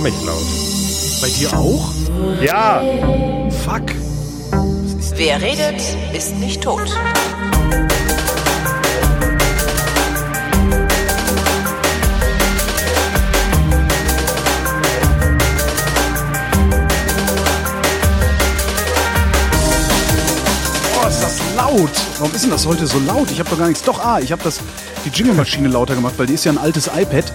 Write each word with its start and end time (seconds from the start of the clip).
verdammt 0.00 0.24
laut. 0.24 1.20
Bei 1.20 1.28
dir 1.28 1.52
auch? 1.52 1.90
Ja! 2.40 2.82
Fuck. 3.64 3.94
Wer 5.16 5.42
redet, 5.42 5.82
ist 6.14 6.34
nicht 6.36 6.62
tot. 6.62 6.80
Oh, 20.94 21.08
ist 21.08 21.22
das 21.22 21.40
laut. 21.56 21.90
Warum 22.18 22.34
ist 22.34 22.44
denn 22.44 22.50
das 22.50 22.66
heute 22.66 22.86
so 22.86 22.98
laut? 23.00 23.30
Ich 23.30 23.38
habe 23.40 23.50
doch 23.50 23.58
gar 23.58 23.68
nichts. 23.68 23.82
Doch, 23.82 24.02
ah, 24.02 24.20
ich 24.20 24.32
habe 24.32 24.42
das 24.42 24.60
die 25.04 25.10
Jingle-Maschine 25.10 25.68
lauter 25.68 25.94
gemacht, 25.94 26.14
weil 26.16 26.26
die 26.26 26.34
ist 26.34 26.44
ja 26.44 26.52
ein 26.52 26.58
altes 26.58 26.86
iPad. 26.86 27.32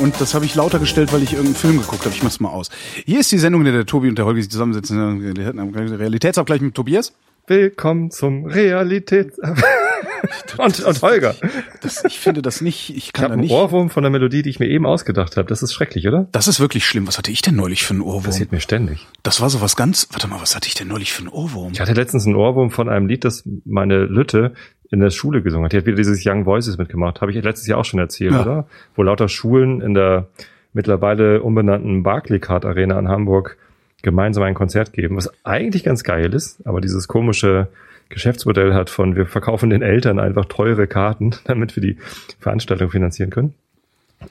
Und 0.00 0.20
das 0.20 0.34
habe 0.34 0.44
ich 0.44 0.54
lauter 0.54 0.78
gestellt, 0.78 1.12
weil 1.12 1.22
ich 1.22 1.32
irgendeinen 1.32 1.56
Film 1.56 1.78
geguckt 1.78 2.04
habe. 2.04 2.14
Ich 2.14 2.22
mach's 2.22 2.38
mal 2.40 2.50
aus. 2.50 2.70
Hier 3.04 3.20
ist 3.20 3.32
die 3.32 3.38
Sendung, 3.38 3.62
in 3.62 3.66
der 3.66 3.74
der 3.74 3.86
Tobi 3.86 4.08
und 4.08 4.16
der 4.16 4.26
Holger 4.26 4.40
sich 4.40 4.50
zusammensetzen. 4.50 5.20
Realitätsabgleich 5.36 6.60
mit 6.60 6.74
Tobias. 6.74 7.12
Willkommen 7.48 8.10
zum 8.10 8.44
Realität. 8.44 9.32
und, 10.58 10.80
und 10.80 11.02
Holger. 11.02 11.34
Das, 11.80 12.04
ich 12.04 12.18
finde 12.18 12.42
das 12.42 12.60
nicht. 12.60 12.90
Ich 12.90 12.96
Ich 12.96 13.12
kann 13.12 13.24
habe 13.24 13.30
da 13.30 13.32
einen 13.34 13.42
nicht. 13.42 13.52
Ohrwurm 13.52 13.88
von 13.90 14.02
der 14.02 14.10
Melodie, 14.10 14.42
die 14.42 14.50
ich 14.50 14.60
mir 14.60 14.68
eben 14.68 14.86
ausgedacht 14.86 15.36
habe. 15.36 15.48
Das 15.48 15.62
ist 15.62 15.72
schrecklich, 15.72 16.06
oder? 16.06 16.28
Das 16.30 16.46
ist 16.46 16.60
wirklich 16.60 16.86
schlimm. 16.86 17.06
Was 17.08 17.16
hatte 17.18 17.30
ich 17.30 17.40
denn 17.40 17.56
neulich 17.56 17.84
für 17.84 17.94
einen 17.94 18.02
Ohrwurm? 18.02 18.24
Passiert 18.24 18.52
mir 18.52 18.60
ständig. 18.60 19.06
Das 19.22 19.40
war 19.40 19.48
so 19.50 19.60
was 19.60 19.76
ganz. 19.76 20.08
Warte 20.12 20.28
mal, 20.28 20.40
was 20.40 20.54
hatte 20.54 20.68
ich 20.68 20.74
denn 20.74 20.88
neulich 20.88 21.12
für 21.12 21.20
einen 21.20 21.28
Ohrwurm? 21.30 21.72
Ich 21.72 21.80
hatte 21.80 21.94
letztens 21.94 22.26
einen 22.26 22.36
Ohrwurm 22.36 22.70
von 22.70 22.88
einem 22.88 23.06
Lied, 23.06 23.24
das 23.24 23.48
meine 23.64 24.04
Lütte 24.04 24.52
in 24.90 25.00
der 25.00 25.10
Schule 25.10 25.42
gesungen 25.42 25.66
hat. 25.66 25.72
Die 25.72 25.76
hat 25.78 25.86
wieder 25.86 25.96
dieses 25.96 26.24
Young 26.26 26.46
Voices 26.46 26.78
mitgemacht. 26.78 27.20
Habe 27.20 27.30
ich 27.32 27.42
letztes 27.42 27.66
Jahr 27.66 27.78
auch 27.78 27.84
schon 27.84 28.00
erzählt, 28.00 28.32
Ja. 28.32 28.42
oder? 28.42 28.66
Wo 28.94 29.02
lauter 29.02 29.28
Schulen 29.28 29.80
in 29.80 29.94
der 29.94 30.26
mittlerweile 30.72 31.42
umbenannten 31.42 32.02
Barclaycard 32.02 32.64
Arena 32.64 32.98
in 32.98 33.08
Hamburg 33.08 33.56
gemeinsam 34.02 34.44
ein 34.44 34.54
Konzert 34.54 34.92
geben, 34.92 35.16
was 35.16 35.30
eigentlich 35.44 35.82
ganz 35.84 36.04
geil 36.04 36.32
ist, 36.32 36.64
aber 36.66 36.80
dieses 36.80 37.08
komische 37.08 37.68
Geschäftsmodell 38.10 38.72
hat 38.74 38.88
von 38.90 39.16
wir 39.16 39.26
verkaufen 39.26 39.70
den 39.70 39.82
Eltern 39.82 40.18
einfach 40.18 40.44
teure 40.46 40.86
Karten, 40.86 41.32
damit 41.44 41.74
wir 41.76 41.82
die 41.82 41.98
Veranstaltung 42.38 42.90
finanzieren 42.90 43.30
können. 43.30 43.54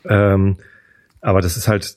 Ähm, 0.06 0.58
aber 1.22 1.42
das 1.42 1.58
ist 1.58 1.68
halt 1.68 1.96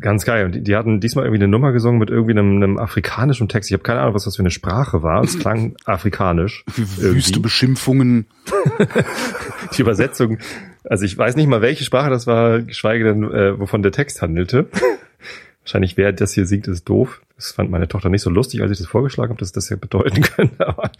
ganz 0.00 0.24
geil. 0.24 0.46
Und 0.46 0.54
die, 0.54 0.62
die 0.62 0.76
hatten 0.76 1.00
diesmal 1.00 1.24
irgendwie 1.24 1.42
eine 1.42 1.50
Nummer 1.50 1.72
gesungen 1.72 1.98
mit 1.98 2.10
irgendwie 2.10 2.32
einem, 2.32 2.62
einem 2.62 2.78
afrikanischen 2.78 3.48
Text. 3.48 3.70
Ich 3.70 3.74
habe 3.74 3.82
keine 3.82 4.00
Ahnung, 4.00 4.14
was 4.14 4.24
das 4.24 4.36
für 4.36 4.42
eine 4.42 4.50
Sprache 4.50 5.02
war. 5.02 5.22
Es 5.22 5.38
klang 5.38 5.74
afrikanisch. 5.84 6.64
Wüste 6.66 7.06
irgendwie. 7.06 7.40
Beschimpfungen. 7.40 8.26
Die 9.76 9.82
Übersetzung, 9.82 10.38
also 10.84 11.04
ich 11.04 11.16
weiß 11.16 11.36
nicht 11.36 11.48
mal, 11.48 11.62
welche 11.62 11.84
Sprache 11.84 12.10
das 12.10 12.26
war, 12.26 12.60
geschweige 12.60 13.04
denn, 13.04 13.24
äh, 13.24 13.58
wovon 13.58 13.82
der 13.82 13.92
Text 13.92 14.22
handelte. 14.22 14.68
Wahrscheinlich, 15.66 15.96
wer 15.96 16.12
das 16.12 16.32
hier 16.32 16.46
singt, 16.46 16.68
ist 16.68 16.88
doof. 16.88 17.20
Das 17.34 17.50
fand 17.50 17.70
meine 17.72 17.88
Tochter 17.88 18.08
nicht 18.08 18.22
so 18.22 18.30
lustig, 18.30 18.62
als 18.62 18.70
ich 18.70 18.78
das 18.78 18.86
vorgeschlagen 18.86 19.30
habe, 19.30 19.40
dass 19.40 19.50
das 19.50 19.68
ja 19.68 19.74
bedeuten 19.76 20.22
könnte. 20.22 20.64
Aber, 20.68 20.92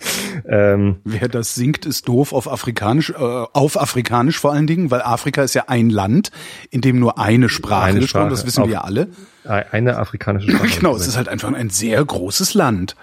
ähm, 0.45 0.97
Wer 1.05 1.28
das 1.28 1.55
singt, 1.55 1.86
ist 1.86 2.08
doof 2.08 2.33
auf 2.33 2.50
Afrikanisch, 2.50 3.11
äh, 3.11 3.14
auf 3.14 3.81
Afrikanisch 3.81 4.41
vor 4.41 4.53
allen 4.53 4.67
Dingen, 4.67 4.91
weil 4.91 5.03
Afrika 5.03 5.45
ist 5.45 5.55
ja 5.55 5.64
ein 5.69 5.89
Land, 5.89 6.33
in 6.70 6.81
dem 6.81 6.98
nur 6.98 7.19
eine 7.20 7.48
Sprache 7.48 7.84
Eine. 7.91 8.08
Sprache. 8.08 8.28
Das 8.28 8.45
wissen 8.45 8.64
wir 8.64 8.70
ja 8.73 8.81
alle. 8.81 9.06
eine 9.45 9.97
afrikanische 9.98 10.50
Sprache. 10.50 10.78
Genau, 10.80 10.97
es 10.97 11.06
ist 11.06 11.17
halt 11.17 11.28
einfach 11.28 11.53
ein 11.53 11.70
sehr 11.70 12.05
großes 12.05 12.55
Land. 12.55 12.97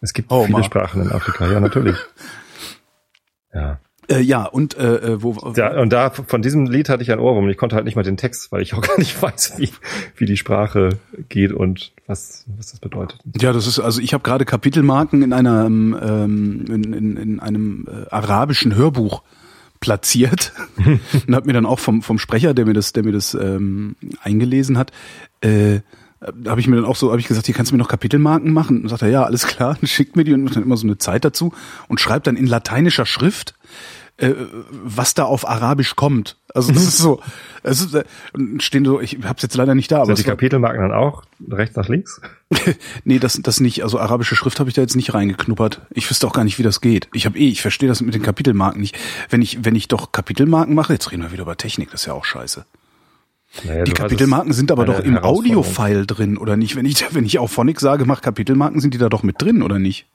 es 0.00 0.14
gibt 0.14 0.32
Oh, 0.32 0.46
viele. 0.46 0.64
Sprachen 0.64 1.02
in 1.02 1.12
Afrika, 1.12 1.46
ja, 1.52 1.60
natürlich. 1.60 1.96
Ja. 3.52 3.78
Äh, 4.08 4.20
ja, 4.20 4.44
und 4.44 4.76
äh, 4.76 4.96
äh, 4.96 5.22
wo 5.22 5.52
Ja, 5.56 5.80
und 5.80 5.92
da 5.92 6.10
von 6.10 6.42
diesem 6.42 6.66
Lied 6.66 6.88
hatte 6.88 7.02
ich 7.02 7.10
ein 7.10 7.18
Ohrwurm 7.18 7.44
und 7.44 7.50
ich 7.50 7.56
konnte 7.56 7.76
halt 7.76 7.84
nicht 7.84 7.96
mal 7.96 8.02
den 8.02 8.16
Text, 8.16 8.52
weil 8.52 8.62
ich 8.62 8.74
auch 8.74 8.80
gar 8.86 8.98
nicht 8.98 9.20
weiß, 9.20 9.54
wie, 9.56 9.70
wie 10.16 10.26
die 10.26 10.36
Sprache 10.36 10.98
geht 11.28 11.52
und 11.52 11.92
was, 12.06 12.44
was 12.56 12.72
das 12.72 12.80
bedeutet. 12.80 13.20
Ja, 13.40 13.52
das 13.52 13.66
ist 13.66 13.78
also 13.78 14.00
ich 14.00 14.12
habe 14.12 14.22
gerade 14.22 14.44
Kapitelmarken 14.44 15.22
in 15.22 15.32
einem 15.32 15.96
ähm, 16.00 16.64
in, 16.68 16.92
in, 16.92 17.16
in 17.16 17.40
einem 17.40 17.86
äh, 17.88 18.10
arabischen 18.10 18.74
Hörbuch 18.74 19.22
platziert 19.80 20.52
und 21.26 21.34
habe 21.34 21.46
mir 21.46 21.52
dann 21.54 21.66
auch 21.66 21.78
vom 21.78 22.02
vom 22.02 22.18
Sprecher, 22.18 22.52
der 22.52 22.66
mir 22.66 22.74
das 22.74 22.92
der 22.92 23.04
mir 23.04 23.12
das 23.12 23.34
ähm, 23.34 23.96
eingelesen 24.22 24.76
hat, 24.76 24.92
äh, 25.40 25.80
habe 26.46 26.60
ich 26.60 26.68
mir 26.68 26.76
dann 26.76 26.84
auch 26.84 26.96
so, 26.96 27.10
habe 27.10 27.20
ich 27.20 27.26
gesagt, 27.26 27.46
hier 27.46 27.54
kannst 27.54 27.70
du 27.70 27.76
mir 27.76 27.82
noch 27.82 27.88
Kapitelmarken 27.88 28.52
machen? 28.52 28.82
Und 28.82 28.88
sagt 28.88 29.02
er, 29.02 29.08
ja, 29.08 29.24
alles 29.24 29.46
klar, 29.46 29.74
dann 29.80 29.86
schickt 29.86 30.16
mir 30.16 30.24
die 30.24 30.32
und 30.32 30.44
macht 30.44 30.56
dann 30.56 30.62
immer 30.62 30.76
so 30.76 30.86
eine 30.86 30.98
Zeit 30.98 31.24
dazu 31.24 31.52
und 31.88 32.00
schreibt 32.00 32.26
dann 32.26 32.36
in 32.36 32.46
lateinischer 32.46 33.06
Schrift, 33.06 33.54
äh, 34.16 34.32
was 34.70 35.14
da 35.14 35.24
auf 35.24 35.48
Arabisch 35.48 35.96
kommt. 35.96 36.36
Also 36.54 36.72
das 36.72 36.84
ist 36.84 36.98
so, 36.98 37.20
es 37.64 37.80
ist, 37.80 37.94
äh, 37.94 38.04
stehen 38.58 38.84
so, 38.84 39.00
ich 39.00 39.18
habe 39.24 39.34
es 39.36 39.42
jetzt 39.42 39.56
leider 39.56 39.74
nicht 39.74 39.90
da, 39.90 39.96
aber 39.96 40.06
Sind 40.06 40.18
die 40.18 40.22
es 40.22 40.26
war- 40.28 40.34
Kapitelmarken 40.34 40.80
dann 40.82 40.92
auch 40.92 41.24
rechts 41.50 41.74
nach 41.76 41.88
links? 41.88 42.20
nee, 43.04 43.18
das, 43.18 43.40
das 43.42 43.58
nicht. 43.60 43.82
Also 43.82 43.98
arabische 43.98 44.36
Schrift 44.36 44.60
habe 44.60 44.68
ich 44.70 44.74
da 44.76 44.82
jetzt 44.82 44.94
nicht 44.94 45.14
reingeknuppert. 45.14 45.82
Ich 45.90 46.08
wüsste 46.08 46.26
auch 46.28 46.32
gar 46.32 46.44
nicht, 46.44 46.58
wie 46.58 46.62
das 46.62 46.80
geht. 46.80 47.08
Ich 47.12 47.26
habe 47.26 47.36
eh, 47.38 47.48
ich 47.48 47.60
verstehe 47.60 47.88
das 47.88 48.00
mit 48.02 48.14
den 48.14 48.22
Kapitelmarken 48.22 48.80
nicht. 48.80 48.96
Wenn 49.30 49.42
ich, 49.42 49.64
wenn 49.64 49.74
ich 49.74 49.88
doch 49.88 50.12
Kapitelmarken 50.12 50.74
mache, 50.74 50.92
jetzt 50.92 51.10
reden 51.10 51.22
wir 51.22 51.32
wieder 51.32 51.42
über 51.42 51.56
Technik, 51.56 51.90
das 51.90 52.02
ist 52.02 52.06
ja 52.06 52.12
auch 52.12 52.24
scheiße. 52.24 52.64
Naja, 53.64 53.84
Die 53.84 53.92
Kapitelmarken 53.92 54.52
sind 54.52 54.70
aber 54.72 54.84
doch 54.84 54.98
im. 55.00 55.16
Audio-File 55.18 56.06
drin, 56.06 56.38
oder 56.38 56.56
nicht? 56.56 56.74
Wenn 56.76 56.86
ich, 56.86 57.04
wenn 57.14 57.24
ich 57.24 57.38
auf 57.38 57.52
Phonic 57.52 57.80
sage, 57.80 58.04
mach 58.04 58.20
Kapitelmarken, 58.20 58.80
sind 58.80 58.94
die 58.94 58.98
da 58.98 59.08
doch 59.08 59.22
mit 59.22 59.40
drin, 59.42 59.62
oder 59.62 59.78
nicht? 59.78 60.06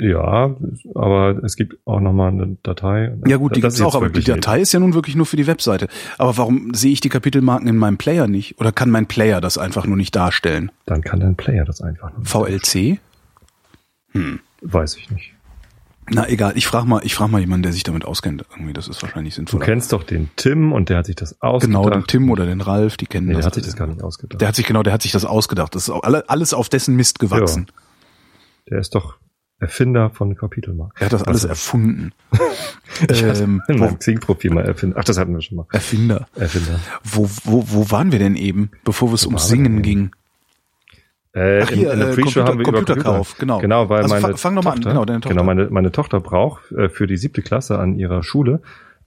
Ja, 0.00 0.54
aber 0.94 1.42
es 1.42 1.56
gibt 1.56 1.76
auch 1.84 1.98
nochmal 2.00 2.28
eine 2.30 2.56
Datei. 2.62 3.16
Ja 3.26 3.36
gut, 3.36 3.56
die 3.56 3.60
ist 3.60 3.78
jetzt 3.78 3.82
auch, 3.82 3.96
aber 3.96 4.10
die 4.10 4.22
Datei 4.22 4.60
ist 4.60 4.72
ja 4.72 4.78
nun 4.78 4.94
wirklich 4.94 5.16
nur 5.16 5.26
für 5.26 5.36
die 5.36 5.48
Webseite. 5.48 5.88
Aber 6.18 6.36
warum 6.38 6.72
sehe 6.72 6.92
ich 6.92 7.00
die 7.00 7.08
Kapitelmarken 7.08 7.66
in 7.66 7.76
meinem 7.76 7.96
Player 7.98 8.28
nicht? 8.28 8.60
Oder 8.60 8.70
kann 8.70 8.90
mein 8.90 9.06
Player 9.06 9.40
das 9.40 9.58
einfach 9.58 9.86
nur 9.86 9.96
nicht 9.96 10.14
darstellen? 10.14 10.64
nicht. 10.66 10.74
Dann 10.86 11.02
kann 11.02 11.18
dein 11.18 11.34
Player 11.36 11.64
das 11.64 11.80
einfach 11.80 12.12
nur. 12.16 12.24
VLC? 12.24 13.00
Weiß 14.62 14.96
ich 14.96 15.10
nicht. 15.10 15.34
Na 16.10 16.26
egal, 16.28 16.52
ich 16.56 16.66
frage 16.66 16.86
mal, 16.86 17.00
ich 17.04 17.14
frage 17.14 17.30
mal 17.30 17.40
jemanden, 17.40 17.64
der 17.64 17.72
sich 17.72 17.82
damit 17.82 18.04
auskennt. 18.06 18.42
Irgendwie, 18.50 18.72
das 18.72 18.88
ist 18.88 19.02
wahrscheinlich 19.02 19.34
Du 19.34 19.40
sinnvoller. 19.40 19.64
kennst 19.64 19.92
doch 19.92 20.02
den 20.04 20.30
Tim 20.36 20.72
und 20.72 20.88
der 20.88 20.98
hat 20.98 21.06
sich 21.06 21.16
das 21.16 21.42
ausgedacht. 21.42 21.82
Genau, 21.84 21.90
den 21.90 22.06
Tim 22.06 22.30
oder 22.30 22.46
den 22.46 22.62
Ralf, 22.62 22.96
die 22.96 23.04
kennen 23.06 23.26
Nee, 23.26 23.34
das. 23.34 23.42
der 23.42 23.46
hat 23.46 23.54
sich 23.54 23.64
das 23.64 23.76
gar 23.76 23.86
nicht 23.88 24.02
ausgedacht. 24.02 24.40
Der 24.40 24.48
hat 24.48 24.56
sich 24.56 24.64
genau, 24.66 24.82
der 24.82 24.94
hat 24.94 25.02
sich 25.02 25.12
das 25.12 25.24
ausgedacht. 25.26 25.74
Das 25.74 25.88
ist 25.88 25.90
alles 25.90 26.54
auf 26.54 26.68
dessen 26.70 26.96
Mist 26.96 27.18
gewachsen. 27.18 27.66
Der 28.70 28.78
ist 28.78 28.94
doch 28.94 29.16
Erfinder 29.60 30.10
von 30.10 30.36
Kapitelmarken. 30.36 30.94
Er 31.00 31.06
hat 31.06 31.12
das 31.12 31.24
alles 31.24 31.44
erfunden. 31.44 32.12
Ich 33.08 33.22
ähm, 33.22 33.62
in 33.68 33.78
meinem 33.78 33.98
Xing-Profil 33.98 34.50
mal 34.52 34.64
Erfinder. 34.64 34.96
Ach, 34.98 35.04
das 35.04 35.18
hatten 35.18 35.32
wir 35.32 35.40
schon 35.40 35.56
mal. 35.58 35.66
Erfinder. 35.72 36.26
Erfinder. 36.34 36.80
Wo, 37.04 37.28
wo, 37.44 37.64
wo 37.68 37.90
waren 37.92 38.10
wir 38.10 38.18
denn 38.18 38.34
eben, 38.34 38.70
bevor 38.82 39.12
es 39.12 39.24
ums 39.24 39.46
Singen 39.48 39.82
ging? 39.82 40.10
Äh, 41.32 41.60
Ach, 41.62 41.68
hier, 41.70 41.92
in, 41.92 41.92
in 41.92 41.98
der 42.00 42.08
äh, 42.08 42.14
Pre-Show 42.14 42.40
haben 42.42 42.58
wir 42.58 42.66
über 42.66 42.78
Computerkauf, 42.78 43.36
Computer. 43.36 43.40
genau. 43.40 43.58
Genau, 43.60 43.88
weil 43.88 44.02
Also 44.02 44.14
meine 44.16 44.36
fang- 44.36 44.56
doch 44.56 44.64
mal 44.64 44.70
an, 44.70 44.76
Tochter, 44.78 44.90
genau, 44.90 45.04
deine 45.04 45.20
Tochter. 45.20 45.34
Genau, 45.34 45.44
meine, 45.44 45.68
meine 45.70 45.92
Tochter 45.92 46.18
braucht 46.20 46.72
äh, 46.72 46.88
für 46.88 47.06
die 47.06 47.16
siebte 47.16 47.42
Klasse 47.42 47.78
an 47.78 47.94
ihrer 47.94 48.22
Schule 48.24 48.62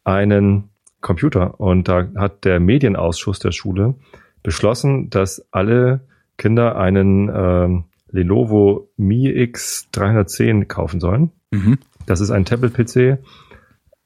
einen 0.06 0.69
Computer. 1.01 1.59
Und 1.59 1.88
da 1.90 2.07
hat 2.16 2.45
der 2.45 2.59
Medienausschuss 2.61 3.40
der 3.40 3.51
Schule 3.51 3.95
beschlossen, 4.44 5.09
dass 5.09 5.45
alle 5.51 6.01
Kinder 6.38 6.78
einen 6.78 7.29
ähm, 7.34 7.84
Lenovo 8.11 8.89
Mi 8.97 9.27
X 9.29 9.88
310 9.91 10.67
kaufen 10.67 10.99
sollen. 10.99 11.31
Mhm. 11.51 11.77
Das 12.05 12.19
ist 12.22 12.31
ein 12.31 12.45
Tablet-PC, 12.45 13.19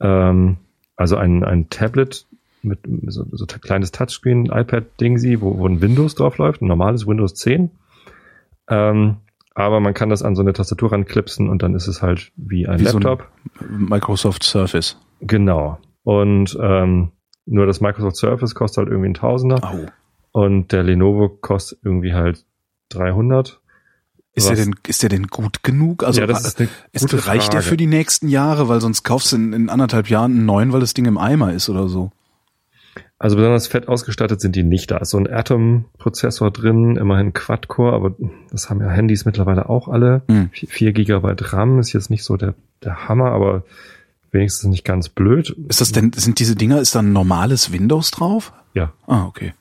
ähm, 0.01 0.57
also 0.95 1.17
ein, 1.17 1.43
ein 1.43 1.69
Tablet 1.69 2.25
mit 2.61 2.79
so, 3.07 3.25
so 3.31 3.45
ein 3.45 3.61
kleines 3.61 3.91
Touchscreen, 3.91 4.47
iPad-Dingsy, 4.47 5.39
wo, 5.41 5.57
wo 5.59 5.67
ein 5.67 5.81
Windows 5.81 6.16
drauf 6.16 6.38
läuft, 6.38 6.61
ein 6.61 6.67
normales 6.67 7.05
Windows 7.07 7.35
10. 7.35 7.69
Ähm, 8.69 9.17
aber 9.53 9.79
man 9.79 9.93
kann 9.93 10.09
das 10.09 10.23
an 10.23 10.35
so 10.35 10.41
eine 10.41 10.53
Tastatur 10.53 10.91
ranklipsen 10.91 11.47
und 11.49 11.61
dann 11.63 11.75
ist 11.75 11.87
es 11.87 12.01
halt 12.01 12.31
wie 12.35 12.67
ein 12.67 12.79
Wie 12.79 12.85
so 12.85 12.97
ein- 12.97 13.03
Laptop. 13.03 13.29
Microsoft 13.69 14.43
Surface. 14.43 14.97
genau. 15.22 15.77
Und 16.03 16.57
ähm, 16.61 17.11
nur 17.45 17.66
das 17.67 17.81
Microsoft 17.81 18.17
Surface 18.17 18.53
kostet 18.55 18.79
halt 18.79 18.90
irgendwie 18.90 19.09
ein 19.09 19.13
Tausender 19.16 19.63
Au. 19.63 19.85
und 20.31 20.72
der 20.72 20.84
Lenovo 20.84 21.29
kostet 21.29 21.79
irgendwie 21.84 22.13
halt 22.13 22.46
300. 22.90 23.61
Ist 24.35 24.49
der 24.49 24.55
denn, 24.55 24.76
ist 24.87 25.02
der 25.02 25.09
denn 25.09 25.28
gut 25.28 25.64
genug? 25.64 26.03
Also 26.03 26.22
ja, 26.22 26.28
ist 26.28 26.59
ist, 26.91 27.02
gute 27.02 27.26
reicht 27.28 27.53
der 27.53 27.61
Frage. 27.61 27.70
für 27.70 27.78
die 27.78 27.87
nächsten 27.87 28.28
Jahre? 28.28 28.67
Weil 28.67 28.82
sonst 28.82 29.03
kaufst 29.03 29.32
du 29.32 29.37
in, 29.37 29.53
in 29.53 29.70
anderthalb 29.70 30.09
Jahren 30.09 30.32
einen 30.32 30.46
neuen, 30.46 30.73
weil 30.73 30.82
das 30.82 30.93
Ding 30.93 31.05
im 31.05 31.17
Eimer 31.17 31.53
ist 31.53 31.70
oder 31.70 31.87
so. 31.87 32.11
Also 33.17 33.37
besonders 33.37 33.67
fett 33.67 33.87
ausgestattet 33.87 34.41
sind 34.41 34.58
die 34.58 34.64
nicht. 34.64 34.91
Da 34.91 34.97
ist 34.97 35.11
so 35.11 35.17
ein 35.17 35.32
Atom-Prozessor 35.32 36.52
drin, 36.52 36.97
immerhin 36.97 37.32
Quad-Core, 37.32 37.93
aber 37.93 38.14
das 38.52 38.70
haben 38.70 38.82
ja 38.82 38.90
Handys 38.90 39.23
mittlerweile 39.23 39.70
auch 39.70 39.87
alle. 39.87 40.23
Hm. 40.28 40.49
4 40.52 40.91
Gigabyte 40.91 41.53
RAM 41.53 41.79
ist 41.79 41.93
jetzt 41.93 42.09
nicht 42.09 42.23
so 42.26 42.35
der, 42.35 42.55
der 42.84 43.08
Hammer, 43.08 43.31
aber 43.31 43.64
wenigstens 44.31 44.70
nicht 44.70 44.84
ganz 44.84 45.08
blöd. 45.08 45.55
Ist 45.70 45.79
das 45.79 45.93
denn, 45.93 46.11
sind 46.14 46.40
diese 46.40 46.55
Dinger, 46.58 46.81
ist 46.81 46.93
da 46.93 46.99
ein 46.99 47.14
normales 47.14 47.72
Windows 47.72 48.11
drauf? 48.11 48.52
Ja, 48.73 48.91
Ah, 49.08 49.26
okay. 49.26 49.53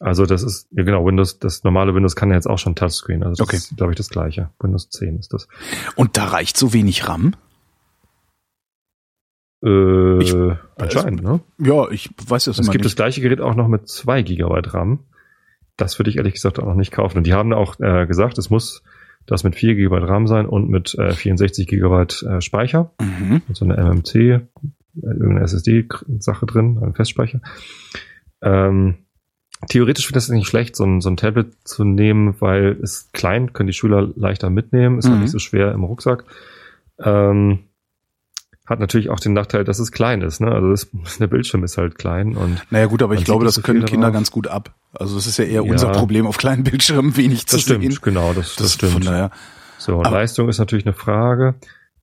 Also 0.00 0.26
das 0.26 0.42
ist, 0.42 0.68
ja 0.72 0.82
genau, 0.82 1.04
Windows, 1.06 1.38
das 1.38 1.64
normale 1.64 1.94
Windows 1.94 2.16
kann 2.16 2.30
ja 2.30 2.36
jetzt 2.36 2.46
auch 2.48 2.58
schon 2.58 2.74
Touchscreen. 2.74 3.22
Also 3.22 3.40
das 3.42 3.48
Okay. 3.48 3.56
ist, 3.56 3.76
glaube 3.76 3.92
ich, 3.92 3.96
das 3.96 4.08
gleiche. 4.10 4.50
Windows 4.60 4.88
10 4.90 5.18
ist 5.18 5.32
das. 5.32 5.48
Und 5.96 6.16
da 6.16 6.24
reicht 6.26 6.56
so 6.56 6.72
wenig 6.72 7.08
RAM? 7.08 7.34
Äh, 9.64 10.22
Ich- 10.22 10.34
anscheinend, 10.76 11.22
ne? 11.22 11.40
Ja, 11.58 11.88
ich 11.90 12.10
weiß 12.26 12.48
Es 12.48 12.58
immer 12.58 12.72
gibt 12.72 12.84
das 12.84 12.92
nicht. 12.92 12.96
gleiche 12.96 13.20
Gerät 13.20 13.40
auch 13.40 13.54
noch 13.54 13.68
mit 13.68 13.88
2 13.88 14.22
Gigabyte 14.22 14.74
RAM. 14.74 15.00
Das 15.76 15.98
würde 15.98 16.10
ich 16.10 16.16
ehrlich 16.16 16.34
gesagt 16.34 16.58
auch 16.60 16.66
noch 16.66 16.74
nicht 16.74 16.92
kaufen. 16.92 17.18
Und 17.18 17.26
die 17.26 17.32
haben 17.34 17.52
auch 17.52 17.80
äh, 17.80 18.06
gesagt, 18.06 18.38
es 18.38 18.50
muss 18.50 18.82
das 19.26 19.42
mit 19.42 19.56
4 19.56 19.74
Gigabyte 19.74 20.08
RAM 20.08 20.26
sein 20.26 20.46
und 20.46 20.68
mit 20.68 20.94
äh, 20.98 21.12
64 21.12 21.66
Gigabyte 21.66 22.22
äh, 22.24 22.40
Speicher. 22.40 22.92
Mhm. 23.00 23.42
Mit 23.48 23.56
so 23.56 23.64
einer 23.64 23.78
MMC, 23.78 24.14
äh, 24.14 24.40
irgendeine 25.02 25.40
SSD-Sache 25.42 26.46
drin, 26.46 26.78
ein 26.82 26.94
Festspeicher. 26.94 27.40
Ähm, 28.42 28.96
theoretisch 29.68 30.06
finde 30.06 30.18
ich 30.18 30.24
das 30.26 30.28
nicht 30.34 30.46
schlecht, 30.48 30.76
so 30.76 30.84
ein, 30.84 31.00
so 31.00 31.08
ein 31.10 31.16
Tablet 31.16 31.52
zu 31.64 31.84
nehmen, 31.84 32.34
weil 32.40 32.78
es 32.82 33.10
klein, 33.12 33.52
können 33.52 33.66
die 33.66 33.72
Schüler 33.72 34.08
leichter 34.16 34.50
mitnehmen, 34.50 34.98
ist 34.98 35.06
halt 35.06 35.16
Mhm. 35.16 35.22
nicht 35.22 35.30
so 35.32 35.38
schwer 35.38 35.72
im 35.72 35.84
Rucksack. 35.84 36.24
Ähm, 37.02 37.60
hat 38.66 38.80
natürlich 38.80 39.10
auch 39.10 39.20
den 39.20 39.34
Nachteil, 39.34 39.64
dass 39.64 39.78
es 39.78 39.92
klein 39.92 40.22
ist. 40.22 40.40
Ne? 40.40 40.50
Also 40.50 40.70
das, 40.70 40.88
der 41.18 41.26
Bildschirm 41.26 41.64
ist 41.64 41.76
halt 41.76 41.98
klein 41.98 42.34
und 42.36 42.62
Naja 42.70 42.86
gut, 42.86 43.02
aber 43.02 43.14
ich 43.14 43.24
glaube, 43.24 43.44
das 43.44 43.54
so 43.56 43.62
können 43.62 43.84
Kinder 43.84 44.06
darauf. 44.06 44.14
ganz 44.14 44.30
gut 44.30 44.46
ab. 44.48 44.74
Also 44.94 45.16
das 45.16 45.26
ist 45.26 45.36
ja 45.38 45.44
eher 45.44 45.62
Ja. 45.64 45.70
unser 45.70 45.90
Problem, 45.90 46.26
auf 46.26 46.38
kleinen 46.38 46.64
Bildschirmen 46.64 47.16
wenig 47.16 47.46
zu 47.46 47.56
das 47.56 47.62
stimmt, 47.62 47.82
sehen. 47.82 47.98
genau, 48.00 48.32
das, 48.32 48.56
das, 48.56 48.74
Von 48.76 48.88
stimmt. 48.90 49.06
daher, 49.06 49.30
So, 49.76 50.00
Aber- 50.00 50.10
Leistung 50.12 50.48
ist 50.48 50.58
natürlich 50.58 50.86
eine 50.86 50.94
Frage, 50.94 51.56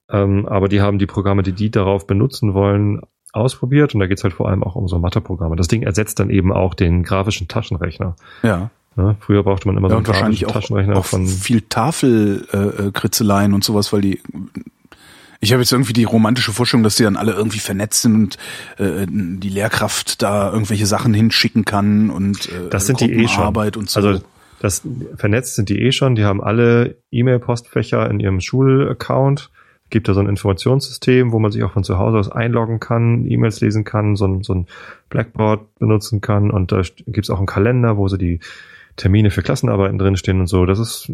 ähm, 0.09 0.45
aber 0.45 0.67
die 0.67 0.81
haben 0.81 0.99
die 0.99 1.07
Programme, 1.07 1.41
die 1.41 1.53
die 1.53 1.71
darauf 1.71 2.05
benutzen 2.05 2.53
wollen, 2.53 3.01
ausprobiert 3.33 3.93
und 3.93 3.99
da 3.99 4.07
geht's 4.07 4.23
halt 4.23 4.33
vor 4.33 4.49
allem 4.49 4.63
auch 4.63 4.75
um 4.75 4.87
so 4.87 4.99
Matheprogramme. 4.99 5.55
Das 5.55 5.67
Ding 5.67 5.83
ersetzt 5.83 6.19
dann 6.19 6.29
eben 6.29 6.51
auch 6.51 6.73
den 6.73 7.03
grafischen 7.03 7.47
Taschenrechner. 7.47 8.15
ja. 8.43 8.69
Ne? 8.97 9.15
Früher 9.21 9.43
brauchte 9.43 9.69
man 9.69 9.77
immer 9.77 9.87
ja 9.87 9.93
so 9.93 9.97
einen 9.99 10.07
wahrscheinlich 10.07 10.45
auch, 10.47 10.51
Taschenrechner 10.51 10.97
auch 10.97 11.05
von 11.05 11.25
viel 11.25 11.61
Tafelkritzeleien 11.61 12.87
äh, 12.89 12.91
Kritzeleien 12.91 13.53
und 13.53 13.63
sowas, 13.63 13.93
weil 13.93 14.01
die 14.01 14.21
ich 15.39 15.53
habe 15.53 15.61
jetzt 15.61 15.71
irgendwie 15.71 15.93
die 15.93 16.03
romantische 16.03 16.51
Vorstellung, 16.51 16.83
dass 16.83 16.97
die 16.97 17.03
dann 17.03 17.15
alle 17.17 17.31
irgendwie 17.31 17.59
vernetzt 17.59 18.03
sind 18.03 18.13
und 18.13 18.37
äh, 18.77 19.07
die 19.09 19.49
Lehrkraft 19.49 20.21
da 20.21 20.51
irgendwelche 20.51 20.85
Sachen 20.85 21.13
hinschicken 21.15 21.65
kann 21.65 22.11
und 22.11 22.47
äh, 22.49 22.69
Das 22.69 22.85
sind 22.85 22.99
die 22.99 23.11
eh 23.11 23.27
schon. 23.27 23.27
Gruppenarbeit 23.27 23.75
und 23.75 23.89
so. 23.89 24.01
Also 24.01 24.21
das 24.59 24.83
vernetzt 25.15 25.55
sind 25.55 25.69
die 25.69 25.79
eh 25.79 25.91
schon. 25.91 26.13
Die 26.13 26.23
haben 26.23 26.43
alle 26.43 26.97
E-Mail-Postfächer 27.11 28.07
in 28.11 28.19
ihrem 28.19 28.39
Schulaccount. 28.39 29.49
Gibt 29.91 30.07
da 30.07 30.15
so 30.15 30.19
ein 30.19 30.27
Informationssystem, 30.27 31.31
wo 31.31 31.38
man 31.38 31.51
sich 31.51 31.63
auch 31.63 31.73
von 31.73 31.83
zu 31.83 31.99
Hause 31.99 32.17
aus 32.17 32.31
einloggen 32.31 32.79
kann, 32.79 33.27
E-Mails 33.27 33.61
lesen 33.61 33.83
kann, 33.83 34.15
so 34.15 34.25
ein, 34.25 34.41
so 34.41 34.55
ein 34.55 34.65
Blackboard 35.09 35.75
benutzen 35.77 36.21
kann. 36.21 36.49
Und 36.49 36.71
da 36.71 36.81
gibt's 37.05 37.29
auch 37.29 37.38
einen 37.38 37.45
Kalender, 37.45 37.97
wo 37.97 38.07
so 38.07 38.17
die 38.17 38.39
Termine 38.95 39.29
für 39.29 39.43
Klassenarbeiten 39.43 39.99
drinstehen 39.99 40.39
und 40.39 40.47
so. 40.47 40.65
Das 40.65 40.79
ist 40.79 41.11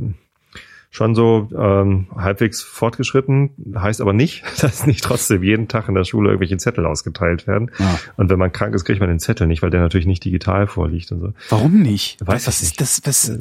schon 0.89 1.15
so 1.15 1.49
ähm, 1.55 2.07
halbwegs 2.15 2.61
fortgeschritten, 2.61 3.51
heißt 3.75 4.01
aber 4.01 4.13
nicht, 4.13 4.43
dass 4.61 4.87
nicht 4.87 5.03
trotzdem 5.03 5.43
jeden 5.43 5.67
Tag 5.67 5.89
in 5.89 5.95
der 5.95 6.05
Schule 6.05 6.29
irgendwelche 6.29 6.57
Zettel 6.57 6.85
ausgeteilt 6.85 7.47
werden. 7.47 7.71
ja. 7.77 7.99
Und 8.15 8.29
wenn 8.29 8.39
man 8.39 8.51
krank 8.51 8.73
ist, 8.73 8.85
kriegt 8.85 8.99
man 8.99 9.09
den 9.09 9.19
Zettel 9.19 9.47
nicht, 9.47 9.61
weil 9.61 9.69
der 9.69 9.81
natürlich 9.81 10.07
nicht 10.07 10.23
digital 10.23 10.67
vorliegt 10.67 11.11
und 11.11 11.19
so. 11.19 11.33
Warum 11.49 11.81
nicht? 11.81 12.17
Weiß 12.25 12.47
ich 12.47 12.63
ist 12.63 12.81
das? 12.81 13.01
Was, 13.05 13.31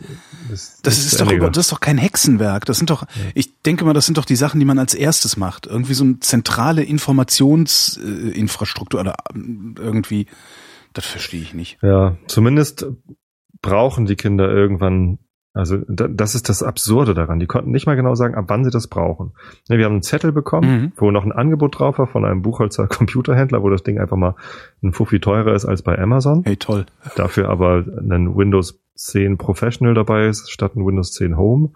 Das, 0.51 0.81
Das 0.83 0.99
ist 0.99 1.21
doch 1.21 1.31
über, 1.31 1.51
das 1.51 1.67
ist 1.67 1.73
doch 1.73 1.81
kein 1.81 1.99
Hexenwerk. 1.99 2.65
Das 2.67 2.79
sind 2.79 2.91
doch, 2.91 3.07
ich 3.35 3.63
denke 3.63 3.85
mal, 3.85 3.93
das 3.93 4.07
sind 4.07 4.19
doch 4.19 4.25
die 4.25 4.37
Sachen, 4.37 4.61
die 4.61 4.67
man 4.67 4.79
als 4.79 4.95
erstes 4.95 5.37
macht. 5.37 5.67
Irgendwie 5.67 5.95
so 5.95 6.05
eine 6.05 6.21
zentrale 6.21 6.83
Informationsinfrastruktur 6.83 9.01
oder 9.01 9.17
ähm, 9.35 9.75
irgendwie. 9.79 10.27
Das 10.93 11.05
verstehe 11.05 11.43
ich 11.43 11.53
nicht. 11.53 11.79
Ja, 11.83 12.17
zumindest 12.27 12.87
brauchen 13.61 14.07
die 14.07 14.17
Kinder 14.17 14.49
irgendwann, 14.49 15.19
also 15.57 15.79
da, 15.89 16.07
das 16.09 16.35
ist 16.35 16.49
das 16.49 16.63
Absurde 16.63 17.15
daran. 17.15 17.39
Die 17.41 17.47
konnten 17.47 17.71
nicht 17.71 17.87
mal 17.87 17.97
genau 17.97 18.15
sagen, 18.15 18.35
ab 18.35 18.45
wann 18.49 18.65
sie 18.65 18.71
das 18.71 18.87
brauchen. 18.89 19.33
Ne, 19.69 19.79
wir 19.79 19.85
haben 19.87 19.93
einen 19.95 20.03
Zettel 20.03 20.33
bekommen, 20.33 20.69
Mhm. 20.83 20.93
wo 20.97 21.11
noch 21.11 21.25
ein 21.25 21.33
Angebot 21.33 21.79
drauf 21.79 21.99
war 21.99 22.07
von 22.07 22.25
einem 22.25 22.43
Buchholzer 22.43 22.87
Computerhändler, 22.89 23.63
wo 23.63 23.71
das 23.71 23.83
Ding 23.83 23.99
einfach 23.99 24.17
mal 24.17 24.35
ein 24.83 24.93
Fuffi 24.93 25.21
teurer 25.21 25.55
ist 25.55 25.65
als 25.65 25.83
bei 25.83 25.99
Amazon. 25.99 26.43
Hey, 26.45 26.57
toll. 26.57 26.87
Dafür 27.17 27.49
aber 27.49 27.85
ein 27.99 28.37
Windows 28.37 28.79
10 28.95 29.37
Professional 29.39 29.95
dabei 29.95 30.27
ist, 30.27 30.51
statt 30.51 30.77
ein 30.77 30.87
Windows 30.87 31.13
10 31.13 31.37
Home. 31.37 31.71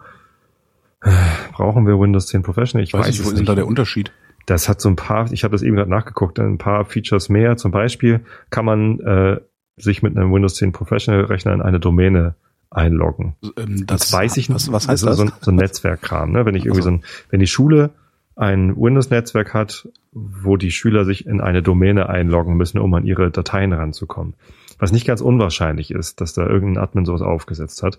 Brauchen 1.53 1.87
wir 1.87 1.99
Windows 1.99 2.27
10 2.27 2.43
Professional? 2.43 2.85
Ich 2.85 2.93
Weiß, 2.93 3.01
weiß, 3.01 3.07
nicht, 3.09 3.19
es 3.21 3.25
wo 3.25 3.29
ist 3.29 3.35
nicht. 3.35 3.41
denn 3.41 3.47
da 3.47 3.55
der 3.55 3.67
Unterschied? 3.67 4.13
Das 4.47 4.69
hat 4.69 4.81
so 4.81 4.89
ein 4.89 4.97
paar, 4.97 5.31
ich 5.33 5.45
habe 5.45 5.53
das 5.53 5.63
eben 5.63 5.77
gerade 5.77 5.91
nachgeguckt, 5.91 6.39
ein 6.39 6.59
paar 6.59 6.85
Features 6.85 7.29
mehr. 7.29 7.57
Zum 7.57 7.71
Beispiel 7.71 8.21
kann 8.51 8.65
man 8.65 9.01
äh, 9.01 9.41
sich 9.77 10.03
mit 10.03 10.17
einem 10.17 10.33
Windows 10.33 10.57
10 10.57 10.73
Professional 10.73 11.25
Rechner 11.25 11.53
in 11.55 11.63
eine 11.63 11.81
Domäne 11.81 12.35
einloggen. 12.71 13.37
Ähm, 13.57 13.87
Das, 13.87 14.13
weiß 14.13 14.37
ich 14.37 14.49
nicht. 14.49 14.55
Was, 14.55 14.73
was 14.73 14.89
heißt 14.89 15.05
das? 15.05 15.13
ist 15.13 15.17
So 15.19 15.25
ein, 15.25 15.33
so 15.41 15.51
ein 15.51 15.57
Netzwerkkram, 15.57 16.33
ne? 16.33 16.47
Wenn 16.47 16.55
ich 16.55 16.65
irgendwie 16.65 16.81
Also. 16.81 16.91
so 16.91 16.97
ein, 16.97 17.05
wenn 17.31 17.41
die 17.41 17.47
Schule 17.47 17.91
ein 18.37 18.75
Windows-Netzwerk 18.77 19.53
hat, 19.53 19.89
wo 20.13 20.57
die 20.57 20.71
Schüler 20.71 21.05
sich 21.05 21.27
in 21.27 21.41
eine 21.41 21.63
Domäne 21.63 22.09
einloggen 22.09 22.57
müssen, 22.57 22.79
um 22.79 22.95
an 22.95 23.05
ihre 23.05 23.31
Dateien 23.31 23.73
ranzukommen. 23.73 24.35
Was 24.79 24.93
nicht 24.93 25.07
ganz 25.07 25.21
unwahrscheinlich 25.21 25.91
ist, 25.91 26.21
dass 26.21 26.33
da 26.33 26.47
irgendein 26.47 26.83
Admin 26.83 27.05
sowas 27.05 27.21
aufgesetzt 27.21 27.83
hat. 27.83 27.99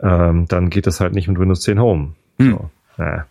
Ähm, 0.00 0.46
dann 0.48 0.70
geht 0.70 0.86
das 0.86 1.00
halt 1.00 1.12
nicht 1.12 1.28
mit 1.28 1.38
Windows 1.38 1.60
10 1.60 1.80
Home. 1.80 2.14
Hm. 2.38 2.50
So, 2.52 2.70
naja. 2.96 3.26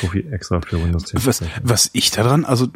Profi 0.00 0.26
extra 0.30 0.60
für 0.60 0.82
Windows 0.82 1.04
10. 1.04 1.24
was, 1.24 1.42
was 1.62 1.90
ich 1.92 2.10
daran, 2.10 2.44
also 2.44 2.68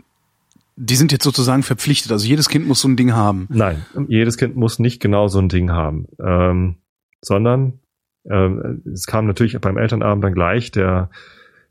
die 0.76 0.96
sind 0.96 1.12
jetzt 1.12 1.24
sozusagen 1.24 1.62
verpflichtet. 1.62 2.12
Also 2.12 2.26
jedes 2.26 2.48
Kind 2.48 2.66
muss 2.66 2.80
so 2.80 2.88
ein 2.88 2.96
Ding 2.96 3.12
haben. 3.14 3.46
Nein, 3.50 3.84
jedes 4.08 4.36
Kind 4.36 4.56
muss 4.56 4.78
nicht 4.78 5.00
genau 5.00 5.28
so 5.28 5.38
ein 5.38 5.48
Ding 5.48 5.70
haben, 5.70 6.06
ähm, 6.24 6.76
sondern 7.20 7.80
ähm, 8.30 8.82
es 8.92 9.06
kam 9.06 9.26
natürlich 9.26 9.60
beim 9.60 9.76
Elternabend 9.76 10.24
dann 10.24 10.34
gleich 10.34 10.70
der 10.70 11.10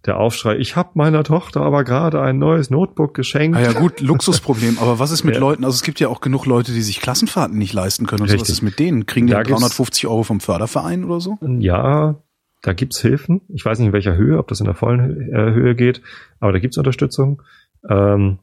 der 0.08 0.18
Aufschrei, 0.18 0.58
ich 0.58 0.76
habe 0.76 0.90
meiner 0.96 1.24
Tochter 1.24 1.62
aber 1.62 1.84
gerade 1.84 2.20
ein 2.24 2.40
neues 2.40 2.72
Notebook 2.72 3.14
geschenkt. 3.14 3.56
Ah 3.56 3.62
ja 3.62 3.72
gut, 3.74 4.02
Luxusproblem. 4.02 4.80
Aber 4.80 4.98
was 4.98 5.12
ist 5.12 5.24
mit 5.24 5.36
Ja. 5.36 5.40
Leuten? 5.40 5.64
Also 5.64 5.76
es 5.76 5.84
gibt 5.84 6.00
ja 6.00 6.08
auch 6.08 6.22
genug 6.22 6.48
Leute, 6.48 6.72
die 6.72 6.82
sich 6.82 7.00
Klassenfahrten 7.02 7.56
nicht 7.56 7.74
leisten 7.74 8.08
können. 8.08 8.24
Und 8.24 8.30
so. 8.30 8.40
was 8.40 8.50
ist 8.50 8.64
mit 8.64 8.80
denen? 8.80 9.06
Kriegen 9.06 9.28
die 9.28 9.34
Da 9.34 9.44
gibt's- 9.44 9.60
350 9.62 10.08
Euro 10.08 10.24
vom 10.24 10.40
Förderverein 10.40 11.04
oder 11.04 11.20
so? 11.22 11.38
Ja, 11.60 12.16
da 12.64 12.74
gibt's 12.74 13.00
Hilfen. 13.00 13.42
Ich 13.50 13.64
weiß 13.64 13.78
nicht 13.78 13.90
in 13.90 13.94
welcher 13.94 14.16
Höhe, 14.16 14.40
ob 14.40 14.48
das 14.48 14.60
in 14.60 14.66
der 14.66 14.74
vollen 14.74 15.32
äh, 15.32 15.52
Höhe 15.54 15.76
geht, 15.76 16.02
aber 16.40 16.52
da 16.52 16.58
gibt's 16.58 16.80
Unterstützung. 16.80 17.44
Ähm, 17.88 18.40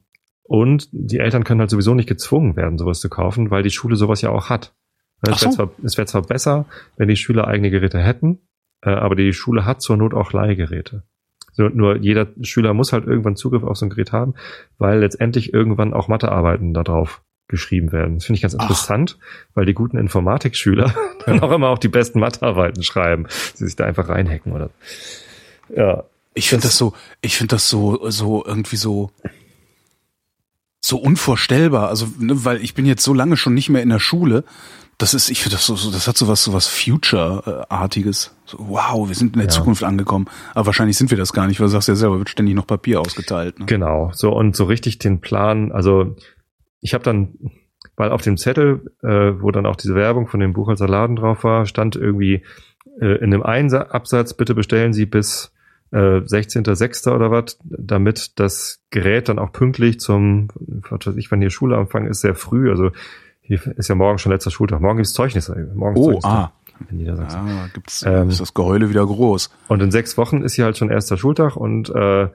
und 0.49 0.89
die 0.93 1.19
Eltern 1.19 1.45
können 1.45 1.61
halt 1.61 1.71
sowieso 1.71 1.95
nicht 1.95 2.09
gezwungen 2.09 2.57
werden, 2.57 2.79
sowas 2.79 3.01
zu 3.01 3.09
kaufen, 3.09 3.51
weil 3.51 3.63
die 3.63 3.71
Schule 3.71 3.97
sowas 3.97 4.23
ja 4.23 4.31
auch 4.31 4.49
hat. 4.49 4.75
Es 5.21 5.31
Ach 5.31 5.43
wäre 5.43 5.51
so. 5.51 5.57
zwar, 5.57 5.71
es 5.85 5.99
wär 5.99 6.07
zwar 6.07 6.23
besser, 6.23 6.65
wenn 6.97 7.09
die 7.09 7.17
Schüler 7.17 7.47
eigene 7.47 7.71
Geräte 7.71 7.99
hätten, 7.99 8.41
äh, 8.83 8.91
aber 8.91 9.15
die 9.15 9.33
Schule 9.33 9.65
hat 9.67 9.83
zur 9.83 9.97
Not 9.97 10.15
auch 10.15 10.33
Leihgeräte. 10.33 11.03
So, 11.53 11.65
nur 11.69 11.97
jeder 11.97 12.29
Schüler 12.43 12.73
muss 12.73 12.93
halt 12.93 13.07
irgendwann 13.07 13.37
Zugriff 13.37 13.63
auf 13.63 13.77
so 13.77 13.85
ein 13.85 13.91
Gerät 13.91 14.13
haben, 14.13 14.35
weil 14.79 15.01
letztendlich 15.01 15.53
irgendwann 15.53 15.93
auch 15.93 16.09
Mathearbeiten 16.09 16.73
da 16.73 16.83
drauf 16.83 17.23
geschrieben 17.49 17.93
werden. 17.93 18.15
Das 18.15 18.25
finde 18.25 18.37
ich 18.37 18.43
ganz 18.43 18.55
Ach. 18.57 18.63
interessant, 18.63 19.19
weil 19.55 19.67
die 19.67 19.75
guten 19.75 19.99
Informatikschüler 19.99 20.95
dann 21.27 21.41
auch 21.41 21.51
immer 21.51 21.69
auch 21.69 21.79
die 21.79 21.89
besten 21.89 22.21
Mathearbeiten 22.21 22.83
schreiben, 22.83 23.27
die 23.59 23.65
sich 23.65 23.77
da 23.77 23.85
einfach 23.85 24.09
reinhacken 24.09 24.53
oder. 24.53 24.71
Ja, 25.75 26.05
Ich 26.35 26.49
finde 26.49 26.63
das 26.63 26.79
so, 26.79 26.95
ich 27.21 27.37
finde 27.37 27.57
das 27.57 27.69
so, 27.69 28.09
so 28.11 28.45
irgendwie 28.47 28.77
so, 28.77 29.11
so 30.89 30.99
unvorstellbar. 30.99 31.89
Also, 31.89 32.07
ne, 32.19 32.45
weil 32.45 32.63
ich 32.63 32.75
bin 32.75 32.87
jetzt 32.87 33.05
so 33.05 33.15
lange 33.15 33.37
schon 33.37 33.55
nicht 33.55 33.69
mehr 33.69 33.83
in 33.83 33.91
der 33.91 34.01
Schule. 34.01 34.45
Das 35.01 35.15
ist, 35.15 35.31
ich 35.31 35.41
finde 35.43 35.55
das 35.57 35.65
so, 35.67 35.77
so, 35.77 35.93
das 35.93 36.09
hat 36.09 36.17
so 36.17 36.27
was, 36.27 36.43
so 36.43 36.53
was 36.53 36.67
Future-artiges. 36.67 38.35
So, 38.47 38.59
wow, 38.61 39.09
wir 39.09 39.15
sind 39.15 39.35
in 39.35 39.41
der 39.41 39.45
Ja. 39.49 39.51
Zukunft 39.51 39.85
angekommen. 39.85 40.27
Aber 40.55 40.67
wahrscheinlich 40.67 40.97
sind 40.97 41.11
wir 41.11 41.19
das 41.19 41.33
gar 41.33 41.47
nicht, 41.47 41.61
weil 41.61 41.67
du 41.67 41.71
sagst 41.73 41.89
ja 41.89 41.95
selber, 41.95 42.19
wird 42.19 42.31
ständig 42.31 42.55
noch 42.55 42.67
Papier 42.67 43.01
ausgeteilt. 43.01 43.59
Ne? 43.61 43.67
Genau, 43.67 44.11
so 44.13 44.33
und 44.33 44.57
so 44.57 44.65
richtig 44.65 44.99
den 44.99 45.21
Plan, 45.21 45.71
also 45.73 46.17
ich 46.81 46.95
habe 46.95 47.05
dann, 47.05 47.35
weil 47.97 48.11
auf 48.11 48.23
dem 48.23 48.37
Zettel, 48.37 48.93
äh, 49.03 49.41
wo 49.41 49.51
dann 49.51 49.67
auch 49.67 49.77
diese 49.77 49.95
Werbung 49.95 50.27
von 50.29 50.41
dem 50.41 50.53
Buchholzer 50.53 50.89
Laden 50.89 51.17
drauf 51.17 51.45
war, 51.45 51.67
stand 51.67 51.97
irgendwie 51.97 52.43
äh, 53.01 53.19
in 53.23 53.31
dem 53.31 53.43
einen 53.43 53.71
Sa- 53.71 53.83
Absatz, 53.91 54.35
bitte 54.35 54.55
bestellen 54.55 54.93
Sie 54.93 55.07
bis 55.07 55.53
äh, 55.91 55.97
16.06. 55.97 57.15
oder 57.15 57.31
was, 57.31 57.59
damit 57.65 58.39
das 58.39 58.81
Gerät 58.91 59.29
dann 59.29 59.39
auch 59.39 59.53
pünktlich 59.53 60.01
zum, 60.01 60.49
was 60.57 61.07
weiß 61.07 61.17
ich, 61.17 61.31
wenn 61.31 61.41
hier 61.41 61.51
Schuleanfang 61.51 62.07
ist, 62.07 62.21
sehr 62.21 62.35
früh, 62.35 62.71
also 62.71 62.91
hier 63.41 63.61
ist 63.77 63.89
ja 63.89 63.95
morgen 63.95 64.19
schon 64.19 64.33
letzter 64.33 64.51
Schultag, 64.51 64.81
morgen 64.81 64.99
gibt's 64.99 65.15
Zeugnisse, 65.15 65.71
morgen 65.75 65.97
ist 65.97 66.03
Oh, 66.03 66.13
Zeugnis 66.13 66.25
ah. 66.25 66.53
in 66.91 66.99
Niedersachsen. 66.99 67.47
Da 67.47 67.69
gibt's, 67.73 68.05
Ähm, 68.07 68.29
ist 68.29 68.41
das 68.41 68.53
Geheule 68.53 68.91
wieder 68.91 69.07
groß. 69.07 69.51
Und 69.69 69.83
in 69.83 69.91
sechs 69.91 70.19
Wochen 70.19 70.43
ist 70.43 70.55
hier 70.55 70.67
halt 70.67 70.77
schon 70.77 70.91
erster 70.91 71.17
Schultag 71.17 71.57
und 71.57 71.89
äh, 71.91 72.29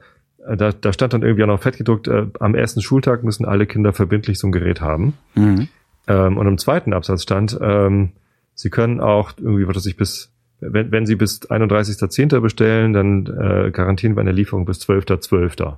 da, 0.56 0.72
da 0.72 0.92
stand 0.92 1.12
dann 1.12 1.22
irgendwie 1.22 1.44
auch 1.44 1.48
noch 1.48 1.62
fett 1.62 1.78
gedruckt, 1.78 2.08
äh, 2.08 2.26
am 2.40 2.54
ersten 2.54 2.82
Schultag 2.82 3.22
müssen 3.22 3.46
alle 3.46 3.66
Kinder 3.66 3.92
verbindlich 3.92 4.38
so 4.38 4.48
ein 4.48 4.52
Gerät 4.52 4.80
haben. 4.80 5.14
Mhm. 5.34 5.68
Ähm, 6.06 6.36
und 6.36 6.46
im 6.46 6.58
zweiten 6.58 6.92
Absatz 6.92 7.22
stand, 7.22 7.58
ähm, 7.62 8.12
sie 8.54 8.70
können 8.70 9.00
auch 9.00 9.32
irgendwie, 9.38 9.66
was 9.66 9.76
weiß 9.76 9.86
ich, 9.86 9.96
bis, 9.96 10.32
wenn, 10.72 10.92
wenn 10.92 11.06
sie 11.06 11.16
bis 11.16 11.42
31.10. 11.50 12.40
bestellen, 12.40 12.92
dann 12.92 13.26
äh, 13.26 13.70
garantieren 13.70 14.16
wir 14.16 14.20
eine 14.20 14.32
Lieferung 14.32 14.64
bis 14.64 14.80
12.12. 14.82 15.76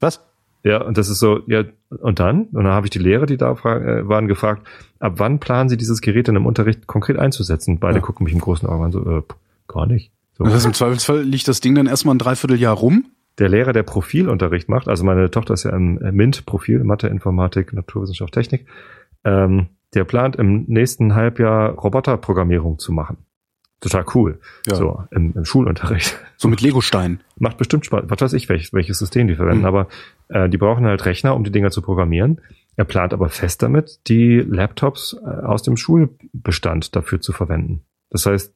Was? 0.00 0.20
Ja, 0.62 0.82
und 0.82 0.98
das 0.98 1.08
ist 1.08 1.20
so, 1.20 1.40
ja, 1.46 1.64
und 2.00 2.18
dann? 2.18 2.42
Und 2.52 2.64
dann 2.64 2.72
habe 2.72 2.86
ich 2.86 2.90
die 2.90 2.98
Lehrer, 2.98 3.26
die 3.26 3.36
da 3.36 3.52
äh, 3.52 4.08
waren, 4.08 4.26
gefragt, 4.26 4.66
ab 4.98 5.14
wann 5.18 5.38
planen 5.38 5.68
sie 5.68 5.76
dieses 5.76 6.00
Gerät 6.00 6.26
denn 6.28 6.36
im 6.36 6.46
Unterricht 6.46 6.86
konkret 6.86 7.18
einzusetzen? 7.18 7.78
Beide 7.78 7.98
Ja. 7.98 8.00
gucken 8.00 8.24
mich 8.24 8.32
im 8.32 8.40
großen 8.40 8.68
Augen 8.68 8.84
an, 8.84 8.92
so, 8.92 9.18
äh, 9.18 9.22
gar 9.68 9.86
nicht. 9.86 10.10
So. 10.36 10.44
Das 10.44 10.54
heißt, 10.54 10.66
im 10.66 10.74
Zweifelsfall 10.74 11.22
liegt 11.22 11.46
das 11.48 11.60
Ding 11.60 11.74
dann 11.74 11.86
erstmal 11.86 12.14
ein 12.14 12.18
Dreivierteljahr 12.18 12.74
rum. 12.74 13.06
der 13.38 13.48
Lehrer, 13.50 13.72
der 13.74 13.82
Profilunterricht 13.82 14.68
macht, 14.70 14.88
also 14.88 15.04
meine 15.04 15.30
Tochter 15.30 15.52
ist 15.54 15.64
ja 15.64 15.70
im 15.70 15.96
MINT-Profil, 16.16 16.82
Mathe, 16.84 17.06
Informatik, 17.08 17.72
Naturwissenschaft, 17.74 18.32
Technik, 18.32 18.66
ähm, 19.24 19.66
der 19.94 20.04
plant 20.04 20.36
im 20.36 20.64
nächsten 20.68 21.14
Halbjahr 21.14 21.72
Roboterprogrammierung 21.72 22.78
zu 22.78 22.92
machen. 22.92 23.18
Total 23.80 24.04
cool. 24.14 24.40
Ja. 24.66 24.74
So, 24.76 25.04
im, 25.10 25.34
im 25.36 25.44
Schulunterricht. 25.44 26.16
So 26.38 26.48
mit 26.48 26.60
Legosteinen. 26.62 27.20
Macht 27.38 27.58
bestimmt 27.58 27.84
Spaß. 27.86 28.04
Was 28.08 28.20
weiß 28.20 28.32
ich, 28.32 28.48
welches, 28.48 28.72
welches 28.72 28.98
System 28.98 29.28
die 29.28 29.34
verwenden, 29.36 29.60
Mhm. 29.60 29.66
aber 29.66 29.88
äh, 30.28 30.48
die 30.48 30.56
brauchen 30.58 30.86
halt 30.86 31.04
Rechner, 31.04 31.34
um 31.34 31.44
die 31.44 31.50
Dinger 31.52 31.70
zu 31.70 31.82
programmieren. 31.82 32.40
Er 32.76 32.84
plant 32.84 33.12
aber 33.12 33.28
fest 33.28 33.62
damit, 33.62 34.00
die 34.08 34.38
Laptops 34.40 35.16
äh, 35.22 35.26
aus 35.28 35.62
dem 35.62 35.76
Schulbestand 35.76 36.96
dafür 36.96 37.20
zu 37.20 37.32
verwenden. 37.32 37.82
Das 38.10 38.26
heißt, 38.26 38.54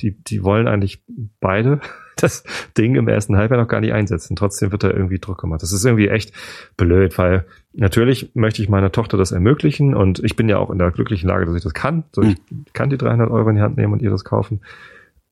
die, 0.00 0.12
die 0.12 0.42
wollen 0.44 0.68
eigentlich 0.68 1.02
beide 1.40 1.80
das 2.22 2.44
Ding 2.76 2.94
im 2.96 3.08
ersten 3.08 3.36
Halbjahr 3.36 3.60
noch 3.60 3.68
gar 3.68 3.80
nicht 3.80 3.92
einsetzen. 3.92 4.36
Trotzdem 4.36 4.72
wird 4.72 4.82
da 4.84 4.90
irgendwie 4.90 5.18
Druck 5.18 5.38
gemacht. 5.40 5.62
Das 5.62 5.72
ist 5.72 5.84
irgendwie 5.84 6.08
echt 6.08 6.32
blöd, 6.76 7.16
weil 7.18 7.44
natürlich 7.72 8.30
möchte 8.34 8.62
ich 8.62 8.68
meiner 8.68 8.92
Tochter 8.92 9.16
das 9.16 9.32
ermöglichen 9.32 9.94
und 9.94 10.22
ich 10.24 10.36
bin 10.36 10.48
ja 10.48 10.58
auch 10.58 10.70
in 10.70 10.78
der 10.78 10.90
glücklichen 10.90 11.28
Lage, 11.28 11.46
dass 11.46 11.54
ich 11.54 11.62
das 11.62 11.74
kann. 11.74 12.04
So, 12.12 12.22
ich 12.22 12.36
kann 12.72 12.90
die 12.90 12.98
300 12.98 13.30
Euro 13.30 13.48
in 13.50 13.56
die 13.56 13.62
Hand 13.62 13.76
nehmen 13.76 13.92
und 13.92 14.02
ihr 14.02 14.10
das 14.10 14.24
kaufen. 14.24 14.60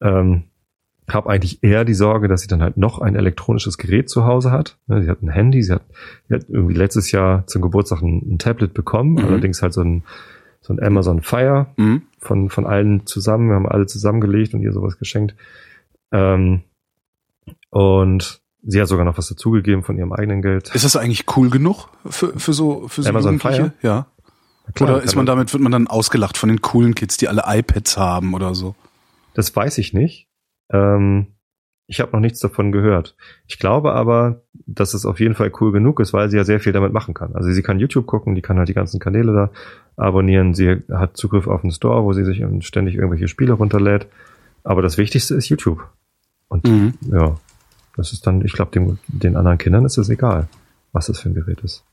Ähm, 0.00 0.44
habe 1.08 1.30
eigentlich 1.30 1.62
eher 1.62 1.84
die 1.84 1.94
Sorge, 1.94 2.26
dass 2.26 2.40
sie 2.40 2.48
dann 2.48 2.62
halt 2.62 2.76
noch 2.76 2.98
ein 2.98 3.14
elektronisches 3.14 3.78
Gerät 3.78 4.10
zu 4.10 4.24
Hause 4.24 4.50
hat. 4.50 4.76
Ne, 4.88 5.02
Sie 5.04 5.08
hat 5.08 5.22
ein 5.22 5.28
Handy, 5.28 5.62
sie 5.62 5.72
hat, 5.72 5.82
sie 6.28 6.34
hat 6.34 6.46
irgendwie 6.48 6.74
letztes 6.74 7.12
Jahr 7.12 7.46
zum 7.46 7.62
Geburtstag 7.62 8.02
ein, 8.02 8.22
ein 8.34 8.38
Tablet 8.38 8.74
bekommen, 8.74 9.12
Mhm. 9.12 9.18
allerdings 9.24 9.62
halt 9.62 9.72
so 9.72 9.82
ein, 9.82 10.02
so 10.60 10.72
ein 10.74 10.82
Amazon 10.82 11.22
Fire 11.22 11.66
Mhm. 11.76 12.02
von, 12.18 12.50
von 12.50 12.66
allen 12.66 13.06
zusammen. 13.06 13.48
Wir 13.50 13.54
haben 13.54 13.68
alle 13.68 13.86
zusammengelegt 13.86 14.52
und 14.54 14.62
ihr 14.62 14.72
sowas 14.72 14.98
geschenkt. 14.98 15.36
Ähm, 16.10 16.62
und 17.76 18.40
sie 18.62 18.80
hat 18.80 18.88
sogar 18.88 19.04
noch 19.04 19.18
was 19.18 19.28
dazugegeben 19.28 19.82
von 19.82 19.98
ihrem 19.98 20.12
eigenen 20.12 20.40
Geld. 20.40 20.74
Ist 20.74 20.84
das 20.84 20.96
eigentlich 20.96 21.24
cool 21.36 21.50
genug 21.50 21.88
für, 22.08 22.38
für 22.38 22.54
so, 22.54 22.88
für 22.88 23.02
so 23.02 23.08
Amazon 23.10 23.34
Jugendliche? 23.34 23.72
Ja. 23.82 24.06
Klar, 24.74 24.94
Oder 24.96 25.02
ist 25.02 25.14
man 25.14 25.26
damit, 25.26 25.52
wird 25.52 25.62
man 25.62 25.70
dann 25.72 25.86
ausgelacht 25.86 26.38
von 26.38 26.48
den 26.48 26.60
coolen 26.62 26.94
Kids, 26.94 27.18
die 27.18 27.28
alle 27.28 27.42
iPads 27.46 27.98
haben 27.98 28.34
oder 28.34 28.54
so? 28.54 28.74
Das 29.34 29.54
weiß 29.54 29.78
ich 29.78 29.92
nicht. 29.92 30.26
Ähm, 30.72 31.26
ich 31.86 32.00
habe 32.00 32.10
noch 32.12 32.20
nichts 32.20 32.40
davon 32.40 32.72
gehört. 32.72 33.14
Ich 33.46 33.58
glaube 33.58 33.92
aber, 33.92 34.42
dass 34.66 34.94
es 34.94 35.04
auf 35.06 35.20
jeden 35.20 35.34
Fall 35.36 35.52
cool 35.60 35.70
genug 35.70 36.00
ist, 36.00 36.12
weil 36.14 36.30
sie 36.30 36.36
ja 36.38 36.42
sehr 36.44 36.58
viel 36.58 36.72
damit 36.72 36.92
machen 36.92 37.14
kann. 37.14 37.36
Also 37.36 37.50
sie 37.52 37.62
kann 37.62 37.78
YouTube 37.78 38.06
gucken, 38.06 38.34
die 38.34 38.42
kann 38.42 38.58
halt 38.58 38.68
die 38.68 38.74
ganzen 38.74 38.98
Kanäle 38.98 39.32
da 39.32 39.50
abonnieren. 40.02 40.54
Sie 40.54 40.82
hat 40.90 41.16
Zugriff 41.16 41.46
auf 41.46 41.60
den 41.60 41.70
Store, 41.70 42.02
wo 42.02 42.12
sie 42.14 42.24
sich 42.24 42.42
ständig 42.66 42.94
irgendwelche 42.96 43.28
Spiele 43.28 43.52
runterlädt. 43.52 44.06
Aber 44.64 44.82
das 44.82 44.96
Wichtigste 44.98 45.34
ist 45.36 45.48
YouTube. 45.48 45.86
Und 46.48 46.66
Mhm. 46.66 46.94
ja, 47.12 47.36
das 47.96 48.12
ist 48.12 48.26
dann, 48.26 48.44
ich 48.44 48.52
glaube, 48.52 48.98
den 49.08 49.36
anderen 49.36 49.58
Kindern 49.58 49.84
ist 49.84 49.96
es 49.98 50.08
egal, 50.08 50.48
was 50.92 51.06
das 51.06 51.20
für 51.20 51.28
ein 51.28 51.34
Gerät 51.34 51.60
ist. 51.60 51.84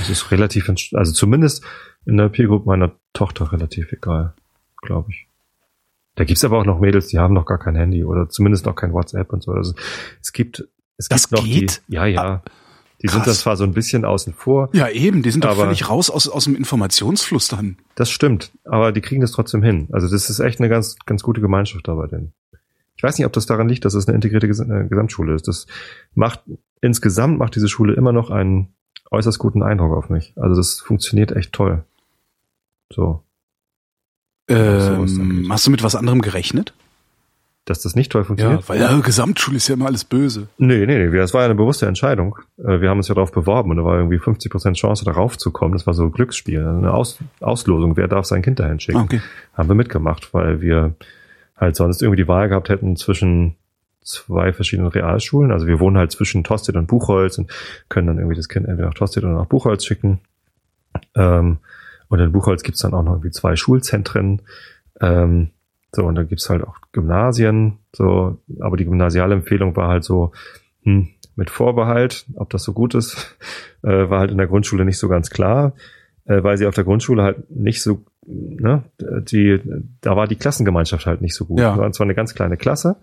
Es 0.00 0.10
ist 0.10 0.30
relativ, 0.30 0.68
also 0.68 1.12
zumindest 1.12 1.64
in 2.04 2.16
der 2.16 2.28
Peer 2.28 2.46
Group 2.46 2.66
meiner 2.66 2.92
Tochter 3.12 3.52
relativ 3.52 3.92
egal, 3.92 4.34
glaube 4.82 5.10
ich. 5.10 5.26
Da 6.16 6.24
gibt's 6.24 6.44
aber 6.44 6.58
auch 6.58 6.64
noch 6.64 6.80
Mädels, 6.80 7.08
die 7.08 7.18
haben 7.18 7.34
noch 7.34 7.46
gar 7.46 7.58
kein 7.58 7.74
Handy 7.74 8.04
oder 8.04 8.28
zumindest 8.28 8.66
noch 8.66 8.76
kein 8.76 8.92
WhatsApp 8.92 9.32
und 9.32 9.42
so. 9.42 9.52
Also 9.52 9.74
es 10.20 10.32
gibt, 10.32 10.68
es 10.96 11.08
Das 11.08 11.28
gibt 11.28 11.40
noch 11.40 11.48
geht? 11.48 11.82
die, 11.88 11.94
ja, 11.94 12.06
ja. 12.06 12.42
Die 13.02 13.08
sind 13.08 13.26
das 13.26 13.40
zwar 13.40 13.56
so 13.56 13.64
ein 13.64 13.74
bisschen 13.74 14.04
außen 14.04 14.32
vor, 14.32 14.70
Ja, 14.72 14.88
eben, 14.88 15.22
die 15.22 15.30
sind 15.30 15.44
doch 15.44 15.56
völlig 15.56 15.90
raus 15.90 16.08
aus, 16.08 16.28
aus 16.28 16.44
dem 16.44 16.54
Informationsfluss 16.56 17.48
dann. 17.48 17.76
Das 17.96 18.10
stimmt, 18.10 18.52
aber 18.64 18.92
die 18.92 19.00
kriegen 19.02 19.20
das 19.20 19.32
trotzdem 19.32 19.62
hin. 19.62 19.88
Also 19.92 20.08
das 20.08 20.30
ist 20.30 20.40
echt 20.40 20.58
eine 20.60 20.68
ganz, 20.68 20.96
ganz 21.04 21.22
gute 21.22 21.40
Gemeinschaft 21.40 21.86
da 21.86 21.94
bei 21.94 22.06
denen. 22.06 22.32
Ich 22.96 23.02
weiß 23.02 23.18
nicht, 23.18 23.26
ob 23.26 23.32
das 23.32 23.46
daran 23.46 23.68
liegt, 23.68 23.84
dass 23.84 23.94
es 23.94 24.06
eine 24.06 24.14
integrierte 24.14 24.46
äh, 24.46 24.88
Gesamtschule 24.88 25.34
ist. 25.34 25.48
Das 25.48 25.66
macht, 26.14 26.42
insgesamt 26.80 27.38
macht 27.38 27.56
diese 27.56 27.68
Schule 27.68 27.94
immer 27.94 28.12
noch 28.12 28.30
einen 28.30 28.74
äußerst 29.10 29.38
guten 29.38 29.62
Eindruck 29.62 29.96
auf 29.96 30.10
mich. 30.10 30.32
Also 30.36 30.56
das 30.56 30.80
funktioniert 30.80 31.32
echt 31.32 31.52
toll. 31.52 31.84
So. 32.92 33.22
Ähm, 34.48 35.00
angeht. 35.00 35.50
hast 35.50 35.66
du 35.66 35.70
mit 35.70 35.82
was 35.82 35.96
anderem 35.96 36.20
gerechnet? 36.20 36.74
Dass 37.64 37.80
das 37.80 37.94
nicht 37.94 38.12
toll 38.12 38.24
funktioniert? 38.24 38.68
weil 38.68 38.78
ja, 38.78 38.94
Gesamtschule 39.00 39.56
ist 39.56 39.68
ja 39.68 39.74
immer 39.74 39.86
alles 39.86 40.04
böse. 40.04 40.48
Nee, 40.58 40.84
nee, 40.84 41.08
nee, 41.08 41.16
das 41.16 41.32
war 41.32 41.40
ja 41.40 41.46
eine 41.46 41.54
bewusste 41.54 41.86
Entscheidung. 41.86 42.36
Äh, 42.58 42.82
Wir 42.82 42.90
haben 42.90 42.98
uns 42.98 43.08
ja 43.08 43.14
darauf 43.14 43.32
beworben 43.32 43.70
und 43.70 43.78
da 43.78 43.84
war 43.84 43.96
irgendwie 43.96 44.18
50% 44.18 44.74
Chance 44.74 45.06
darauf 45.06 45.38
zu 45.38 45.50
kommen. 45.50 45.72
Das 45.72 45.86
war 45.86 45.94
so 45.94 46.02
ein 46.02 46.12
Glücksspiel, 46.12 46.60
eine 46.60 46.92
Aus 46.92 47.18
Auslosung. 47.40 47.96
Wer 47.96 48.06
darf 48.06 48.26
sein 48.26 48.42
Kind 48.42 48.60
dahin 48.60 48.80
schicken? 48.80 48.98
Ah, 48.98 49.04
okay. 49.04 49.22
haben 49.54 49.68
wir 49.68 49.74
mitgemacht, 49.74 50.34
weil 50.34 50.60
wir 50.60 50.94
halt 51.56 51.76
sonst 51.76 52.02
irgendwie 52.02 52.22
die 52.22 52.28
Wahl 52.28 52.48
gehabt 52.48 52.68
hätten 52.68 52.96
zwischen 52.96 53.56
zwei 54.02 54.52
verschiedenen 54.52 54.90
Realschulen. 54.90 55.50
Also 55.50 55.66
wir 55.66 55.80
wohnen 55.80 55.96
halt 55.96 56.12
zwischen 56.12 56.44
Tosted 56.44 56.76
und 56.76 56.86
Buchholz 56.86 57.38
und 57.38 57.50
können 57.88 58.06
dann 58.06 58.18
irgendwie 58.18 58.36
das 58.36 58.48
Kind 58.48 58.66
entweder 58.66 58.88
nach 58.88 58.94
Tosted 58.94 59.24
oder 59.24 59.34
nach 59.34 59.46
Buchholz 59.46 59.84
schicken. 59.84 60.20
Ähm, 61.14 61.58
und 62.08 62.20
in 62.20 62.32
Buchholz 62.32 62.62
gibt's 62.62 62.82
dann 62.82 62.94
auch 62.94 63.02
noch 63.02 63.12
irgendwie 63.12 63.30
zwei 63.30 63.56
Schulzentren. 63.56 64.42
Ähm, 65.00 65.50
so, 65.92 66.04
und 66.04 66.16
da 66.16 66.24
gibt's 66.24 66.50
halt 66.50 66.62
auch 66.62 66.76
Gymnasien. 66.92 67.78
So, 67.92 68.38
aber 68.60 68.76
die 68.76 68.84
gymnasiale 68.84 69.34
Empfehlung 69.34 69.74
war 69.76 69.88
halt 69.88 70.04
so, 70.04 70.32
hm, 70.82 71.08
mit 71.36 71.50
Vorbehalt, 71.50 72.26
ob 72.36 72.50
das 72.50 72.62
so 72.62 72.72
gut 72.72 72.94
ist, 72.94 73.36
äh, 73.82 74.08
war 74.10 74.20
halt 74.20 74.30
in 74.30 74.38
der 74.38 74.46
Grundschule 74.46 74.84
nicht 74.84 74.98
so 74.98 75.08
ganz 75.08 75.30
klar, 75.30 75.74
äh, 76.26 76.42
weil 76.42 76.56
sie 76.56 76.66
auf 76.66 76.74
der 76.74 76.84
Grundschule 76.84 77.22
halt 77.22 77.50
nicht 77.50 77.82
so, 77.82 78.04
ne, 78.26 78.84
die, 78.98 79.60
da 80.00 80.16
war 80.16 80.26
die 80.26 80.36
Klassengemeinschaft 80.36 81.06
halt 81.06 81.20
nicht 81.20 81.34
so 81.34 81.44
gut. 81.44 81.60
Ja. 81.60 81.76
War 81.76 81.90
zwar 81.92 82.06
eine 82.06 82.14
ganz 82.14 82.34
kleine 82.34 82.56
Klasse, 82.56 82.96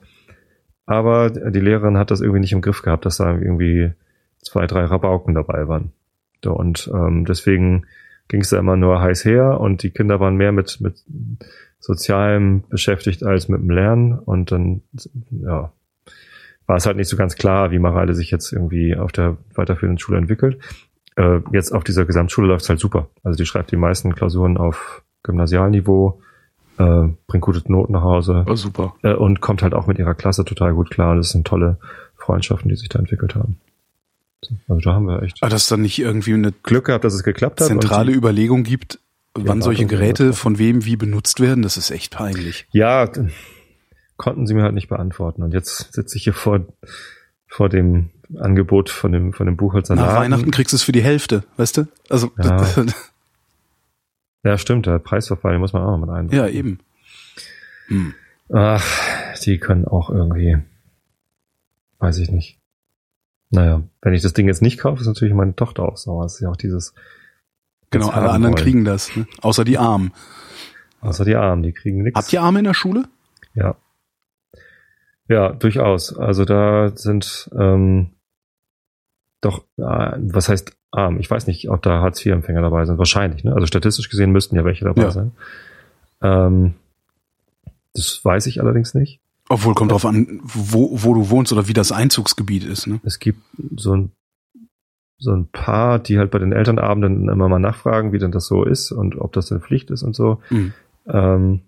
aber 0.85 1.29
die 1.29 1.59
Lehrerin 1.59 1.97
hat 1.97 2.11
das 2.11 2.21
irgendwie 2.21 2.41
nicht 2.41 2.53
im 2.53 2.61
Griff 2.61 2.81
gehabt, 2.81 3.05
dass 3.05 3.17
da 3.17 3.31
irgendwie 3.31 3.91
zwei, 4.39 4.67
drei 4.67 4.85
Rabauken 4.85 5.35
dabei 5.35 5.67
waren. 5.67 5.91
Und 6.45 6.89
ähm, 6.93 7.25
deswegen 7.25 7.85
ging 8.27 8.41
es 8.41 8.49
da 8.49 8.57
immer 8.57 8.77
nur 8.77 9.01
heiß 9.01 9.25
her 9.25 9.59
und 9.59 9.83
die 9.83 9.91
Kinder 9.91 10.19
waren 10.19 10.35
mehr 10.35 10.51
mit, 10.51 10.79
mit 10.81 11.03
Sozialem 11.79 12.63
beschäftigt 12.69 13.23
als 13.23 13.49
mit 13.49 13.59
dem 13.59 13.69
Lernen 13.69 14.17
und 14.17 14.51
dann, 14.51 14.81
ja, 15.31 15.71
war 16.67 16.77
es 16.77 16.85
halt 16.85 16.95
nicht 16.95 17.09
so 17.09 17.17
ganz 17.17 17.35
klar, 17.35 17.71
wie 17.71 17.79
Mareile 17.79 18.13
sich 18.13 18.31
jetzt 18.31 18.53
irgendwie 18.53 18.95
auf 18.95 19.11
der 19.11 19.37
weiterführenden 19.55 19.99
Schule 19.99 20.17
entwickelt. 20.17 20.59
Äh, 21.15 21.39
jetzt 21.51 21.73
auf 21.73 21.83
dieser 21.83 22.05
Gesamtschule 22.05 22.47
läuft 22.47 22.63
es 22.63 22.69
halt 22.69 22.79
super. 22.79 23.09
Also 23.23 23.35
die 23.35 23.45
schreibt 23.45 23.71
die 23.71 23.77
meisten 23.77 24.15
Klausuren 24.15 24.57
auf 24.57 25.03
Gymnasialniveau, 25.23 26.21
äh, 26.77 27.09
bringt 27.27 27.41
gute 27.43 27.71
Noten 27.71 27.93
nach 27.93 28.01
Hause 28.03 28.43
War 28.45 28.57
super. 28.57 28.95
äh, 29.03 29.13
und 29.13 29.41
kommt 29.41 29.61
halt 29.61 29.73
auch 29.73 29.87
mit 29.87 29.99
ihrer 29.99 30.13
Klasse 30.15 30.45
total 30.45 30.73
gut 30.73 30.89
klar. 30.89 31.15
Das 31.15 31.29
sind 31.31 31.45
tolle 31.45 31.77
Freundschaften, 32.17 32.69
die 32.69 32.75
sich 32.75 32.89
da 32.89 32.99
entwickelt 32.99 33.35
haben. 33.35 33.57
So, 34.41 34.55
Also 34.67 34.81
da 34.81 34.93
haben 34.95 35.05
wir 35.07 35.21
echt 35.21 35.37
Aber 35.41 35.49
dass 35.49 35.63
es 35.63 35.67
dann 35.69 35.81
nicht 35.81 35.99
irgendwie 35.99 36.33
eine 36.33 36.51
Glück 36.51 36.85
gehabt, 36.85 37.03
dass 37.03 37.13
es 37.13 37.23
geklappt 37.23 37.61
hat. 37.61 37.67
zentrale 37.67 38.11
Überlegung 38.11 38.63
gibt, 38.63 38.99
wann 39.35 39.59
Ja, 39.59 39.63
solche 39.63 39.85
Geräte 39.85 40.33
von 40.33 40.57
wem 40.57 40.85
wie 40.85 40.95
benutzt 40.95 41.39
werden, 41.39 41.61
das 41.61 41.77
ist 41.77 41.91
echt 41.91 42.11
peinlich. 42.13 42.67
Ja, 42.71 43.07
konnten 44.17 44.45
sie 44.47 44.53
mir 44.53 44.63
halt 44.63 44.73
nicht 44.73 44.89
beantworten. 44.89 45.43
Und 45.43 45.53
jetzt 45.53 45.93
sitze 45.93 46.17
ich 46.17 46.23
hier 46.23 46.33
vor, 46.33 46.61
vor 47.47 47.69
dem 47.69 48.09
Angebot 48.39 48.89
von 48.89 49.11
dem, 49.11 49.33
von 49.33 49.45
dem 49.45 49.57
Buchholzer 49.57 49.95
Nach 49.95 50.05
Laden. 50.07 50.19
Weihnachten 50.21 50.51
kriegst 50.51 50.73
du 50.73 50.77
es 50.77 50.83
für 50.83 50.91
die 50.91 51.01
Hälfte, 51.03 51.43
weißt 51.57 51.77
du? 51.77 51.87
Also, 52.09 52.31
Ja. 52.37 52.65
Ja, 54.43 54.57
stimmt, 54.57 54.85
der 54.87 54.99
Preisverfall 54.99 55.51
den 55.53 55.61
muss 55.61 55.73
man 55.73 55.83
auch 55.83 55.91
noch 55.91 56.05
mit 56.05 56.09
einbauen. 56.09 56.37
ja, 56.37 56.47
eben. 56.47 56.79
Hm. 57.87 58.13
Ach, 58.53 58.85
die 59.45 59.59
können 59.59 59.85
auch 59.87 60.09
irgendwie, 60.09 60.57
weiß 61.99 62.17
ich 62.17 62.31
nicht. 62.31 62.59
Naja, 63.49 63.83
wenn 64.01 64.13
ich 64.13 64.21
das 64.21 64.33
Ding 64.33 64.47
jetzt 64.47 64.61
nicht 64.61 64.79
kaufe, 64.79 65.01
ist 65.01 65.07
natürlich 65.07 65.33
meine 65.33 65.55
Tochter 65.55 65.83
auch 65.83 65.97
sauer. 65.97 66.23
Das 66.23 66.35
ist 66.35 66.39
ja 66.41 66.49
auch 66.49 66.57
dieses, 66.57 66.93
Genau, 67.91 68.09
alle 68.09 68.29
anderen 68.29 68.55
wollen. 68.55 68.63
kriegen 68.63 68.85
das, 68.85 69.15
ne? 69.15 69.27
außer 69.41 69.65
die 69.65 69.77
Armen. 69.77 70.13
Außer 71.01 71.25
die 71.25 71.35
Armen, 71.35 71.61
die 71.63 71.73
kriegen 71.73 72.03
nichts. 72.03 72.17
Habt 72.17 72.31
ihr 72.31 72.41
Arme 72.41 72.59
in 72.59 72.65
der 72.65 72.73
Schule? 72.73 73.03
Ja. 73.53 73.75
Ja, 75.27 75.51
durchaus. 75.51 76.15
Also 76.17 76.45
da 76.45 76.95
sind 76.95 77.49
ähm, 77.57 78.11
doch, 79.41 79.65
äh, 79.77 80.13
was 80.17 80.47
heißt 80.49 80.71
arm? 80.91 81.19
Ich 81.19 81.29
weiß 81.29 81.47
nicht, 81.47 81.69
ob 81.69 81.81
da 81.81 82.01
Hartz-IV-Empfänger 82.01 82.61
dabei 82.61 82.85
sind. 82.85 82.97
Wahrscheinlich, 82.97 83.43
ne? 83.43 83.53
Also 83.53 83.65
statistisch 83.65 84.09
gesehen 84.09 84.31
müssten 84.31 84.55
ja 84.55 84.65
welche 84.65 84.85
dabei 84.85 85.03
Ja. 85.03 85.11
sein. 85.11 85.31
Ähm, 86.21 86.73
das 87.93 88.21
weiß 88.23 88.45
ich 88.47 88.61
allerdings 88.61 88.93
nicht. 88.93 89.19
Obwohl, 89.49 89.73
kommt 89.73 89.91
drauf 89.91 90.05
an, 90.05 90.39
wo, 90.43 90.89
wo 90.93 91.13
du 91.13 91.29
wohnst 91.29 91.51
oder 91.51 91.67
wie 91.67 91.73
das 91.73 91.91
Einzugsgebiet 91.91 92.63
ist. 92.63 92.87
Ne? 92.87 93.01
Es 93.03 93.19
gibt 93.19 93.39
so 93.75 93.95
ein 93.95 94.11
so 95.23 95.31
ein 95.33 95.45
paar, 95.51 95.99
die 95.99 96.17
halt 96.17 96.31
bei 96.31 96.39
den 96.39 96.51
Elternabenden 96.51 97.29
immer 97.29 97.47
mal 97.47 97.59
nachfragen, 97.59 98.11
wie 98.11 98.17
denn 98.17 98.31
das 98.31 98.47
so 98.47 98.63
ist 98.63 98.91
und 98.91 99.19
ob 99.21 99.33
das 99.33 99.49
denn 99.49 99.61
Pflicht 99.61 99.91
ist 99.91 100.01
und 100.01 100.15
so. 100.15 100.41
Mhm. 100.49 100.73
Ähm, 101.05 101.61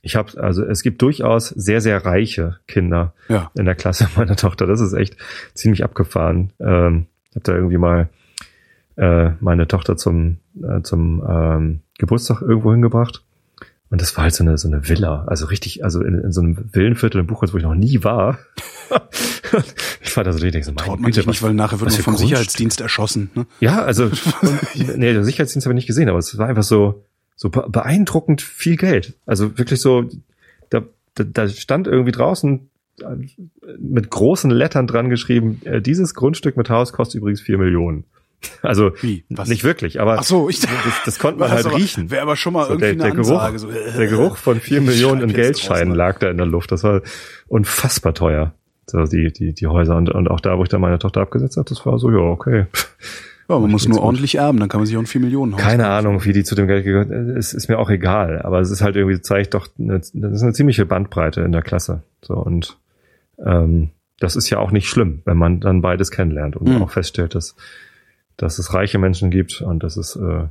ich 0.00 0.16
habe 0.16 0.40
also 0.42 0.64
es 0.64 0.82
gibt 0.82 1.02
durchaus 1.02 1.48
sehr 1.48 1.82
sehr 1.82 2.06
reiche 2.06 2.60
Kinder 2.66 3.12
Ja. 3.28 3.50
in 3.56 3.66
der 3.66 3.74
Klasse 3.74 4.08
meiner 4.16 4.36
Tochter. 4.36 4.66
Das 4.66 4.80
ist 4.80 4.94
echt 4.94 5.16
ziemlich 5.54 5.84
abgefahren. 5.84 6.52
Ähm, 6.60 7.06
ich 7.30 7.36
habe 7.36 7.42
da 7.44 7.52
irgendwie 7.54 7.76
mal 7.78 8.08
äh, 8.96 9.30
meine 9.40 9.66
Tochter 9.68 9.96
zum 9.96 10.38
äh, 10.62 10.82
zum 10.82 11.22
ähm, 11.28 11.80
Geburtstag 11.98 12.42
irgendwo 12.42 12.72
hingebracht 12.72 13.24
und 13.90 14.00
das 14.00 14.16
war 14.16 14.24
halt 14.24 14.34
so 14.34 14.44
eine 14.44 14.58
so 14.58 14.68
eine 14.68 14.88
Villa, 14.88 15.24
also 15.26 15.46
richtig, 15.46 15.84
also 15.84 16.02
in, 16.02 16.18
in 16.18 16.32
so 16.32 16.40
einem 16.40 16.56
Villenviertel 16.72 17.20
in 17.20 17.26
Buchholz, 17.26 17.52
wo 17.52 17.56
ich 17.58 17.62
noch 17.64 17.74
nie 17.74 18.02
war. 18.04 18.38
ich 20.02 20.10
fand 20.10 20.26
das 20.26 20.42
richtig 20.42 20.64
so, 20.64 20.72
mein 20.72 20.84
Traut 20.84 21.00
man 21.00 21.10
Güte, 21.10 21.28
nicht, 21.28 21.42
weil 21.42 21.54
nachher 21.54 21.80
wird 21.80 21.90
man 21.90 21.98
vom 22.00 22.04
Grundstück. 22.14 22.28
Sicherheitsdienst 22.28 22.80
erschossen. 22.80 23.30
Ne? 23.34 23.46
Ja, 23.60 23.82
also, 23.82 24.04
und, 24.04 24.18
nee, 24.96 25.12
der 25.12 25.24
Sicherheitsdienst 25.24 25.66
habe 25.66 25.72
ich 25.74 25.76
nicht 25.76 25.86
gesehen, 25.86 26.08
aber 26.08 26.18
es 26.18 26.36
war 26.38 26.48
einfach 26.48 26.62
so, 26.62 27.04
so 27.36 27.50
be- 27.50 27.66
beeindruckend 27.68 28.42
viel 28.42 28.76
Geld. 28.76 29.14
Also 29.26 29.58
wirklich 29.58 29.80
so, 29.80 30.08
da, 30.70 30.82
da, 31.14 31.24
da 31.24 31.48
stand 31.48 31.86
irgendwie 31.86 32.12
draußen 32.12 32.68
äh, 33.00 33.06
mit 33.78 34.10
großen 34.10 34.50
Lettern 34.50 34.86
dran 34.86 35.08
geschrieben, 35.08 35.60
äh, 35.64 35.80
dieses 35.80 36.14
Grundstück 36.14 36.56
mit 36.56 36.68
Haus 36.70 36.92
kostet 36.92 37.20
übrigens 37.20 37.40
vier 37.40 37.58
Millionen. 37.58 38.04
Also 38.62 38.92
Wie? 39.00 39.24
Was? 39.30 39.48
nicht 39.48 39.64
wirklich, 39.64 40.00
aber 40.00 40.18
Ach 40.18 40.22
so, 40.24 40.48
ich 40.48 40.60
das, 40.60 40.70
das 41.04 41.18
konnte 41.18 41.40
man 41.40 41.50
halt 41.52 41.66
aber- 41.66 41.76
riechen. 41.76 42.10
Wäre 42.10 42.22
aber 42.22 42.36
schon 42.36 42.52
mal 42.52 42.64
So, 42.66 42.72
irgendwie 42.72 42.86
der, 42.88 42.94
der, 42.96 43.04
eine 43.06 43.14
Geruch, 43.14 43.40
Ansage. 43.42 43.58
So, 43.58 43.70
äh, 43.70 43.96
der 43.96 44.06
Geruch 44.06 44.36
von 44.36 44.60
vier 44.60 44.80
Millionen 44.82 45.22
in 45.22 45.32
Geldscheinen 45.32 45.90
ne? 45.90 45.94
lag 45.94 46.18
da 46.18 46.30
in 46.30 46.36
der 46.36 46.46
Luft. 46.46 46.72
Das 46.72 46.84
war 46.84 47.02
unfassbar 47.48 48.14
teuer. 48.14 48.54
So 48.86 49.04
die, 49.04 49.32
die, 49.32 49.54
die 49.54 49.66
Häuser 49.66 49.96
und, 49.96 50.10
und 50.10 50.28
auch 50.30 50.40
da, 50.40 50.58
wo 50.58 50.62
ich 50.62 50.68
da 50.68 50.78
meine 50.78 50.98
Tochter 50.98 51.20
abgesetzt 51.22 51.56
habe, 51.56 51.68
das 51.68 51.84
war 51.86 51.98
so, 51.98 52.10
ja, 52.10 52.18
okay. 52.18 52.66
Ja, 53.48 53.58
man 53.58 53.70
muss 53.70 53.86
nur 53.88 53.98
gut. 53.98 54.06
ordentlich 54.06 54.36
erben, 54.36 54.58
dann 54.58 54.68
kann 54.70 54.80
man 54.80 54.86
sich 54.86 54.96
auch 54.96 55.00
ein 55.00 55.06
4 55.06 55.20
Millionen 55.20 55.54
Haus 55.54 55.60
Keine 55.60 55.86
Ahnung, 55.88 56.24
wie 56.24 56.32
die 56.32 56.44
zu 56.44 56.54
dem 56.54 56.66
Geld 56.66 56.84
gehört. 56.84 57.10
Es 57.10 57.52
ist 57.52 57.68
mir 57.68 57.78
auch 57.78 57.90
egal, 57.90 58.40
aber 58.42 58.60
es 58.60 58.70
ist 58.70 58.80
halt 58.82 58.96
irgendwie 58.96 59.20
zeigt 59.20 59.52
doch, 59.54 59.68
eine, 59.78 59.98
das 59.98 60.12
ist 60.14 60.42
eine 60.42 60.52
ziemliche 60.54 60.86
Bandbreite 60.86 61.42
in 61.42 61.52
der 61.52 61.60
Klasse. 61.62 62.02
So 62.22 62.34
und 62.34 62.78
ähm, 63.44 63.90
das 64.18 64.36
ist 64.36 64.48
ja 64.48 64.58
auch 64.58 64.70
nicht 64.70 64.88
schlimm, 64.88 65.20
wenn 65.26 65.36
man 65.36 65.60
dann 65.60 65.82
beides 65.82 66.10
kennenlernt 66.10 66.56
und 66.56 66.68
Mhm. 66.68 66.82
auch 66.82 66.90
feststellt, 66.90 67.34
dass 67.34 67.54
dass 68.36 68.58
es 68.58 68.74
reiche 68.74 68.98
Menschen 68.98 69.30
gibt 69.30 69.60
und 69.60 69.82
dass 69.82 69.96
es 69.96 70.16
äh, 70.16 70.46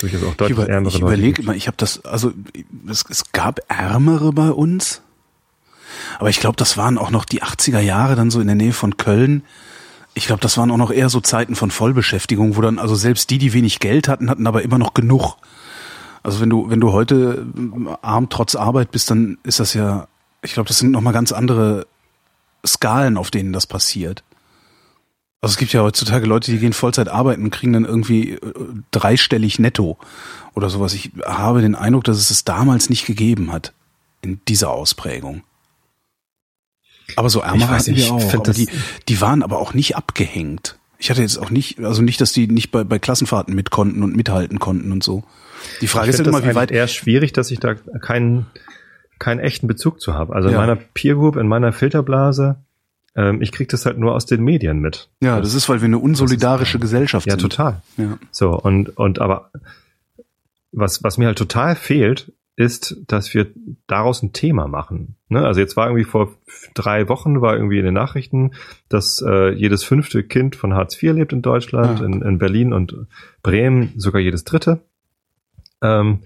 durchaus 0.00 0.22
auch 0.22 0.30
Ich, 0.30 0.36
deutlich 0.36 0.50
über, 0.50 0.68
ärmere 0.68 0.92
ich 0.92 1.00
Leute 1.00 1.14
überlege 1.14 1.32
gibt. 1.34 1.48
immer, 1.48 1.56
ich 1.56 1.66
habe 1.66 1.76
das, 1.76 2.04
also 2.04 2.32
es, 2.88 3.04
es 3.08 3.32
gab 3.32 3.60
Ärmere 3.68 4.32
bei 4.32 4.50
uns, 4.50 5.02
aber 6.18 6.30
ich 6.30 6.40
glaube, 6.40 6.56
das 6.56 6.76
waren 6.76 6.98
auch 6.98 7.10
noch 7.10 7.24
die 7.24 7.42
80er 7.42 7.80
Jahre 7.80 8.16
dann 8.16 8.30
so 8.30 8.40
in 8.40 8.46
der 8.46 8.56
Nähe 8.56 8.72
von 8.72 8.96
Köln. 8.96 9.42
Ich 10.14 10.26
glaube, 10.26 10.40
das 10.40 10.58
waren 10.58 10.70
auch 10.70 10.76
noch 10.76 10.90
eher 10.90 11.08
so 11.08 11.20
Zeiten 11.20 11.54
von 11.54 11.70
Vollbeschäftigung, 11.70 12.56
wo 12.56 12.60
dann 12.60 12.78
also 12.78 12.94
selbst 12.94 13.30
die, 13.30 13.38
die 13.38 13.52
wenig 13.52 13.78
Geld 13.78 14.08
hatten, 14.08 14.30
hatten 14.30 14.46
aber 14.46 14.62
immer 14.62 14.78
noch 14.78 14.94
genug. 14.94 15.36
Also 16.22 16.40
wenn 16.40 16.50
du 16.50 16.68
wenn 16.68 16.80
du 16.80 16.92
heute 16.92 17.46
ähm, 17.56 17.88
arm 18.02 18.28
trotz 18.28 18.56
Arbeit 18.56 18.90
bist, 18.90 19.10
dann 19.10 19.38
ist 19.44 19.60
das 19.60 19.74
ja, 19.74 20.08
ich 20.42 20.52
glaube, 20.52 20.68
das 20.68 20.78
sind 20.78 20.90
noch 20.90 21.00
mal 21.00 21.12
ganz 21.12 21.32
andere 21.32 21.86
Skalen, 22.66 23.16
auf 23.16 23.30
denen 23.30 23.52
das 23.52 23.66
passiert. 23.66 24.24
Also 25.40 25.52
es 25.52 25.56
gibt 25.58 25.72
ja 25.72 25.82
heutzutage 25.82 26.26
Leute, 26.26 26.50
die 26.50 26.58
gehen 26.58 26.72
Vollzeit 26.72 27.08
arbeiten 27.08 27.44
und 27.44 27.50
kriegen 27.50 27.72
dann 27.72 27.84
irgendwie 27.84 28.32
äh, 28.32 28.40
dreistellig 28.90 29.58
netto 29.60 29.96
oder 30.54 30.68
sowas. 30.68 30.94
Ich 30.94 31.12
habe 31.24 31.60
den 31.60 31.76
Eindruck, 31.76 32.04
dass 32.04 32.16
es 32.18 32.30
es 32.30 32.44
damals 32.44 32.90
nicht 32.90 33.06
gegeben 33.06 33.52
hat 33.52 33.72
in 34.20 34.40
dieser 34.48 34.70
Ausprägung. 34.70 35.42
Aber 37.16 37.30
so 37.30 37.40
ärmer 37.40 37.68
hatten 37.68 37.96
wir 37.96 38.12
auch. 38.12 38.42
die, 38.52 38.68
die 39.08 39.20
waren 39.20 39.42
aber 39.42 39.58
auch 39.58 39.74
nicht 39.74 39.96
abgehängt. 39.96 40.78
Ich 40.98 41.10
hatte 41.10 41.22
jetzt 41.22 41.38
auch 41.38 41.50
nicht, 41.50 41.78
also 41.80 42.02
nicht, 42.02 42.20
dass 42.20 42.32
die 42.32 42.48
nicht 42.48 42.70
bei, 42.72 42.82
bei 42.82 42.98
Klassenfahrten 42.98 43.54
mit 43.54 43.70
konnten 43.70 44.02
und 44.02 44.16
mithalten 44.16 44.58
konnten 44.58 44.90
und 44.90 45.04
so. 45.04 45.22
Die 45.80 45.86
Frage 45.86 46.06
Ich 46.08 46.14
ist 46.14 46.18
halt 46.18 46.28
immer, 46.28 46.44
wie 46.44 46.54
weit. 46.56 46.72
eher 46.72 46.88
schwierig, 46.88 47.32
dass 47.32 47.50
ich 47.52 47.60
da 47.60 47.74
keinen 47.74 48.46
keinen 49.20 49.40
echten 49.40 49.66
Bezug 49.68 50.00
zu 50.00 50.14
habe. 50.14 50.34
Also 50.34 50.48
Ja. 50.48 50.54
in 50.54 50.60
meiner 50.60 50.76
Peer 50.76 51.14
Group, 51.14 51.36
in 51.36 51.48
meiner 51.48 51.72
Filterblase, 51.72 52.56
ähm, 53.18 53.42
ich 53.42 53.50
krieg 53.52 53.68
das 53.68 53.84
halt 53.84 53.98
nur 53.98 54.14
aus 54.14 54.24
den 54.26 54.44
Medien 54.44 54.78
mit. 54.78 55.08
Ja, 55.20 55.40
das 55.40 55.54
ist, 55.54 55.68
weil 55.68 55.80
wir 55.80 55.86
eine 55.86 55.98
unsolidarische 55.98 56.78
Gesellschaft 56.78 57.26
Ja, 57.26 57.32
sind. 57.32 57.40
total. 57.40 57.82
Ja. 57.96 58.16
So, 58.30 58.50
und, 58.58 58.96
und 58.96 59.18
aber 59.20 59.50
was, 60.72 61.02
was 61.02 61.18
mir 61.18 61.26
halt 61.26 61.38
total 61.38 61.74
fehlt, 61.74 62.32
ist, 62.56 62.96
dass 63.06 63.34
wir 63.34 63.46
daraus 63.86 64.22
ein 64.22 64.32
Thema 64.32 64.66
machen. 64.66 65.14
Ne? 65.28 65.44
Also 65.46 65.60
jetzt 65.60 65.76
war 65.76 65.86
irgendwie 65.86 66.04
vor 66.04 66.34
drei 66.74 67.08
Wochen 67.08 67.40
war 67.40 67.54
irgendwie 67.54 67.78
in 67.78 67.84
den 67.84 67.94
Nachrichten, 67.94 68.50
dass 68.88 69.22
äh, 69.24 69.50
jedes 69.52 69.84
fünfte 69.84 70.24
Kind 70.24 70.56
von 70.56 70.74
Hartz 70.74 71.00
IV 71.00 71.12
lebt 71.14 71.32
in 71.32 71.40
Deutschland, 71.42 72.00
Ja. 72.00 72.06
in, 72.06 72.20
in 72.22 72.38
Berlin 72.38 72.72
und 72.72 72.96
Bremen 73.44 73.92
sogar 73.96 74.20
jedes 74.20 74.42
dritte 74.44 74.80
ähm, 75.82 76.24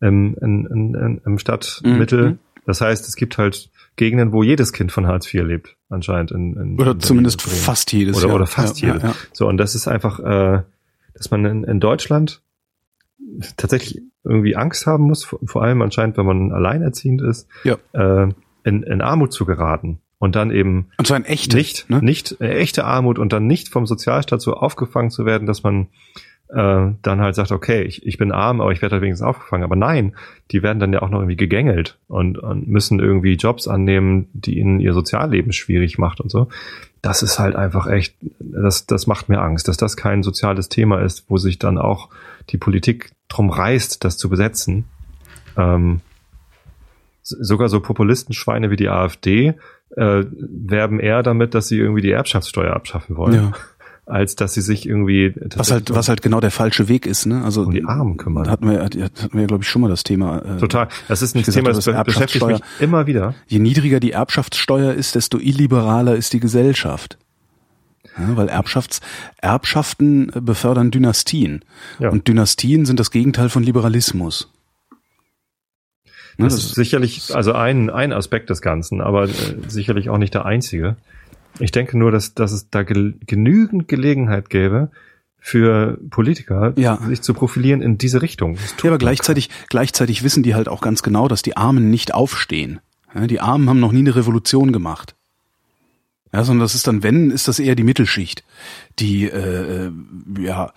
im, 0.00 0.36
in, 0.40 0.66
in, 0.66 1.20
im 1.24 1.38
Stadtmittel. 1.38 2.30
Mhm. 2.32 2.38
Das 2.64 2.80
heißt, 2.80 3.08
es 3.08 3.16
gibt 3.16 3.38
halt 3.38 3.68
Gegenden, 3.96 4.32
wo 4.32 4.42
jedes 4.42 4.72
Kind 4.72 4.90
von 4.90 5.06
Hartz 5.06 5.32
IV 5.32 5.42
lebt, 5.44 5.76
anscheinend. 5.88 6.30
In, 6.30 6.56
in 6.56 6.80
Oder 6.80 6.92
in 6.92 7.00
zumindest 7.00 7.44
Berlin 7.44 7.60
fast 7.60 7.92
jedes. 7.92 8.16
Oder, 8.18 8.28
ja. 8.28 8.34
oder 8.34 8.46
fast 8.46 8.80
ja, 8.80 8.94
jede. 8.94 9.06
Ja. 9.08 9.14
So, 9.32 9.46
und 9.48 9.58
das 9.58 9.74
ist 9.74 9.86
einfach, 9.88 10.18
äh, 10.20 10.62
dass 11.14 11.30
man 11.30 11.44
in, 11.44 11.64
in 11.64 11.80
Deutschland 11.80 12.42
tatsächlich 13.56 14.02
irgendwie 14.24 14.56
Angst 14.56 14.86
haben 14.86 15.04
muss, 15.04 15.24
vor, 15.24 15.40
vor 15.44 15.62
allem 15.62 15.82
anscheinend, 15.82 16.16
wenn 16.16 16.26
man 16.26 16.52
alleinerziehend 16.52 17.22
ist, 17.22 17.48
Ja. 17.64 17.76
äh, 17.92 18.28
in, 18.64 18.82
in 18.82 19.00
Armut 19.02 19.32
zu 19.32 19.44
geraten. 19.44 20.00
Und 20.18 20.36
dann 20.36 20.52
eben 20.52 20.86
Und 20.98 21.08
zwar 21.08 21.16
ein 21.16 21.24
echte. 21.24 21.56
nicht, 21.56 21.90
ne? 21.90 22.00
nicht 22.00 22.40
äh, 22.40 22.54
echte 22.54 22.84
Armut 22.84 23.18
und 23.18 23.32
dann 23.32 23.48
nicht 23.48 23.68
vom 23.68 23.86
Sozialstaat 23.86 24.40
so 24.40 24.54
aufgefangen 24.54 25.10
zu 25.10 25.26
werden, 25.26 25.46
dass 25.48 25.64
man 25.64 25.88
äh, 26.52 26.92
dann 27.00 27.20
halt 27.20 27.34
sagt, 27.34 27.50
okay, 27.50 27.82
ich, 27.82 28.06
ich 28.06 28.18
bin 28.18 28.30
arm, 28.30 28.60
aber 28.60 28.72
ich 28.72 28.82
werde 28.82 28.94
halt 28.94 29.02
wenigstens 29.02 29.26
aufgefangen. 29.26 29.64
Aber 29.64 29.76
nein, 29.76 30.14
die 30.50 30.62
werden 30.62 30.78
dann 30.78 30.92
ja 30.92 31.00
auch 31.02 31.08
noch 31.08 31.20
irgendwie 31.20 31.36
gegängelt 31.36 31.98
und, 32.08 32.38
und 32.38 32.68
müssen 32.68 33.00
irgendwie 33.00 33.34
Jobs 33.34 33.68
annehmen, 33.68 34.28
die 34.34 34.58
ihnen 34.58 34.78
ihr 34.78 34.92
Sozialleben 34.92 35.52
schwierig 35.52 35.98
macht 35.98 36.20
und 36.20 36.30
so. 36.30 36.48
Das 37.00 37.22
ist 37.22 37.38
halt 37.38 37.56
einfach 37.56 37.86
echt, 37.86 38.14
das, 38.38 38.86
das 38.86 39.06
macht 39.06 39.28
mir 39.28 39.40
Angst, 39.40 39.66
dass 39.66 39.76
das 39.76 39.96
kein 39.96 40.22
soziales 40.22 40.68
Thema 40.68 41.00
ist, 41.00 41.24
wo 41.28 41.38
sich 41.38 41.58
dann 41.58 41.78
auch 41.78 42.10
die 42.50 42.58
Politik 42.58 43.12
drum 43.28 43.50
reißt, 43.50 44.04
das 44.04 44.18
zu 44.18 44.28
besetzen. 44.28 44.84
Ähm, 45.56 46.00
sogar 47.22 47.68
so 47.68 47.80
Populistenschweine 47.80 48.70
wie 48.70 48.76
die 48.76 48.88
AfD 48.88 49.54
äh, 49.96 50.24
werben 50.30 51.00
eher 51.00 51.22
damit, 51.22 51.54
dass 51.54 51.68
sie 51.68 51.78
irgendwie 51.78 52.02
die 52.02 52.10
Erbschaftssteuer 52.10 52.74
abschaffen 52.74 53.16
wollen, 53.16 53.34
Ja. 53.34 53.52
Als 54.06 54.34
dass 54.34 54.54
sie 54.54 54.60
sich 54.62 54.86
irgendwie 54.86 55.32
Was 55.56 55.70
halt, 55.70 55.94
was 55.94 56.08
halt 56.08 56.22
genau 56.22 56.40
der 56.40 56.50
falsche 56.50 56.88
Weg 56.88 57.06
ist, 57.06 57.26
ne? 57.26 57.44
Also 57.44 57.62
um 57.62 57.70
die 57.72 57.84
Armen 57.84 58.16
kümmern. 58.16 58.50
hatten 58.50 58.68
wir, 58.68 58.80
hatten 58.82 59.38
wir 59.38 59.46
glaube 59.46 59.62
ich, 59.62 59.68
schon 59.70 59.82
mal 59.82 59.88
das 59.88 60.02
Thema. 60.02 60.38
Äh, 60.38 60.58
Total. 60.58 60.88
Das 61.08 61.22
ist 61.22 61.36
ein 61.36 61.42
gesagt 61.42 61.56
Thema, 61.56 61.72
das 61.72 61.84
das 61.84 61.94
be- 61.94 62.04
beschäftigt 62.04 62.44
mich 62.46 62.60
immer 62.80 63.06
wieder. 63.06 63.34
Je 63.46 63.58
niedriger 63.60 64.00
die 64.00 64.10
Erbschaftssteuer 64.12 64.92
ist, 64.92 65.14
desto 65.14 65.38
illiberaler 65.38 66.16
ist 66.16 66.32
die 66.32 66.40
Gesellschaft. 66.40 67.16
Ja, 68.18 68.36
weil 68.36 68.48
Erbschafts, 68.48 69.00
Erbschaften 69.38 70.30
befördern 70.40 70.90
Dynastien. 70.90 71.64
Ja. 71.98 72.10
Und 72.10 72.28
Dynastien 72.28 72.84
sind 72.84 73.00
das 73.00 73.10
Gegenteil 73.10 73.48
von 73.48 73.62
Liberalismus. 73.62 74.50
Ne, 76.36 76.46
Das 76.46 76.54
ist 76.54 76.74
sicherlich 76.74 77.34
also 77.34 77.52
ein, 77.52 77.88
ein 77.88 78.12
Aspekt 78.12 78.50
des 78.50 78.60
Ganzen, 78.62 79.00
aber 79.00 79.24
äh, 79.24 79.30
sicherlich 79.68 80.10
auch 80.10 80.18
nicht 80.18 80.34
der 80.34 80.44
einzige. 80.44 80.96
Ich 81.58 81.70
denke 81.72 81.98
nur, 81.98 82.10
dass, 82.10 82.34
dass 82.34 82.52
es 82.52 82.70
da 82.70 82.82
gel 82.82 83.14
genügend 83.26 83.88
Gelegenheit 83.88 84.48
gäbe 84.50 84.90
für 85.38 85.98
Politiker, 86.10 86.72
Ja. 86.76 86.98
sich 87.08 87.20
zu 87.22 87.34
profilieren 87.34 87.82
in 87.82 87.98
diese 87.98 88.22
Richtung. 88.22 88.56
Ja, 88.82 88.90
aber 88.90 88.98
gleichzeitig, 88.98 89.50
gleichzeitig 89.68 90.22
wissen 90.22 90.42
die 90.42 90.54
halt 90.54 90.68
auch 90.68 90.80
ganz 90.80 91.02
genau, 91.02 91.26
dass 91.28 91.42
die 91.42 91.56
Armen 91.56 91.90
nicht 91.90 92.14
aufstehen. 92.14 92.80
Ja, 93.14 93.26
die 93.26 93.40
Armen 93.40 93.68
haben 93.68 93.80
noch 93.80 93.92
nie 93.92 93.98
eine 94.00 94.14
Revolution 94.14 94.72
gemacht. 94.72 95.14
Ja, 96.32 96.44
sondern 96.44 96.60
das 96.64 96.74
ist 96.74 96.86
dann, 96.86 97.02
wenn, 97.02 97.30
ist 97.30 97.48
das 97.48 97.58
eher 97.58 97.74
die 97.74 97.82
Mittelschicht, 97.84 98.42
die 98.98 99.24
äh, 99.24 99.86
äh, 99.88 99.92
ja 100.40 100.72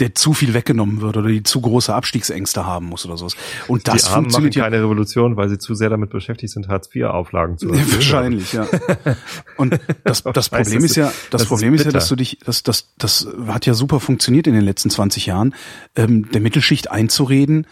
der 0.00 0.14
zu 0.14 0.34
viel 0.34 0.54
weggenommen 0.54 1.00
wird 1.00 1.16
oder 1.16 1.28
die 1.28 1.44
zu 1.44 1.60
große 1.60 1.94
Abstiegsängste 1.94 2.66
haben 2.66 2.86
muss 2.86 3.06
oder 3.06 3.16
sowas. 3.16 3.36
Und 3.68 3.86
das 3.86 3.94
die 4.02 4.08
Armen 4.08 4.12
machen 4.12 4.22
funktioniert 4.32 4.54
ja 4.56 4.64
keine 4.64 4.82
Revolution, 4.82 5.36
weil 5.36 5.48
sie 5.48 5.58
zu 5.58 5.74
sehr 5.76 5.88
damit 5.88 6.10
beschäftigt 6.10 6.52
sind, 6.52 6.66
Hartz-IV-Auflagen 6.68 7.58
zu 7.58 7.68
erfüllen. 7.68 7.92
Wahrscheinlich, 7.92 8.52
ja. 8.52 8.66
Und 9.56 9.78
das, 10.02 10.24
das 10.24 10.48
Problem 10.48 10.84
ist 10.84 10.96
ja, 10.96 11.08
ist- 11.08 11.14
das, 11.16 11.30
das 11.30 11.42
ist 11.42 11.48
Problem 11.48 11.74
ist 11.74 11.80
ja, 11.82 11.84
bitter. 11.86 11.98
dass 11.98 12.08
du 12.08 12.16
dich, 12.16 12.38
das, 12.44 12.64
das, 12.64 12.92
das 12.98 13.28
hat 13.46 13.66
ja 13.66 13.74
super 13.74 14.00
funktioniert 14.00 14.48
in 14.48 14.54
den 14.54 14.64
letzten 14.64 14.90
20 14.90 15.26
Jahren, 15.26 15.54
ähm, 15.94 16.28
der 16.32 16.40
Mittelschicht 16.40 16.90
einzureden, 16.90 17.66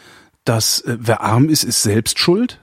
dass 0.44 0.80
äh, 0.82 0.96
wer 1.00 1.22
arm 1.22 1.48
ist, 1.48 1.64
ist 1.64 1.82
selbst 1.82 2.20
schuld. 2.20 2.60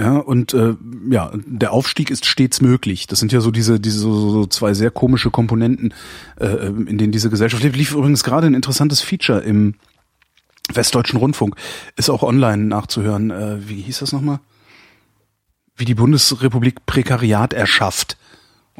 Ja, 0.00 0.16
und 0.16 0.54
äh, 0.54 0.76
ja, 1.10 1.30
der 1.34 1.74
Aufstieg 1.74 2.10
ist 2.10 2.24
stets 2.24 2.62
möglich. 2.62 3.06
Das 3.06 3.18
sind 3.18 3.32
ja 3.32 3.42
so 3.42 3.50
diese, 3.50 3.78
diese 3.78 3.98
so, 3.98 4.30
so 4.30 4.46
zwei 4.46 4.72
sehr 4.72 4.90
komische 4.90 5.30
Komponenten, 5.30 5.92
äh, 6.40 6.68
in 6.68 6.96
denen 6.96 7.12
diese 7.12 7.28
Gesellschaft 7.28 7.62
lebt. 7.62 7.76
Lief 7.76 7.92
übrigens 7.92 8.24
gerade 8.24 8.46
ein 8.46 8.54
interessantes 8.54 9.02
Feature 9.02 9.40
im 9.40 9.74
Westdeutschen 10.72 11.18
Rundfunk. 11.18 11.54
Ist 11.96 12.08
auch 12.08 12.22
online 12.22 12.64
nachzuhören. 12.64 13.30
Äh, 13.30 13.68
wie 13.68 13.82
hieß 13.82 13.98
das 13.98 14.12
nochmal? 14.12 14.40
Wie 15.76 15.84
die 15.84 15.94
Bundesrepublik 15.94 16.86
Prekariat 16.86 17.52
erschafft 17.52 18.16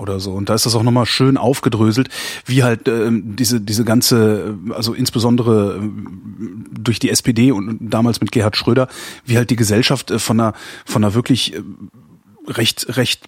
oder 0.00 0.18
so. 0.20 0.32
Und 0.32 0.48
da 0.48 0.54
ist 0.54 0.66
das 0.66 0.74
auch 0.74 0.82
nochmal 0.82 1.06
schön 1.06 1.36
aufgedröselt, 1.36 2.08
wie 2.46 2.62
halt 2.62 2.88
ähm, 2.88 3.36
diese, 3.36 3.60
diese 3.60 3.84
ganze, 3.84 4.56
äh, 4.68 4.72
also 4.72 4.94
insbesondere 4.94 5.76
ähm, 5.76 6.66
durch 6.72 6.98
die 6.98 7.10
SPD 7.10 7.52
und 7.52 7.78
damals 7.80 8.20
mit 8.20 8.32
Gerhard 8.32 8.56
Schröder, 8.56 8.88
wie 9.24 9.36
halt 9.36 9.50
die 9.50 9.56
Gesellschaft 9.56 10.10
äh, 10.10 10.18
von 10.18 10.40
einer, 10.40 10.54
von 10.84 11.04
einer 11.04 11.14
wirklich 11.14 11.54
äh, 11.54 11.62
recht, 12.46 12.96
recht 12.96 13.24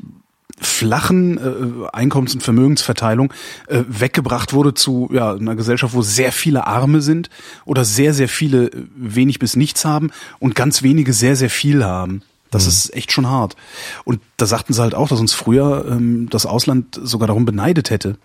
flachen 0.58 1.38
äh, 1.38 1.88
Einkommens- 1.92 2.34
und 2.34 2.42
Vermögensverteilung 2.42 3.32
äh, 3.66 3.82
weggebracht 3.88 4.52
wurde 4.52 4.74
zu 4.74 5.10
ja, 5.12 5.34
einer 5.34 5.56
Gesellschaft, 5.56 5.94
wo 5.94 6.02
sehr 6.02 6.32
viele 6.32 6.66
Arme 6.66 7.00
sind 7.00 7.30
oder 7.64 7.84
sehr, 7.84 8.14
sehr 8.14 8.28
viele 8.28 8.66
äh, 8.66 8.84
wenig 8.94 9.38
bis 9.38 9.56
nichts 9.56 9.84
haben 9.84 10.10
und 10.38 10.54
ganz 10.54 10.82
wenige 10.82 11.12
sehr, 11.12 11.36
sehr 11.36 11.50
viel 11.50 11.84
haben. 11.84 12.22
Das 12.52 12.66
ist 12.66 12.94
echt 12.94 13.10
schon 13.10 13.28
hart. 13.28 13.56
Und 14.04 14.20
da 14.36 14.46
sagten 14.46 14.74
sie 14.74 14.80
halt 14.80 14.94
auch, 14.94 15.08
dass 15.08 15.18
uns 15.18 15.32
früher 15.32 15.86
ähm, 15.90 16.28
das 16.30 16.46
Ausland 16.46 17.00
sogar 17.02 17.26
darum 17.26 17.44
beneidet 17.44 17.90
hätte, 17.90 18.18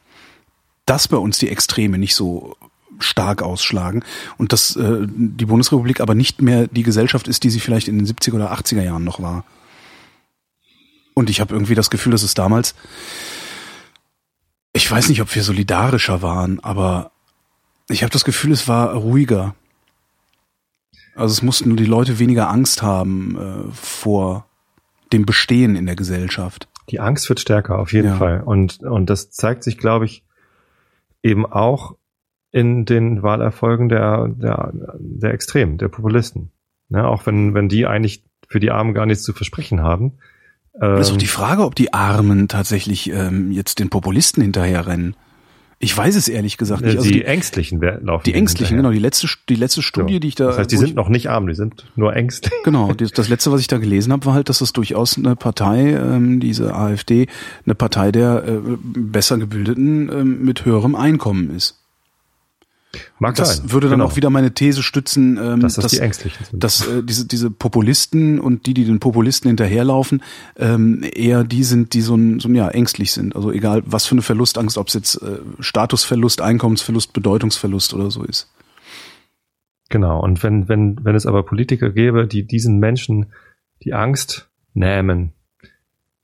dass 0.86 1.08
bei 1.08 1.18
uns 1.18 1.40
die 1.40 1.50
Extreme 1.50 1.98
nicht 1.98 2.14
so 2.14 2.56
stark 3.00 3.42
ausschlagen 3.42 4.04
und 4.38 4.54
dass 4.54 4.76
äh, 4.76 5.08
die 5.08 5.46
Bundesrepublik 5.46 6.02
aber 6.02 6.14
nicht 6.14 6.42
mehr 6.42 6.68
die 6.68 6.84
Gesellschaft 6.84 7.28
ist, 7.28 7.44
die 7.44 7.50
sie 7.50 7.60
vielleicht 7.60 7.88
in 7.88 7.98
den 7.98 8.08
70er 8.08 8.36
oder 8.36 8.54
80er 8.54 8.84
Jahren 8.84 9.04
noch 9.04 9.22
war. 9.22 9.46
Und 11.14 11.30
ich 11.30 11.40
habe 11.40 11.54
irgendwie 11.54 11.76
das 11.76 11.90
Gefühl, 11.90 12.12
dass 12.12 12.24
es 12.24 12.34
damals, 12.34 12.76
ich 14.74 14.90
weiß 14.90 15.10
nicht, 15.10 15.22
ob 15.22 15.34
wir 15.34 15.44
solidarischer 15.44 16.22
waren, 16.22 16.60
aber 16.60 17.12
ich 17.90 18.04
habe 18.04 18.12
das 18.12 18.26
Gefühl, 18.26 18.52
es 18.52 18.68
war 18.68 18.94
ruhiger. 18.94 19.56
Also 21.18 21.34
es 21.34 21.42
mussten 21.42 21.70
nur 21.70 21.78
die 21.78 21.86
Leute 21.86 22.20
weniger 22.20 22.50
Angst 22.50 22.82
haben 22.82 23.38
äh, 23.38 23.72
vor 23.74 24.46
dem 25.12 25.26
Bestehen 25.26 25.76
in 25.76 25.86
der 25.86 25.96
Gesellschaft. 25.96 26.68
Die 26.90 27.00
Angst 27.00 27.28
wird 27.30 27.40
stärker, 27.40 27.80
auf 27.80 27.92
jeden 27.92 28.10
Ja. 28.10 28.16
Fall. 28.16 28.42
Und, 28.46 28.80
und 28.82 29.10
das 29.10 29.32
zeigt 29.32 29.64
sich, 29.64 29.78
glaube 29.78 30.06
ich, 30.06 30.24
eben 31.24 31.46
auch 31.46 31.96
in 32.52 32.86
den 32.86 33.24
Wahlerfolgen 33.24 33.90
der, 33.90 34.28
der, 34.30 34.72
der 35.00 35.34
Extremen, 35.34 35.78
der 35.78 35.90
Populisten. 35.90 36.52
Ne, 36.90 37.06
auch 37.06 37.26
wenn, 37.26 37.54
wenn 37.54 37.68
die 37.68 37.86
eigentlich 37.86 38.24
für 38.48 38.62
die 38.62 38.72
Armen 38.72 38.94
gar 38.94 39.06
nichts 39.06 39.24
zu 39.24 39.34
versprechen 39.34 39.82
haben. 39.82 40.20
Das 40.72 41.02
ist 41.02 41.10
auch 41.10 41.14
Ähm, 41.16 41.20
die 41.20 41.28
Frage, 41.28 41.64
ob 41.64 41.76
die 41.76 41.94
Armen 41.94 42.48
tatsächlich 42.48 43.12
ähm, 43.12 43.52
jetzt 43.52 43.80
den 43.80 43.90
Populisten 43.90 44.42
hinterherrennen. 44.42 45.16
Ich 45.80 45.96
weiß 45.96 46.16
es 46.16 46.28
ehrlich 46.28 46.58
gesagt 46.58 46.82
nicht. 46.82 46.94
die, 46.94 46.98
Also 46.98 47.10
die, 47.12 47.24
Ängstlichen 47.24 47.82
wer- 47.82 48.02
laufen. 48.02 48.24
die 48.26 48.34
Ängstlichen, 48.34 48.78
hinterher. 48.78 48.82
genau. 48.90 48.94
Die 48.94 49.00
letzte, 49.00 49.28
die 49.48 49.56
letzte 49.56 49.84
Studie, 49.84 50.16
So. 50.16 50.20
die 50.20 50.28
ich 50.30 50.36
da, 50.36 50.48
Das 50.48 50.58
heißt, 50.58 50.72
die 50.72 50.78
sind 50.78 50.90
ich, 50.90 50.96
noch 50.96 51.08
nicht 51.10 51.30
arm, 51.30 51.46
die 51.48 51.54
sind 51.54 51.86
nur 51.96 52.16
ängstlich. 52.16 52.52
genau. 52.64 52.92
Das, 52.94 53.12
das 53.12 53.30
letzte, 53.30 53.52
was 53.52 53.62
ich 53.62 53.68
da 53.68 53.78
gelesen 53.78 54.12
habe, 54.12 54.26
war 54.26 54.34
halt, 54.34 54.50
dass 54.50 54.58
das 54.60 54.74
durchaus 54.74 55.18
eine 55.18 55.36
Partei, 55.36 55.92
ähm, 55.94 56.40
diese 56.40 56.74
AfD, 56.74 57.28
eine 57.66 57.76
Partei 57.76 58.12
der 58.12 58.44
äh, 58.48 58.60
besser 58.82 59.38
gebildeten 59.38 60.10
ähm, 60.12 60.44
mit 60.44 60.66
höherem 60.66 60.96
Einkommen 60.96 61.56
ist. 61.56 61.76
Mag 63.20 63.36
Das 63.36 63.58
sein. 63.58 63.72
würde 63.72 63.88
dann 63.90 64.00
Genau. 64.00 64.10
auch 64.12 64.16
wieder 64.16 64.30
meine 64.30 64.52
These 64.54 64.84
stützen, 64.84 65.38
ähm, 65.38 65.60
dass 65.60 65.76
das 65.76 65.84
dass, 65.84 65.92
die 65.92 66.00
Ängstlichen 66.00 66.46
sind. 66.46 66.64
dass 66.64 66.86
äh, 66.88 67.04
diese, 67.04 67.26
diese 67.26 67.50
Populisten 67.52 68.40
und 68.40 68.66
die, 68.66 68.74
die 68.74 68.86
den 68.86 69.00
Populisten 69.00 69.48
hinterherlaufen, 69.50 70.22
ähm, 70.58 71.04
eher 71.14 71.44
die 71.44 71.64
sind, 71.64 71.94
die 71.94 72.02
so 72.02 72.16
ein, 72.16 72.40
so 72.40 72.48
ein 72.50 72.56
ja, 72.56 72.68
ängstlich 72.70 73.12
sind. 73.12 73.36
Also 73.36 73.52
egal, 73.52 73.84
was 73.86 74.06
für 74.06 74.14
eine 74.14 74.22
Verlustangst, 74.22 74.78
ob 74.78 74.88
es 74.88 74.94
jetzt 74.94 75.16
äh, 75.22 75.40
Statusverlust, 75.60 76.42
Einkommensverlust, 76.42 77.14
Bedeutungsverlust 77.14 77.94
oder 77.94 78.12
so 78.12 78.24
ist. 78.24 78.50
Genau. 79.90 80.20
Und 80.22 80.44
wenn, 80.44 80.68
wenn, 80.68 80.98
wenn 81.04 81.16
es 81.16 81.26
aber 81.26 81.44
Politiker 81.44 81.90
gäbe, 81.92 82.28
die 82.28 82.44
diesen 82.46 82.80
Menschen 82.80 83.28
die 83.84 83.94
Angst 83.94 84.50
nähmen, 84.74 85.34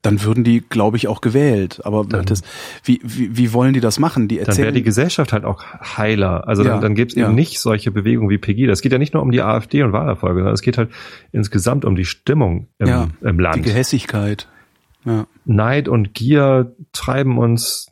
Dann 0.04 0.22
würden 0.22 0.44
die, 0.44 0.60
glaube 0.60 0.96
ich, 0.96 1.08
auch 1.08 1.20
gewählt. 1.20 1.80
Aber 1.84 2.04
Dann- 2.04 2.26
das, 2.26 2.42
wie, 2.84 3.00
wie, 3.02 3.36
wie 3.36 3.52
wollen 3.52 3.72
die 3.74 3.80
das 3.80 3.98
machen? 3.98 4.28
Die 4.28 4.36
dann 4.36 4.46
erzählen. 4.46 4.66
wäre 4.66 4.74
die 4.74 4.82
Gesellschaft 4.82 5.32
halt 5.32 5.44
auch 5.44 5.64
heiler. 5.96 6.46
Also 6.46 6.62
Ja, 6.62 6.70
dann, 6.72 6.80
dann 6.82 6.94
gäbe 6.94 7.08
es 7.08 7.14
ja. 7.14 7.26
eben 7.26 7.34
nicht 7.34 7.58
solche 7.58 7.90
Bewegungen 7.90 8.28
wie 8.30 8.38
Pegida. 8.38 8.72
Es 8.72 8.82
geht 8.82 8.92
ja 8.92 8.98
nicht 8.98 9.14
nur 9.14 9.22
um 9.22 9.30
die 9.32 9.40
AfD 9.42 9.82
und 9.82 9.92
Wahlerfolge, 9.92 10.40
sondern 10.40 10.54
es 10.54 10.62
geht 10.62 10.78
halt 10.78 10.90
insgesamt 11.32 11.84
um 11.84 11.96
die 11.96 12.04
Stimmung 12.04 12.68
im, 12.78 12.86
Ja, 12.86 13.08
im 13.22 13.38
die 13.38 13.42
Land. 13.42 13.62
Gehässigkeit. 13.64 14.48
Ja. 15.04 15.26
Neid 15.44 15.88
und 15.88 16.14
Gier 16.14 16.74
treiben 16.92 17.36
uns 17.38 17.90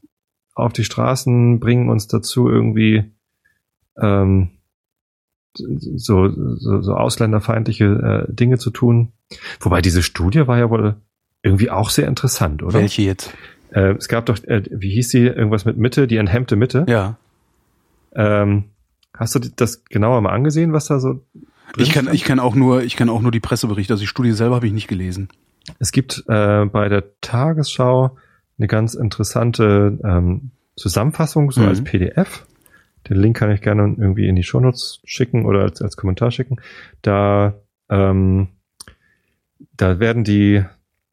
auf 0.55 0.73
die 0.73 0.85
Straßen, 0.85 1.61
bringen 1.61 1.89
uns 1.89 2.09
dazu 2.09 2.49
irgendwie 2.49 3.05
ähm, 4.01 4.51
so, 5.55 6.29
so, 6.57 6.81
so 6.81 6.95
ausländerfeindliche 6.95 8.27
äh, 8.29 8.33
Dinge 8.35 8.59
zu 8.59 8.71
tun. 8.71 9.13
Wobei 9.61 9.83
diese 9.83 10.03
Studie 10.03 10.47
war 10.47 10.59
ja 10.59 10.71
wohl 10.71 10.97
irgendwie 11.43 11.71
auch 11.71 11.91
sehr 11.91 12.09
interessant, 12.09 12.63
oder? 12.63 12.75
Welche 12.81 13.03
jetzt? 13.03 13.33
Äh, 13.73 13.93
es 13.95 14.09
gab 14.09 14.27
doch, 14.27 14.43
äh, 14.45 14.63
wie 14.71 14.91
hieß 14.91 15.09
die, 15.11 15.27
irgendwas 15.27 15.65
mit 15.65 15.77
Mitte, 15.77 16.07
die 16.07 16.17
enthemmte 16.17 16.57
Mitte. 16.57 16.85
Ja. 16.89 17.17
Ähm, 18.15 18.65
hast 19.17 19.35
du 19.35 19.39
das 19.41 19.85
genauer 19.85 20.21
mal 20.21 20.31
angesehen, 20.31 20.73
was 20.73 20.87
da 20.87 21.01
so 21.01 21.25
Ich 21.77 21.91
kann, 21.93 22.05
stand? 22.05 22.15
ich 22.17 22.25
kann 22.25 22.39
auch 22.39 22.55
nur, 22.55 22.83
ich 22.83 22.97
kann 22.97 23.09
auch 23.09 23.23
nur 23.23 23.33
die 23.33 23.41
Presseberichte. 23.41 23.93
Also 23.95 24.03
die 24.03 24.07
Studie 24.09 24.33
selber 24.33 24.57
habe 24.57 24.67
ich 24.67 24.73
nicht 24.73 24.89
gelesen. 24.89 25.29
Es 25.79 25.93
gibt 25.93 26.25
äh, 26.29 26.65
bei 26.67 26.89
der 26.89 27.05
Tagesschau 27.21 28.17
eine 28.59 28.67
ganz 28.69 28.95
interessante 28.95 29.99
ähm, 30.05 30.51
Zusammenfassung, 30.77 31.51
so 31.51 31.63
Mhm. 31.63 31.69
als 31.69 31.83
PDF. 31.85 32.47
Den 33.09 33.17
Link 33.17 33.37
kann 33.37 33.51
ich 33.51 33.63
gerne 33.63 33.83
irgendwie 33.99 34.29
in 34.29 34.37
die 34.37 34.43
Shownotes 34.45 35.01
schicken 35.05 35.45
oder 35.45 35.63
als, 35.63 35.83
als 35.83 35.97
Kommentar 35.97 36.31
schicken. 36.31 36.57
Da, 37.03 37.55
ähm, 37.89 38.49
da 39.77 39.99
werden 39.99 40.23
die, 40.25 40.63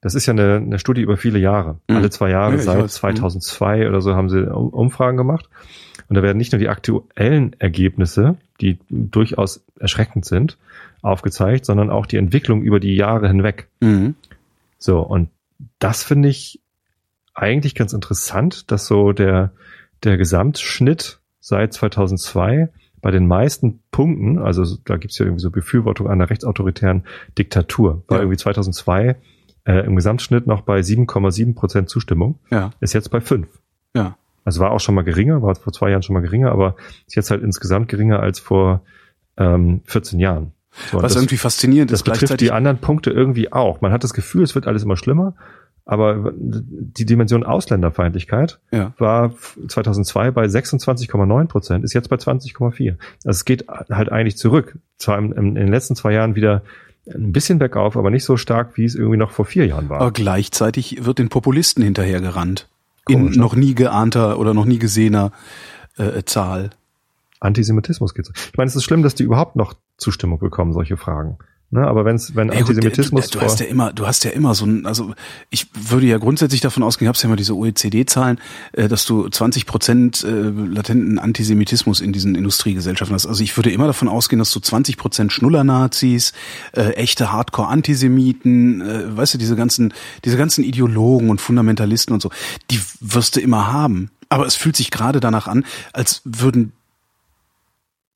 das 0.01 0.15
ist 0.15 0.25
ja 0.25 0.33
eine, 0.33 0.55
eine 0.55 0.79
Studie 0.79 1.01
über 1.01 1.17
viele 1.17 1.39
Jahre. 1.39 1.79
Mhm. 1.88 1.95
Alle 1.97 2.09
zwei 2.09 2.29
Jahre, 2.29 2.53
Ja, 2.55 2.62
seit 2.62 2.83
weiß. 2.83 2.93
2002 2.93 3.88
oder 3.89 4.01
so 4.01 4.15
haben 4.15 4.29
sie 4.29 4.41
Um- 4.49 4.69
Umfragen 4.69 5.17
gemacht. 5.17 5.49
Und 6.07 6.15
da 6.15 6.23
werden 6.23 6.38
nicht 6.38 6.51
nur 6.51 6.59
die 6.59 6.69
aktuellen 6.69 7.55
Ergebnisse, 7.59 8.38
die 8.62 8.79
durchaus 8.89 9.63
erschreckend 9.79 10.25
sind, 10.25 10.57
aufgezeigt, 11.01 11.65
sondern 11.65 11.89
auch 11.89 12.05
die 12.05 12.17
Entwicklung 12.17 12.62
über 12.62 12.79
die 12.79 12.95
Jahre 12.95 13.27
hinweg. 13.27 13.67
Mhm. 13.81 14.15
So, 14.77 14.99
und 15.01 15.29
das 15.79 16.03
finde 16.03 16.29
ich 16.29 16.62
eigentlich 17.33 17.75
ganz 17.75 17.93
interessant, 17.93 18.71
dass 18.71 18.88
so 18.88 19.12
der, 19.12 19.51
der 20.03 20.17
Gesamtschnitt 20.17 21.19
seit 21.39 21.73
2002 21.73 22.69
bei 23.01 23.12
den 23.12 23.27
meisten 23.27 23.79
Punkten, 23.91 24.39
also 24.39 24.77
da 24.85 24.97
gibt's 24.97 25.17
ja 25.19 25.25
irgendwie 25.25 25.41
so 25.41 25.51
Befürwortung 25.51 26.07
einer 26.09 26.29
rechtsautoritären 26.29 27.03
Diktatur, 27.38 28.03
war 28.07 28.17
Ja. 28.17 28.23
irgendwie 28.23 28.38
2002 28.38 29.15
äh, 29.69 29.86
im 29.86 29.95
Gesamtschnitt 29.95 30.47
noch 30.47 30.62
bei 30.62 30.79
7,7 30.79 31.53
Prozent 31.55 31.89
Zustimmung, 31.89 32.39
Ja. 32.49 32.71
ist 32.79 32.93
jetzt 32.93 33.10
bei 33.12 33.21
5. 33.21 33.47
Ja. 33.95 34.15
Also 34.45 34.62
war 34.62 34.71
auch 34.71 34.79
schon 34.79 34.95
mal 34.95 35.03
geringer, 35.03 35.41
war 35.41 35.53
vor 35.55 35.73
zwei 35.73 35.91
Jahren 35.91 36.01
schon 36.01 36.13
mal 36.15 36.21
geringer, 36.21 36.51
aber 36.51 36.75
ist 37.08 37.15
jetzt 37.15 37.29
halt 37.29 37.43
insgesamt 37.43 37.88
geringer 37.88 38.19
als 38.19 38.39
vor 38.39 38.82
ähm, 39.38 39.82
14 39.86 40.19
Jahren. 40.19 40.53
So, 40.91 40.97
Was 40.97 41.13
das- 41.13 41.15
irgendwie 41.21 41.38
faszinierend 41.38 41.91
das 41.91 41.99
ist, 41.99 42.03
betrifft 42.03 42.19
gleichzeitig. 42.21 42.47
die 42.47 42.51
anderen 42.51 42.77
Punkte 42.79 43.12
irgendwie 43.12 43.51
auch. 43.51 43.82
Man 43.82 43.91
hat 43.91 44.03
das 44.03 44.13
Gefühl, 44.13 44.43
es 44.43 44.55
wird 44.55 44.65
alles 44.67 44.84
immer 44.84 44.97
schlimmer, 44.97 45.36
aber 45.86 46.32
die 46.38 47.05
Dimension 47.05 47.43
Ausländerfeindlichkeit 47.43 48.60
Ja. 48.71 48.93
war 48.97 49.34
2002 49.67 50.32
bei 50.32 50.45
26,9 50.47 51.47
Prozent, 51.47 51.84
ist 51.84 51.93
jetzt 51.93 52.10
bei 52.10 52.17
20,4. 52.17 52.97
Also 53.25 53.38
es 53.38 53.45
geht 53.45 53.65
halt 53.67 54.12
eigentlich 54.12 54.38
zurück. 54.38 54.77
Zwar 54.97 55.17
in 55.19 55.55
den 55.55 55.67
letzten 55.67 55.95
zwei 55.95 56.13
Jahren 56.13 56.36
wieder 56.36 56.62
ein 57.13 57.32
bisschen 57.32 57.60
bergauf, 57.60 57.98
aber 57.98 58.10
nicht 58.10 58.24
so 58.24 58.38
stark, 58.38 58.78
wie 58.78 58.86
es 58.86 58.95
irgendwie 58.95 59.17
noch 59.17 59.32
vor 59.32 59.45
vier 59.45 59.65
Jahren 59.65 59.89
war. 59.89 60.02
Aber 60.02 60.12
gleichzeitig 60.12 61.06
wird 61.06 61.19
den 61.19 61.30
Populisten 61.30 61.84
hinterhergerannt. 61.84 62.67
In 63.08 63.19
Komisch, 63.19 63.36
ne? 63.36 63.41
noch 63.41 63.56
nie 63.56 63.76
geahnter 63.76 64.39
oder 64.39 64.54
noch 64.54 64.65
nie 64.65 64.80
gesehener 64.80 65.32
äh, 65.98 66.24
Zahl. 66.24 66.72
Antisemitismus 67.39 68.13
geht 68.13 68.26
so. 68.26 68.34
Ich 68.36 68.58
meine, 68.58 68.67
es 68.67 68.76
ist 68.76 68.84
schlimm, 68.84 69.04
dass 69.04 69.15
die 69.15 69.24
überhaupt 69.24 69.56
noch 69.56 69.74
Zustimmung 69.98 70.39
bekommen, 70.39 70.74
solche 70.74 70.98
Fragen. 70.98 71.38
Ne? 71.71 71.86
Aber 71.86 72.03
wenn's, 72.03 72.36
wenn 72.36 72.47
Ja, 72.47 72.62
gut, 72.62 72.69
Antisemitismus 72.69 73.27
du, 73.27 73.34
du, 73.34 73.39
du 73.39 73.45
hast 73.45 73.60
ja 73.60 73.67
immer, 73.67 73.93
du 73.93 74.08
hast 74.08 74.23
ja 74.23 74.32
immer 74.32 74.55
so 74.55 74.65
ein, 74.65 74.88
also 74.88 75.13
ich 75.51 75.67
würde 75.75 76.08
ja 76.08 76.17
grundsätzlich 76.17 76.62
davon 76.62 76.82
ausgehen, 76.82 77.05
ich 77.05 77.10
habe 77.10 77.21
ja 77.21 77.25
immer 77.25 77.36
diese 77.36 77.55
OECD-Zahlen, 77.55 78.39
äh, 78.73 78.88
dass 78.88 79.05
du 79.05 79.29
20 79.29 79.67
Prozent 79.67 80.23
äh, 80.23 80.49
latenten 80.49 81.19
Antisemitismus 81.19 82.01
in 82.01 82.12
diesen 82.12 82.34
Industriegesellschaften 82.34 83.13
hast. 83.13 83.27
Also 83.27 83.43
ich 83.43 83.55
würde 83.55 83.69
immer 83.71 83.86
davon 83.86 84.08
ausgehen, 84.08 84.39
dass 84.39 84.51
du 84.51 84.60
20 84.60 84.97
Prozent 84.97 85.32
Schnuller-Nazis, 85.32 86.34
äh, 86.71 86.93
echte 86.93 87.32
Hardcore-Antisemiten, 87.32 88.82
äh, 88.82 89.15
weißt 89.17 89.36
du, 89.36 89.38
diese 89.38 89.55
ganzen, 89.55 89.93
diese 90.25 90.38
ganzen 90.38 90.63
Ideologen 90.63 91.29
und 91.29 91.39
Fundamentalisten 91.39 92.15
und 92.15 92.21
so, 92.21 92.32
die 92.71 92.82
wirst 92.99 93.36
du 93.36 93.41
immer 93.41 93.71
haben. 93.71 94.10
Aber 94.29 94.47
es 94.47 94.55
fühlt 94.55 94.75
sich 94.75 94.89
gerade 94.89 95.19
danach 95.19 95.47
an, 95.47 95.65
als 95.93 96.21
würden 96.23 96.73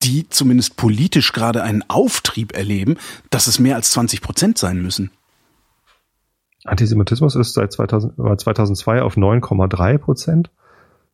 die 0.03 0.27
zumindest 0.29 0.77
politisch 0.77 1.33
gerade 1.33 1.63
einen 1.63 1.83
Auftrieb 1.89 2.55
erleben, 2.55 2.97
dass 3.29 3.47
es 3.47 3.59
mehr 3.59 3.75
als 3.75 3.91
20 3.91 4.21
Prozent 4.21 4.57
sein 4.57 4.81
müssen. 4.81 5.11
Antisemitismus 6.65 7.35
ist 7.35 7.53
seit 7.53 7.71
2000, 7.71 8.17
war 8.17 8.37
2002 8.37 9.01
auf 9.01 9.17
9,3 9.17 9.97
Prozent, 9.97 10.49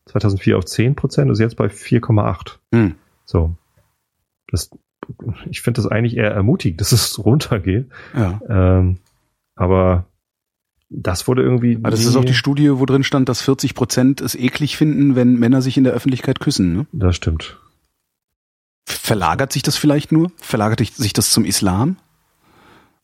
2004 0.05 0.57
auf 0.57 0.65
10 0.65 0.95
Prozent, 0.95 1.31
ist 1.31 1.39
jetzt 1.39 1.55
bei 1.55 1.67
4,8. 1.67 2.57
Hm. 2.73 2.95
So. 3.25 3.55
Das, 4.51 4.69
ich 5.49 5.61
finde 5.61 5.81
das 5.81 5.91
eigentlich 5.91 6.17
eher 6.17 6.31
ermutigend, 6.31 6.81
dass 6.81 6.91
es 6.91 7.23
runtergeht. 7.23 7.89
Ja. 8.15 8.39
Ähm, 8.47 8.97
aber 9.55 10.05
das 10.89 11.27
wurde 11.27 11.43
irgendwie. 11.43 11.77
Aber 11.77 11.91
das 11.91 12.05
ist 12.05 12.15
auch 12.15 12.25
die 12.25 12.33
Studie, 12.33 12.71
wo 12.79 12.85
drin 12.85 13.03
stand, 13.03 13.29
dass 13.29 13.41
40 13.41 13.75
Prozent 13.75 14.21
es 14.21 14.35
eklig 14.35 14.77
finden, 14.77 15.15
wenn 15.15 15.35
Männer 15.37 15.61
sich 15.61 15.77
in 15.77 15.83
der 15.83 15.93
Öffentlichkeit 15.93 16.39
küssen. 16.39 16.73
Ne? 16.73 16.87
Das 16.91 17.15
stimmt. 17.15 17.59
Verlagert 18.91 19.53
sich 19.53 19.61
das 19.61 19.77
vielleicht 19.77 20.11
nur? 20.11 20.31
Verlagert 20.37 20.79
sich 20.79 21.13
das 21.13 21.29
zum 21.29 21.45
Islam? 21.45 21.97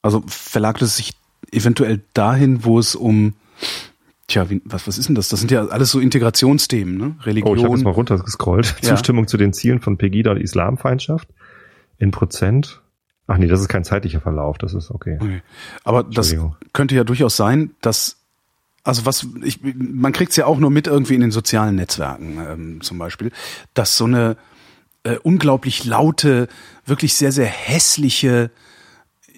Also 0.01 0.23
verlagert 0.27 0.81
es 0.81 0.97
sich 0.97 1.13
eventuell 1.51 2.01
dahin, 2.13 2.65
wo 2.65 2.79
es 2.79 2.95
um, 2.95 3.33
tja, 4.27 4.49
wie, 4.49 4.61
was, 4.65 4.87
was 4.87 4.97
ist 4.97 5.09
denn 5.09 5.15
das? 5.15 5.29
Das 5.29 5.39
sind 5.39 5.51
ja 5.51 5.65
alles 5.67 5.91
so 5.91 5.99
Integrationsthemen, 5.99 6.97
ne? 6.97 7.15
Religion. 7.21 7.51
Oh, 7.51 7.55
ich 7.55 7.63
habe 7.63 7.75
jetzt 7.75 7.83
mal 7.83 7.91
runtergescrollt. 7.91 8.75
Ja. 8.81 8.95
Zustimmung 8.95 9.27
zu 9.27 9.37
den 9.37 9.53
Zielen 9.53 9.79
von 9.79 9.97
Pegida 9.97 10.31
und 10.31 10.37
Islamfeindschaft 10.37 11.29
in 11.99 12.09
Prozent. 12.09 12.81
Ach 13.27 13.37
nee, 13.37 13.47
das 13.47 13.61
ist 13.61 13.67
kein 13.67 13.83
zeitlicher 13.83 14.21
Verlauf, 14.21 14.57
das 14.57 14.73
ist 14.73 14.91
okay. 14.91 15.17
okay. 15.19 15.41
Aber 15.83 16.03
das 16.03 16.35
könnte 16.73 16.95
ja 16.95 17.03
durchaus 17.03 17.35
sein, 17.35 17.71
dass 17.81 18.17
also 18.83 19.05
was 19.05 19.27
ich 19.43 19.59
man 19.63 20.13
kriegt's 20.13 20.35
ja 20.35 20.45
auch 20.45 20.59
nur 20.59 20.69
mit 20.69 20.87
irgendwie 20.87 21.15
in 21.15 21.21
den 21.21 21.31
sozialen 21.31 21.75
Netzwerken 21.75 22.37
ähm, 22.47 22.81
zum 22.81 22.99
Beispiel, 22.99 23.31
dass 23.73 23.97
so 23.97 24.05
eine 24.05 24.37
äh, 25.05 25.17
unglaublich 25.23 25.85
laute, 25.85 26.47
wirklich 26.85 27.13
sehr 27.13 27.31
sehr 27.31 27.47
hässliche 27.47 28.51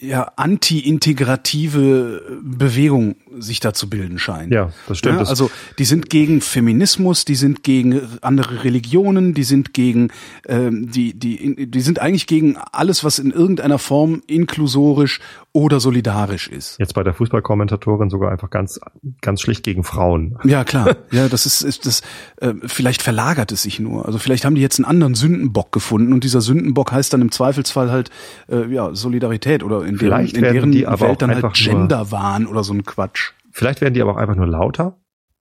ja, 0.02 0.32
anti-integrative 0.36 2.40
Bewegung 2.42 3.16
sich 3.40 3.60
da 3.60 3.74
zu 3.74 3.90
bilden 3.90 4.20
scheint. 4.20 4.52
Ja, 4.52 4.72
das 4.88 5.00
stimmt. 5.00 5.16
Ja, 5.16 5.20
Das- 5.22 5.30
also 5.30 5.50
die 5.78 5.86
sind 5.86 6.10
gegen 6.10 6.42
Feminismus, 6.42 7.26
die 7.26 7.36
sind 7.36 7.64
gegen 7.64 8.02
andere 8.22 8.64
Religionen, 8.64 9.34
die 9.34 9.44
sind 9.44 9.74
gegen 9.74 10.10
ähm, 10.48 10.90
die 10.92 11.14
die 11.14 11.68
die 11.68 11.82
sind 11.82 12.00
eigentlich 12.00 12.28
gegen 12.28 12.58
alles, 12.72 13.04
was 13.04 13.20
in 13.20 13.32
irgendeiner 13.32 13.80
Form 13.80 14.22
inklusorisch 14.28 15.20
oder 15.54 15.80
solidarisch 15.80 16.48
ist. 16.48 16.78
Jetzt 16.80 16.94
bei 16.94 17.04
der 17.04 17.14
Fußballkommentatorin 17.16 18.10
sogar 18.10 18.32
einfach 18.32 18.50
ganz, 18.52 18.80
ganz 19.22 19.42
schlicht 19.42 19.64
gegen 19.64 19.84
Frauen. 19.84 20.38
Ja 20.44 20.64
klar, 20.64 20.96
ja 21.12 21.30
das 21.30 21.46
ist, 21.48 21.62
ist 21.62 21.86
das 21.88 22.02
äh, 22.42 22.54
vielleicht 22.66 23.02
verlagert 23.02 23.52
es 23.52 23.64
sich 23.64 23.80
nur. 23.80 24.06
Also 24.06 24.20
vielleicht 24.20 24.46
haben 24.46 24.54
die 24.56 24.62
jetzt 24.62 24.78
einen 24.80 24.86
anderen 24.86 25.16
Sündenbock 25.16 25.72
gefunden 25.72 26.14
und 26.14 26.24
dieser 26.24 26.42
Sündenbock 26.42 26.92
heißt 26.92 27.12
dann 27.14 27.22
im 27.22 27.32
Zweifelsfall 27.32 27.92
halt 27.92 28.10
äh, 28.50 28.72
ja 28.72 28.94
Solidarität 28.94 29.64
oder 29.64 29.84
in 29.88 29.98
deren, 29.98 30.00
Vielleicht 30.00 30.38
in 30.38 30.44
werden 30.44 30.54
deren 30.54 30.72
die 30.72 30.86
aber 30.86 31.06
auch 31.06 31.10
Welt 31.10 31.22
dann 31.22 31.34
halt 31.34 31.44
einfach 31.44 31.66
nur- 31.66 31.80
Genderwahn 31.80 32.48
oder 32.48 32.64
so 32.64 32.74
ein 32.74 32.84
Quatsch. 32.84 33.32
Vielleicht 33.52 33.82
werden 33.82 33.94
die 33.94 34.02
aber 34.02 34.12
auch 34.12 34.18
einfach 34.18 34.36
nur 34.36 34.48
lauter. 34.48 34.98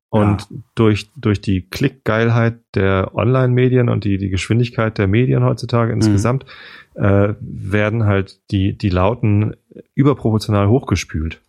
Und 0.08 0.46
durch, 0.74 1.10
durch 1.16 1.42
die 1.42 1.68
Klickgeilheit 1.68 2.60
der 2.74 3.14
Online-Medien 3.14 3.90
und 3.90 4.04
die, 4.04 4.16
die 4.16 4.30
Geschwindigkeit 4.30 4.96
der 4.96 5.08
Medien 5.08 5.44
heutzutage 5.44 5.92
insgesamt, 5.92 6.46
äh, 6.94 7.34
werden 7.40 8.06
halt 8.06 8.40
die, 8.50 8.78
die 8.78 8.88
Lauten 8.88 9.56
überproportional 9.94 10.68
hochgespült. 10.68 11.42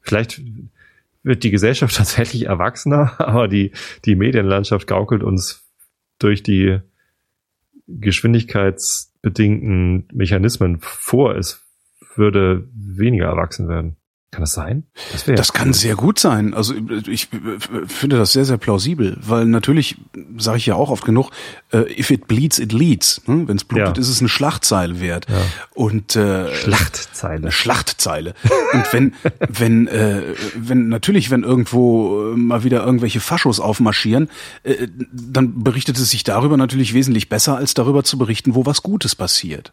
Vielleicht 0.00 0.42
wird 1.22 1.44
die 1.44 1.50
Gesellschaft 1.50 1.94
tatsächlich 1.96 2.46
erwachsener, 2.46 3.12
aber 3.20 3.46
die, 3.46 3.70
die 4.04 4.16
Medienlandschaft 4.16 4.88
gaukelt 4.88 5.22
uns 5.22 5.62
durch 6.18 6.42
die 6.42 6.80
geschwindigkeitsbedingten 7.86 10.08
Mechanismen 10.12 10.78
vor, 10.80 11.36
es 11.36 11.62
würde 12.16 12.68
weniger 12.74 13.26
erwachsen 13.26 13.68
werden. 13.68 13.96
Kann 14.32 14.42
das 14.42 14.52
sein? 14.52 14.84
Das, 15.10 15.26
ja 15.26 15.34
Das 15.34 15.52
kann 15.52 15.72
sehr 15.72 15.96
gut 15.96 16.20
sein. 16.20 16.54
Also 16.54 16.72
ich 17.08 17.26
finde 17.88 18.16
das 18.16 18.32
sehr, 18.32 18.44
sehr 18.44 18.58
plausibel, 18.58 19.16
weil 19.20 19.44
natürlich, 19.46 19.96
sage 20.38 20.58
ich 20.58 20.66
ja 20.66 20.76
auch 20.76 20.90
oft 20.90 21.04
genug, 21.04 21.30
äh, 21.72 21.78
if 21.98 22.10
it 22.12 22.28
bleeds, 22.28 22.60
it 22.60 22.72
leads. 22.72 23.26
Ne? 23.26 23.48
Wenn 23.48 23.56
es 23.56 23.64
blutet, 23.64 23.96
Ja. 23.96 24.00
ist 24.00 24.08
es 24.08 24.20
eine 24.20 24.28
Schlachtzeile 24.28 25.00
wert. 25.00 25.26
Und 25.74 26.14
äh, 26.14 26.54
Schlachtzeile. 26.54 27.38
eine 27.42 27.50
Schlachtzeile. 27.50 28.34
Und 28.72 28.92
wenn, 28.92 29.14
wenn, 29.48 29.88
äh, 29.88 30.22
wenn 30.54 30.88
natürlich, 30.88 31.32
wenn 31.32 31.42
irgendwo 31.42 32.30
äh, 32.32 32.36
mal 32.36 32.62
wieder 32.62 32.84
irgendwelche 32.86 33.18
Faschos 33.18 33.58
aufmarschieren, 33.58 34.28
äh, 34.62 34.86
dann 35.12 35.64
berichtet 35.64 35.98
es 35.98 36.08
sich 36.08 36.22
darüber 36.22 36.56
natürlich 36.56 36.94
wesentlich 36.94 37.28
besser, 37.28 37.56
als 37.56 37.74
darüber 37.74 38.04
zu 38.04 38.16
berichten, 38.16 38.54
wo 38.54 38.64
was 38.64 38.84
Gutes 38.84 39.16
passiert. 39.16 39.72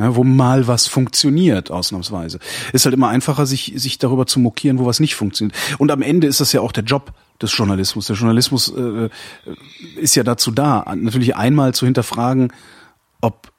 Ja, 0.00 0.16
wo 0.16 0.24
mal 0.24 0.66
was 0.66 0.86
funktioniert, 0.86 1.70
ausnahmsweise. 1.70 2.38
Ist 2.72 2.86
halt 2.86 2.94
immer 2.94 3.08
einfacher, 3.08 3.44
sich, 3.44 3.74
sich 3.76 3.98
darüber 3.98 4.26
zu 4.26 4.40
mokieren, 4.40 4.78
wo 4.78 4.86
was 4.86 4.98
nicht 4.98 5.14
funktioniert. 5.14 5.54
Und 5.76 5.90
am 5.90 6.00
Ende 6.00 6.26
ist 6.26 6.40
das 6.40 6.52
ja 6.54 6.62
auch 6.62 6.72
der 6.72 6.84
Job 6.84 7.12
des 7.42 7.54
Journalismus. 7.54 8.06
Der 8.06 8.16
Journalismus 8.16 8.72
äh, 8.74 9.10
ist 9.96 10.14
ja 10.14 10.22
dazu 10.22 10.52
da, 10.52 10.90
natürlich 10.96 11.36
einmal 11.36 11.74
zu 11.74 11.84
hinterfragen, 11.84 12.50
ob 13.20 13.52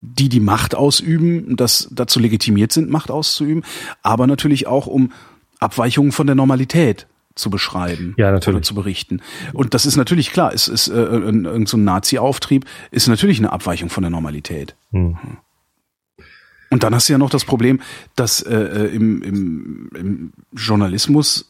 die, 0.00 0.30
die 0.30 0.40
Macht 0.40 0.74
ausüben, 0.74 1.56
das 1.56 1.88
dazu 1.90 2.18
legitimiert 2.18 2.72
sind, 2.72 2.88
Macht 2.88 3.10
auszuüben, 3.10 3.64
aber 4.02 4.26
natürlich 4.26 4.66
auch 4.66 4.86
um 4.86 5.12
Abweichungen 5.60 6.12
von 6.12 6.26
der 6.26 6.36
Normalität 6.36 7.06
zu 7.34 7.50
beschreiben 7.50 8.14
Ja, 8.18 8.30
natürlich. 8.30 8.56
oder 8.56 8.62
zu 8.62 8.74
berichten. 8.74 9.20
Und 9.52 9.74
das 9.74 9.86
ist 9.86 9.96
natürlich 9.96 10.32
klar, 10.32 10.52
es 10.54 10.68
ist 10.68 10.88
äh, 10.88 10.92
ein- 10.92 11.44
irgend 11.44 11.68
so 11.68 11.76
Nazi-Auftrieb 11.76 12.64
ist 12.90 13.08
natürlich 13.08 13.38
eine 13.38 13.52
Abweichung 13.52 13.88
von 13.90 14.02
der 14.02 14.10
Normalität. 14.10 14.74
Hm. 14.92 15.16
Und 16.70 16.82
dann 16.82 16.94
hast 16.94 17.08
du 17.08 17.12
ja 17.12 17.18
noch 17.18 17.30
das 17.30 17.44
Problem, 17.44 17.80
dass 18.16 18.40
äh, 18.42 18.54
äh, 18.54 18.94
im, 18.94 19.22
im, 19.22 19.90
im 19.94 20.32
Journalismus 20.54 21.48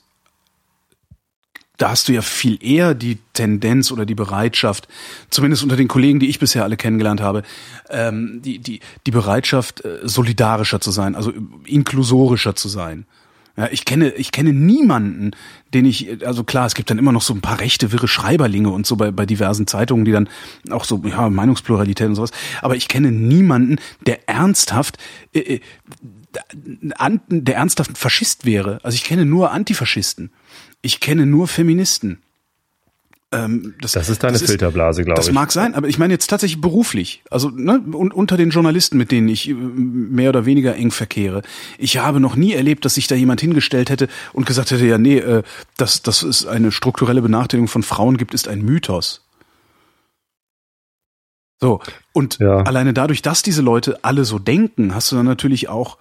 da 1.79 1.91
hast 1.91 2.07
du 2.09 2.13
ja 2.13 2.23
viel 2.23 2.59
eher 2.65 2.95
die 2.95 3.19
Tendenz 3.33 3.91
oder 3.91 4.07
die 4.07 4.15
Bereitschaft, 4.15 4.87
zumindest 5.31 5.65
unter 5.65 5.75
den 5.75 5.89
Kollegen, 5.89 6.21
die 6.21 6.29
ich 6.29 6.39
bisher 6.39 6.63
alle 6.63 6.77
kennengelernt 6.77 7.21
habe, 7.21 7.43
ähm, 7.91 8.41
die, 8.45 8.61
die, 8.61 8.79
die 9.05 9.11
Bereitschaft, 9.11 9.85
äh, 9.85 9.99
solidarischer 10.05 10.81
zu 10.81 10.93
sein, 10.93 11.17
also 11.17 11.33
inklusorischer 11.65 12.55
zu 12.55 12.69
sein. 12.69 13.05
Ja, 13.57 13.69
ich 13.71 13.85
kenne, 13.85 14.11
ich 14.15 14.33
kenne 14.33 14.53
niemanden, 14.53 15.33
den 15.75 15.85
ich, 15.85 16.27
also 16.27 16.43
klar, 16.43 16.67
es 16.67 16.75
gibt 16.75 16.89
dann 16.91 16.99
immer 16.99 17.13
noch 17.13 17.21
so 17.21 17.35
ein 17.35 17.43
paar 17.43 17.61
rechte, 17.61 17.93
wirre 17.93 18.09
Schreiberlinge 18.09 18.71
und 18.71 18.87
so 18.87 18.97
bei, 18.97 19.11
bei 19.11 19.27
diversen 19.27 19.67
Zeitungen, 19.67 20.05
die 20.07 20.13
dann 20.13 20.29
auch 20.71 20.85
so, 20.85 21.03
ja, 21.05 21.29
Meinungspluralität 21.29 22.09
und 22.09 22.15
sowas. 22.15 22.31
Aber 22.63 22.77
ich 22.77 22.89
kenne 22.89 23.13
niemanden, 23.13 23.77
der 24.07 24.29
ernsthaft, 24.29 24.97
äh, 25.35 25.41
äh, 25.41 25.61
der 27.29 27.57
ernsthaft 27.57 27.99
Faschist 27.99 28.47
wäre. 28.47 28.81
Also 28.83 28.95
ich 28.95 29.05
kenne 29.05 29.27
nur 29.27 29.51
Antifaschisten. 29.51 30.31
Ich 30.81 31.01
kenne 31.01 31.27
nur 31.27 31.47
Feministen. 31.47 32.23
Ähm, 33.33 33.75
Das 33.81 33.97
ist 33.97 34.23
deine 34.23 34.39
Filterblase, 34.39 35.05
glaube 35.05 35.17
Das 35.17 35.29
ich. 35.29 35.33
mag 35.35 35.53
sein, 35.53 35.75
aber 35.75 35.89
ich 35.89 35.99
meine 35.99 36.13
jetzt 36.13 36.29
tatsächlich 36.29 36.61
beruflich. 36.61 37.23
Also 37.31 37.49
ne, 37.49 37.83
un 37.95 38.13
unter 38.13 38.37
den 38.37 38.51
Journalisten, 38.51 38.99
mit 38.99 39.11
denen 39.11 39.29
ich 39.29 39.49
äh, 39.49 39.55
mehr 39.55 40.29
oder 40.29 40.45
weniger 40.45 40.77
eng 40.77 40.91
verkehre. 40.91 41.43
Ich 41.79 41.97
habe 41.99 42.21
noch 42.21 42.37
nie 42.37 42.53
erlebt, 42.53 42.85
dass 42.85 42.95
sich 42.95 43.07
da 43.07 43.15
jemand 43.15 43.41
hingestellt 43.41 43.89
hätte 43.91 44.09
und 44.35 44.45
gesagt 44.47 44.71
hätte, 44.71 44.87
ja, 44.87 44.99
nee, 44.99 45.19
äh, 45.19 45.43
dass, 45.79 46.03
dass 46.03 46.23
es 46.23 46.47
eine 46.47 46.73
strukturelle 46.73 47.23
Benachteiligung 47.23 47.69
von 47.69 47.83
Frauen 47.83 48.19
gibt, 48.19 48.35
ist 48.35 48.49
ein 48.49 48.63
Mythos. 48.63 49.25
So, 51.61 51.81
und 52.13 52.39
Ja. 52.39 52.59
alleine 52.63 52.93
dadurch, 52.93 53.23
dass 53.23 53.43
diese 53.43 53.63
Leute 53.63 53.99
alle 54.05 54.25
so 54.25 54.39
denken, 54.39 54.95
hast 54.95 55.13
du 55.13 55.17
dann 55.17 55.27
natürlich 55.27 55.69
auch 55.69 55.97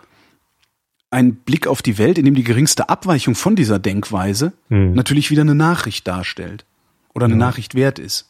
einen 1.12 1.36
Blick 1.36 1.68
auf 1.68 1.82
die 1.82 1.98
Welt, 1.98 2.18
in 2.18 2.26
dem 2.26 2.36
die 2.36 2.44
geringste 2.44 2.90
Abweichung 2.90 3.36
von 3.36 3.56
dieser 3.56 3.80
Denkweise 3.80 4.54
Hm. 4.70 4.94
natürlich 4.94 5.30
wieder 5.30 5.42
eine 5.42 5.56
Nachricht 5.56 6.08
darstellt 6.08 6.66
oder 7.14 7.26
eine 7.26 7.36
Nachricht 7.36 7.76
wert 7.76 8.00
ist. 8.00 8.28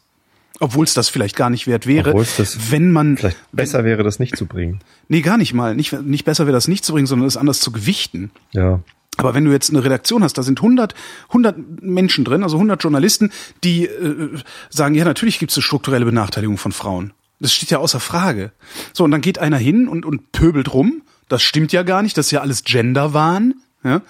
Obwohl 0.60 0.84
es 0.84 0.94
das 0.94 1.08
vielleicht 1.08 1.34
gar 1.34 1.50
nicht 1.50 1.66
wert 1.66 1.86
wäre, 1.86 2.12
das 2.36 2.70
wenn 2.70 2.90
man 2.90 3.16
Vielleicht 3.16 3.38
besser 3.52 3.84
wäre, 3.84 4.02
das 4.02 4.18
nicht 4.18 4.36
zu 4.36 4.46
bringen. 4.46 4.80
nee 5.08 5.20
gar 5.20 5.38
nicht 5.38 5.54
mal 5.54 5.74
nicht 5.74 5.92
nicht 6.02 6.24
besser 6.24 6.46
wäre 6.46 6.54
das 6.54 6.68
nicht 6.68 6.84
zu 6.84 6.92
bringen, 6.92 7.06
sondern 7.06 7.26
es 7.26 7.36
anders 7.36 7.60
zu 7.60 7.72
gewichten. 7.72 8.30
Ja. 8.52 8.80
Aber 9.16 9.34
wenn 9.34 9.44
du 9.44 9.50
jetzt 9.50 9.70
eine 9.70 9.84
Redaktion 9.84 10.24
hast, 10.24 10.38
da 10.38 10.42
sind 10.42 10.60
100, 10.60 10.94
100 11.28 11.82
Menschen 11.82 12.24
drin, 12.24 12.42
also 12.42 12.56
100 12.56 12.82
Journalisten, 12.82 13.30
die 13.62 13.86
äh, 13.86 14.38
sagen, 14.70 14.94
ja, 14.94 15.04
natürlich 15.04 15.38
gibt 15.38 15.52
es 15.52 15.58
eine 15.58 15.62
strukturelle 15.62 16.04
Benachteiligung 16.04 16.56
von 16.56 16.72
Frauen. 16.72 17.12
Das 17.38 17.52
steht 17.52 17.70
ja 17.70 17.78
außer 17.78 18.00
Frage. 18.00 18.52
So, 18.92 19.04
und 19.04 19.10
dann 19.10 19.20
geht 19.20 19.38
einer 19.38 19.58
hin 19.58 19.88
und, 19.88 20.06
und 20.06 20.32
pöbelt 20.32 20.72
rum. 20.72 21.02
Das 21.28 21.42
stimmt 21.42 21.72
ja 21.72 21.82
gar 21.82 22.02
nicht, 22.02 22.16
das 22.16 22.26
ist 22.26 22.30
ja 22.30 22.40
alles 22.40 22.64
Genderwahn. 22.64 23.54
Ja? 23.84 24.02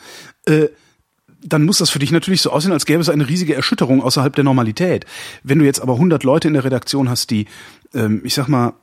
Äh, 0.46 0.68
dann 1.44 1.64
muss 1.64 1.78
das 1.78 1.90
für 1.90 1.98
dich 1.98 2.12
natürlich 2.12 2.42
so 2.42 2.50
aussehen, 2.50 2.72
als 2.72 2.86
gäbe 2.86 3.00
es 3.00 3.08
eine 3.08 3.28
riesige 3.28 3.54
Erschütterung 3.54 4.02
außerhalb 4.02 4.34
der 4.34 4.44
Normalität. 4.44 5.06
Wenn 5.42 5.58
du 5.58 5.64
jetzt 5.64 5.80
aber 5.80 5.94
100 5.94 6.24
Leute 6.24 6.48
in 6.48 6.54
der 6.54 6.64
Redaktion 6.64 7.08
hast, 7.08 7.30
die, 7.30 7.46
ähm, 7.94 8.20
ich 8.24 8.34
sag 8.34 8.48
mal, 8.48 8.74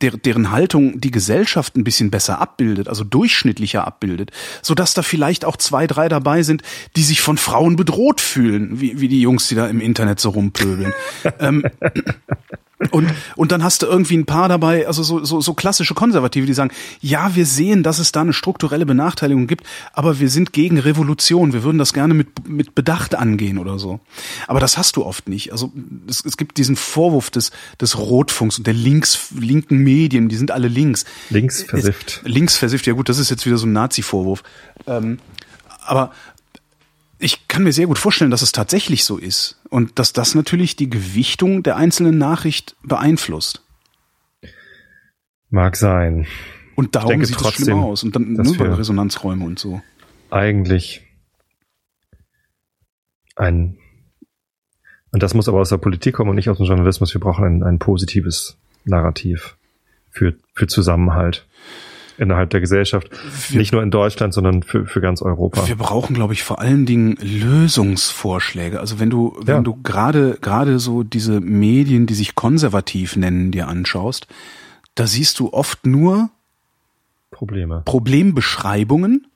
der, 0.00 0.12
deren 0.12 0.50
Haltung 0.50 1.00
die 1.00 1.10
Gesellschaft 1.10 1.76
ein 1.76 1.84
bisschen 1.84 2.10
besser 2.10 2.40
abbildet, 2.40 2.88
also 2.88 3.04
durchschnittlicher 3.04 3.86
abbildet, 3.86 4.30
so 4.62 4.74
dass 4.74 4.94
da 4.94 5.02
vielleicht 5.02 5.44
auch 5.44 5.56
zwei, 5.56 5.86
drei 5.86 6.08
dabei 6.08 6.42
sind, 6.42 6.62
die 6.96 7.02
sich 7.02 7.20
von 7.20 7.36
Frauen 7.36 7.76
bedroht 7.76 8.20
fühlen, 8.20 8.80
wie, 8.80 9.00
wie 9.00 9.08
die 9.08 9.20
Jungs, 9.20 9.48
die 9.48 9.54
da 9.54 9.66
im 9.66 9.80
Internet 9.80 10.20
so 10.20 10.30
rumpöbeln. 10.30 10.92
ähm, 11.40 11.64
und, 12.90 13.12
und 13.36 13.52
dann 13.52 13.62
hast 13.62 13.82
du 13.82 13.86
irgendwie 13.86 14.16
ein 14.16 14.26
paar 14.26 14.48
dabei, 14.48 14.86
also 14.86 15.02
so, 15.02 15.24
so, 15.24 15.40
so 15.40 15.54
klassische 15.54 15.94
Konservative, 15.94 16.46
die 16.46 16.54
sagen, 16.54 16.70
ja, 17.00 17.34
wir 17.34 17.46
sehen, 17.46 17.82
dass 17.82 17.98
es 17.98 18.12
da 18.12 18.20
eine 18.20 18.32
strukturelle 18.32 18.86
Benachteiligung 18.86 19.46
gibt, 19.46 19.66
aber 19.92 20.20
wir 20.20 20.28
sind 20.28 20.52
gegen 20.52 20.78
Revolution, 20.78 21.52
wir 21.52 21.62
würden 21.62 21.78
das 21.78 21.92
gerne 21.92 22.14
mit, 22.14 22.48
mit 22.48 22.74
Bedacht 22.74 23.14
angehen 23.14 23.58
oder 23.58 23.78
so. 23.78 24.00
Aber 24.46 24.60
das 24.60 24.78
hast 24.78 24.96
du 24.96 25.04
oft 25.04 25.28
nicht. 25.28 25.52
Also 25.52 25.72
es, 26.08 26.24
es 26.24 26.36
gibt 26.36 26.58
diesen 26.58 26.76
Vorwurf 26.76 27.30
des, 27.30 27.50
des 27.80 27.98
Rotfunks 27.98 28.58
und 28.58 28.66
der 28.66 28.74
links, 28.74 29.28
linken 29.38 29.78
Medien, 29.78 30.28
die 30.28 30.36
sind 30.36 30.50
alle 30.50 30.68
links. 30.68 31.04
Links 31.30 31.62
versifft. 31.62 32.20
Links 32.24 32.56
versifft, 32.56 32.86
ja 32.86 32.92
gut, 32.92 33.08
das 33.08 33.18
ist 33.18 33.30
jetzt 33.30 33.46
wieder 33.46 33.58
so 33.58 33.66
ein 33.66 33.72
Nazi-Vorwurf. 33.72 34.42
Ähm, 34.86 35.18
aber 35.86 36.12
ich 37.18 37.48
kann 37.48 37.64
mir 37.64 37.72
sehr 37.72 37.86
gut 37.86 37.98
vorstellen, 37.98 38.30
dass 38.30 38.42
es 38.42 38.52
tatsächlich 38.52 39.04
so 39.04 39.16
ist 39.18 39.60
und 39.70 39.98
dass 39.98 40.12
das 40.12 40.34
natürlich 40.34 40.76
die 40.76 40.90
Gewichtung 40.90 41.62
der 41.62 41.76
einzelnen 41.76 42.18
Nachricht 42.18 42.76
beeinflusst. 42.82 43.62
Mag 45.50 45.76
sein. 45.76 46.26
Und 46.74 46.96
darum 46.96 47.10
denke 47.10 47.26
sieht 47.26 47.36
es 47.36 47.42
trotzdem, 47.42 47.64
schlimm 47.64 47.78
aus. 47.84 48.02
Und 48.02 48.16
dann 48.16 48.32
nur 48.32 48.56
bei 48.56 48.64
wir- 48.68 48.78
Resonanzräume 48.78 49.44
und 49.44 49.58
so. 49.58 49.80
Eigentlich 50.30 51.02
ein, 53.36 53.78
und 55.12 55.22
das 55.22 55.34
muss 55.34 55.48
aber 55.48 55.60
aus 55.60 55.68
der 55.68 55.78
Politik 55.78 56.14
kommen 56.16 56.30
und 56.30 56.36
nicht 56.36 56.48
aus 56.50 56.56
dem 56.58 56.66
Journalismus. 56.66 57.14
Wir 57.14 57.20
brauchen 57.20 57.44
ein, 57.44 57.62
ein 57.62 57.78
positives 57.78 58.56
Narrativ. 58.84 59.56
für, 60.10 60.34
für 60.54 60.66
Zusammenhalt 60.66 61.46
innerhalb 62.18 62.50
der 62.50 62.60
Gesellschaft. 62.60 63.10
Wir, 63.48 63.58
Nicht 63.58 63.72
nur 63.72 63.82
in 63.82 63.90
Deutschland, 63.90 64.34
sondern 64.34 64.62
für, 64.62 64.86
für 64.86 65.00
ganz 65.00 65.22
Europa. 65.22 65.66
Wir 65.66 65.76
brauchen, 65.76 66.14
glaube 66.14 66.32
ich, 66.32 66.42
vor 66.42 66.60
allen 66.60 66.86
Dingen 66.86 67.16
Lösungsvorschläge. 67.20 68.80
Also 68.80 69.00
wenn 69.00 69.10
du, 69.10 69.36
wenn 69.40 69.56
ja. 69.56 69.62
du 69.62 69.76
gerade, 69.82 70.38
gerade 70.40 70.78
so 70.78 71.02
diese 71.02 71.40
Medien, 71.40 72.06
die 72.06 72.14
sich 72.14 72.34
konservativ 72.34 73.16
nennen, 73.16 73.50
dir 73.50 73.68
anschaust, 73.68 74.26
da 74.94 75.06
siehst 75.06 75.40
du 75.40 75.52
oft 75.52 75.86
nur 75.86 76.30
Probleme. 77.30 77.82
Problembeschreibungen 77.84 79.26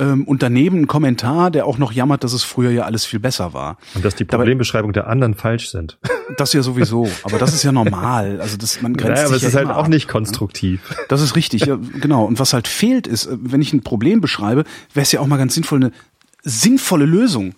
ähm, 0.00 0.24
und 0.24 0.42
daneben 0.42 0.80
ein 0.80 0.86
Kommentar, 0.86 1.50
der 1.50 1.66
auch 1.66 1.78
noch 1.78 1.92
jammert, 1.92 2.24
dass 2.24 2.32
es 2.32 2.42
früher 2.42 2.70
ja 2.70 2.84
alles 2.84 3.04
viel 3.04 3.20
besser 3.20 3.52
war. 3.52 3.76
Und 3.94 4.04
dass 4.04 4.16
die 4.16 4.24
Problembeschreibung 4.24 4.92
der 4.92 5.06
anderen 5.06 5.34
falsch 5.34 5.70
sind. 5.70 5.98
Das 6.36 6.52
ja 6.52 6.62
sowieso, 6.62 7.08
aber 7.22 7.38
das 7.38 7.54
ist 7.54 7.62
ja 7.62 7.72
normal. 7.72 8.40
Also 8.40 8.56
das 8.56 8.80
man 8.82 8.94
grenzt 8.94 9.16
naja, 9.16 9.26
aber 9.26 9.36
es 9.36 9.42
ja 9.42 9.48
ist 9.48 9.56
halt 9.56 9.68
auch 9.68 9.84
ab, 9.84 9.88
nicht 9.88 10.06
ne? 10.06 10.12
konstruktiv. 10.12 10.80
Das 11.08 11.20
ist 11.20 11.36
richtig, 11.36 11.66
ja, 11.66 11.76
genau. 12.00 12.24
Und 12.24 12.38
was 12.38 12.52
halt 12.52 12.68
fehlt 12.68 13.06
ist, 13.06 13.26
äh, 13.26 13.36
wenn 13.40 13.60
ich 13.60 13.72
ein 13.72 13.82
Problem 13.82 14.20
beschreibe, 14.20 14.64
wäre 14.94 15.02
es 15.02 15.12
ja 15.12 15.20
auch 15.20 15.26
mal 15.26 15.36
ganz 15.36 15.54
sinnvoll, 15.54 15.78
eine 15.78 15.92
sinnvolle 16.42 17.04
Lösung 17.04 17.54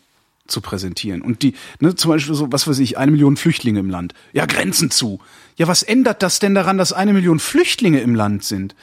zu 0.47 0.61
präsentieren. 0.61 1.23
Und 1.23 1.43
die, 1.43 1.55
ne, 1.81 1.95
zum 1.95 2.11
Beispiel 2.11 2.35
so, 2.35 2.51
was 2.51 2.67
weiß 2.67 2.79
ich, 2.81 2.99
eine 2.99 3.13
Million 3.13 3.37
Flüchtlinge 3.37 3.81
im 3.81 3.91
Land. 3.91 4.15
Ja, 4.33 4.47
Grenzen 4.47 4.91
zu. 4.91 5.21
Ja, 5.57 5.69
was 5.69 5.83
ändert 5.83 6.23
das 6.23 6.39
denn 6.39 6.55
daran, 6.55 6.79
dass 6.79 6.93
eine 6.93 7.13
Million 7.13 7.39
Flüchtlinge 7.39 8.01
im 8.01 8.15
Land 8.15 8.45
sind? 8.45 8.75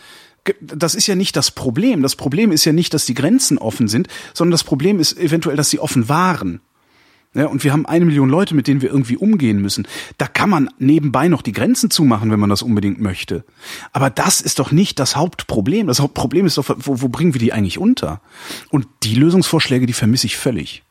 Das 0.61 0.95
ist 0.95 1.07
ja 1.07 1.15
nicht 1.15 1.35
das 1.35 1.51
Problem. 1.51 2.01
Das 2.01 2.15
Problem 2.15 2.51
ist 2.51 2.65
ja 2.65 2.73
nicht, 2.73 2.93
dass 2.93 3.05
die 3.05 3.13
Grenzen 3.13 3.57
offen 3.57 3.87
sind, 3.87 4.07
sondern 4.33 4.51
das 4.51 4.63
Problem 4.63 4.99
ist 4.99 5.17
eventuell, 5.17 5.55
dass 5.55 5.69
sie 5.69 5.79
offen 5.79 6.09
waren. 6.09 6.61
Ja, 7.35 7.45
und 7.45 7.63
wir 7.63 7.71
haben 7.71 7.85
eine 7.85 8.05
Million 8.05 8.27
Leute, 8.27 8.55
mit 8.55 8.65
denen 8.65 8.81
wir 8.81 8.89
irgendwie 8.89 9.15
umgehen 9.15 9.61
müssen. 9.61 9.87
Da 10.17 10.25
kann 10.25 10.49
man 10.49 10.69
nebenbei 10.79 11.27
noch 11.27 11.43
die 11.43 11.51
Grenzen 11.51 11.91
zumachen, 11.91 12.31
wenn 12.31 12.39
man 12.39 12.49
das 12.49 12.63
unbedingt 12.63 12.99
möchte. 12.99 13.45
Aber 13.93 14.09
das 14.09 14.41
ist 14.41 14.57
doch 14.57 14.71
nicht 14.71 14.97
das 14.97 15.15
Hauptproblem. 15.15 15.85
Das 15.85 15.99
Hauptproblem 15.99 16.47
ist 16.47 16.57
doch, 16.57 16.75
wo, 16.79 17.01
wo 17.01 17.07
bringen 17.07 17.35
wir 17.35 17.39
die 17.39 17.53
eigentlich 17.53 17.77
unter? 17.77 18.21
Und 18.71 18.87
die 19.03 19.13
Lösungsvorschläge, 19.13 19.85
die 19.85 19.93
vermisse 19.93 20.25
ich 20.25 20.37
völlig. 20.37 20.83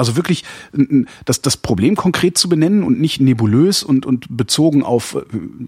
Also 0.00 0.16
wirklich 0.16 0.44
das, 1.26 1.42
das 1.42 1.58
Problem 1.58 1.94
konkret 1.94 2.38
zu 2.38 2.48
benennen 2.48 2.82
und 2.82 2.98
nicht 2.98 3.20
nebulös 3.20 3.82
und, 3.82 4.06
und 4.06 4.34
bezogen 4.34 4.82
auf, 4.82 5.14
äh, 5.14 5.20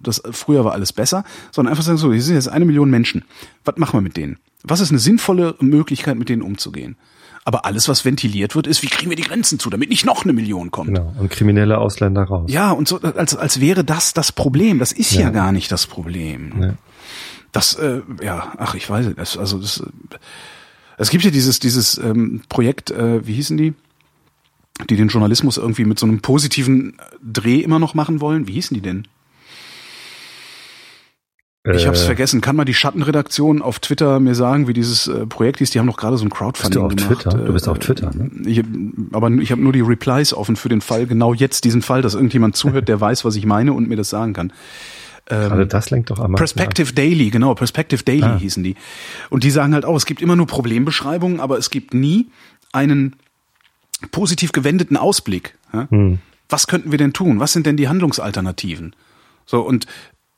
das 0.02 0.22
früher 0.30 0.64
war 0.64 0.72
alles 0.72 0.92
besser, 0.92 1.24
sondern 1.50 1.72
einfach 1.72 1.84
sagen 1.84 1.98
so, 1.98 2.12
hier 2.12 2.22
sind 2.22 2.36
jetzt 2.36 2.48
eine 2.48 2.64
Million 2.64 2.88
Menschen. 2.88 3.24
Was 3.64 3.76
machen 3.76 3.98
wir 3.98 4.00
mit 4.00 4.16
denen? 4.16 4.38
Was 4.64 4.80
ist 4.80 4.90
eine 4.90 4.98
sinnvolle 4.98 5.54
Möglichkeit, 5.60 6.16
mit 6.16 6.30
denen 6.30 6.40
umzugehen? 6.40 6.96
Aber 7.44 7.66
alles, 7.66 7.88
was 7.88 8.04
ventiliert 8.04 8.54
wird, 8.54 8.66
ist, 8.66 8.82
wie 8.82 8.86
kriegen 8.86 9.10
wir 9.10 9.16
die 9.16 9.24
Grenzen 9.24 9.58
zu, 9.58 9.68
damit 9.68 9.90
nicht 9.90 10.06
noch 10.06 10.24
eine 10.24 10.32
Million 10.32 10.70
kommt. 10.70 10.94
Genau, 10.94 11.12
und 11.18 11.28
kriminelle 11.28 11.76
Ausländer 11.76 12.22
raus. 12.22 12.50
Ja, 12.50 12.70
und 12.70 12.88
so, 12.88 13.00
als, 13.00 13.36
als 13.36 13.60
wäre 13.60 13.84
das 13.84 14.14
das 14.14 14.32
Problem. 14.32 14.78
Das 14.78 14.92
ist 14.92 15.12
ja, 15.12 15.22
ja 15.22 15.30
gar 15.30 15.52
nicht 15.52 15.70
das 15.72 15.86
Problem. 15.86 16.52
Ja. 16.58 16.74
Das, 17.50 17.74
äh, 17.74 18.00
ja, 18.22 18.52
ach, 18.56 18.74
ich 18.76 18.88
weiß 18.88 19.10
es. 19.16 19.36
Also 19.36 19.58
das, 19.58 19.82
es 20.96 21.10
gibt 21.10 21.24
ja 21.24 21.30
dieses, 21.30 21.58
dieses 21.58 21.98
ähm, 21.98 22.42
Projekt, 22.48 22.90
äh, 22.92 23.26
wie 23.26 23.34
hießen 23.34 23.56
die? 23.56 23.74
Die 24.88 24.96
den 24.96 25.08
Journalismus 25.08 25.56
irgendwie 25.56 25.84
mit 25.84 25.98
so 25.98 26.06
einem 26.06 26.20
positiven 26.20 26.96
Dreh 27.22 27.60
immer 27.60 27.78
noch 27.78 27.94
machen 27.94 28.20
wollen. 28.20 28.48
Wie 28.48 28.52
hießen 28.52 28.74
die 28.74 28.80
denn? 28.80 29.06
Ich 31.64 31.86
hab's 31.86 32.02
äh, 32.02 32.06
vergessen. 32.06 32.40
Kann 32.40 32.56
mal 32.56 32.64
die 32.64 32.74
Schattenredaktion 32.74 33.62
auf 33.62 33.78
Twitter 33.78 34.18
mir 34.18 34.34
sagen, 34.34 34.66
wie 34.66 34.72
dieses 34.72 35.06
äh, 35.06 35.26
Projekt 35.26 35.58
hieß? 35.58 35.70
Die 35.70 35.78
haben 35.78 35.86
doch 35.86 35.96
gerade 35.96 36.16
so 36.16 36.24
ein 36.24 36.30
Crowdfunding 36.30 36.88
bist 36.88 37.00
du 37.00 37.04
auf 37.04 37.08
gemacht. 37.10 37.22
Twitter? 37.22 37.44
Du 37.44 37.52
bist 37.52 37.68
auf 37.68 37.78
Twitter, 37.78 38.10
ne? 38.12 38.30
Ich, 38.44 38.62
aber 39.12 39.30
ich 39.30 39.52
habe 39.52 39.62
nur 39.62 39.72
die 39.72 39.80
Replies 39.80 40.34
offen 40.34 40.56
für 40.56 40.68
den 40.68 40.80
Fall, 40.80 41.06
genau 41.06 41.34
jetzt 41.34 41.64
diesen 41.64 41.82
Fall, 41.82 42.02
dass 42.02 42.14
irgendjemand 42.14 42.56
zuhört, 42.56 42.88
der 42.88 43.00
weiß, 43.00 43.24
was 43.24 43.36
ich 43.36 43.46
meine 43.46 43.74
und 43.74 43.88
mir 43.88 43.96
das 43.96 44.10
sagen 44.10 44.32
kann. 44.32 44.52
Ähm, 45.30 45.48
Gerade 45.50 45.66
das 45.68 45.90
lenkt 45.90 46.10
doch 46.10 46.18
einmal. 46.18 46.36
Perspective 46.36 46.92
Daily, 46.92 47.30
genau, 47.30 47.54
Perspective 47.54 48.02
Daily 48.02 48.24
ah. 48.24 48.38
hießen 48.38 48.64
die. 48.64 48.74
Und 49.30 49.44
die 49.44 49.50
sagen 49.50 49.72
halt 49.72 49.84
auch, 49.84 49.94
es 49.94 50.04
gibt 50.04 50.20
immer 50.20 50.34
nur 50.34 50.48
Problembeschreibungen, 50.48 51.38
aber 51.38 51.58
es 51.58 51.70
gibt 51.70 51.94
nie 51.94 52.26
einen 52.72 53.14
positiv 54.10 54.52
gewendeten 54.52 54.96
Ausblick. 54.96 55.56
Ja? 55.72 55.88
Hm. 55.90 56.18
Was 56.48 56.66
könnten 56.66 56.90
wir 56.90 56.98
denn 56.98 57.12
tun? 57.12 57.40
Was 57.40 57.52
sind 57.52 57.66
denn 57.66 57.76
die 57.76 57.88
Handlungsalternativen? 57.88 58.94
So, 59.46 59.60
und 59.62 59.86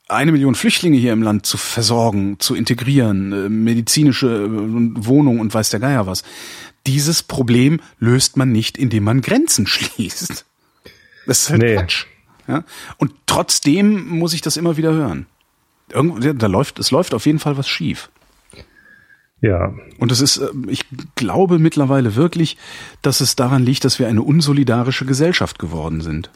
eine 0.08 0.32
Million 0.32 0.54
Flüchtlinge 0.54 0.98
hier 0.98 1.12
im 1.12 1.22
Land 1.22 1.46
zu 1.46 1.56
versorgen, 1.56 2.38
zu 2.38 2.54
integrieren, 2.54 3.32
äh, 3.32 3.48
medizinische 3.48 4.26
äh, 4.26 5.06
Wohnungen 5.06 5.40
und 5.40 5.52
weiß 5.52 5.70
der 5.70 5.80
Geier 5.80 6.06
was. 6.06 6.22
Dieses 6.86 7.22
Problem 7.22 7.80
löst 7.98 8.36
man 8.36 8.52
nicht, 8.52 8.76
indem 8.76 9.04
man 9.04 9.22
Grenzen 9.22 9.66
schließt. 9.66 10.44
Das 11.26 11.40
ist 11.40 11.50
halt 11.50 11.62
nee. 11.62 11.74
Quatsch. 11.74 12.06
Ja? 12.46 12.64
Und 12.98 13.12
trotzdem 13.26 14.08
muss 14.08 14.34
ich 14.34 14.42
das 14.42 14.56
immer 14.56 14.76
wieder 14.76 14.92
hören. 14.92 15.26
Irgendwo, 15.90 16.18
da 16.18 16.46
läuft, 16.46 16.78
es 16.78 16.90
läuft 16.90 17.14
auf 17.14 17.26
jeden 17.26 17.38
Fall 17.38 17.56
was 17.56 17.68
schief. 17.68 18.10
Ja. 19.44 19.74
Und 19.98 20.10
es 20.10 20.22
ist, 20.22 20.38
äh, 20.38 20.48
ich 20.68 20.86
glaube 21.16 21.58
mittlerweile 21.58 22.16
wirklich, 22.16 22.56
dass 23.02 23.20
es 23.20 23.36
daran 23.36 23.62
liegt, 23.62 23.84
dass 23.84 23.98
wir 23.98 24.08
eine 24.08 24.22
unsolidarische 24.22 25.04
Gesellschaft 25.04 25.58
geworden 25.58 26.00
sind. 26.00 26.30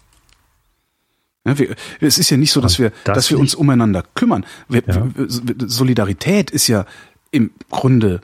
Ja, 1.47 1.59
wir, 1.59 1.75
es 2.01 2.19
ist 2.19 2.29
ja 2.29 2.37
nicht 2.37 2.53
so, 2.53 2.61
dass 2.61 2.79
wir, 2.79 2.93
das 3.05 3.15
dass 3.15 3.31
wir 3.31 3.39
uns 3.39 3.55
umeinander 3.55 4.05
kümmern. 4.15 4.45
Wir, 4.69 4.83
ja. 4.87 5.07
Solidarität 5.17 6.51
ist 6.51 6.67
ja 6.67 6.85
im 7.31 7.51
Grunde 7.71 8.21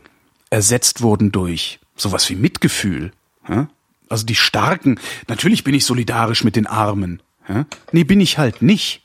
ersetzt 0.51 1.01
worden 1.01 1.33
durch 1.33 1.81
sowas 1.97 2.29
wie 2.29 2.35
Mitgefühl. 2.35 3.13
Ja? 3.49 3.69
Also 4.11 4.27
die 4.27 4.35
Starken, 4.35 5.01
natürlich 5.29 5.65
bin 5.65 5.75
ich 5.75 5.87
solidarisch 5.87 6.45
mit 6.45 6.57
den 6.57 6.67
Armen. 6.67 7.23
Ja? 7.49 7.65
Nee, 7.93 8.05
bin 8.05 8.21
ich 8.21 8.37
halt 8.37 8.61
nicht. 8.61 9.01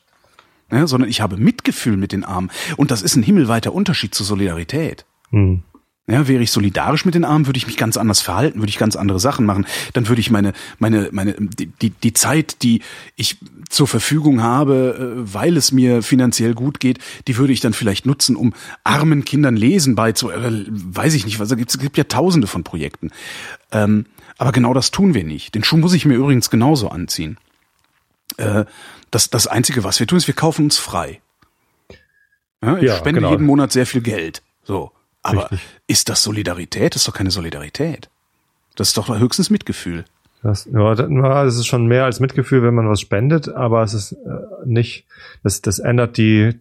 Ja, 0.72 0.86
sondern 0.86 1.10
ich 1.10 1.22
habe 1.22 1.38
Mitgefühl 1.38 1.98
mit 1.98 2.12
den 2.12 2.24
Armen. 2.24 2.52
Und 2.78 2.92
das 2.92 3.02
ist 3.02 3.16
ein 3.16 3.24
himmelweiter 3.24 3.74
Unterschied 3.74 4.14
zur 4.14 4.26
Solidarität. 4.26 5.06
Hm. 5.32 5.64
Ja, 6.10 6.28
wäre 6.28 6.42
ich 6.42 6.52
solidarisch 6.52 7.06
mit 7.06 7.14
den 7.14 7.24
Armen, 7.24 7.46
würde 7.46 7.58
ich 7.58 7.68
mich 7.68 7.78
ganz 7.78 7.96
anders 7.96 8.20
verhalten, 8.20 8.60
würde 8.60 8.70
ich 8.70 8.80
ganz 8.80 8.96
andere 8.96 9.20
Sachen 9.20 9.46
machen. 9.46 9.68
Dann 9.94 10.08
würde 10.08 10.20
ich 10.20 10.32
meine, 10.32 10.54
meine, 10.80 11.10
meine, 11.12 11.36
die, 11.38 11.92
die, 11.92 12.14
Zeit, 12.14 12.64
die 12.64 12.82
ich 13.16 13.38
zur 13.70 13.88
Verfügung 13.88 14.42
habe, 14.42 15.24
äh, 15.28 15.34
weil 15.34 15.56
es 15.56 15.72
mir 15.72 16.02
finanziell 16.02 16.56
gut 16.56 16.80
geht, 16.80 16.98
die 17.28 17.38
würde 17.38 17.54
ich 17.54 17.60
dann 17.60 17.74
vielleicht 17.74 18.08
nutzen, 18.08 18.36
um 18.36 18.56
armen 18.84 19.24
Kindern 19.24 19.56
Lesen 19.56 19.94
beizubringen. 19.94 20.66
Weiß 20.70 21.14
ich 21.14 21.26
nicht, 21.26 21.40
was 21.40 21.52
es 21.52 21.58
gibt, 21.58 21.70
es 21.70 21.78
gibt 21.78 21.98
ja 21.98 22.06
tausende 22.06 22.48
von 22.48 22.64
Projekten. 22.64 23.12
Ähm, 23.72 24.08
aber 24.40 24.52
genau 24.52 24.74
das 24.74 24.90
tun 24.90 25.14
wir 25.14 25.24
nicht. 25.24 25.54
Den 25.54 25.64
Schuh 25.64 25.78
muss 25.78 25.94
ich 25.94 26.06
mir 26.06 26.16
übrigens 26.16 26.50
genauso 26.50 26.90
anziehen. 26.90 27.38
Äh, 28.38 28.66
das, 29.12 29.30
das 29.30 29.46
Einzige, 29.46 29.84
was 29.84 30.00
wir 30.00 30.08
tun, 30.08 30.18
ist, 30.18 30.26
wir 30.26 30.34
kaufen 30.34 30.66
uns 30.66 30.78
frei. 30.78 31.22
Ja, 32.64 32.78
ich 32.78 32.84
ja, 32.84 32.98
spende 32.98 33.22
genau. 33.22 33.32
jeden 33.32 33.46
Monat 33.46 33.72
sehr 33.72 33.86
viel 33.86 34.02
Geld. 34.02 34.42
So. 34.64 34.92
Aber 35.22 35.52
Richtig. 35.52 35.62
ist 35.88 36.10
das 36.10 36.24
Solidarität? 36.24 36.96
Das 36.96 37.02
ist 37.02 37.08
doch 37.08 37.14
keine 37.14 37.32
Solidarität. 37.32 38.10
Das 38.76 38.90
ist 38.90 38.98
doch 38.98 39.10
höchstens 39.20 39.50
Mitgefühl. 39.50 40.06
Das, 40.42 40.70
ja, 40.72 40.96
das 40.96 41.56
ist 41.56 41.68
schon 41.68 41.88
mehr 41.88 42.06
als 42.06 42.22
Mitgefühl, 42.22 42.64
wenn 42.64 42.74
man 42.74 42.88
was 42.90 43.02
spendet, 43.02 43.50
aber 43.50 43.84
es 43.84 43.94
ist 43.94 44.14
äh, 44.14 44.40
nicht, 44.66 45.06
das, 45.44 45.62
das 45.62 45.80
ändert 45.80 46.18
die, 46.18 46.58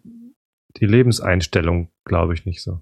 die 0.79 0.87
Lebenseinstellung, 0.87 1.89
glaube 2.05 2.35
ich, 2.35 2.45
nicht 2.45 2.61
so. 2.61 2.81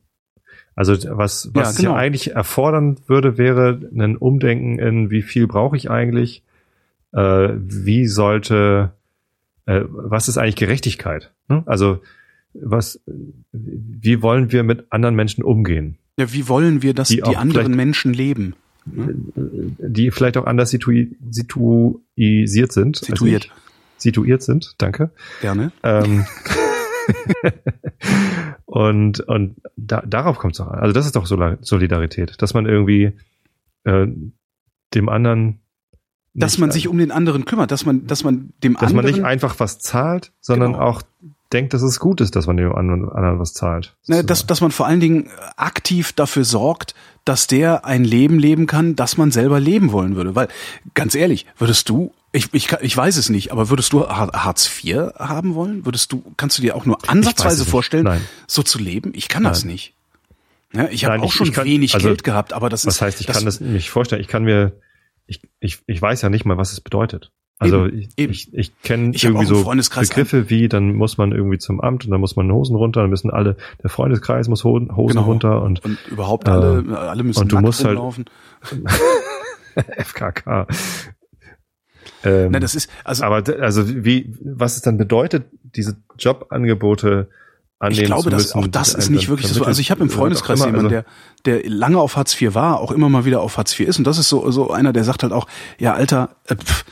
Also 0.74 0.94
was, 1.16 1.50
was 1.54 1.76
ja, 1.78 1.82
genau. 1.82 1.94
eigentlich 1.94 2.32
erfordern 2.32 2.98
würde, 3.06 3.36
wäre 3.36 3.80
ein 3.94 4.16
Umdenken 4.16 4.78
in, 4.78 5.10
wie 5.10 5.22
viel 5.22 5.46
brauche 5.46 5.76
ich 5.76 5.90
eigentlich, 5.90 6.42
äh, 7.12 7.50
wie 7.56 8.06
sollte, 8.06 8.92
äh, 9.66 9.82
was 9.88 10.28
ist 10.28 10.38
eigentlich 10.38 10.56
Gerechtigkeit? 10.56 11.32
Ne? 11.48 11.62
Also 11.66 12.00
was, 12.62 13.00
wie 13.52 14.22
wollen 14.22 14.52
wir 14.52 14.62
mit 14.62 14.86
anderen 14.90 15.14
Menschen 15.14 15.44
umgehen? 15.44 15.98
Ja, 16.18 16.32
wie 16.32 16.48
wollen 16.48 16.82
wir, 16.82 16.94
dass 16.94 17.08
die, 17.08 17.16
die 17.16 17.36
anderen 17.36 17.74
Menschen 17.76 18.12
leben? 18.12 18.54
Hm? 18.84 19.32
Die 19.78 20.10
vielleicht 20.10 20.36
auch 20.36 20.46
anders 20.46 20.70
situi 20.70 21.16
situiert 21.30 22.72
sind. 22.72 22.96
Situiert. 22.96 23.50
Also 23.50 23.66
situiert 23.98 24.42
sind, 24.42 24.74
danke. 24.78 25.10
Gerne. 25.40 25.72
Ähm, 25.82 26.26
und 28.64 29.20
und 29.20 29.56
da, 29.76 30.02
darauf 30.06 30.38
kommt 30.38 30.54
es 30.54 30.60
auch 30.60 30.68
an. 30.68 30.78
Also 30.78 30.92
das 30.92 31.06
ist 31.06 31.16
doch 31.16 31.26
Solidarität, 31.26 32.34
dass 32.38 32.54
man 32.54 32.66
irgendwie 32.66 33.12
äh, 33.84 34.06
dem 34.94 35.08
anderen 35.08 35.60
dass 36.38 36.58
man 36.58 36.70
sich 36.70 36.86
um 36.86 36.98
den 36.98 37.12
anderen 37.12 37.46
kümmert, 37.46 37.70
dass 37.70 37.86
man, 37.86 38.06
dass 38.06 38.22
man 38.22 38.52
dem 38.62 38.74
dass 38.74 38.82
anderen. 38.82 38.96
Dass 38.96 39.12
man 39.12 39.20
nicht 39.20 39.24
einfach 39.24 39.58
was 39.58 39.78
zahlt, 39.78 40.32
sondern 40.40 40.72
genau. 40.72 40.84
auch 40.84 41.02
denkt, 41.52 41.74
dass 41.74 41.82
es 41.82 42.00
gut 42.00 42.20
ist, 42.20 42.36
dass 42.36 42.46
man 42.46 42.56
dem 42.56 42.74
anderen 42.74 43.38
was 43.38 43.52
zahlt. 43.52 43.94
Ne, 44.06 44.24
dass, 44.24 44.46
dass 44.46 44.60
man 44.60 44.70
vor 44.70 44.86
allen 44.86 45.00
Dingen 45.00 45.30
aktiv 45.56 46.12
dafür 46.12 46.44
sorgt, 46.44 46.94
dass 47.24 47.46
der 47.46 47.84
ein 47.84 48.04
Leben 48.04 48.38
leben 48.38 48.66
kann, 48.66 48.96
das 48.96 49.16
man 49.16 49.30
selber 49.30 49.60
leben 49.60 49.92
wollen 49.92 50.16
würde. 50.16 50.34
Weil, 50.34 50.48
ganz 50.94 51.14
ehrlich, 51.14 51.46
würdest 51.58 51.88
du, 51.88 52.12
ich, 52.32 52.52
ich, 52.52 52.72
ich 52.72 52.96
weiß 52.96 53.16
es 53.16 53.30
nicht, 53.30 53.52
aber 53.52 53.70
würdest 53.70 53.92
du 53.92 54.06
Hartz 54.08 54.70
IV 54.84 55.12
haben 55.18 55.54
wollen? 55.54 55.84
Würdest 55.84 56.12
du, 56.12 56.22
kannst 56.36 56.58
du 56.58 56.62
dir 56.62 56.76
auch 56.76 56.84
nur 56.84 56.98
ansatzweise 57.08 57.64
vorstellen, 57.64 58.20
so 58.46 58.62
zu 58.62 58.78
leben? 58.78 59.12
Ich 59.14 59.28
kann 59.28 59.42
Nein. 59.42 59.52
das 59.52 59.64
nicht. 59.64 59.94
Ja, 60.72 60.88
ich 60.88 61.04
habe 61.04 61.22
auch 61.22 61.32
schon 61.32 61.52
kann, 61.52 61.64
wenig 61.64 61.94
also, 61.94 62.06
Geld 62.06 62.24
gehabt, 62.24 62.52
aber 62.52 62.68
das 62.68 62.86
was 62.86 62.96
ist. 62.96 63.00
Was 63.00 63.06
heißt, 63.06 63.20
ich 63.20 63.26
das, 63.26 63.36
kann 63.36 63.44
das 63.44 63.60
nicht 63.60 63.90
vorstellen. 63.90 64.20
Ich 64.20 64.28
kann 64.28 64.44
mir, 64.44 64.72
ich, 65.26 65.40
ich, 65.60 65.78
ich 65.86 66.02
weiß 66.02 66.22
ja 66.22 66.28
nicht 66.28 66.44
mal, 66.44 66.58
was 66.58 66.72
es 66.72 66.80
bedeutet. 66.80 67.32
Also 67.58 67.86
Eben, 67.86 67.98
ich, 67.98 68.08
eben. 68.18 68.32
ich, 68.32 68.54
ich 68.54 68.82
kenne 68.82 69.12
irgendwie 69.14 69.46
so 69.46 69.64
Begriffe 69.64 70.50
wie, 70.50 70.68
dann 70.68 70.94
muss 70.94 71.16
man 71.16 71.32
irgendwie 71.32 71.58
zum 71.58 71.80
Amt 71.80 72.04
und 72.04 72.10
dann 72.10 72.20
muss 72.20 72.36
man 72.36 72.52
Hosen 72.52 72.76
runter, 72.76 73.00
dann 73.00 73.10
müssen 73.10 73.30
alle, 73.30 73.56
der 73.82 73.88
Freundeskreis 73.88 74.48
muss 74.48 74.62
Hosen, 74.64 74.88
Genau. 74.88 75.22
runter 75.22 75.62
und 75.62 75.82
Und 75.84 75.98
überhaupt 76.08 76.48
alle, 76.48 76.84
alle 76.98 77.22
müssen 77.22 77.40
und 77.40 77.52
du 77.52 77.58
musst 77.60 77.84
halt-. 77.84 77.98
FKK. 79.98 80.66
Ähm, 82.24 82.50
Na, 82.50 82.60
das 82.60 82.74
ist, 82.74 82.90
also 83.04 83.24
aber 83.24 83.42
also 83.60 84.04
wie, 84.04 84.34
was 84.42 84.76
es 84.76 84.82
dann 84.82 84.96
bedeutet, 84.96 85.46
diese 85.62 85.96
Jobangebote 86.18 87.28
annehmen 87.78 88.00
ich 88.00 88.06
glaube, 88.06 88.30
dass 88.30 88.52
auch 88.52 88.66
das 88.66 88.94
ist 88.94 89.10
nicht 89.10 89.28
wirklich 89.28 89.48
so. 89.48 89.64
Also 89.64 89.80
ich 89.80 89.90
habe 89.90 90.02
im 90.02 90.10
Freundeskreis 90.10 90.60
immer, 90.60 90.68
jemanden, 90.68 90.88
der, 90.90 91.04
der 91.44 91.68
lange 91.68 91.98
auf 91.98 92.16
Hartz 92.16 92.40
IV 92.40 92.54
war, 92.54 92.80
auch 92.80 92.90
immer 92.90 93.08
mal 93.08 93.24
wieder 93.24 93.42
auf 93.42 93.58
Hartz 93.58 93.78
IV 93.78 93.88
ist. 93.88 93.98
Und 93.98 94.06
das 94.06 94.18
ist 94.18 94.28
so, 94.28 94.50
so 94.50 94.70
einer, 94.70 94.92
der 94.92 95.04
sagt 95.04 95.22
halt 95.22 95.32
auch, 95.32 95.46
ja, 95.78 95.94
Alter, 95.94 96.30
äh, 96.46 96.56
pff, 96.56 96.84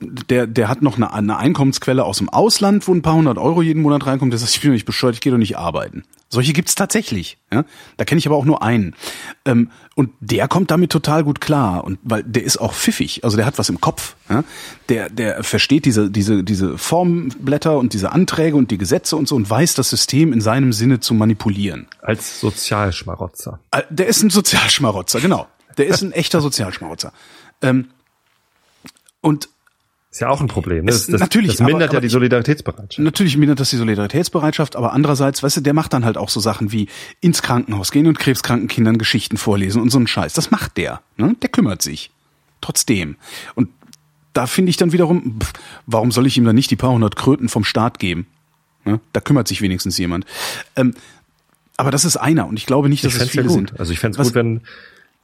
der, 0.00 0.46
der 0.46 0.68
hat 0.68 0.82
noch 0.82 0.96
eine, 0.96 1.12
eine 1.12 1.36
Einkommensquelle 1.36 2.04
aus 2.04 2.18
dem 2.18 2.28
Ausland, 2.28 2.86
wo 2.88 2.94
ein 2.94 3.02
paar 3.02 3.14
hundert 3.14 3.38
Euro 3.38 3.62
jeden 3.62 3.82
Monat 3.82 4.06
reinkommt. 4.06 4.32
Der 4.32 4.38
sagt, 4.38 4.54
ich 4.54 4.60
bin 4.60 4.70
doch 4.70 4.74
nicht 4.74 4.84
bescheuert, 4.86 5.14
ich 5.14 5.20
gehe 5.20 5.32
doch 5.32 5.38
nicht 5.38 5.56
arbeiten. 5.56 6.04
Solche 6.28 6.52
gibt's 6.52 6.74
tatsächlich. 6.74 7.38
Ja? 7.52 7.64
Da 7.96 8.04
kenne 8.04 8.18
ich 8.18 8.26
aber 8.26 8.36
auch 8.36 8.44
nur 8.44 8.62
einen. 8.62 8.96
Ähm, 9.44 9.70
und 9.94 10.10
der 10.20 10.48
kommt 10.48 10.70
damit 10.72 10.90
total 10.90 11.22
gut 11.22 11.40
klar. 11.40 11.84
Und 11.84 11.98
weil 12.02 12.24
der 12.24 12.42
ist 12.42 12.56
auch 12.56 12.72
pfiffig, 12.74 13.22
also 13.22 13.36
der 13.36 13.46
hat 13.46 13.56
was 13.58 13.68
im 13.68 13.80
Kopf. 13.80 14.16
Ja? 14.28 14.42
Der, 14.88 15.10
der 15.10 15.44
versteht 15.44 15.84
diese, 15.84 16.10
diese, 16.10 16.42
diese 16.42 16.76
Formblätter 16.76 17.78
und 17.78 17.92
diese 17.92 18.10
Anträge 18.10 18.56
und 18.56 18.70
die 18.72 18.78
Gesetze 18.78 19.16
und 19.16 19.28
so 19.28 19.36
und 19.36 19.48
weiß 19.48 19.74
das 19.74 19.90
System 19.90 20.32
in 20.32 20.40
seinem 20.40 20.72
Sinne 20.72 20.98
zu 20.98 21.14
manipulieren. 21.14 21.86
als 22.02 22.40
Sozialschmarotzer. 22.40 23.60
Äh, 23.70 23.82
Der 23.90 24.06
ist 24.08 24.22
ein 24.22 24.30
Sozialschmarotzer, 24.30 25.20
genau. 25.20 25.46
Der 25.78 25.86
ist 25.86 26.02
ein 26.02 26.12
echter 26.12 26.40
Sozialschmarotzer. 26.40 27.12
Ähm, 27.62 27.88
und 29.20 29.48
Ist 30.14 30.20
ja 30.20 30.28
auch 30.28 30.40
ein 30.40 30.46
Problem. 30.46 30.84
Ne? 30.84 30.92
Das, 30.92 31.08
das, 31.08 31.18
natürlich, 31.20 31.56
das 31.56 31.58
mindert 31.58 31.74
aber- 31.74 31.82
ja 31.82 31.90
aber 31.90 32.00
die 32.02 32.06
ich- 32.06 32.12
Solidaritätsbereitschaft. 32.12 33.00
Natürlich 33.00 33.36
mindert 33.36 33.58
das 33.58 33.70
die 33.70 33.76
Solidaritätsbereitschaft, 33.76 34.76
aber 34.76 34.92
andererseits, 34.92 35.42
weißt 35.42 35.56
du, 35.56 35.60
der 35.60 35.74
macht 35.74 35.92
dann 35.92 36.04
halt 36.04 36.16
auch 36.16 36.28
so 36.28 36.38
Sachen 36.38 36.70
wie 36.70 36.86
ins 37.20 37.42
Krankenhaus 37.42 37.90
gehen 37.90 38.06
und 38.06 38.16
krebskranken 38.16 38.68
Kindern 38.68 38.96
Geschichten 38.96 39.36
vorlesen 39.38 39.82
und 39.82 39.90
so 39.90 39.98
einen 39.98 40.06
Scheiß. 40.06 40.32
Das 40.34 40.52
macht 40.52 40.76
der. 40.76 41.00
Ne? 41.16 41.34
Der 41.42 41.48
kümmert 41.48 41.82
sich. 41.82 42.12
Trotzdem. 42.60 43.16
Und 43.56 43.70
da 44.34 44.46
finde 44.46 44.70
ich 44.70 44.76
dann 44.76 44.92
wiederum, 44.92 45.40
pff, 45.40 45.52
warum 45.86 46.12
soll 46.12 46.28
ich 46.28 46.36
ihm 46.38 46.44
dann 46.44 46.54
nicht 46.54 46.70
die 46.70 46.76
paar 46.76 46.92
hundert 46.92 47.16
Kröten 47.16 47.48
vom 47.48 47.64
Staat 47.64 47.98
geben? 47.98 48.28
Ne? 48.84 49.00
Da 49.12 49.20
kümmert 49.20 49.48
sich 49.48 49.62
wenigstens 49.62 49.98
jemand. 49.98 50.26
Ähm, 50.76 50.94
aber 51.76 51.90
das 51.90 52.04
ist 52.04 52.16
einer 52.18 52.46
und 52.46 52.56
ich 52.56 52.66
glaube 52.66 52.88
nicht, 52.88 53.02
dass 53.02 53.14
Ich 53.16 53.16
es 53.16 53.18
fänd's 53.22 53.34
ja 53.34 53.42
viele 53.42 53.48
gut. 53.52 53.68
sind. 53.70 53.80
Also 53.80 53.92
ich 53.92 53.98
fände 53.98 54.16
Was- 54.18 54.28
gut, 54.28 54.36
wenn 54.36 54.60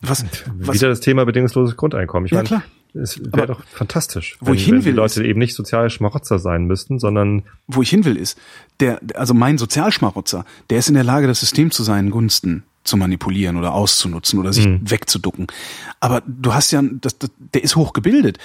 Was, 0.01 0.25
was, 0.57 0.77
wieder 0.77 0.89
das 0.89 1.01
Thema 1.01 1.25
bedingungsloses 1.25 1.77
Grundeinkommen. 1.77 2.27
Ich 2.27 2.33
Ja, 2.33 2.39
meine, 2.39 2.49
klar. 2.49 2.63
es 2.95 3.21
wäre 3.33 3.49
doch 3.49 3.63
fantastisch, 3.65 4.39
wo 4.41 4.47
wenn, 4.47 4.55
ich 4.55 4.65
hin 4.65 4.75
wenn 4.75 4.81
die 4.81 4.87
will, 4.87 4.95
Leute 4.95 5.25
eben 5.25 5.39
nicht 5.39 5.55
sozial 5.55 5.91
Schmarotzer 5.91 6.39
sein 6.39 6.65
müssten, 6.65 6.99
sondern 6.99 7.43
wo 7.67 7.83
ich 7.83 7.91
hin 7.91 8.05
will, 8.05 8.17
ist, 8.17 8.39
der, 8.81 9.01
also 9.15 9.35
mein 9.35 9.59
Sozialschmarotzer, 9.59 10.45
der 10.71 10.79
ist 10.79 10.89
in 10.89 10.95
der 10.95 11.05
Lage, 11.05 11.27
das 11.27 11.41
System 11.41 11.71
zu 11.71 11.83
seinen 11.83 12.11
Gunsten 12.11 12.65
zu 12.83 12.97
manipulieren 12.97 13.57
oder 13.57 13.75
auszunutzen 13.75 14.39
oder 14.39 14.55
sich 14.55 14.67
wegzuducken. 14.81 15.49
Aber 16.01 16.23
du 16.27 16.55
hast 16.55 16.71
ja, 16.71 16.83
das, 16.83 17.19
das, 17.19 17.31
der 17.53 17.63
ist 17.63 17.77
hochgebildet. 17.77 18.39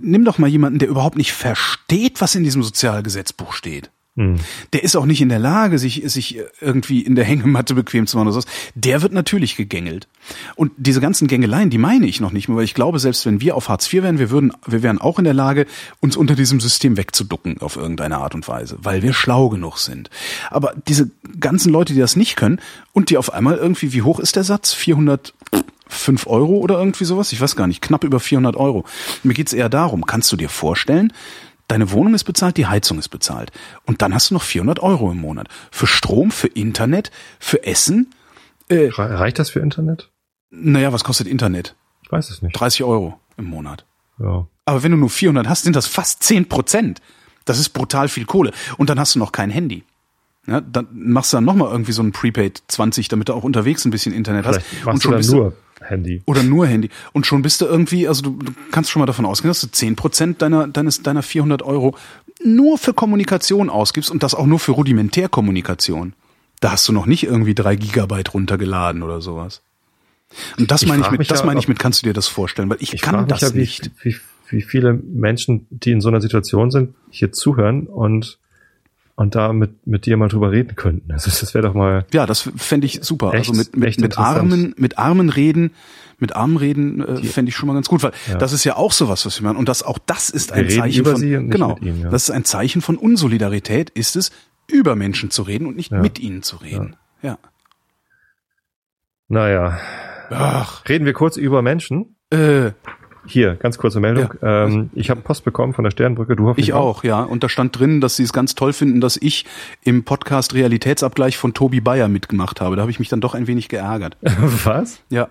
Nimm 0.00 0.26
doch 0.26 0.36
mal 0.36 0.46
jemanden, 0.46 0.78
der 0.78 0.88
überhaupt 0.88 1.16
nicht 1.16 1.32
versteht, 1.32 2.20
was 2.20 2.34
in 2.34 2.44
diesem 2.44 2.62
Sozialgesetzbuch 2.62 3.54
steht. 3.54 3.90
Der 4.72 4.82
ist 4.82 4.96
auch 4.96 5.06
nicht 5.06 5.20
in 5.20 5.28
der 5.28 5.38
Lage, 5.38 5.78
sich, 5.78 6.02
sich 6.06 6.40
irgendwie 6.60 7.02
in 7.02 7.14
der 7.14 7.24
Hängematte 7.24 7.74
bequem 7.74 8.06
zu 8.06 8.16
machen 8.16 8.28
oder 8.28 8.34
sowas. 8.34 8.52
Der 8.74 9.00
wird 9.02 9.12
natürlich 9.12 9.56
gegängelt. 9.56 10.08
Und 10.56 10.72
diese 10.76 11.00
ganzen 11.00 11.28
Gängeleien, 11.28 11.70
die 11.70 11.78
meine 11.78 12.06
ich 12.06 12.20
noch 12.20 12.32
nicht 12.32 12.48
mehr, 12.48 12.56
weil 12.56 12.64
ich 12.64 12.74
glaube, 12.74 12.98
selbst 12.98 13.24
wenn 13.26 13.40
wir 13.40 13.56
auf 13.56 13.68
Hartz 13.68 13.92
IV 13.92 14.02
wären, 14.02 14.18
wir 14.18 14.30
würden, 14.30 14.52
wir 14.66 14.82
wären 14.82 14.98
auch 14.98 15.18
in 15.18 15.24
der 15.24 15.34
Lage, 15.34 15.66
uns 16.00 16.16
unter 16.16 16.34
diesem 16.34 16.58
System 16.60 16.96
wegzuducken 16.96 17.60
auf 17.60 17.76
irgendeine 17.76 18.18
Art 18.18 18.34
und 18.34 18.48
Weise, 18.48 18.78
weil 18.82 19.02
wir 19.02 19.12
schlau 19.12 19.48
genug 19.48 19.78
sind. 19.78 20.10
Aber 20.50 20.74
diese 20.88 21.10
ganzen 21.38 21.72
Leute, 21.72 21.92
die 21.94 22.00
das 22.00 22.16
nicht 22.16 22.36
können 22.36 22.60
und 22.92 23.10
die 23.10 23.18
auf 23.18 23.32
einmal 23.32 23.56
irgendwie, 23.56 23.92
wie 23.92 24.02
hoch 24.02 24.18
ist 24.18 24.36
der 24.36 24.44
Satz? 24.44 24.72
405 24.72 26.26
Euro 26.26 26.56
oder 26.56 26.78
irgendwie 26.78 27.04
sowas? 27.04 27.32
Ich 27.32 27.40
weiß 27.40 27.54
gar 27.54 27.68
nicht, 27.68 27.82
knapp 27.82 28.04
über 28.04 28.20
400 28.20 28.56
Euro. 28.56 28.84
Mir 29.22 29.34
geht's 29.34 29.52
eher 29.52 29.68
darum, 29.68 30.06
kannst 30.06 30.32
du 30.32 30.36
dir 30.36 30.48
vorstellen, 30.48 31.12
Deine 31.68 31.90
Wohnung 31.92 32.14
ist 32.14 32.24
bezahlt, 32.24 32.56
die 32.56 32.66
Heizung 32.66 32.98
ist 32.98 33.08
bezahlt. 33.10 33.52
Und 33.86 34.00
dann 34.02 34.14
hast 34.14 34.30
du 34.30 34.34
noch 34.34 34.42
400 34.42 34.80
Euro 34.80 35.10
im 35.12 35.18
Monat. 35.18 35.48
Für 35.70 35.86
Strom, 35.86 36.30
für 36.30 36.48
Internet, 36.48 37.10
für 37.38 37.64
Essen. 37.64 38.12
Äh, 38.68 38.88
Re- 38.88 39.18
reicht 39.20 39.38
das 39.38 39.50
für 39.50 39.60
Internet? 39.60 40.10
naja, 40.50 40.92
was 40.94 41.04
kostet 41.04 41.26
Internet? 41.26 41.74
Ich 42.02 42.10
weiß 42.10 42.30
es 42.30 42.40
nicht. 42.40 42.58
30 42.58 42.84
Euro 42.84 43.20
im 43.36 43.44
Monat. 43.44 43.84
Ja. 44.18 44.46
Aber 44.64 44.82
wenn 44.82 44.90
du 44.92 44.96
nur 44.96 45.10
400 45.10 45.46
hast, 45.46 45.64
sind 45.64 45.76
das 45.76 45.86
fast 45.86 46.22
10 46.22 46.48
Prozent. 46.48 47.02
Das 47.44 47.58
ist 47.58 47.68
brutal 47.70 48.08
viel 48.08 48.24
Kohle. 48.24 48.52
Und 48.78 48.88
dann 48.90 48.98
hast 48.98 49.14
du 49.14 49.18
noch 49.18 49.32
kein 49.32 49.50
Handy. 49.50 49.84
Ja, 50.46 50.62
dann 50.62 50.88
machst 50.92 51.32
du 51.32 51.36
dann 51.36 51.44
nochmal 51.44 51.70
irgendwie 51.70 51.92
so 51.92 52.02
ein 52.02 52.12
Prepaid 52.12 52.62
20, 52.68 53.08
damit 53.08 53.28
du 53.28 53.34
auch 53.34 53.44
unterwegs 53.44 53.84
ein 53.84 53.90
bisschen 53.90 54.14
Internet 54.14 54.46
hast. 54.46 54.62
Vielleicht 54.62 54.84
machst 54.86 54.98
du 54.98 55.02
schon 55.02 55.10
dann 55.12 55.18
bist 55.18 55.32
nur 55.32 55.52
Handy. 55.80 56.22
oder 56.26 56.42
nur 56.42 56.66
Handy. 56.66 56.90
Und 57.12 57.26
schon 57.26 57.42
bist 57.42 57.60
du 57.60 57.66
irgendwie, 57.66 58.08
also 58.08 58.22
du, 58.22 58.30
du 58.30 58.52
kannst 58.70 58.90
schon 58.90 59.00
mal 59.00 59.06
davon 59.06 59.24
ausgehen, 59.24 59.50
dass 59.50 59.60
du 59.60 59.68
10 59.68 59.96
Prozent 59.96 60.42
deiner, 60.42 60.68
deines, 60.68 61.02
deiner 61.02 61.22
400 61.22 61.62
Euro 61.62 61.96
nur 62.42 62.78
für 62.78 62.94
Kommunikation 62.94 63.70
ausgibst 63.70 64.10
und 64.10 64.22
das 64.22 64.34
auch 64.34 64.46
nur 64.46 64.58
für 64.58 64.72
Rudimentärkommunikation. 64.72 66.14
Da 66.60 66.72
hast 66.72 66.88
du 66.88 66.92
noch 66.92 67.06
nicht 67.06 67.24
irgendwie 67.24 67.54
drei 67.54 67.76
Gigabyte 67.76 68.34
runtergeladen 68.34 69.02
oder 69.02 69.20
sowas. 69.20 69.62
Und 70.58 70.70
das 70.70 70.82
Ich 70.82 70.88
meine 70.88 71.02
ich 71.02 71.10
mit, 71.10 71.30
das 71.30 71.40
ja, 71.40 71.46
meine 71.46 71.60
ich 71.60 71.68
mit, 71.68 71.78
kannst 71.78 72.02
du 72.02 72.06
dir 72.06 72.12
das 72.12 72.28
vorstellen? 72.28 72.68
Weil 72.68 72.78
ich, 72.80 72.92
Ich 72.92 73.00
kann 73.00 73.14
frage 73.14 73.26
mich 73.26 73.40
das 73.40 73.50
ja, 73.50 73.54
wie, 73.54 73.60
nicht. 73.60 73.90
Wie, 74.02 74.16
wie 74.50 74.62
viele 74.62 74.94
Menschen, 74.94 75.66
die 75.70 75.92
in 75.92 76.00
so 76.00 76.08
einer 76.08 76.20
Situation 76.20 76.70
sind, 76.70 76.94
hier 77.10 77.32
zuhören 77.32 77.86
und, 77.86 78.38
und 79.18 79.34
da 79.34 79.52
mit, 79.52 79.84
mit 79.84 80.06
dir 80.06 80.16
mal 80.16 80.28
drüber 80.28 80.52
reden 80.52 80.76
könnten. 80.76 81.10
Also 81.10 81.28
das 81.28 81.52
wäre 81.52 81.66
doch 81.66 81.74
mal, 81.74 82.06
Ja, 82.12 82.24
das 82.24 82.48
fände 82.56 82.86
ich 82.86 83.00
super. 83.02 83.34
Echt- 83.34 83.48
also 83.48 83.52
mit, 83.58 83.76
mit, 83.76 84.00
mit. 84.00 84.16
Armen, 84.16 84.74
mit 84.78 84.96
Armen 84.96 85.28
reden, 85.28 85.72
mit 86.20 86.36
Armen 86.36 86.56
reden 86.56 87.00
äh, 87.04 87.24
fände 87.24 87.48
ich 87.48 87.56
schon 87.56 87.66
mal 87.66 87.74
ganz 87.74 87.88
gut, 87.88 88.00
weil 88.04 88.12
das 88.38 88.52
ist 88.52 88.62
ja 88.62 88.76
auch 88.76 88.92
sowas, 88.92 89.26
was 89.26 89.40
wir 89.40 89.44
machen. 89.48 89.56
Und 89.56 89.68
das 89.68 89.82
auch 89.82 89.98
das 90.06 90.30
ist 90.30 90.52
ein 90.52 90.68
Wir 90.68 90.76
Zeichen 90.78 91.04
von 91.04 91.20
genau. 91.50 91.76
ihnen, 91.80 92.02
ja. 92.02 92.10
Das 92.10 92.24
ist 92.24 92.30
ein 92.30 92.44
Zeichen 92.44 92.80
von 92.80 92.96
Unsolidarität, 92.96 93.90
ist 93.90 94.14
es, 94.14 94.30
über 94.68 94.94
Menschen 94.94 95.32
zu 95.32 95.42
reden 95.42 95.66
und 95.66 95.74
nicht 95.76 95.90
mit 95.90 96.20
ihnen 96.20 96.42
zu 96.44 96.56
reden. 96.56 96.94
Ja. 97.20 97.38
naja. 99.26 99.78
Ach, 100.30 100.88
Reden 100.88 101.06
wir 101.06 101.12
kurz 101.14 101.36
über 101.36 101.62
Menschen. 101.62 102.14
äh, 102.30 102.70
Hier, 103.28 103.54
ganz 103.56 103.78
kurze 103.78 104.00
Meldung. 104.00 104.32
Ähm, 104.42 104.90
ich 104.94 105.10
habe 105.10 105.20
Post 105.20 105.44
bekommen 105.44 105.74
von 105.74 105.84
der 105.84 105.90
Sternbrücke. 105.90 106.34
Du 106.36 106.46
hoffentlich 106.46 106.68
ich 106.68 106.72
auch, 106.74 107.04
ja. 107.04 107.22
Und 107.22 107.44
da 107.44 107.48
stand 107.48 107.78
drin, 107.78 108.00
dass 108.00 108.16
sie 108.16 108.22
es 108.22 108.32
ganz 108.32 108.54
toll 108.54 108.72
finden, 108.72 109.00
dass 109.00 109.16
ich 109.16 109.44
im 109.84 110.04
Podcast 110.04 110.54
Realitätsabgleich 110.54 111.36
von 111.36 111.54
Tobi 111.54 111.80
Bayer 111.80 112.08
mitgemacht 112.08 112.60
habe. 112.60 112.76
Da 112.76 112.82
habe 112.82 112.90
ich 112.90 112.98
mich 112.98 113.08
dann 113.08 113.20
doch 113.20 113.34
ein 113.34 113.46
wenig 113.46 113.68
geärgert. 113.68 114.16
Was? 114.22 115.00
Ja. 115.10 115.28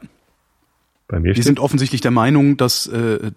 Bei 1.08 1.20
mir 1.20 1.34
Die 1.34 1.42
sind 1.42 1.60
offensichtlich 1.60 2.02
der 2.02 2.12
Meinung, 2.12 2.58
dass 2.58 2.86
äh, 2.88 3.32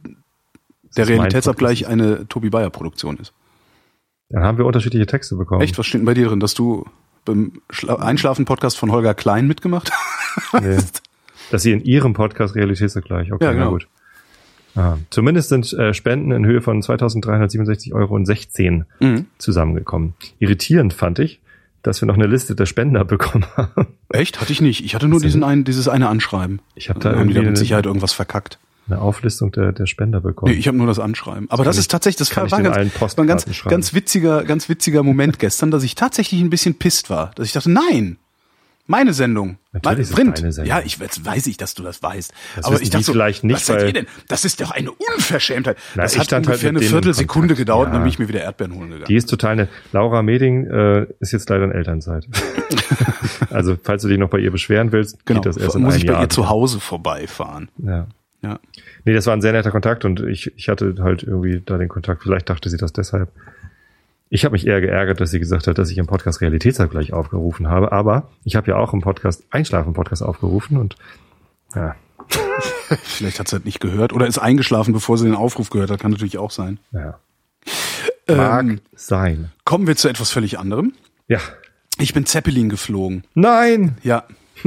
der 0.96 1.08
Realitätsabgleich 1.08 1.86
eine 1.86 2.26
Tobi 2.28 2.50
Bayer 2.50 2.70
Produktion 2.70 3.16
ist. 3.18 3.32
Dann 4.28 4.42
haben 4.42 4.58
wir 4.58 4.66
unterschiedliche 4.66 5.06
Texte 5.06 5.36
bekommen. 5.36 5.62
Echt, 5.62 5.78
was 5.78 5.86
steht 5.86 6.00
denn 6.00 6.06
bei 6.06 6.14
dir 6.14 6.28
drin, 6.28 6.40
dass 6.40 6.54
du 6.54 6.84
beim 7.24 7.60
Schla 7.70 7.96
Einschlafen-Podcast 7.96 8.78
von 8.78 8.92
Holger 8.92 9.14
Klein 9.14 9.46
mitgemacht 9.46 9.90
hast? 10.52 10.62
Nee. 10.62 10.78
Dass 11.50 11.62
sie 11.62 11.72
in 11.72 11.80
ihrem 11.82 12.12
Podcast 12.12 12.54
Realitätsvergleich. 12.54 13.32
Okay, 13.32 13.44
Ja, 13.44 13.52
genau. 13.52 13.64
na 13.64 13.70
gut. 13.70 13.88
Ah, 14.76 14.96
zumindest 15.10 15.48
sind 15.48 15.72
äh, 15.72 15.92
Spenden 15.94 16.30
in 16.32 16.46
Höhe 16.46 16.60
von 16.60 16.80
2.367 16.82 17.92
Euro 17.92 18.14
und 18.14 18.26
16 18.26 18.84
Mhm. 19.00 19.26
zusammengekommen. 19.38 20.14
Irritierend 20.38 20.92
fand 20.92 21.18
ich, 21.18 21.40
dass 21.82 22.00
wir 22.02 22.06
noch 22.06 22.14
eine 22.14 22.26
Liste 22.26 22.54
der 22.54 22.66
Spender 22.66 23.04
bekommen 23.06 23.44
haben. 23.56 23.86
Echt? 24.10 24.40
Hatte 24.40 24.52
ich 24.52 24.60
nicht. 24.60 24.84
Ich 24.84 24.94
hatte 24.94 25.08
nur 25.08 25.20
diesen 25.20 25.42
einen, 25.44 25.64
dieses 25.64 25.88
eine 25.88 26.08
Anschreiben. 26.08 26.60
Ich 26.74 26.88
habe 26.88 27.00
da 27.00 27.12
Da 27.12 27.18
haben 27.18 27.28
die 27.28 27.32
irgendwie 27.34 27.44
da 27.46 27.50
mit 27.50 27.58
Sicherheit 27.58 27.86
irgendwas 27.86 28.12
verkackt. 28.12 28.58
eine 28.88 29.00
Auflistung 29.00 29.50
der, 29.52 29.72
der 29.72 29.86
Spender 29.86 30.20
bekommen. 30.20 30.52
Nee, 30.52 30.58
ich 30.58 30.66
habe 30.68 30.76
nur 30.76 30.86
das 30.86 30.98
Anschreiben. 30.98 31.50
Aber 31.50 31.64
das 31.64 31.76
ich- 31.76 31.80
ist 31.80 31.90
tatsächlich, 31.90 32.18
das 32.18 32.36
war, 32.36 32.50
war, 32.50 32.62
ganz, 32.62 32.76
war 33.00 33.24
ein 33.24 33.26
ganz, 33.28 33.46
ganz 33.64 33.94
witziger, 33.94 34.44
ganz 34.44 34.68
witziger 34.68 35.02
Moment 35.02 35.38
gestern, 35.38 35.70
dass 35.70 35.82
ich 35.84 35.94
tatsächlich 35.94 36.40
ein 36.40 36.50
bisschen 36.50 36.74
pisst 36.74 37.08
war. 37.10 37.30
Dass 37.36 37.46
ich 37.46 37.52
dachte, 37.52 37.70
nein, 37.70 38.18
meine 38.90 39.12
Sendung. 39.12 39.58
Natürlich 39.72 40.00
ist 40.00 40.14
Print. 40.14 40.38
deine 40.38 40.52
Sendung. 40.52 40.68
Ja, 40.68 40.82
ich 40.84 40.98
jetzt 40.98 41.24
weiß 41.24 41.46
ich, 41.46 41.56
dass 41.56 41.74
du 41.74 41.82
das 41.82 42.02
weißt. 42.02 42.34
Das 42.56 42.64
Aber 42.66 42.82
ich 42.82 42.90
dachte 42.90 43.04
so, 43.04 43.12
vielleicht 43.12 43.44
nicht, 43.44 43.56
was 43.56 43.66
seid 43.66 43.86
ihr 43.86 43.92
denn? 43.92 44.06
Das 44.28 44.44
ist 44.44 44.60
doch 44.60 44.72
eine 44.72 44.90
Unverschämtheit. 44.90 45.78
Na, 45.94 46.02
das 46.02 46.18
hat 46.18 46.32
halt 46.32 46.46
ungefähr 46.46 46.72
mit 46.72 46.82
eine 46.82 46.90
Viertelsekunde 46.90 47.54
gedauert, 47.54 47.86
und 47.86 47.92
Ja. 47.92 47.98
dann 47.98 48.02
bin 48.02 48.10
ich 48.10 48.18
mir 48.18 48.28
wieder 48.28 48.42
Erdbeeren 48.42 48.74
holen 48.74 48.90
gegangen. 48.90 49.06
Die 49.06 49.16
ist 49.16 49.30
total 49.30 49.52
eine. 49.52 49.68
Laura 49.92 50.22
Meding 50.22 50.66
äh, 50.66 51.06
ist 51.20 51.32
jetzt 51.32 51.48
leider 51.48 51.64
in 51.64 51.72
Elternzeit. 51.72 52.26
also 53.50 53.76
falls 53.82 54.02
du 54.02 54.08
dich 54.08 54.18
noch 54.18 54.28
bei 54.28 54.38
ihr 54.38 54.50
beschweren 54.50 54.92
willst, 54.92 55.24
genau. 55.24 55.40
geht 55.40 55.46
das 55.46 55.56
erst 55.56 55.76
in 55.76 55.82
muss 55.82 55.96
ich 55.96 56.06
bei 56.06 56.12
Jahr. 56.14 56.22
ihr 56.22 56.28
zu 56.28 56.48
Hause 56.48 56.80
vorbeifahren. 56.80 57.70
ja. 57.78 58.06
Ja. 58.42 58.58
Nee, 59.04 59.12
das 59.12 59.26
war 59.26 59.34
ein 59.34 59.42
sehr 59.42 59.52
netter 59.52 59.70
Kontakt 59.70 60.06
und 60.06 60.20
ich, 60.20 60.50
ich 60.56 60.70
hatte 60.70 60.94
halt 61.00 61.22
irgendwie 61.22 61.60
da 61.64 61.76
den 61.76 61.88
Kontakt. 61.90 62.22
Vielleicht 62.22 62.48
dachte 62.48 62.70
sie 62.70 62.78
das 62.78 62.90
deshalb. 62.90 63.30
Ich 64.32 64.44
habe 64.44 64.52
mich 64.52 64.66
eher 64.66 64.80
geärgert, 64.80 65.20
dass 65.20 65.30
sie 65.32 65.40
gesagt 65.40 65.66
hat, 65.66 65.76
dass 65.76 65.90
ich 65.90 65.98
im 65.98 66.06
Podcast 66.06 66.40
Realitätsabgleich 66.40 67.12
aufgerufen 67.12 67.68
habe. 67.68 67.90
Aber 67.92 68.30
ich 68.44 68.54
habe 68.56 68.70
ja 68.70 68.76
auch 68.76 68.92
im 68.94 69.00
Podcast 69.00 69.44
Einschlafen-Podcast 69.50 70.22
aufgerufen 70.22 70.76
und 70.78 70.94
ja, 71.74 71.94
Vielleicht 73.02 73.40
hat 73.40 73.48
sie 73.48 73.56
das 73.56 73.64
nicht 73.64 73.80
gehört 73.80 74.12
oder 74.12 74.26
ist 74.26 74.38
eingeschlafen, 74.38 74.92
bevor 74.92 75.18
sie 75.18 75.24
den 75.24 75.34
Aufruf 75.34 75.70
gehört 75.70 75.90
hat. 75.90 76.00
Kann 76.00 76.12
natürlich 76.12 76.38
auch 76.38 76.50
sein. 76.52 76.78
Ja. 76.92 77.18
Mag 78.28 78.60
Ähm, 78.64 78.80
sein. 78.94 79.50
kommen 79.64 79.86
wir 79.88 79.96
zu 79.96 80.08
etwas 80.08 80.30
völlig 80.30 80.58
anderem. 80.58 80.92
Ja. 81.26 81.38
Ich 81.98 82.14
bin 82.14 82.26
Zeppelin 82.26 82.68
geflogen. 82.68 83.24
Nein! 83.34 83.96
Ja, 84.02 84.24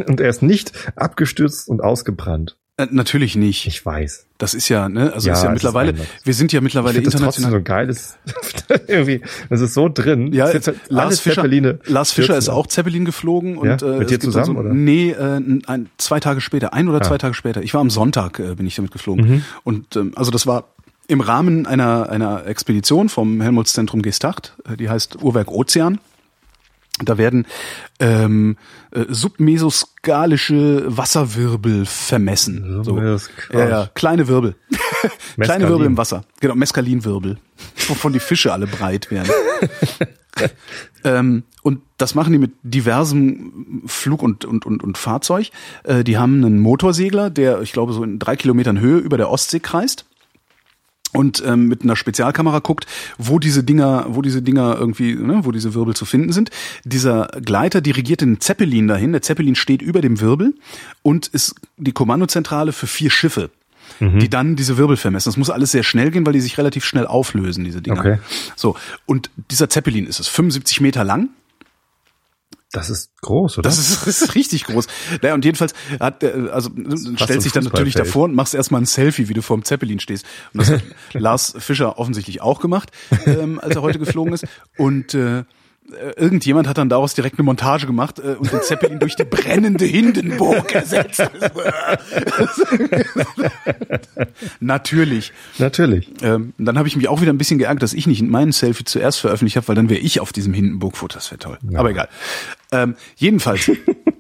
Und 0.08 0.20
er 0.20 0.30
ist 0.30 0.42
nicht 0.42 0.74
abgestürzt 0.98 1.70
und 1.70 1.82
ausgebrannt. 1.82 2.58
Äh, 2.78 2.88
natürlich 2.92 3.36
nicht. 3.36 3.68
Ich 3.68 3.86
weiß. 3.86 4.26
Das 4.38 4.54
ist 4.54 4.68
ja, 4.70 4.90
ne, 4.90 5.14
also 5.14 5.28
Ja, 5.28 5.34
ist 5.36 5.44
ja 5.44 5.50
ist 5.50 5.54
mittlerweile, 5.54 5.92
anders. 5.92 6.08
wir 6.24 6.34
sind 6.34 6.52
ja 6.52 6.60
Ich 6.60 6.64
mittlerweile 6.64 7.02
das 7.02 7.14
trotzdem 7.14 7.46
international. 7.46 7.52
so 7.52 7.64
geiles, 7.64 8.18
irgendwie, 8.88 9.22
das 9.50 9.62
ist 9.62 9.74
so 9.74 9.90
drin. 9.90 10.34
Ja, 10.34 10.46
Das 10.46 10.50
ist 10.50 10.54
jetzt 10.56 10.68
halt 10.68 10.80
Lars 10.90 11.20
Fischer, 11.20 11.36
Zeppeline 11.44 11.80
Lars 11.86 12.12
Fischer 12.12 12.38
ist 12.38 12.50
auch 12.50 12.68
Zeppelin 12.68 13.06
geflogen 13.06 13.58
und 13.58 13.82
Ja? 13.82 13.88
äh, 13.96 14.00
Mit 14.00 14.10
dir 14.10 14.20
zusammen, 14.20 14.46
so, 14.46 14.54
oder? 14.60 14.74
Nee, 14.74 15.12
äh, 15.12 15.40
ein, 15.68 15.90
zwei 15.98 16.20
Tage 16.20 16.42
später, 16.42 16.74
ein 16.74 16.88
oder 16.90 16.98
Ah. 16.98 17.04
zwei 17.08 17.18
Tage 17.18 17.34
später. 17.36 17.62
Ich 17.62 17.74
war 17.74 17.82
am 17.82 17.90
Sonntag, 17.90 18.40
äh, 18.40 18.56
bin 18.56 18.66
ich 18.68 18.76
damit 18.76 18.92
geflogen. 18.92 19.28
Mhm. 19.30 19.46
Und 19.64 19.96
ähm, 19.96 20.12
also 20.16 20.32
das 20.32 20.46
war 20.48 20.66
im 21.08 21.22
Rahmen 21.22 21.66
einer 21.66 22.10
einer 22.10 22.46
Expedition 22.48 23.10
vom 23.10 23.40
Helmholtz-Zentrum 23.42 24.02
Gestacht, 24.02 24.56
äh, 24.70 24.78
die 24.78 24.90
heißt 24.90 25.22
Uhrwerk 25.22 25.52
Ozean. 25.52 26.00
Da 27.00 27.18
werden 27.18 27.48
ähm, 28.00 28.56
äh, 28.92 29.06
submesoskalische 29.10 30.84
Wasserwirbel 30.86 31.88
vermessen. 31.88 32.84
So. 32.84 33.00
Ja, 33.00 33.18
ja, 33.52 33.90
kleine 33.96 34.28
Wirbel. 34.28 34.56
kleine. 35.40 35.68
Wirbel 35.70 35.88
im 35.88 35.98
Wasser. 35.98 36.24
Genau, 36.40 36.54
Meskalinwirbel. 36.54 37.40
Wovon 37.88 38.14
die 38.14 38.20
Fische 38.20 38.54
alle 38.54 38.68
breit 38.68 39.10
werden. 39.10 39.32
ähm, 41.04 41.44
und 41.64 41.82
das 41.98 42.14
machen 42.14 42.32
die 42.32 42.40
mit 42.40 42.52
diversem 42.62 43.82
Flug 43.88 44.22
und, 44.22 44.46
und, 44.46 44.68
und, 44.68 44.84
und 44.84 44.98
Fahrzeug. 44.98 45.50
Äh, 45.84 46.04
die 46.04 46.18
haben 46.18 46.46
einen 46.46 46.60
Motorsegler, 46.60 47.32
der, 47.32 47.62
ich 47.62 47.72
glaube, 47.72 47.94
so 47.94 48.04
in 48.04 48.20
drei 48.20 48.36
Kilometern 48.36 48.80
Höhe 48.80 49.00
über 49.00 49.18
der 49.18 49.32
Ostsee 49.32 49.60
kreist 49.60 50.06
und 51.14 51.44
ähm, 51.46 51.68
mit 51.68 51.84
einer 51.84 51.96
Spezialkamera 51.96 52.60
guckt, 52.60 52.86
wo 53.18 53.40
diese 53.40 53.64
Dinger, 53.64 54.06
wo 54.10 54.22
diese 54.22 54.42
Dinger 54.42 54.76
irgendwie, 54.78 55.16
ne, 55.16 55.42
wo 55.44 55.52
diese 55.52 55.74
Wirbel 55.74 55.96
zu 55.96 56.06
finden 56.06 56.34
sind. 56.34 56.50
Dieser 56.84 57.28
Gleiter 57.44 57.82
dirigiert 57.82 58.22
den 58.22 58.40
Zeppelin 58.40 58.88
dahin. 58.88 59.12
Der 59.12 59.22
Zeppelin 59.22 59.56
steht 59.56 59.82
über 59.82 60.02
dem 60.02 60.20
Wirbel 60.20 60.54
und 61.02 61.28
ist 61.28 61.56
die 61.78 61.92
Kommandozentrale 61.92 62.72
für 62.72 62.88
vier 62.88 63.10
Schiffe, 63.10 63.50
die 64.00 64.30
dann 64.30 64.56
diese 64.56 64.78
Wirbel 64.78 64.98
vermessen. 64.98 65.30
Das 65.30 65.38
muss 65.38 65.50
alles 65.50 65.72
sehr 65.72 65.84
schnell 65.84 66.12
gehen, 66.12 66.26
weil 66.26 66.34
die 66.34 66.42
sich 66.42 66.58
relativ 66.58 66.84
schnell 66.84 67.06
auflösen, 67.06 67.64
diese 67.64 67.82
Dinger. 67.82 68.00
Okay. 68.00 68.18
So 68.56 68.76
und 69.06 69.30
dieser 69.52 69.70
Zeppelin 69.70 70.08
ist 70.08 70.20
es 70.20 70.28
75 70.28 70.82
Meter 70.82 71.04
lang. 71.04 71.30
Das 72.74 72.90
ist 72.90 73.12
groß, 73.22 73.60
oder? 73.60 73.70
Das 73.70 73.78
ist, 73.78 74.08
das 74.08 74.24
ist 74.24 74.34
richtig 74.34 74.64
groß. 74.66 74.88
Naja, 75.22 75.36
und 75.36 75.46
jedenfalls 75.46 75.76
hat 76.00 76.24
der, 76.24 76.52
also 76.52 76.72
stellt 77.18 77.44
sich 77.44 77.52
dann 77.52 77.66
natürlich 77.66 77.94
davor 77.94 78.24
und 78.24 78.34
machst 78.34 78.56
erstmal 78.56 78.82
ein 78.82 78.88
Selfie, 78.88 79.30
wie 79.30 79.36
du 79.36 79.44
vor 79.44 79.56
dem 79.56 79.64
Zeppelin 79.64 80.00
stehst. 80.00 80.26
Und 80.54 80.62
das 80.62 80.72
hat 80.72 80.82
Lars 81.14 81.54
Fischer 81.60 82.00
offensichtlich 82.00 82.42
auch 82.42 82.60
gemacht, 82.60 82.90
ähm, 83.28 83.60
als 83.60 83.76
er 83.76 83.84
heute 83.84 84.00
geflogen 84.00 84.34
ist. 84.34 84.46
Und 84.76 85.14
äh, 85.14 85.44
irgendjemand 86.16 86.68
hat 86.68 86.78
dann 86.78 86.90
daraus 86.90 87.14
direkt 87.14 87.38
eine 87.38 87.44
Montage 87.44 87.86
gemacht 87.86 88.20
äh, 88.20 88.36
und 88.36 88.52
den 88.52 88.62
Zeppelin 88.62 89.00
durch 89.00 89.16
die 89.16 89.24
brennende 89.24 89.86
Hindenburg 89.86 90.74
ersetzt. 90.74 91.22
Natürlich. 94.60 95.32
Natürlich. 95.58 96.10
Ähm, 96.22 96.54
dann 96.58 96.78
habe 96.78 96.88
ich 96.88 96.96
mich 96.96 97.08
auch 97.08 97.22
wieder 97.22 97.34
ein 97.34 97.38
bisschen 97.38 97.60
geärgert, 97.60 97.84
dass 97.84 97.94
ich 97.94 98.08
nicht 98.08 98.22
meinen 98.22 98.52
Selfie 98.52 98.84
zuerst 98.86 99.20
veröffentlicht 99.20 99.58
habe, 99.58 99.68
weil 99.68 99.76
dann 99.76 99.90
wäre 99.90 100.00
ich 100.00 100.20
auf 100.20 100.34
diesem 100.34 100.54
Hindenburg-Foto. 100.54 101.16
Das 101.16 101.32
wäre 101.32 101.40
toll. 101.40 101.58
Aber 101.74 101.90
egal. 101.90 102.10
Ähm, 102.72 102.96
jedenfalls, 103.16 103.72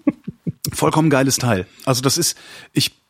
vollkommen 0.74 1.10
geiles 1.10 1.38
Teil. 1.38 1.66
Also 1.86 2.02
das 2.02 2.18
ist, 2.18 2.38
ich, 2.74 3.03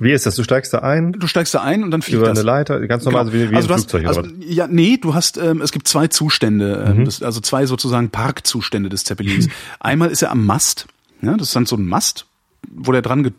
Wie 0.00 0.12
ist 0.12 0.26
das? 0.26 0.36
Du 0.36 0.42
steigst 0.44 0.72
da 0.72 0.78
ein, 0.78 1.12
du 1.12 1.26
steigst 1.26 1.54
da 1.54 1.62
ein 1.62 1.82
und 1.84 1.90
dann 1.90 2.02
fliegt 2.02 2.18
über 2.18 2.28
das. 2.28 2.38
eine 2.38 2.46
Leiter, 2.46 2.80
ganz 2.86 3.04
normal, 3.04 3.24
Genau. 3.26 3.32
so 3.36 3.38
wie, 3.48 3.50
wie 3.50 3.56
also 3.56 3.66
ein 3.66 3.68
du 3.68 3.74
hast, 3.74 3.90
Flugzeug 3.90 4.06
also? 4.06 4.22
Ja, 4.40 4.66
nee, 4.68 4.96
du 4.96 5.14
hast, 5.14 5.36
ähm, 5.38 5.60
es 5.62 5.72
gibt 5.72 5.88
zwei 5.88 6.08
Zustände, 6.08 6.84
Mhm. 6.92 6.98
ähm, 7.00 7.04
das, 7.04 7.22
also 7.22 7.40
zwei 7.40 7.66
sozusagen 7.66 8.10
Parkzustände 8.10 8.88
des 8.88 9.04
Zeppelins. 9.04 9.48
Einmal 9.80 10.10
ist 10.10 10.22
er 10.22 10.30
am 10.30 10.44
Mast, 10.46 10.86
ja, 11.22 11.36
das 11.36 11.48
ist 11.48 11.56
dann 11.56 11.66
so 11.66 11.76
ein 11.76 11.86
Mast, 11.86 12.26
wo 12.70 12.92
der 12.92 13.02
dran 13.02 13.32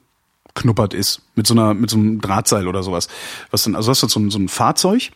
geknuppert 0.54 0.94
ist, 0.94 1.22
mit 1.36 1.48
so 1.48 1.54
einer, 1.54 1.74
mit 1.74 1.90
so 1.90 1.98
einem 1.98 2.22
Drahtseil 2.22 2.68
oder 2.68 2.84
sowas. 2.84 3.08
Was 3.52 3.64
dann, 3.64 3.76
also 3.76 3.92
hast 3.92 4.04
du 4.04 4.08
so 4.08 4.20
ein, 4.20 4.30
so 4.32 4.40
ein 4.40 4.48
Fahrzeug, 4.48 5.10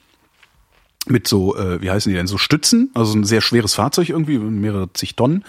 mit 1.07 1.27
so, 1.27 1.55
äh, 1.55 1.81
wie 1.81 1.89
heißen 1.91 2.09
die 2.09 2.15
denn, 2.15 2.27
so 2.27 2.37
Stützen, 2.37 2.89
also 2.93 3.17
ein 3.17 3.23
sehr 3.23 3.41
schweres 3.41 3.75
Fahrzeug 3.75 4.09
irgendwie, 4.09 4.37
mehrere 4.37 4.91
zig 4.93 5.15
Tonnen. 5.15 5.43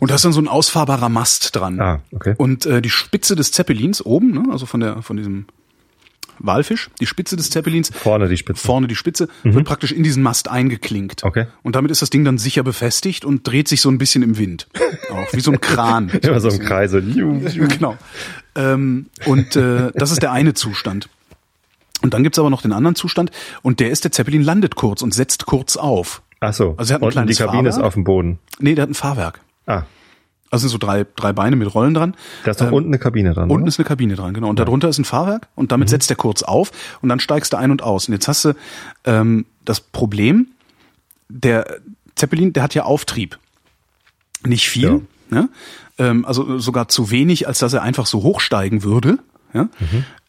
Und 0.00 0.10
da 0.10 0.16
ist 0.16 0.24
dann 0.24 0.32
so 0.32 0.40
ein 0.40 0.48
ausfahrbarer 0.48 1.08
Mast 1.08 1.54
dran. 1.56 1.80
Ah, 1.80 2.00
okay. 2.12 2.34
Und 2.36 2.66
äh, 2.66 2.82
die 2.82 2.90
Spitze 2.90 3.36
des 3.36 3.52
Zeppelins 3.52 4.04
oben, 4.04 4.32
ne, 4.32 4.44
also 4.50 4.66
von 4.66 4.80
der, 4.80 5.02
von 5.02 5.16
diesem 5.16 5.46
Walfisch, 6.40 6.90
die 7.00 7.06
Spitze 7.06 7.36
des 7.36 7.50
Zeppelins, 7.50 7.90
Vorne 7.94 8.28
die 8.28 8.36
Spitze. 8.36 8.66
vorne 8.66 8.86
die 8.88 8.96
Spitze, 8.96 9.28
wird 9.42 9.66
praktisch 9.66 9.92
in 9.92 10.02
diesen 10.02 10.22
Mast 10.22 10.48
eingeklinkt. 10.48 11.22
Okay. 11.22 11.46
Und 11.62 11.76
damit 11.76 11.90
ist 11.90 12.02
das 12.02 12.10
Ding 12.10 12.24
dann 12.24 12.38
sicher 12.38 12.62
befestigt 12.62 13.24
und 13.24 13.46
dreht 13.46 13.68
sich 13.68 13.80
so 13.80 13.90
ein 13.90 13.98
bisschen 13.98 14.22
im 14.22 14.38
Wind. 14.38 14.66
Auch 15.10 15.32
wie 15.32 15.40
so 15.40 15.52
ein 15.52 15.60
Kran. 15.60 16.08
Immer 16.08 16.40
so 16.40 16.48
im 16.48 16.58
Kreis. 16.58 16.92
So. 16.92 17.00
genau. 17.00 17.96
Ähm, 18.54 19.06
und 19.26 19.54
äh, 19.56 19.92
das 19.94 20.10
ist 20.12 20.22
der 20.22 20.32
eine 20.32 20.54
Zustand. 20.54 21.08
Und 22.02 22.14
dann 22.14 22.22
gibt's 22.22 22.38
aber 22.38 22.50
noch 22.50 22.62
den 22.62 22.72
anderen 22.72 22.94
Zustand 22.94 23.30
und 23.62 23.80
der 23.80 23.90
ist, 23.90 24.04
der 24.04 24.12
Zeppelin 24.12 24.42
landet 24.42 24.74
kurz 24.76 25.02
und 25.02 25.12
setzt 25.14 25.46
kurz 25.46 25.76
auf. 25.76 26.22
Ach 26.40 26.52
so. 26.54 26.74
Also 26.78 26.94
er 26.94 26.96
hat 26.96 27.02
ein 27.02 27.08
die 27.08 27.12
kleines 27.12 27.38
Kabine 27.38 27.68
ist 27.68 27.74
Fahrwerk. 27.74 27.86
auf 27.86 27.94
dem 27.94 28.04
Boden. 28.04 28.38
Nee, 28.58 28.74
der 28.74 28.82
hat 28.82 28.90
ein 28.90 28.94
Fahrwerk. 28.94 29.40
Ah, 29.66 29.82
Also 30.50 30.62
sind 30.62 30.70
so 30.70 30.78
drei, 30.78 31.04
drei 31.16 31.32
Beine 31.34 31.56
mit 31.56 31.74
Rollen 31.74 31.92
dran. 31.94 32.14
da 32.44 32.52
ist 32.52 32.60
doch 32.60 32.68
Ähm, 32.68 32.72
unten 32.72 32.88
eine 32.90 32.98
Kabine 32.98 33.34
dran. 33.34 33.50
Unten 33.50 33.62
oder? 33.64 33.68
ist 33.68 33.78
eine 33.78 33.86
Kabine 33.86 34.14
dran, 34.16 34.32
genau. 34.32 34.48
Und 34.48 34.58
darunter 34.58 34.88
ist 34.88 34.98
ein 34.98 35.04
Fahrwerk 35.04 35.48
und 35.54 35.70
damit 35.72 35.90
setzt 35.90 36.08
er 36.10 36.16
kurz 36.16 36.42
auf 36.42 36.70
und 37.02 37.08
dann 37.10 37.20
steigst 37.20 37.52
du 37.52 37.58
ein 37.58 37.70
und 37.70 37.82
aus. 37.82 38.08
Und 38.08 38.14
jetzt 38.14 38.26
hast 38.28 38.44
du 38.46 38.54
ähm, 39.04 39.44
das 39.66 39.80
Problem, 39.80 40.48
der 41.28 41.76
Zeppelin, 42.16 42.52
der 42.54 42.62
hat 42.62 42.74
ja 42.74 42.84
Auftrieb. 42.84 43.38
Nicht 44.46 44.68
viel, 44.70 45.02
ne? 45.28 45.50
ähm, 45.98 46.24
also 46.24 46.58
sogar 46.58 46.88
zu 46.88 47.10
wenig, 47.10 47.46
als 47.46 47.58
dass 47.58 47.74
er 47.74 47.82
einfach 47.82 48.06
so 48.06 48.22
hochsteigen 48.22 48.82
würde. 48.82 49.18
Ja? 49.52 49.68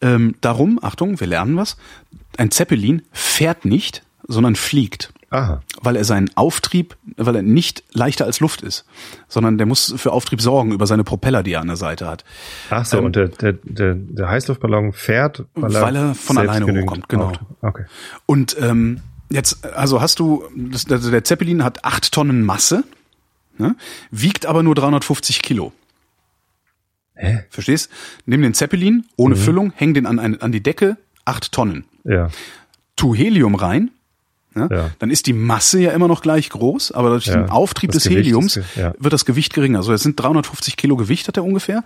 Ähm, 0.00 0.34
darum, 0.40 0.78
Achtung, 0.82 1.20
wir 1.20 1.26
lernen 1.26 1.56
was, 1.56 1.76
ein 2.36 2.50
Zeppelin 2.50 3.02
fährt 3.12 3.64
nicht, 3.64 4.02
sondern 4.26 4.56
fliegt 4.56 5.12
Aha. 5.32 5.62
weil 5.80 5.96
er 5.96 6.04
seinen 6.04 6.30
Auftrieb, 6.36 6.96
weil 7.16 7.36
er 7.36 7.42
nicht 7.42 7.82
leichter 7.92 8.26
als 8.26 8.40
Luft 8.40 8.62
ist, 8.62 8.84
sondern 9.28 9.56
der 9.56 9.66
muss 9.66 9.94
für 9.96 10.12
Auftrieb 10.12 10.42
sorgen 10.42 10.72
über 10.72 10.86
seine 10.86 11.04
Propeller, 11.04 11.42
die 11.42 11.52
er 11.52 11.60
an 11.60 11.68
der 11.68 11.76
Seite 11.76 12.06
hat. 12.06 12.24
Ach 12.70 12.84
so, 12.84 12.98
Ähm, 12.98 13.06
und 13.06 13.16
der, 13.16 13.28
der, 13.28 13.54
der, 13.54 13.94
der 13.94 14.28
Heißluftballon 14.28 14.92
fährt, 14.92 15.44
weil 15.54 15.74
er, 15.74 15.82
Weil 15.82 15.96
er 15.96 16.14
von 16.14 16.38
alleine 16.38 16.66
hochkommt, 16.66 17.08
genau. 17.08 17.32
Okay. 17.62 17.84
Und 18.26 18.56
ähm, 18.60 19.00
jetzt, 19.30 19.64
also 19.74 20.00
hast 20.02 20.18
du, 20.18 20.44
das, 20.54 20.86
also 20.90 21.10
der 21.10 21.24
Zeppelin 21.24 21.64
hat 21.64 21.84
acht 21.84 22.12
Tonnen 22.12 22.44
Masse, 22.44 22.84
ne, 23.56 23.74
wiegt 24.10 24.44
aber 24.44 24.62
nur 24.62 24.74
350 24.74 25.40
Kilo. 25.42 25.72
Hä? 27.14 27.44
Verstehst? 27.50 27.90
Nimm 28.26 28.42
den 28.42 28.54
Zeppelin 28.54 29.04
ohne 29.16 29.36
Füllung, 29.36 29.72
häng 29.76 29.94
den 29.94 30.06
an, 30.06 30.18
an 30.18 30.52
die 30.52 30.62
Decke, 30.62 30.96
acht 31.24 31.52
Tonnen. 31.52 31.84
Ja. 32.04 32.30
Tu 32.96 33.14
Helium 33.14 33.54
rein, 33.54 33.90
ja, 34.54 34.68
Ja. 34.70 34.90
dann 34.98 35.10
ist 35.10 35.26
die 35.26 35.32
Masse 35.32 35.80
ja 35.80 35.92
immer 35.92 36.08
noch 36.08 36.20
gleich 36.22 36.50
groß, 36.50 36.92
aber 36.92 37.10
durch 37.10 37.26
Ja, 37.26 37.36
den 37.36 37.50
Auftrieb 37.50 37.90
das 37.92 38.02
des 38.02 38.10
Gewicht 38.12 38.26
Heliums 38.26 38.56
ist 38.56 38.66
wird 38.76 39.12
das 39.12 39.24
Gewicht 39.24 39.54
geringer. 39.54 39.78
Also 39.78 39.92
es 39.92 40.02
sind 40.02 40.18
350 40.20 40.76
Kilo 40.76 40.96
Gewicht 40.96 41.28
hat 41.28 41.36
er 41.36 41.44
ungefähr. 41.44 41.84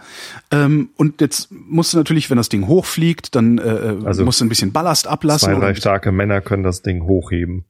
Ähm, 0.51 0.91
und 0.97 1.21
jetzt 1.21 1.49
musst 1.51 1.93
du 1.93 1.99
natürlich, 1.99 2.29
wenn 2.31 2.37
das 2.39 2.49
Ding 2.49 2.67
hochfliegt, 2.67 3.35
dann 3.35 3.59
äh, 3.59 3.97
Also 4.05 4.25
musst 4.25 4.41
du 4.41 4.45
ein 4.45 4.49
bisschen 4.49 4.73
Ballast 4.73 5.07
ablassen. 5.07 5.53
Zwei, 5.53 5.61
drei 5.61 5.75
starke 5.75 6.13
Männer 6.13 6.41
können 6.41 6.63
das 6.63 6.83
Ding 6.83 7.03
hochheben. 7.05 7.65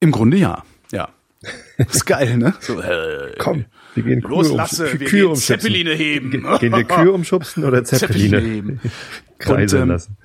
Im 0.00 0.12
Grunde 0.12 0.36
ja, 0.36 0.62
ja. 0.92 1.08
ist 1.78 2.06
geil, 2.06 2.36
ne? 2.36 2.54
So, 2.60 2.80
äh, 2.80 3.34
Komm, 3.38 3.64
wir 3.94 4.02
gehen 4.02 4.20
los, 4.20 4.48
Kühe, 4.48 4.56
Lasse, 4.56 4.84
um, 4.92 5.00
wir 5.00 5.06
Kühe 5.06 5.20
gehen 5.22 5.30
umschubsen. 5.30 5.60
Zeppeline 5.60 5.94
heben. 5.94 6.30
Ge- 6.30 6.58
Gehen 6.58 6.72
wir 6.72 6.84
Kühe 6.84 7.12
umschubsen 7.12 7.64
oder 7.64 7.84
Zeppeline, 7.84 8.30
Zeppeline 8.38 8.54
heben. 8.54 8.80
kreiseln 9.38 9.82
Und, 9.82 9.88
ähm, 9.88 9.92
lassen? 9.94 10.16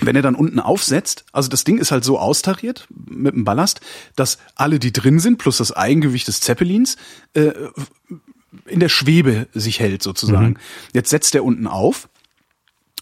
wenn 0.00 0.14
er 0.16 0.20
dann 0.22 0.34
unten 0.34 0.60
aufsetzt, 0.60 1.24
also 1.32 1.48
das 1.48 1.64
Ding 1.64 1.78
ist 1.78 1.90
halt 1.90 2.04
so 2.04 2.18
austariert 2.18 2.86
mit 3.08 3.34
dem 3.34 3.44
Ballast, 3.44 3.80
dass 4.14 4.36
alle, 4.54 4.78
die 4.78 4.92
drin 4.92 5.18
sind, 5.20 5.38
plus 5.38 5.56
das 5.56 5.72
Eigengewicht 5.72 6.28
des 6.28 6.40
Zeppelins, 6.40 6.96
äh, 7.32 7.52
in 8.66 8.80
der 8.80 8.88
Schwebe 8.90 9.48
sich 9.54 9.80
hält 9.80 10.02
sozusagen. 10.02 10.48
Mhm. 10.48 10.56
Jetzt 10.92 11.10
setzt 11.10 11.34
er 11.34 11.44
unten 11.44 11.66
auf 11.66 12.08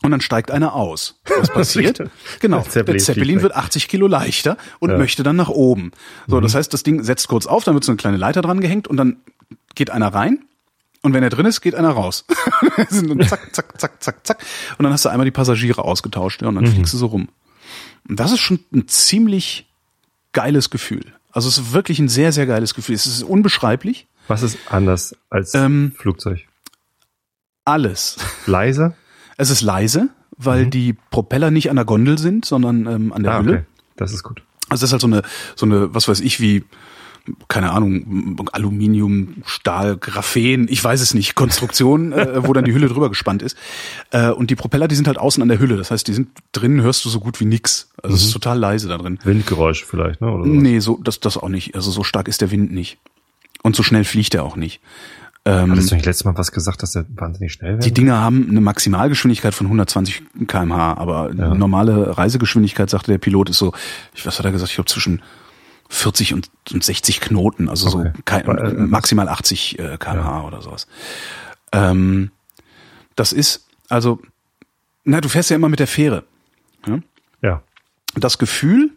und 0.02 0.10
dann 0.12 0.20
steigt 0.20 0.50
einer 0.50 0.74
aus. 0.74 1.20
Was 1.38 1.50
passiert? 1.52 1.98
Der 1.98 2.10
genau, 2.40 2.62
Zeppelin 2.62 2.98
der 2.98 3.04
Zeppelin 3.04 3.24
fliegt 3.26 3.36
weg. 3.38 3.42
wird 3.42 3.56
80 3.56 3.88
Kilo 3.88 4.06
leichter 4.06 4.56
und 4.78 4.90
Ja. 4.90 4.96
Mhm. 4.96 5.02
möchte 5.02 5.22
dann 5.24 5.36
nach 5.36 5.48
oben. 5.48 5.90
So, 6.28 6.40
das 6.40 6.54
heißt, 6.54 6.72
das 6.72 6.82
Ding 6.84 7.02
setzt 7.02 7.26
kurz 7.28 7.46
auf, 7.46 7.64
dann 7.64 7.74
wird 7.74 7.84
so 7.84 7.90
eine 7.92 7.96
kleine 7.96 8.18
Leiter 8.18 8.42
dran 8.42 8.60
gehängt 8.60 8.86
und 8.86 8.96
dann 8.98 9.16
geht 9.74 9.90
einer 9.90 10.08
rein 10.14 10.44
und 11.02 11.12
wenn 11.12 11.22
er 11.22 11.30
drin 11.30 11.46
ist, 11.46 11.60
geht 11.60 11.74
einer 11.74 11.90
raus. 11.90 12.24
Zack, 13.28 13.54
zack, 13.54 13.80
zack, 13.80 14.02
zack, 14.02 14.26
zack. 14.26 14.44
Und 14.78 14.84
dann 14.84 14.92
hast 14.92 15.04
du 15.04 15.08
einmal 15.08 15.24
die 15.24 15.30
Passagiere 15.30 15.82
ausgetauscht 15.84 16.42
ja, 16.42 16.48
und 16.48 16.54
Mhm. 16.54 16.64
dann 16.64 16.72
fliegst 16.74 16.92
du 16.94 16.98
so 16.98 17.06
rum. 17.06 17.28
Und 18.08 18.18
das 18.20 18.32
ist 18.32 18.40
schon 18.40 18.60
ein 18.72 18.88
ziemlich 18.88 19.66
geiles 20.32 20.70
Gefühl. 20.70 21.12
Also 21.32 21.48
es 21.48 21.58
ist 21.58 21.72
wirklich 21.72 21.98
ein 21.98 22.08
sehr, 22.08 22.32
sehr 22.32 22.46
geiles 22.46 22.74
Gefühl. 22.74 22.94
Es 22.94 23.06
ist 23.06 23.22
unbeschreiblich. 23.22 24.06
Was 24.28 24.42
ist 24.42 24.56
anders 24.70 25.14
als 25.30 25.54
ähm, 25.54 25.92
Flugzeug? 25.98 26.40
Alles. 27.64 28.16
Leiser? 28.46 28.94
Es 29.36 29.50
ist 29.50 29.62
leise, 29.62 30.10
weil 30.36 30.66
die 30.66 30.94
Propeller 31.10 31.50
nicht 31.50 31.70
an 31.70 31.76
der 31.76 31.84
Gondel 31.84 32.18
sind, 32.18 32.44
sondern 32.44 32.86
ähm, 32.86 33.12
an 33.12 33.22
der 33.22 33.32
Mhm. 33.32 33.38
Ah, 33.38 33.42
Hülle. 33.42 33.52
okay. 33.58 33.64
Das 33.96 34.12
ist 34.12 34.22
gut. 34.22 34.42
Also 34.68 34.82
das 34.82 34.88
ist 34.88 34.92
halt 34.92 35.00
so 35.02 35.06
eine, 35.06 35.22
so 35.56 35.66
eine, 35.66 35.94
was 35.94 36.08
weiß 36.08 36.20
ich, 36.20 36.40
wie, 36.40 36.64
keine 37.48 37.72
Ahnung, 37.72 38.36
Aluminium, 38.52 39.36
Stahl, 39.46 39.96
Graphen, 39.96 40.68
ich 40.68 40.82
weiß 40.84 41.00
es 41.00 41.14
nicht, 41.14 41.34
Konstruktion, 41.34 42.12
äh, 42.12 42.46
wo 42.46 42.52
dann 42.52 42.64
die 42.64 42.74
Hülle 42.74 42.88
drüber 42.88 43.08
gespannt 43.08 43.42
ist. 43.42 43.56
Äh, 44.10 44.30
und 44.30 44.50
die 44.50 44.56
Propeller, 44.56 44.88
die 44.88 44.94
sind 44.94 45.06
halt 45.06 45.18
außen 45.18 45.42
an 45.42 45.48
der 45.48 45.58
Hülle. 45.58 45.76
Das 45.76 45.90
heißt, 45.90 46.06
die 46.06 46.12
sind 46.12 46.28
drinnen 46.52 46.82
hörst 46.82 47.04
du 47.04 47.08
so 47.08 47.20
gut 47.20 47.40
wie 47.40 47.46
nix. 47.46 47.90
Also 48.02 48.16
es 48.16 48.24
ist 48.24 48.32
total 48.32 48.58
leise 48.58 48.88
da 48.88 48.98
drin. 48.98 49.18
Windgeräusch 49.24 49.84
vielleicht, 49.84 50.20
ne? 50.20 50.30
Oder 50.30 50.44
sowas. 50.44 50.62
Nee, 50.62 50.78
so, 50.80 51.00
das, 51.02 51.20
das 51.20 51.38
auch 51.38 51.48
nicht. 51.48 51.74
Also 51.74 51.90
so 51.90 52.04
stark 52.04 52.28
ist 52.28 52.42
der 52.42 52.50
Wind 52.50 52.72
nicht. 52.72 52.98
Und 53.62 53.74
so 53.74 53.82
schnell 53.82 54.04
fliegt 54.04 54.34
er 54.34 54.44
auch 54.44 54.56
nicht. 54.56 54.82
Ähm, 55.46 55.72
Hattest 55.72 55.90
du 55.90 55.94
nicht 55.94 56.06
letztes 56.06 56.24
Mal 56.24 56.36
was 56.36 56.52
gesagt, 56.52 56.82
dass 56.82 56.92
der 56.92 57.04
wahnsinnig 57.14 57.52
schnell 57.52 57.78
die 57.78 57.84
wäre? 57.84 57.92
Dinger 57.92 58.20
haben 58.20 58.48
eine 58.48 58.60
Maximalgeschwindigkeit 58.60 59.54
von 59.54 59.66
120 59.66 60.22
kmh, 60.46 60.94
aber 60.94 61.32
normale 61.34 62.16
Reisegeschwindigkeit, 62.16 62.88
sagte 62.88 63.12
der 63.12 63.18
Pilot, 63.18 63.50
ist 63.50 63.58
so, 63.58 63.72
ich 64.14 64.24
was 64.24 64.38
hat 64.38 64.46
er 64.46 64.52
gesagt, 64.52 64.70
ich 64.70 64.76
glaube 64.76 64.90
zwischen 64.90 65.22
40 65.94 66.34
und, 66.34 66.50
und 66.72 66.82
60 66.82 67.20
Knoten, 67.20 67.68
also 67.68 67.86
Okay. 67.98 68.12
so 68.16 68.22
kein, 68.24 68.46
äh, 68.46 68.72
maximal 68.72 69.28
80 69.28 69.78
äh, 69.78 69.96
kmh 69.98 70.42
oder 70.44 70.60
sowas. 70.60 70.86
Ähm, 71.72 72.30
das 73.16 73.32
ist, 73.32 73.66
also, 73.88 74.20
na, 75.04 75.20
du 75.20 75.28
fährst 75.28 75.50
ja 75.50 75.56
immer 75.56 75.68
mit 75.68 75.78
der 75.80 75.86
Fähre. 75.86 76.24
Ja? 76.86 76.98
Ja. 77.42 77.62
das 78.16 78.38
Gefühl, 78.38 78.90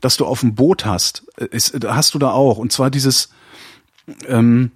das 0.00 0.16
du 0.16 0.24
auf 0.26 0.40
dem 0.40 0.54
Boot 0.54 0.84
hast, 0.86 1.24
äh, 1.36 1.46
ist, 1.50 1.76
hast 1.86 2.14
du 2.14 2.18
da 2.18 2.30
auch. 2.30 2.58
Und 2.58 2.72
zwar 2.72 2.90
dieses 2.90 3.30
ähm, 4.26 4.70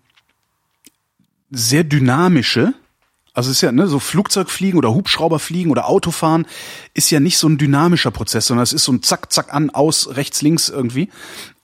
sehr 1.51 1.85
dynamische, 1.85 2.75
also 3.35 3.51
es 3.51 3.57
ist 3.57 3.61
ja 3.63 3.73
ne, 3.73 3.87
so 3.87 3.99
Flugzeugfliegen 3.99 4.79
oder 4.79 4.93
Hubschrauberfliegen 4.95 5.71
oder 5.71 5.89
Autofahren 5.89 6.47
ist 6.95 7.11
ja 7.11 7.21
nicht 7.21 7.39
so 7.39 7.49
ein 7.49 7.59
dynamischer 7.59 8.11
Prozess, 8.11 8.47
sondern 8.47 8.63
es 8.65 8.73
ist 8.73 8.85
so 8.85 8.93
ein 8.93 9.03
Zack, 9.03 9.33
Zack 9.33 9.55
an, 9.55 9.71
aus, 9.71 10.17
rechts, 10.17 10.43
links 10.43 10.69
irgendwie. 10.69 11.09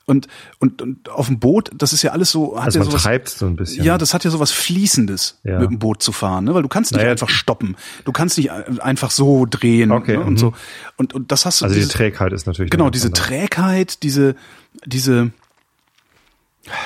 Und, 0.08 0.28
und, 0.60 0.80
und 0.82 1.08
auf 1.08 1.26
dem 1.26 1.40
Boot, 1.40 1.68
das 1.74 1.92
ist 1.92 2.02
ja 2.02 2.12
alles 2.12 2.30
so, 2.30 2.56
hat 2.56 2.66
Also 2.66 2.78
ja 2.78 2.84
man 2.84 2.90
sowas, 2.92 3.02
treibt 3.02 3.28
so 3.28 3.46
ein 3.46 3.56
bisschen. 3.56 3.84
ja, 3.84 3.98
das 3.98 4.14
hat 4.14 4.22
ja 4.22 4.30
sowas 4.30 4.52
Fließendes, 4.52 5.40
Ja. 5.42 5.58
mit 5.58 5.68
dem 5.68 5.80
Boot 5.80 6.00
zu 6.00 6.12
fahren, 6.12 6.44
ne? 6.44 6.54
weil 6.54 6.62
du 6.62 6.68
kannst 6.68 6.92
nicht 6.92 7.00
Naja, 7.00 7.10
einfach 7.10 7.28
stoppen. 7.28 7.76
Du 8.04 8.12
kannst 8.12 8.38
nicht 8.38 8.52
ein- 8.52 8.78
einfach 8.78 9.10
so 9.10 9.46
drehen 9.50 9.90
Okay, 9.90 10.16
ne? 10.16 10.22
und 10.22 10.34
mhm. 10.34 10.38
so. 10.38 10.52
Und, 10.96 11.12
und 11.12 11.32
das 11.32 11.44
hast 11.44 11.60
du. 11.60 11.64
also 11.64 11.74
diese 11.74 11.86
dieses- 11.88 11.96
Trägheit 11.98 12.32
ist 12.32 12.46
natürlich. 12.46 12.70
Genau, 12.70 12.88
diese. 12.88 13.10
Trägheit, 13.12 14.04
diese, 14.04 14.36
diese, 14.84 15.32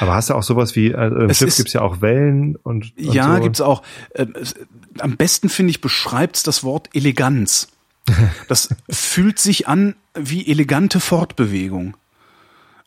Aber 0.01 0.15
hast 0.15 0.31
du 0.31 0.35
auch 0.35 0.43
sowas 0.43 0.77
wie, 0.77 0.89
äh, 0.89 1.07
im 1.07 1.31
Es 1.31 1.39
Schiff 1.39 1.57
gibt's 1.57 1.73
ja 1.73 1.81
auch 1.83 2.01
Wellen 2.01 2.57
und, 2.57 2.93
und 2.97 3.15
ja, 3.15 3.37
so. 3.37 3.43
gibt's 3.43 3.61
auch. 3.61 3.83
Äh, 4.11 4.27
am 4.99 5.17
besten 5.17 5.49
finde 5.49 5.71
ich 5.71 5.81
beschreibt's 5.81 6.43
das 6.43 6.65
Wort 6.65 6.91
Eleganz. 6.95 7.69
Das 8.49 8.69
fühlt 8.91 9.39
sich 9.39 9.69
an 9.69 9.95
wie 10.15 10.47
elegante 10.51 10.99
Fortbewegung. 11.01 11.97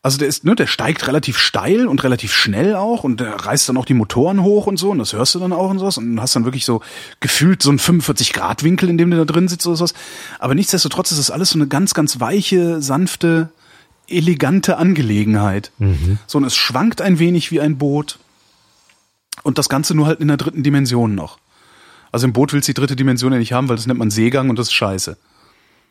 Also 0.02 0.18
der 0.18 0.28
ist, 0.28 0.44
ne, 0.44 0.54
der 0.54 0.66
steigt 0.66 1.06
relativ 1.06 1.38
steil 1.38 1.86
und 1.86 2.04
relativ 2.04 2.34
schnell 2.34 2.74
auch 2.74 3.04
und 3.04 3.20
der 3.20 3.36
reißt 3.36 3.70
dann 3.70 3.78
auch 3.78 3.86
die 3.86 3.94
Motoren 3.94 4.42
hoch 4.42 4.66
und 4.66 4.76
so 4.76 4.90
und 4.90 4.98
das 4.98 5.14
hörst 5.14 5.34
du 5.34 5.38
dann 5.38 5.54
auch 5.54 5.70
und 5.70 5.78
sowas 5.78 5.96
und 5.96 6.20
hast 6.20 6.36
dann 6.36 6.44
wirklich 6.44 6.66
so 6.66 6.82
gefühlt 7.20 7.62
so 7.62 7.70
einen 7.70 7.78
45 7.78 8.34
Grad 8.34 8.62
Winkel, 8.62 8.90
in 8.90 8.98
dem 8.98 9.10
du 9.10 9.16
da 9.16 9.24
drin 9.24 9.48
sitzt 9.48 9.66
oder 9.66 9.76
sowas. 9.76 9.94
Aber 10.38 10.54
nichtsdestotrotz 10.54 11.10
ist 11.10 11.18
das 11.18 11.30
alles 11.30 11.50
so 11.50 11.58
eine 11.58 11.68
ganz, 11.68 11.94
ganz 11.94 12.20
weiche, 12.20 12.82
sanfte, 12.82 13.48
elegante 14.08 14.76
Angelegenheit. 14.76 15.72
So 16.26 16.38
und 16.38 16.44
es 16.44 16.56
schwankt 16.56 17.00
ein 17.00 17.18
wenig 17.18 17.50
wie 17.50 17.60
ein 17.60 17.78
Boot 17.78 18.18
und 19.42 19.58
das 19.58 19.68
Ganze 19.68 19.94
nur 19.94 20.06
halt 20.06 20.20
in 20.20 20.28
der 20.28 20.36
dritten 20.36 20.62
Dimension 20.62 21.14
noch. 21.14 21.38
Also 22.12 22.26
im 22.26 22.32
Boot 22.32 22.52
willst 22.52 22.68
du 22.68 22.72
die 22.72 22.80
dritte 22.80 22.96
Dimension 22.96 23.32
ja 23.32 23.38
nicht 23.38 23.52
haben, 23.52 23.68
weil 23.68 23.76
das 23.76 23.86
nennt 23.86 23.98
man 23.98 24.10
Seegang 24.10 24.48
und 24.50 24.58
das 24.58 24.68
ist 24.68 24.74
scheiße. 24.74 25.16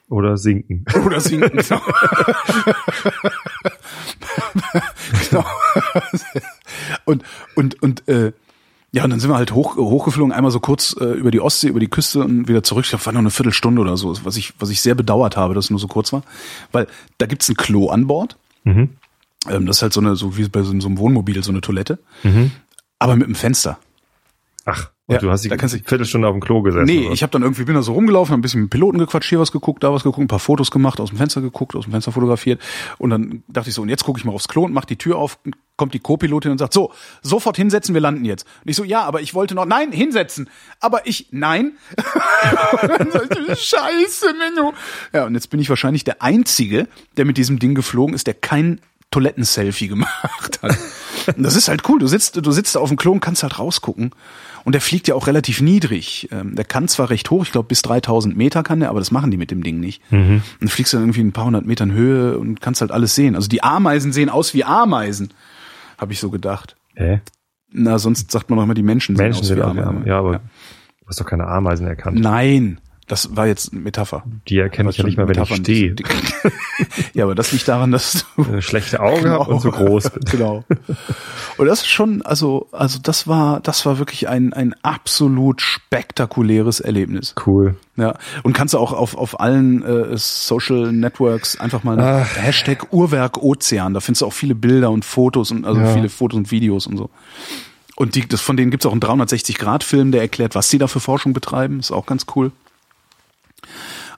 Oder 0.09 0.37
sinken. 0.37 0.85
Oder 1.05 1.19
sinken. 1.19 1.57
Genau. 1.57 1.81
genau. 5.29 5.45
Und, 7.05 7.23
und, 7.55 7.81
und, 7.81 8.07
äh, 8.07 8.33
ja, 8.93 9.03
und 9.03 9.09
dann 9.09 9.19
sind 9.19 9.31
wir 9.31 9.37
halt 9.37 9.53
hoch, 9.53 9.75
hochgeflogen, 9.75 10.31
einmal 10.31 10.51
so 10.51 10.59
kurz 10.59 10.95
äh, 10.99 11.05
über 11.05 11.31
die 11.31 11.41
Ostsee, 11.41 11.67
über 11.67 11.79
die 11.79 11.89
Küste 11.89 12.23
und 12.23 12.47
wieder 12.47 12.61
zurück. 12.61 12.85
Ich 12.85 12.91
glaube, 12.91 13.03
war 13.07 13.13
noch 13.13 13.21
eine 13.21 13.31
Viertelstunde 13.31 13.81
oder 13.81 13.97
so, 13.97 14.15
was 14.23 14.37
ich, 14.37 14.53
was 14.59 14.69
ich 14.69 14.81
sehr 14.81 14.93
bedauert 14.93 15.35
habe, 15.35 15.55
dass 15.55 15.65
es 15.65 15.69
nur 15.71 15.79
so 15.79 15.87
kurz 15.87 16.13
war. 16.13 16.21
Weil 16.71 16.87
da 17.17 17.25
gibt's 17.25 17.49
ein 17.49 17.57
Klo 17.57 17.89
an 17.89 18.05
Bord. 18.05 18.37
Mhm. 18.65 18.89
Ähm, 19.49 19.65
das 19.65 19.77
ist 19.77 19.81
eine, 25.07 25.19
eine 25.19 25.19
und 25.19 25.21
Ja, 25.23 25.27
du 25.27 25.31
hast 25.31 25.59
kannst 25.59 25.75
du- 25.75 25.79
Viertelstunde 25.85 26.27
auf 26.27 26.33
dem 26.33 26.41
Klo 26.41 26.61
gesessen. 26.61 26.85
Nee, 26.85 27.05
oder? 27.05 27.13
ich 27.13 27.23
habe 27.23 27.31
dann 27.31 27.41
irgendwie 27.41 27.63
bin 27.65 27.75
da 27.75 27.81
so 27.81 27.93
rumgelaufen, 27.93 28.31
hab 28.31 28.39
ein 28.39 28.41
bisschen 28.41 28.61
mit 28.61 28.67
dem 28.67 28.71
Piloten 28.71 28.97
gequatscht, 28.99 29.29
hier 29.29 29.39
was 29.39 29.51
geguckt, 29.51 29.83
da 29.83 29.91
was 29.93 30.03
geguckt, 30.03 30.19
ein 30.23 30.27
paar 30.27 30.39
Fotos 30.39 30.71
gemacht, 30.71 30.99
aus 30.99 31.09
dem 31.09 31.17
Fenster 31.17 31.41
geguckt, 31.41 31.75
aus 31.75 31.83
dem 31.85 31.91
Fenster 31.91 32.11
fotografiert 32.11 32.61
und 32.97 33.09
dann 33.09 33.43
dachte 33.47 33.69
ich 33.69 33.75
so, 33.75 33.81
und 33.81 33.89
jetzt 33.89 34.03
gucke 34.05 34.19
ich 34.19 34.25
mal 34.25 34.31
aufs 34.33 34.47
Klo 34.47 34.63
und 34.63 34.73
mach 34.73 34.85
die 34.85 34.95
Tür 34.97 35.17
auf, 35.17 35.39
kommt 35.75 35.93
die 35.95 35.99
Co-Pilotin 35.99 36.51
und 36.51 36.59
sagt, 36.59 36.71
so, 36.73 36.93
sofort 37.23 37.57
hinsetzen, 37.57 37.93
wir 37.95 38.01
landen 38.01 38.25
jetzt. 38.25 38.45
Und 38.63 38.69
ich 38.69 38.75
so, 38.75 38.83
ja, 38.83 39.01
aber 39.03 39.21
ich 39.21 39.33
wollte 39.33 39.55
noch, 39.55 39.65
nein, 39.65 39.91
hinsetzen. 39.91 40.47
Aber 40.79 41.07
ich, 41.07 41.29
nein. 41.31 41.71
Scheiße, 43.55 44.33
Menno. 44.37 44.73
Ja, 45.13 45.25
und 45.25 45.33
jetzt 45.33 45.49
bin 45.49 45.59
ich 45.59 45.69
wahrscheinlich 45.69 46.03
der 46.03 46.21
Einzige, 46.21 46.87
der 47.17 47.25
mit 47.25 47.37
diesem 47.37 47.57
Ding 47.59 47.73
geflogen 47.75 48.13
ist, 48.13 48.27
der 48.27 48.35
kein 48.35 48.81
Toilettenselfie 49.13 49.87
gemacht 49.87 50.59
hat. 50.61 50.77
Und 51.37 51.43
das 51.43 51.55
ist 51.55 51.67
halt 51.69 51.87
cool. 51.87 51.99
Du 51.99 52.07
sitzt, 52.07 52.35
du 52.45 52.51
sitzt 52.51 52.75
da 52.75 52.79
auf 52.79 52.89
dem 52.89 52.97
Klo 52.97 53.11
und 53.13 53.19
kannst 53.21 53.43
halt 53.43 53.57
rausgucken. 53.59 54.11
Und 54.65 54.71
der 54.73 54.81
fliegt 54.81 55.07
ja 55.09 55.15
auch 55.15 55.27
relativ 55.27 55.61
niedrig. 55.61 56.29
Ähm, 56.31 56.55
Der 56.55 56.63
kann 56.65 56.87
zwar 56.87 57.09
recht 57.09 57.29
hoch, 57.29 57.43
ich 57.43 57.51
glaube 57.51 57.67
bis 57.67 57.81
3000 57.81 58.35
Meter 58.37 58.63
kann 58.63 58.79
der, 58.79 58.89
aber 58.89 58.99
das 58.99 59.11
machen 59.11 59.29
die 59.31 59.37
mit 59.37 59.51
dem 59.51 59.61
Ding 59.63 59.79
nicht. 59.79 60.01
Und 60.11 60.41
du 60.61 60.67
fliegst 60.69 60.93
dann 60.93 61.01
irgendwie 61.01 61.21
ein 61.21 61.33
paar 61.33 61.45
hundert 61.45 61.65
Metern 61.65 61.91
Höhe 61.91 62.37
und 62.37 62.61
kannst 62.61 62.79
halt 62.81 62.91
alles 62.91 63.13
sehen. 63.15 63.35
Also 63.35 63.47
die 63.49 63.61
Ameisen 63.63 64.13
sehen 64.13 64.29
aus 64.29 64.53
wie 64.53 64.63
Ameisen, 64.63 65.33
habe 65.97 66.13
ich 66.13 66.19
so 66.19 66.29
gedacht. 66.29 66.75
Hä? 66.95 67.21
Na, 67.71 67.99
sonst 67.99 68.31
sagt 68.31 68.49
man 68.49 68.57
doch 68.57 68.63
immer, 68.63 68.73
die 68.73 68.83
Menschen 68.83 69.15
sehen 69.17 69.25
Menschen 69.25 69.41
aus 69.41 69.47
sind 69.47 69.57
wie 69.57 69.61
Ameisen. 69.63 70.05
ja, 70.05 70.19
aber 70.19 70.33
du 70.39 71.07
hast 71.07 71.19
doch 71.19 71.25
keine 71.25 71.47
Ameisen 71.47 71.85
erkannt. 71.87 72.19
Nein, 72.19 72.79
das 73.07 73.35
war 73.35 73.47
jetzt 73.47 73.71
eine 73.73 73.81
Metapher. 73.81 74.23
Die 74.47 74.57
erkenne 74.57 74.89
ich 74.89 74.97
ja 74.97 75.03
nicht 75.03 75.17
mal, 75.17 75.27
wenn 75.27 75.33
ich 75.33 75.49
Metaphern- 75.49 75.63
stehe. 75.63 75.91
die- 75.95 76.03
ja, 77.13 77.25
aber 77.25 77.35
das 77.35 77.51
liegt 77.51 77.67
daran, 77.67 77.91
dass 77.91 78.25
du 78.37 78.61
Schlechte 78.61 78.99
Augen 79.01 79.29
hab 79.29 79.47
und 79.47 79.59
so 79.61 79.71
groß 79.71 80.09
bin. 80.11 80.23
genau. 80.31 80.63
Und 81.57 81.67
das 81.67 81.81
ist 81.81 81.87
schon, 81.89 82.21
also, 82.21 82.67
also 82.71 82.99
das 83.01 83.27
war, 83.27 83.59
das 83.59 83.85
war 83.85 83.97
wirklich 83.99 84.27
ein, 84.29 84.53
ein 84.53 84.73
absolut 84.83 85.61
spektakuläres 85.61 86.79
Erlebnis. 86.79 87.35
Cool. 87.45 87.75
Ja. 87.95 88.15
Und 88.43 88.53
kannst 88.53 88.73
du 88.73 88.79
auch 88.79 88.91
auf, 88.93 89.15
auf 89.15 89.39
allen 89.39 89.83
äh, 89.83 90.17
Social 90.17 90.91
Networks 90.91 91.59
einfach 91.59 91.83
mal 91.83 91.99
Ah. 91.99 92.23
Hashtag 92.23 92.91
Uhrwerk 92.91 93.37
Ozean, 93.37 93.93
da 93.93 93.99
findest 93.99 94.21
du 94.21 94.25
auch 94.25 94.33
viele 94.33 94.55
Bilder 94.55 94.89
und 94.91 95.05
Fotos 95.05 95.51
und 95.51 95.65
also 95.65 95.79
Ja. 95.81 95.93
viele 95.93 96.09
Fotos 96.09 96.37
und 96.37 96.51
Videos 96.51 96.87
und 96.87 96.97
so. 96.97 97.09
Und 97.95 98.15
die, 98.15 98.27
das, 98.27 98.41
von 98.41 98.57
denen 98.57 98.71
gibt's 98.71 98.87
auch 98.87 98.91
einen 98.91 99.01
360-Grad-Film, 99.01 100.11
der 100.11 100.21
erklärt, 100.21 100.55
was 100.55 100.69
sie 100.69 100.79
da 100.79 100.87
für 100.87 100.99
Forschung 100.99 101.33
betreiben. 101.33 101.79
Ist 101.79 101.91
auch 101.91 102.07
ganz 102.07 102.25
cool. 102.35 102.51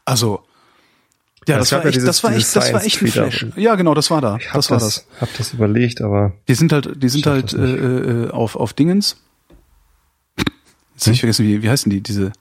Also, 0.06 0.42
ja, 1.48 1.56
Ja, 1.56 1.60
das 1.60 1.70
gab 1.70 1.80
war 1.80 1.84
ja 1.86 1.90
echt, 1.90 1.96
dieses- 1.98 2.08
das 2.08 2.24
war 2.24 2.32
echt, 2.34 2.56
das 2.56 2.74
war 2.74 2.84
echt 2.84 3.02
ein. 3.02 3.08
Flash. 3.08 3.46
Ja, 3.56 3.76
genau, 3.76 3.94
das 3.94 4.10
war 4.12 4.22
da. 4.22 4.38
Ich 4.38 4.48
hab 4.48 4.56
Das 4.56 4.72
war 4.72 4.80
das, 4.80 5.06
das. 5.12 5.22
hab 5.22 5.38
das 5.38 5.54
überlegt, 5.54 6.02
aber 6.02 6.34
Die 6.48 6.56
sind 6.56 6.72
halt, 6.74 7.02
die 7.02 7.10
sind 7.10 7.26
halt 7.28 7.54
das 7.54 7.60
nicht. 7.60 7.80
äh, 7.80 8.24
äh, 8.26 8.30
auf, 8.32 8.56
auf 8.56 8.74
Dingens. 8.74 9.18
Jetzt 10.96 11.08
hab 11.08 11.14
ich 11.14 11.20
vergessen, 11.20 11.46
wie, 11.46 11.62
wie 11.62 11.70
heißen 11.70 11.90
die, 11.90 12.02
diese 12.02 12.32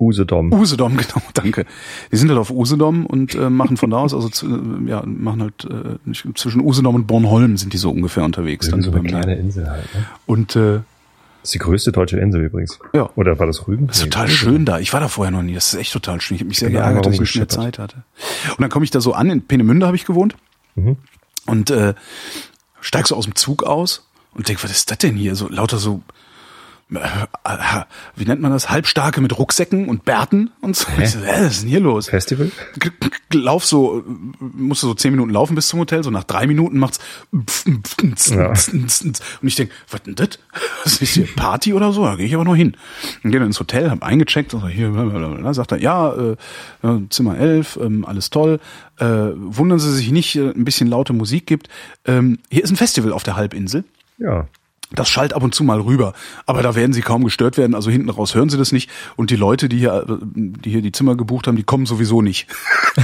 Usedom. 0.00 0.52
Usedom, 0.52 0.96
genau, 0.96 1.22
danke. 1.34 1.66
Die 2.10 2.16
sind 2.16 2.28
halt 2.30 2.38
auf 2.38 2.50
Usedom 2.50 3.04
und 3.06 3.34
äh, 3.34 3.50
machen 3.50 3.76
von 3.76 3.90
da 3.90 3.98
aus, 3.98 4.14
also 4.14 4.28
zu, 4.30 4.46
äh, 4.46 4.88
ja, 4.88 5.02
machen 5.04 5.42
halt 5.42 5.64
äh, 5.66 6.12
zwischen 6.34 6.62
Usedom 6.62 6.94
und 6.94 7.06
Bornholm 7.06 7.56
sind 7.58 7.72
die 7.74 7.78
so 7.78 7.90
ungefähr 7.90 8.24
unterwegs. 8.24 8.66
Irgendwie 8.68 8.84
so 8.84 8.90
über 8.90 9.00
eine 9.00 9.08
kleine 9.08 9.34
Insel 9.36 9.68
halt. 9.70 9.94
Ne? 9.94 10.06
Und 10.26 10.56
äh, 10.56 10.80
Das 11.40 11.48
ist 11.48 11.54
die 11.54 11.58
größte 11.58 11.92
deutsche 11.92 12.18
Insel 12.18 12.42
übrigens. 12.44 12.78
Ja. 12.92 13.10
Oder 13.16 13.38
war 13.38 13.46
das 13.46 13.66
Rügen? 13.66 13.86
das 13.86 13.98
ist 13.98 14.04
total 14.04 14.28
schön 14.28 14.64
da. 14.64 14.78
Ich 14.78 14.92
war 14.92 15.00
da 15.00 15.08
vorher 15.08 15.30
noch 15.30 15.42
nie. 15.42 15.54
Das 15.54 15.72
ist 15.72 15.80
echt 15.80 15.92
total 15.92 16.20
schön. 16.20 16.34
Ich 16.34 16.42
habe 16.42 16.48
mich 16.48 16.58
sehr 16.58 16.70
geärgert, 16.70 17.06
dass 17.06 17.14
ich 17.14 17.20
nicht 17.20 17.36
mehr. 17.36 17.48
Zeit 17.48 17.78
hatte. 17.78 18.04
Und 18.50 18.60
dann 18.60 18.68
komme 18.68 18.84
ich 18.84 18.90
da 18.90 19.00
so 19.00 19.14
an, 19.14 19.30
in 19.30 19.46
Peenemünde 19.46 19.86
habe 19.86 19.96
ich 19.96 20.04
gewohnt. 20.04 20.36
Mhm. 20.74 20.98
Und 21.46 21.70
äh, 21.70 21.94
steig 22.80 23.06
so 23.06 23.16
aus 23.16 23.24
dem 23.24 23.34
Zug 23.34 23.64
aus 23.64 24.06
und 24.34 24.48
denk, 24.48 24.62
was 24.62 24.70
ist 24.70 24.90
das 24.90 24.98
denn 24.98 25.16
hier? 25.16 25.34
So 25.34 25.48
lauter 25.48 25.78
so, 25.78 26.02
wie 28.16 28.24
nennt 28.24 28.40
man 28.40 28.50
das? 28.50 28.68
Halbstarke 28.70 29.20
mit 29.20 29.38
Rucksäcken 29.38 29.88
und 29.88 30.04
Bärten 30.04 30.50
und 30.60 30.74
so. 30.76 30.86
Ich 31.00 31.10
so, 31.10 31.20
hä, 31.20 31.44
was 31.44 31.52
ist 31.52 31.62
denn 31.62 31.68
hier 31.70 31.80
los? 31.80 32.08
Festival? 32.08 32.50
Lauf 33.32 33.64
so, 33.64 34.02
musst 34.38 34.82
du 34.82 34.88
so 34.88 34.94
zehn 34.94 35.12
Minuten 35.12 35.30
laufen 35.30 35.54
bis 35.54 35.68
zum 35.68 35.78
Hotel, 35.80 36.02
so 36.02 36.10
nach 36.10 36.24
drei 36.24 36.46
Minuten 36.46 36.78
macht's 36.78 36.98
Ja. 37.32 38.48
und 38.72 39.22
ich 39.42 39.54
denk, 39.54 39.70
was 39.90 40.02
denn 40.02 40.14
das? 40.16 40.30
Was 40.84 41.00
ist 41.00 41.14
hier 41.14 41.28
Party 41.36 41.72
oder 41.74 41.92
so? 41.92 42.04
Da 42.04 42.16
gehe 42.16 42.26
ich 42.26 42.34
aber 42.34 42.44
noch 42.44 42.56
hin. 42.56 42.76
Und 43.22 43.30
gehe 43.30 43.38
dann 43.40 43.48
ins 43.48 43.60
Hotel, 43.60 43.90
hab 43.90 44.02
eingecheckt 44.02 44.52
und 44.54 44.60
so, 44.62 44.68
hier, 44.68 44.90
blablabla. 44.90 45.54
sagt 45.54 45.72
er, 45.72 45.78
ja, 45.78 46.12
äh, 46.12 46.36
Zimmer 47.10 47.38
11, 47.38 47.78
ähm, 47.82 48.04
alles 48.04 48.30
toll. 48.30 48.58
Äh, 48.98 49.04
wundern 49.06 49.78
Sie 49.78 49.92
sich 49.94 50.10
nicht, 50.10 50.34
äh, 50.36 50.50
ein 50.50 50.64
bisschen 50.64 50.88
laute 50.88 51.12
Musik 51.12 51.46
gibt. 51.46 51.68
Ähm, 52.04 52.38
hier 52.50 52.64
ist 52.64 52.70
ein 52.70 52.76
Festival 52.76 53.12
auf 53.12 53.22
der 53.22 53.36
Halbinsel. 53.36 53.84
Ja. 54.18 54.46
Das 54.92 55.08
schallt 55.08 55.34
ab 55.34 55.42
und 55.44 55.54
zu 55.54 55.62
mal 55.62 55.80
rüber, 55.80 56.14
aber 56.46 56.62
da 56.62 56.74
werden 56.74 56.92
sie 56.92 57.00
kaum 57.00 57.22
gestört 57.22 57.56
werden. 57.56 57.76
Also 57.76 57.90
hinten 57.90 58.10
raus 58.10 58.34
hören 58.34 58.48
sie 58.48 58.58
das 58.58 58.72
nicht. 58.72 58.90
Und 59.14 59.30
die 59.30 59.36
Leute, 59.36 59.68
die 59.68 59.78
hier, 59.78 60.04
äh, 60.08 60.16
die 60.34 60.70
hier 60.70 60.82
die 60.82 60.90
Zimmer 60.90 61.16
gebucht 61.16 61.46
haben, 61.46 61.56
die 61.56 61.62
kommen 61.62 61.86
sowieso 61.86 62.22
nicht. 62.22 62.48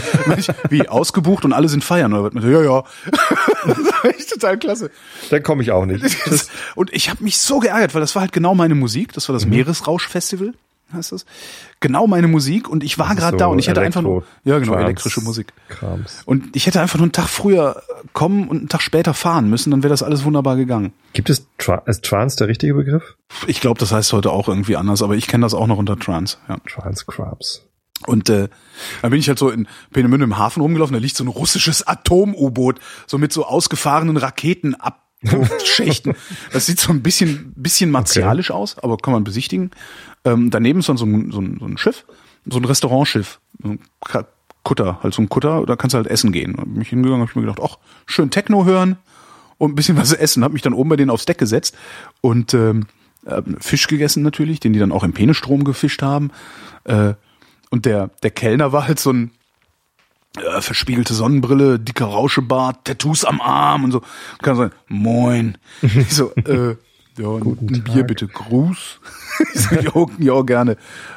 Wie 0.69 0.89
ausgebucht 0.89 1.45
und 1.45 1.53
alle 1.53 1.69
sind 1.69 1.85
feiern 1.85 2.13
oder 2.13 2.35
was? 2.35 2.45
Ja, 2.45 2.63
ja. 2.63 2.85
das 3.67 3.79
war 3.79 4.05
echt 4.07 4.31
total 4.31 4.59
klasse. 4.59 4.91
Dann 5.31 5.43
komme 5.45 5.63
ich 5.63 5.71
auch 5.71 5.87
nicht. 5.87 6.05
und 6.75 6.93
ich 6.93 7.09
habe 7.09 7.23
mich 7.23 7.39
so 7.39 7.61
geärgert, 7.61 7.95
weil 7.95 8.01
das 8.01 8.15
war 8.17 8.23
halt 8.23 8.33
genau 8.33 8.55
meine 8.57 8.75
Musik. 8.75 9.13
Das 9.13 9.29
war 9.29 9.35
das 9.35 9.47
Meeresrausch-Festival 9.47 10.55
heißt 10.93 11.13
das. 11.13 11.27
Genau 11.81 12.07
meine 12.07 12.29
Musik 12.29 12.69
und 12.69 12.85
ich 12.85 12.99
war 12.99 13.15
gerade 13.15 13.37
so 13.37 13.39
da 13.39 13.47
und 13.47 13.59
ich 13.59 13.69
hätte 13.69 13.81
einfach 13.81 14.03
nur, 14.03 14.25
ja 14.45 14.59
genau, 14.59 14.73
Trance, 14.73 14.85
elektrische 14.85 15.21
Musik. 15.21 15.53
Krams. 15.69 16.23
Und 16.25 16.55
ich 16.55 16.67
hätte 16.67 16.81
einfach 16.81 16.99
nur 16.99 17.05
einen 17.05 17.13
Tag 17.13 17.29
früher 17.29 17.83
kommen 18.13 18.49
und 18.49 18.59
einen 18.59 18.69
Tag 18.69 18.83
später 18.83 19.15
fahren 19.15 19.51
müssen, 19.51 19.71
dann 19.71 19.83
wäre 19.83 19.91
das 19.91 20.03
alles 20.03 20.25
wunderbar 20.25 20.57
gegangen. 20.57 20.93
Gibt 21.13 21.31
es, 21.31 21.47
Tra 21.59 21.83
ist 21.87 22.05
Trance 22.05 22.37
der 22.37 22.49
richtige 22.49 22.75
Begriff? 22.75 23.17
Ich 23.47 23.61
glaube, 23.61 23.81
das 23.81 23.93
heißt 23.93 24.13
heute 24.13 24.31
auch 24.31 24.49
irgendwie 24.49 24.77
anders, 24.77 25.03
aber 25.03 25.17
ich 25.17 25.27
kenne 25.27 25.45
das 25.45 25.55
auch 25.55 25.67
noch 25.67 25.79
unter 25.79 25.99
Trance. 25.99 26.39
Ja. 26.49 26.59
Trance 26.69 27.05
Krabs. 27.07 27.67
Und 28.07 28.29
äh, 28.29 28.49
dann 29.03 29.11
bin 29.11 29.19
ich 29.21 29.29
halt 29.29 29.39
so 29.39 29.51
in 29.51 29.67
Peenemünde 29.93 30.25
im 30.25 30.37
Hafen 30.37 30.61
rumgelaufen, 30.61 30.95
da 30.95 31.01
liegt 31.01 31.17
so 31.17 31.25
ein 31.25 31.29
russisches 31.29 31.87
Atom-U-Boot, 31.87 32.79
so 33.07 33.19
mit 33.19 33.33
so 33.33 33.47
ausgefahrenen 33.47 34.17
Raketen 34.17 34.75
ab. 34.75 35.06
Schächten. 35.65 36.15
Das 36.53 36.67
sieht 36.67 36.81
so 36.81 36.93
ein 36.93 37.03
bisschen, 37.03 37.53
bisschen 37.57 37.91
martialisch 37.91 38.51
aus, 38.51 38.79
aber 38.79 38.97
kann 38.97 39.13
man 39.13 39.25
besichtigen. 39.25 39.71
Ähm, 40.25 40.51
daneben 40.51 40.81
ist 40.81 40.89
dann 40.89 40.97
so 40.97 41.07
ein, 41.07 41.31
so, 41.31 41.41
ein, 41.41 41.59
so 41.59 41.67
ein 41.67 41.79
Schiff, 41.79 42.05
so 42.47 42.59
ein 42.59 42.65
Restaurantschiff, 42.65 43.41
so 43.63 43.71
ein 43.71 43.81
Kutter, 44.63 44.99
halt 45.03 45.15
so 45.15 45.23
ein 45.23 45.29
Kutter, 45.29 45.65
da 45.67 45.77
kannst 45.77 45.95
du 45.95 45.99
halt 45.99 46.09
essen 46.09 46.33
gehen. 46.33 46.57
Hab 46.59 46.67
mich 46.67 46.89
hingegangen, 46.89 47.23
hab 47.23 47.31
ich 47.31 47.37
mir 47.37 47.43
gedacht, 47.43 47.61
ach, 47.63 47.79
schön 48.07 48.31
Techno 48.31 48.65
hören 48.65 48.97
und 49.59 49.73
ein 49.73 49.75
bisschen 49.75 49.97
was 49.97 50.13
essen. 50.13 50.43
Hab 50.43 50.53
mich 50.53 50.63
dann 50.63 50.75
oben 50.75 50.91
bei 50.91 50.97
denen 50.97 51.11
aufs 51.11 51.25
Deck 51.25 51.39
gesetzt 51.39 51.77
und 52.21 52.55
ähm, 52.55 52.87
äh, 53.27 53.43
Fisch 53.61 53.87
gegessen 53.87 54.23
natürlich, 54.23 54.61
den 54.61 54.73
die 54.73 54.79
dann 54.79 54.93
auch 54.93 55.05
im 55.05 55.13
Penestrom 55.13 55.65
gefischt 55.65 56.03
haben. 56.03 56.31
Äh, 56.85 57.15
und 57.71 57.85
der, 57.85 58.11
der 58.23 58.31
Kellner 58.31 58.73
war 58.73 58.87
halt 58.87 58.99
so 58.99 59.13
ein 59.13 59.31
äh, 60.37 60.61
verspiegelte 60.61 61.15
Sonnenbrille, 61.15 61.79
dicker 61.79 62.07
Rauschebart, 62.07 62.85
Tattoos 62.85 63.25
am 63.25 63.41
Arm 63.41 63.85
und 63.85 63.93
so. 63.93 64.03
Kann 64.43 64.57
sagen, 64.57 64.73
moin. 64.89 65.59
Ich 65.83 66.15
so, 66.15 66.33
äh, 66.35 66.77
ja, 67.19 67.29
ein 67.37 67.83
Bier 67.85 68.05
bitte, 68.05 68.27
Gruß. 68.27 69.01
Ja, 69.71 70.07
ja, 70.19 70.43
gerne. 70.43 70.73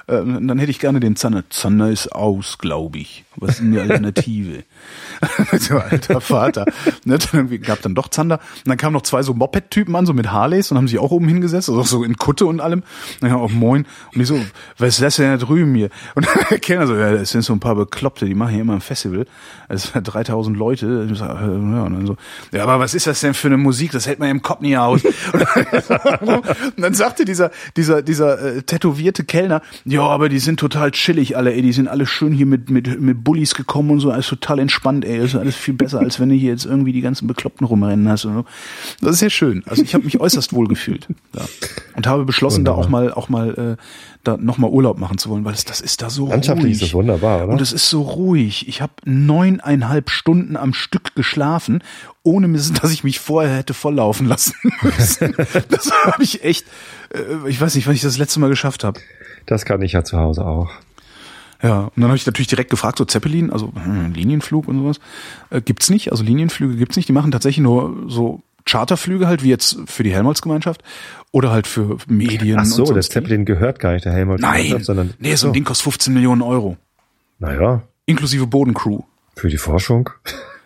Äh, 0.08 0.24
dann 0.26 0.60
hätte 0.60 0.72
ich 0.72 0.80
gerne 0.80 1.00
den 1.00 1.16
Zander. 1.16 1.44
Zander 1.50 1.90
ist 1.90 2.12
aus, 2.12 2.58
glaube 2.58 2.98
ich. 2.98 3.24
Was 3.38 3.52
ist 3.52 3.60
denn 3.60 3.72
die 3.72 3.80
Alternative? 3.80 4.64
so, 5.58 5.78
alter 5.78 6.20
Vater. 6.20 6.66
Ne, 7.06 7.18
dann 7.32 7.62
gab 7.62 7.82
dann 7.82 7.96
doch 7.96 8.10
Zander. 8.10 8.40
Und 8.40 8.68
dann 8.68 8.78
kamen 8.78 8.94
noch 8.94 9.04
zwei 9.04 9.24
so 9.24 9.34
Moped-Typen 9.34 9.96
an, 9.96 10.06
so 10.06 10.14
mit 10.14 10.32
Harleys 10.32 10.72
und 10.72 10.78
haben 10.78 10.88
sich 10.88 11.00
auch 11.00 11.12
oben 11.12 11.28
hingesetzt, 11.28 11.70
also 11.70 11.82
auch 11.82 11.86
so 11.86 12.04
in 12.04 12.18
Kutte 12.18 12.46
und 12.46 12.60
allem. 12.60 12.80
Und 12.80 13.22
dann 13.22 13.30
kam 13.30 13.40
auch 13.40 13.52
Moin. 13.52 13.86
Und 14.14 14.22
ich 14.22 14.28
so, 14.28 14.40
was 14.78 14.96
ist 14.96 15.02
das 15.02 15.16
denn 15.16 15.32
da 15.32 15.38
drüben 15.38 15.74
hier? 15.76 15.90
Und 16.16 16.26
dann 16.26 16.36
der 16.50 16.60
Kellner 16.60 16.88
so, 16.88 16.96
ja, 16.96 17.14
das 17.14 17.30
sind 17.30 17.44
so 17.44 17.54
ein 17.54 17.60
paar 17.60 17.76
Bekloppte, 17.76 18.26
die 18.26 18.36
machen 18.36 18.52
hier 18.52 18.62
immer 18.62 18.74
ein 18.74 18.82
Festival. 18.82 19.26
Das 19.70 19.84
sind 19.84 20.04
3000 20.04 20.58
Leute. 20.58 21.08
Äh, 21.10 21.14
ja, 21.14 21.84
und 21.84 21.94
dann 21.94 22.08
so, 22.08 22.18
ja, 22.52 22.64
aber 22.64 22.80
was 22.80 22.94
ist 22.94 23.08
das 23.08 23.22
denn 23.22 23.34
für 23.34 23.48
eine 23.48 23.58
Musik? 23.58 23.92
Das 23.92 24.08
hält 24.08 24.20
man 24.20 24.30
im 24.30 24.42
Kopf 24.42 24.60
nie 24.60 24.76
aus. 24.76 25.02
Und 26.22 26.82
dann, 26.82 26.94
sagte 26.94 27.26
dieser, 27.26 27.52
dieser, 27.76 28.02
dieser 28.02 28.42
äh, 28.42 28.62
tätowierte 28.64 29.24
Kellner, 29.24 29.62
ja, 29.86 30.02
aber 30.02 30.30
die 30.30 30.40
sind 30.40 30.60
total 30.60 30.92
chillig 30.92 31.36
alle, 31.38 31.54
ey, 31.54 31.62
die 31.62 31.74
sind 31.74 31.88
alle 31.88 32.06
schön 32.06 32.32
hier 32.34 32.46
mit, 32.46 32.70
mit, 32.70 33.00
mit 33.00 33.24
Bullies 33.24 33.56
gekommen 33.56 33.92
und 33.92 34.00
so, 34.00 34.12
alles 34.12 34.28
total 34.28 34.60
entspannt, 34.60 35.06
ey, 35.06 35.18
das 35.18 35.34
ist 35.34 35.36
alles 35.36 35.56
viel 35.56 35.74
besser, 35.74 36.00
als 36.00 36.20
wenn 36.20 36.30
du 36.30 36.36
hier 36.36 36.52
jetzt 36.52 36.66
irgendwie 36.66 36.94
die 36.94 37.02
ganzen 37.02 37.28
Bekloppten 37.28 37.66
rumrennen 37.66 38.08
hast 38.10 38.26
und 38.26 38.34
so. 38.34 38.46
Das 39.02 39.14
ist 39.14 39.20
sehr 39.20 39.30
schön. 39.30 39.64
Also 39.66 39.84
ich 39.84 39.94
habe 39.94 40.04
mich 40.04 40.20
äußerst 40.20 40.54
wohl 40.54 40.68
gefühlt. 40.68 41.08
Ja. 41.36 41.46
Und 41.96 42.08
habe 42.08 42.26
beschlossen, 42.26 42.66
da 42.66 42.72
auch 42.72 42.90
mal, 42.90 43.12
auch 43.14 43.30
mal, 43.30 43.78
äh, 43.78 43.84
da 44.30 44.38
nochmal 44.38 44.70
Urlaub 44.70 45.00
machen 45.00 45.18
zu 45.18 45.30
wollen, 45.30 45.46
weil 45.46 45.54
das, 45.54 45.66
das 45.66 45.82
ist 45.82 46.02
da 46.02 46.10
so 46.10 46.28
Landschaftlich 46.28 46.66
ruhig. 46.66 46.74
ist 46.74 46.82
das 46.84 46.94
wunderbar, 46.94 47.44
oder? 47.44 47.54
Und 47.54 47.62
es 47.62 47.74
ist 47.74 47.90
so 47.90 48.02
ruhig. 48.02 48.68
Ich 48.68 48.82
habe 48.82 48.94
neuneinhalb 49.06 50.10
Stunden 50.10 50.58
am 50.58 50.74
Stück 50.74 51.16
geschlafen, 51.16 51.84
ohne 52.24 52.48
dass 52.82 52.92
ich 52.92 53.04
mich 53.04 53.20
vorher 53.20 53.56
hätte 53.56 53.74
volllaufen 53.74 54.28
lassen 54.28 54.56
müssen. 54.82 55.36
das 55.70 55.92
habe 56.06 56.24
ich 56.24 56.44
echt, 56.44 56.66
äh, 57.14 57.50
ich 57.50 57.60
weiß 57.60 57.76
nicht, 57.76 57.88
wann 57.88 57.96
ich 57.96 58.02
das 58.02 58.18
letzte 58.18 58.40
Mal 58.40 58.50
geschafft 58.50 58.84
habe. 58.84 59.00
Das 59.46 59.66
kann 59.66 59.82
ich 59.82 59.94
ja 59.94 60.04
zu 60.04 60.18
Hause 60.18 60.46
auch. 60.46 60.70
Ja, 61.62 61.80
und 61.80 61.92
dann 61.98 62.06
habe 62.06 62.16
ich 62.16 62.26
natürlich 62.26 62.48
direkt 62.48 62.70
gefragt, 62.70 62.98
so 62.98 63.06
Zeppelin, 63.06 63.52
also 63.52 63.74
hm, 63.74 64.14
Linienflug 64.14 64.68
und 64.68 64.80
sowas, 64.80 65.00
äh, 65.50 65.62
gibt's 65.62 65.90
nicht, 65.90 66.12
also 66.12 66.24
Linienflüge 66.24 66.78
gibt's 66.78 66.96
nicht, 66.96 67.10
die 67.10 67.14
machen 67.14 67.32
tatsächlich 67.32 67.64
nur 67.64 68.06
so 68.08 68.42
Charterflüge 68.66 69.28
halt, 69.28 69.44
wie 69.44 69.50
jetzt 69.50 69.78
für 69.86 70.04
die 70.04 70.14
Helmholtz-Gemeinschaft 70.14 70.84
oder 71.32 71.52
halt 71.52 71.68
für 71.68 71.98
Medien 72.08 72.60
Ach 72.60 72.66
so, 72.66 72.84
und 72.86 72.96
der. 72.96 73.04
Zeppelin 73.04 73.46
gehört 73.46 73.80
gar 73.80 73.94
nicht 73.94 74.06
der 74.06 74.14
Helmholtz. 74.14 74.42
Nein, 74.42 74.84
sondern 74.84 75.14
nee, 75.20 75.36
so 75.36 75.48
ein 75.48 75.54
Ding 75.54 75.64
kostet 75.64 75.84
15 75.84 76.14
Millionen 76.14 76.42
Euro, 76.42 76.78
Naja, 77.40 77.84
inklusive 78.06 78.48
Bodencrew. 78.48 79.02
für 79.36 79.50
die 79.50 79.58
Forschung. 79.58 80.10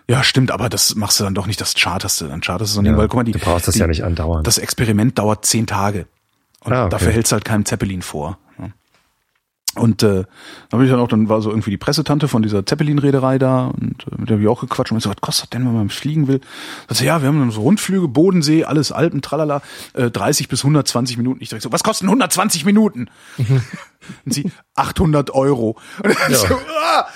Ja, 0.09 0.24
stimmt, 0.24 0.51
aber 0.51 0.68
das 0.70 0.95
machst 0.95 1.20
du 1.20 1.24
dann 1.24 1.34
doch 1.34 1.47
nicht, 1.47 1.61
das 1.61 1.74
charterst 1.76 2.20
du, 2.22 2.28
dann 2.28 2.41
charterst 2.41 2.72
du 2.72 2.76
so 2.76 2.82
ein 2.82 2.86
Ding, 2.86 2.93
Ja, 2.93 2.97
weil 2.99 3.07
guck 3.07 3.18
mal, 3.18 3.24
die, 3.24 3.32
du 3.32 3.39
brauchst 3.39 3.68
das 3.68 3.76
die, 3.76 3.80
ja 3.82 3.88
nicht 3.88 4.03
andauernd. 4.03 4.45
Das 4.45 4.57
Experiment 4.57 5.18
dauert 5.18 5.45
zehn 5.45 5.66
Tage. 5.68 6.07
Und 6.61 6.74
Ah, 6.74 6.84
okay. 6.84 6.89
dafür 6.91 7.11
hältst 7.14 7.32
du 7.32 7.36
halt 7.36 7.45
keinem 7.45 7.66
Zeppelin 7.66 8.01
vor. 8.01 8.38
Und 9.76 10.03
äh, 10.03 10.24
da 10.69 10.78
bin 10.78 10.86
ich 10.86 10.91
dann 10.91 10.99
auch, 10.99 11.07
dann 11.07 11.30
war 11.30 11.41
so 11.41 11.49
irgendwie 11.49 11.71
die 11.71 11.78
Pressetante 11.78 12.28
von 12.28 12.43
dieser 12.43 12.63
Zeppelin-Reederei 12.63 13.39
da 13.39 13.67
und 13.67 14.05
äh, 14.11 14.15
mit 14.19 14.30
der 14.30 14.38
hab 14.38 14.41
ich 14.41 14.47
auch 14.47 14.61
gequatscht 14.61 14.91
und 14.91 14.99
ich 14.99 15.03
so, 15.03 15.09
was 15.09 15.19
kostet 15.19 15.53
denn, 15.53 15.65
wenn 15.65 15.74
man 15.74 15.89
fliegen 15.89 16.28
will? 16.28 16.41
Da 16.88 16.93
sie, 16.93 17.05
ja, 17.05 17.21
wir 17.21 17.28
haben 17.28 17.39
dann 17.39 17.49
so 17.49 17.61
Rundflüge, 17.61 18.07
Bodensee, 18.07 18.65
alles 18.65 18.91
Alpen, 18.91 19.24
tralala, 19.24 19.61
äh, 19.93 20.11
30 20.11 20.47
bis 20.47 20.59
120 20.63 21.17
Minuten. 21.17 21.41
Ich 21.41 21.49
dachte 21.49 21.63
so, 21.63 21.71
was 21.71 21.84
kosten 21.84 22.05
120 22.05 22.65
Minuten? 22.65 23.09
und 23.38 24.34
sie, 24.34 24.51
800 24.76 25.32
Euro. 25.32 25.78
Und 26.03 26.19
dann 26.19 26.32
Ja. 26.32 26.38
so, 26.38 26.55
ah! 26.55 27.07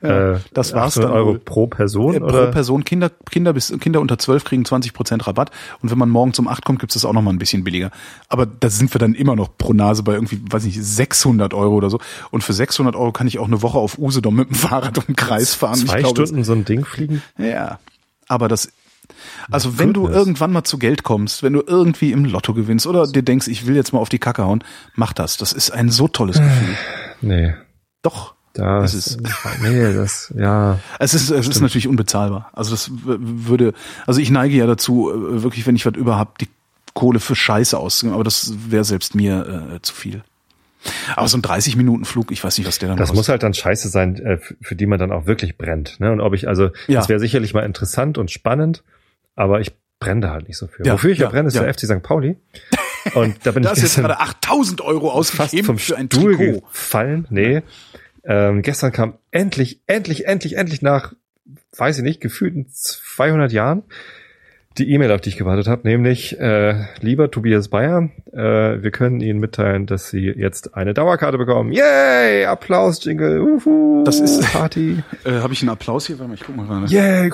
Äh, 0.00 0.38
das 0.52 0.72
war's 0.74 0.98
800 0.98 1.10
dann 1.10 1.16
Euro 1.16 1.30
wohl. 1.30 1.38
pro 1.38 1.66
Person 1.66 2.14
Äh, 2.14 2.20
pro 2.20 2.26
oder? 2.26 2.46
Person 2.48 2.84
Kinder 2.84 3.10
Kinder 3.30 3.52
bis 3.52 3.72
Kinder 3.80 4.00
unter 4.00 4.18
12 4.18 4.44
kriegen 4.44 4.64
20 4.64 4.92
Prozent 4.92 5.26
Rabatt 5.26 5.50
und 5.80 5.90
wenn 5.90 5.98
man 5.98 6.08
morgens 6.08 6.38
um 6.38 6.48
8 6.48 6.64
kommt, 6.64 6.80
gibt's 6.80 6.94
das 6.94 7.04
auch 7.04 7.12
noch 7.12 7.22
mal 7.22 7.30
ein 7.32 7.38
bisschen 7.38 7.64
billiger. 7.64 7.90
Aber 8.28 8.46
da 8.46 8.70
sind 8.70 8.94
wir 8.94 8.98
dann 8.98 9.14
immer 9.14 9.36
noch 9.36 9.56
pro 9.56 9.72
Nase 9.72 10.02
bei 10.02 10.14
irgendwie, 10.14 10.40
weiß 10.50 10.64
nicht, 10.64 10.82
600 10.82 11.54
Euro 11.54 11.74
oder 11.74 11.90
so. 11.90 11.98
Und 12.30 12.44
für 12.44 12.52
600 12.52 12.96
Euro 12.96 13.12
kann 13.12 13.26
ich 13.26 13.38
auch 13.38 13.46
eine 13.46 13.62
Woche 13.62 13.78
auf 13.78 13.98
Usedom 13.98 14.36
mit 14.36 14.50
dem 14.50 14.54
Fahrrad 14.56 14.98
um 14.98 15.04
den 15.06 15.16
Kreis 15.16 15.54
fahren. 15.54 15.76
Zwei 15.76 15.98
ich 15.98 16.04
glaube, 16.04 16.26
Stunden 16.26 16.44
so 16.44 16.52
ein 16.52 16.64
Ding 16.64 16.84
fliegen? 16.84 17.22
ja, 17.38 17.78
aber 18.28 18.48
das 18.48 18.70
also 19.50 19.78
wenn 19.78 19.92
du 19.92 20.08
irgendwann 20.08 20.52
mal 20.52 20.64
zu 20.64 20.78
Geld 20.78 21.02
kommst, 21.02 21.42
wenn 21.42 21.52
du 21.52 21.62
irgendwie 21.66 22.12
im 22.12 22.24
Lotto 22.24 22.54
gewinnst 22.54 22.86
oder 22.86 23.06
dir 23.06 23.22
denkst, 23.22 23.48
ich 23.48 23.66
will 23.66 23.76
jetzt 23.76 23.92
mal 23.92 24.00
auf 24.00 24.08
die 24.08 24.18
Kacke 24.18 24.44
hauen, 24.44 24.64
mach 24.94 25.12
das. 25.12 25.36
Das 25.36 25.52
ist 25.52 25.70
ein 25.70 25.90
so 25.90 26.08
tolles 26.08 26.38
Gefühl. 26.38 26.76
Nee. 27.20 27.54
Doch. 28.02 28.34
Da 28.56 28.82
Es 28.82 28.94
ist, 28.94 29.18
nee, 29.62 29.92
das, 29.92 30.32
ja. 30.36 30.78
Es 30.98 31.14
ist, 31.14 31.30
es 31.30 31.46
ist 31.48 31.60
natürlich 31.60 31.88
unbezahlbar. 31.88 32.50
Also 32.52 32.70
das 32.72 32.90
würde, 33.04 33.72
also 34.06 34.20
ich 34.20 34.30
neige 34.30 34.56
ja 34.56 34.66
dazu, 34.66 35.10
äh, 35.10 35.42
wirklich, 35.42 35.66
wenn 35.66 35.76
ich 35.76 35.86
was 35.86 35.94
überhaupt 35.94 36.40
die 36.40 36.48
Kohle 36.94 37.20
für 37.20 37.36
Scheiße 37.36 37.76
auszugeben, 37.78 38.14
aber 38.14 38.24
das 38.24 38.52
wäre 38.68 38.84
selbst 38.84 39.14
mir 39.14 39.70
äh, 39.76 39.82
zu 39.82 39.94
viel. 39.94 40.22
Aber 41.16 41.26
so 41.28 41.36
ein 41.36 41.42
30-Minuten-Flug, 41.42 42.30
ich 42.30 42.42
weiß 42.44 42.58
nicht, 42.58 42.66
was 42.66 42.78
der 42.78 42.88
dann 42.88 42.96
Das 42.96 43.08
kostet. 43.08 43.16
muss 43.18 43.28
halt 43.28 43.42
dann 43.42 43.54
scheiße 43.54 43.88
sein, 43.88 44.16
äh, 44.16 44.38
für 44.60 44.76
die 44.76 44.86
man 44.86 44.98
dann 44.98 45.10
auch 45.12 45.26
wirklich 45.26 45.58
brennt. 45.58 45.98
Ne? 46.00 46.12
Und 46.12 46.20
ob 46.20 46.32
ich, 46.32 46.48
also, 46.48 46.70
Ja. 46.86 47.00
das 47.00 47.08
wäre 47.08 47.18
sicherlich 47.20 47.54
mal 47.54 47.64
interessant 47.64 48.18
und 48.18 48.30
spannend, 48.30 48.84
aber 49.34 49.60
ich 49.60 49.72
brenne 49.98 50.20
da 50.22 50.30
halt 50.30 50.46
nicht 50.48 50.56
so 50.58 50.66
für. 50.68 50.84
Ja, 50.86 50.92
Wofür 50.94 51.10
ich 51.10 51.18
ja, 51.18 51.24
ja, 51.26 51.30
brenne, 51.30 51.48
ist 51.48 51.54
ja. 51.54 51.62
der 51.64 51.74
FC 51.74 51.80
St. 51.86 52.02
Pauli. 52.02 52.36
Und 53.14 53.36
da 53.44 53.50
bin 53.52 53.64
ich 53.74 53.82
jetzt 53.82 53.96
gerade 53.96 54.20
8000 54.20 54.80
Euro 54.80 55.10
fast 55.22 55.40
ausgegeben 55.40 55.66
vom 55.66 55.78
für 55.78 55.96
ein 55.96 56.06
Stuhl 56.06 56.36
Trikot. 56.36 56.60
gefallen. 56.68 57.26
Nee. 57.30 57.62
Ähm, 58.26 58.62
gestern 58.62 58.92
kam 58.92 59.14
endlich, 59.30 59.80
endlich, 59.86 60.26
endlich, 60.26 60.56
endlich 60.56 60.82
nach, 60.82 61.12
weiß 61.76 61.98
ich 61.98 62.02
nicht, 62.04 62.20
gefühlten 62.20 62.66
200 62.70 63.52
Jahren 63.52 63.84
die 64.78 64.90
E-Mail, 64.92 65.10
auf 65.12 65.22
die 65.22 65.30
ich 65.30 65.38
gewartet 65.38 65.68
habe, 65.68 65.88
nämlich, 65.88 66.38
äh, 66.38 66.84
lieber 67.00 67.30
Tobias 67.30 67.68
Bayer, 67.68 68.10
äh, 68.30 68.82
wir 68.82 68.90
können 68.90 69.20
Ihnen 69.20 69.38
mitteilen, 69.40 69.86
dass 69.86 70.10
Sie 70.10 70.26
jetzt 70.26 70.74
eine 70.74 70.92
Dauerkarte 70.92 71.38
bekommen. 71.38 71.72
Yay! 71.72 72.44
Applaus, 72.44 73.02
Jingle, 73.02 73.40
uhu, 73.40 74.04
Das 74.04 74.20
ist- 74.20 74.52
Party. 74.52 75.02
Äh, 75.24 75.40
habe 75.40 75.54
ich 75.54 75.62
einen 75.62 75.70
Applaus 75.70 76.06
hier? 76.06 76.18
Warte 76.18 76.28
mal, 76.28 76.34
ich 76.34 76.44
guck 76.44 76.56
mal 76.56 76.66
gerade. 76.66 76.86
Yay! 76.92 77.30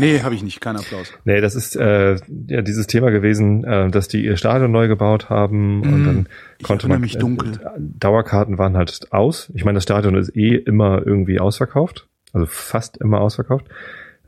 Nee, 0.00 0.22
habe 0.22 0.34
ich 0.34 0.42
nicht, 0.42 0.60
kein 0.60 0.76
Applaus. 0.76 1.12
Nee, 1.24 1.40
das 1.40 1.54
ist 1.54 1.76
äh, 1.76 2.16
ja 2.48 2.62
dieses 2.62 2.86
Thema 2.86 3.10
gewesen, 3.10 3.64
äh, 3.64 3.90
dass 3.90 4.08
die 4.08 4.24
ihr 4.24 4.36
Stadion 4.36 4.72
neu 4.72 4.88
gebaut 4.88 5.30
haben 5.30 5.82
und 5.82 6.00
Mm, 6.00 6.04
dann 6.04 6.28
konnte 6.62 6.88
man 6.88 7.00
mich 7.00 7.16
dunkel. 7.16 7.54
Äh, 7.54 7.78
Dauerkarten 7.78 8.58
waren 8.58 8.76
halt 8.76 9.12
aus. 9.12 9.50
Ich 9.54 9.64
meine, 9.64 9.76
das 9.76 9.84
Stadion 9.84 10.16
ist 10.16 10.34
eh 10.36 10.56
immer 10.56 11.06
irgendwie 11.06 11.40
ausverkauft, 11.40 12.08
also 12.32 12.46
fast 12.46 12.96
immer 12.96 13.20
ausverkauft, 13.20 13.66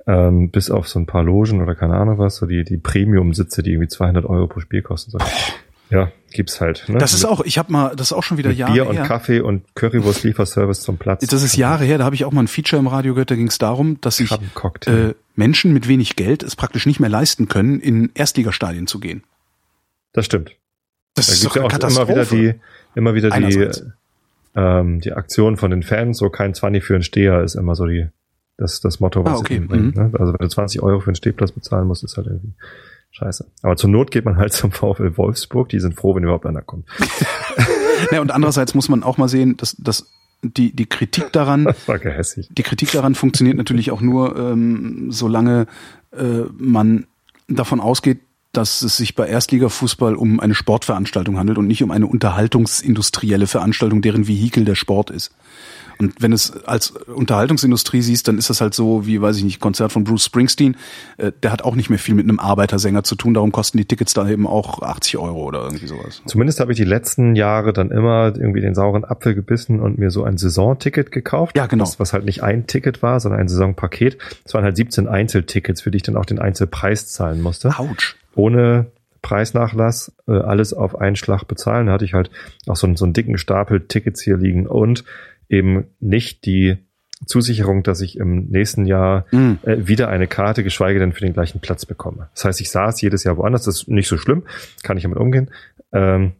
ähm, 0.06 0.50
bis 0.50 0.70
auf 0.70 0.88
so 0.88 0.98
ein 0.98 1.06
paar 1.06 1.24
Logen 1.24 1.62
oder 1.62 1.74
keine 1.74 1.94
Ahnung 1.94 2.18
was, 2.18 2.36
so 2.36 2.46
die 2.46 2.64
die 2.64 2.78
Premium-Sitze, 2.78 3.62
die 3.62 3.72
irgendwie 3.72 3.88
200 3.88 4.24
Euro 4.26 4.46
pro 4.46 4.60
Spiel 4.60 4.82
kosten. 4.82 5.10
So. 5.10 5.18
Ja, 5.92 6.10
gibt's 6.32 6.58
halt. 6.62 6.88
Ne? 6.88 6.96
Das 6.98 7.12
ist 7.12 7.26
auch, 7.26 7.42
ich 7.44 7.58
habe 7.58 7.70
mal, 7.70 7.94
das 7.94 8.08
ist 8.08 8.12
auch 8.14 8.22
schon 8.22 8.38
wieder 8.38 8.48
Mit 8.48 8.58
Jahre 8.58 8.72
Bier 8.72 8.86
und 8.88 8.96
her. 8.96 9.04
Kaffee 9.04 9.40
und 9.40 9.62
Currywurst-Lieferservice 9.74 10.80
zum 10.80 10.96
Platz. 10.96 11.26
Das 11.26 11.42
ist 11.42 11.54
Jahre 11.56 11.84
her, 11.84 11.98
da 11.98 12.04
habe 12.04 12.14
ich 12.14 12.24
auch 12.24 12.32
mal 12.32 12.40
ein 12.42 12.48
Feature 12.48 12.80
im 12.80 12.86
Radio 12.86 13.12
gehört, 13.12 13.30
da 13.30 13.34
ging 13.34 13.48
es 13.48 13.58
darum, 13.58 14.00
dass 14.00 14.16
sich 14.16 14.32
äh, 14.32 15.12
Menschen 15.36 15.74
mit 15.74 15.88
wenig 15.88 16.16
Geld 16.16 16.42
es 16.42 16.56
praktisch 16.56 16.86
nicht 16.86 16.98
mehr 16.98 17.10
leisten 17.10 17.46
können, 17.46 17.78
in 17.78 18.10
Erstligastadien 18.14 18.86
zu 18.86 19.00
gehen. 19.00 19.22
Das 20.14 20.24
stimmt. 20.24 20.56
Das 21.14 21.26
Da 21.26 21.32
ist 21.34 21.44
doch 21.44 21.56
ja 21.56 21.62
auch 21.64 21.72
immer 21.72 22.08
wieder 22.08 22.24
die, 22.24 22.54
immer 22.94 23.14
wieder 23.14 23.28
die, 23.28 23.70
ähm, 24.54 25.00
die 25.00 25.12
Aktion 25.12 25.58
von 25.58 25.70
den 25.70 25.82
Fans, 25.82 26.16
so 26.16 26.30
kein 26.30 26.54
20 26.54 26.82
für 26.82 26.94
einen 26.94 27.02
Steher 27.02 27.42
ist 27.42 27.54
immer 27.54 27.74
so 27.74 27.84
die, 27.84 28.08
das, 28.56 28.80
das 28.80 28.98
Motto, 29.00 29.22
was 29.24 29.34
Ah, 29.34 29.36
okay. 29.38 29.58
sie 29.60 29.66
bringen. 29.66 29.92
Ne? 29.94 30.10
Also 30.18 30.32
wenn 30.32 30.38
du 30.38 30.48
20 30.48 30.82
Euro 30.82 31.00
für 31.00 31.08
einen 31.08 31.16
Stehplatz 31.16 31.52
bezahlen 31.52 31.86
musst, 31.86 32.02
ist 32.02 32.16
halt 32.16 32.28
irgendwie 32.28 32.54
scheiße. 33.12 33.50
Aber 33.62 33.76
zur 33.76 33.90
Not 33.90 34.10
geht 34.10 34.24
man 34.24 34.36
halt 34.36 34.52
zum 34.52 34.72
VfL 34.72 35.16
Wolfsburg, 35.16 35.68
die 35.68 35.80
sind 35.80 35.94
froh, 35.94 36.14
wenn 36.14 36.24
überhaupt 36.24 36.46
einer 36.46 36.62
kommt. 36.62 36.86
Ja, 38.10 38.20
und 38.20 38.32
andererseits 38.32 38.74
muss 38.74 38.88
man 38.88 39.04
auch 39.04 39.16
mal 39.16 39.28
sehen, 39.28 39.56
dass, 39.58 39.76
dass 39.76 40.10
die, 40.42 40.74
die 40.74 40.86
Kritik 40.86 41.32
daran, 41.32 41.64
Das 41.66 41.86
war 41.86 42.00
gehässig. 42.00 42.48
die 42.50 42.62
Kritik 42.62 42.90
daran 42.90 43.14
funktioniert 43.14 43.56
natürlich 43.56 43.92
auch 43.92 44.00
nur, 44.00 44.36
ähm, 44.36 45.12
solange 45.12 45.66
äh, 46.10 46.42
man 46.58 47.06
davon 47.48 47.80
ausgeht, 47.80 48.20
dass 48.52 48.82
es 48.82 48.96
sich 48.96 49.14
bei 49.14 49.28
Erstligafußball 49.28 50.14
um 50.14 50.40
eine 50.40 50.54
Sportveranstaltung 50.54 51.38
handelt 51.38 51.58
und 51.58 51.66
nicht 51.66 51.82
um 51.82 51.90
eine 51.90 52.06
unterhaltungsindustrielle 52.06 53.46
Veranstaltung, 53.46 54.02
deren 54.02 54.26
Vehikel 54.26 54.64
der 54.64 54.74
Sport 54.74 55.10
ist. 55.10 55.34
Und 56.02 56.14
wenn 56.20 56.32
es 56.32 56.52
als 56.66 56.90
Unterhaltungsindustrie 56.90 58.02
siehst, 58.02 58.28
dann 58.28 58.38
ist 58.38 58.50
das 58.50 58.60
halt 58.60 58.74
so, 58.74 59.06
wie, 59.06 59.20
weiß 59.22 59.36
ich 59.38 59.44
nicht, 59.44 59.60
Konzert 59.60 59.92
von 59.92 60.04
Bruce 60.04 60.24
Springsteen. 60.26 60.76
Äh, 61.16 61.32
der 61.42 61.52
hat 61.52 61.62
auch 61.62 61.74
nicht 61.76 61.88
mehr 61.90 61.98
viel 61.98 62.14
mit 62.14 62.24
einem 62.28 62.38
Arbeitersänger 62.38 63.04
zu 63.04 63.14
tun, 63.14 63.34
darum 63.34 63.52
kosten 63.52 63.78
die 63.78 63.84
Tickets 63.84 64.14
da 64.14 64.28
eben 64.28 64.46
auch 64.46 64.82
80 64.82 65.18
Euro 65.18 65.42
oder 65.44 65.62
irgendwie 65.64 65.86
sowas. 65.86 66.22
Zumindest 66.26 66.60
habe 66.60 66.72
ich 66.72 66.76
die 66.78 66.84
letzten 66.84 67.36
Jahre 67.36 67.72
dann 67.72 67.90
immer 67.90 68.32
irgendwie 68.36 68.60
den 68.60 68.74
sauren 68.74 69.04
Apfel 69.04 69.34
gebissen 69.34 69.80
und 69.80 69.98
mir 69.98 70.10
so 70.10 70.24
ein 70.24 70.36
Saisonticket 70.38 71.10
gekauft. 71.12 71.56
Ja, 71.56 71.66
genau. 71.66 71.84
Was, 71.84 71.98
was 72.00 72.12
halt 72.12 72.24
nicht 72.24 72.42
ein 72.42 72.66
Ticket 72.66 73.02
war, 73.02 73.20
sondern 73.20 73.40
ein 73.40 73.48
Saisonpaket. 73.48 74.18
Es 74.44 74.54
waren 74.54 74.64
halt 74.64 74.76
17 74.76 75.08
Einzeltickets, 75.08 75.80
für 75.82 75.90
die 75.90 75.96
ich 75.96 76.02
dann 76.02 76.16
auch 76.16 76.26
den 76.26 76.38
Einzelpreis 76.38 77.08
zahlen 77.08 77.40
musste. 77.40 77.78
Autsch. 77.78 78.16
ohne 78.34 78.86
Preisnachlass 79.22 80.12
äh, 80.26 80.32
alles 80.32 80.74
auf 80.74 81.00
einen 81.00 81.16
Schlag 81.16 81.44
bezahlen. 81.46 81.86
Da 81.86 81.92
hatte 81.92 82.04
ich 82.04 82.12
halt 82.12 82.30
auch 82.66 82.76
so, 82.76 82.86
einen- 82.86 82.96
so 82.96 83.04
einen 83.04 83.14
dicken 83.14 83.38
Stapel 83.38 83.80
Tickets 83.86 84.20
hier 84.20 84.36
liegen 84.36 84.66
und 84.66 85.04
eben 85.52 85.84
nicht 86.00 86.44
die 86.46 86.78
Zusicherung, 87.26 87.84
dass 87.84 88.00
ich 88.00 88.16
im 88.16 88.46
nächsten 88.48 88.84
Jahr 88.84 89.26
Mm. 89.30 89.52
äh, 89.62 89.86
wieder 89.86 90.08
eine 90.08 90.26
Karte, 90.26 90.64
geschweige 90.64 90.98
denn 90.98 91.12
für 91.12 91.20
den 91.20 91.34
gleichen 91.34 91.60
Platz 91.60 91.86
bekomme. 91.86 92.28
Das 92.34 92.44
heißt, 92.44 92.60
ich 92.60 92.70
saß 92.70 93.00
jedes 93.00 93.22
Jahr 93.22 93.36
woanders, 93.36 93.62
das 93.64 93.82
ist 93.82 93.88
nicht 93.88 94.08
so 94.08 94.18
schlimm, 94.18 94.42
kann 94.82 94.96
ich 94.96 95.04
damit 95.04 95.18
umgehen. 95.18 95.50
Ähm, 95.92 96.32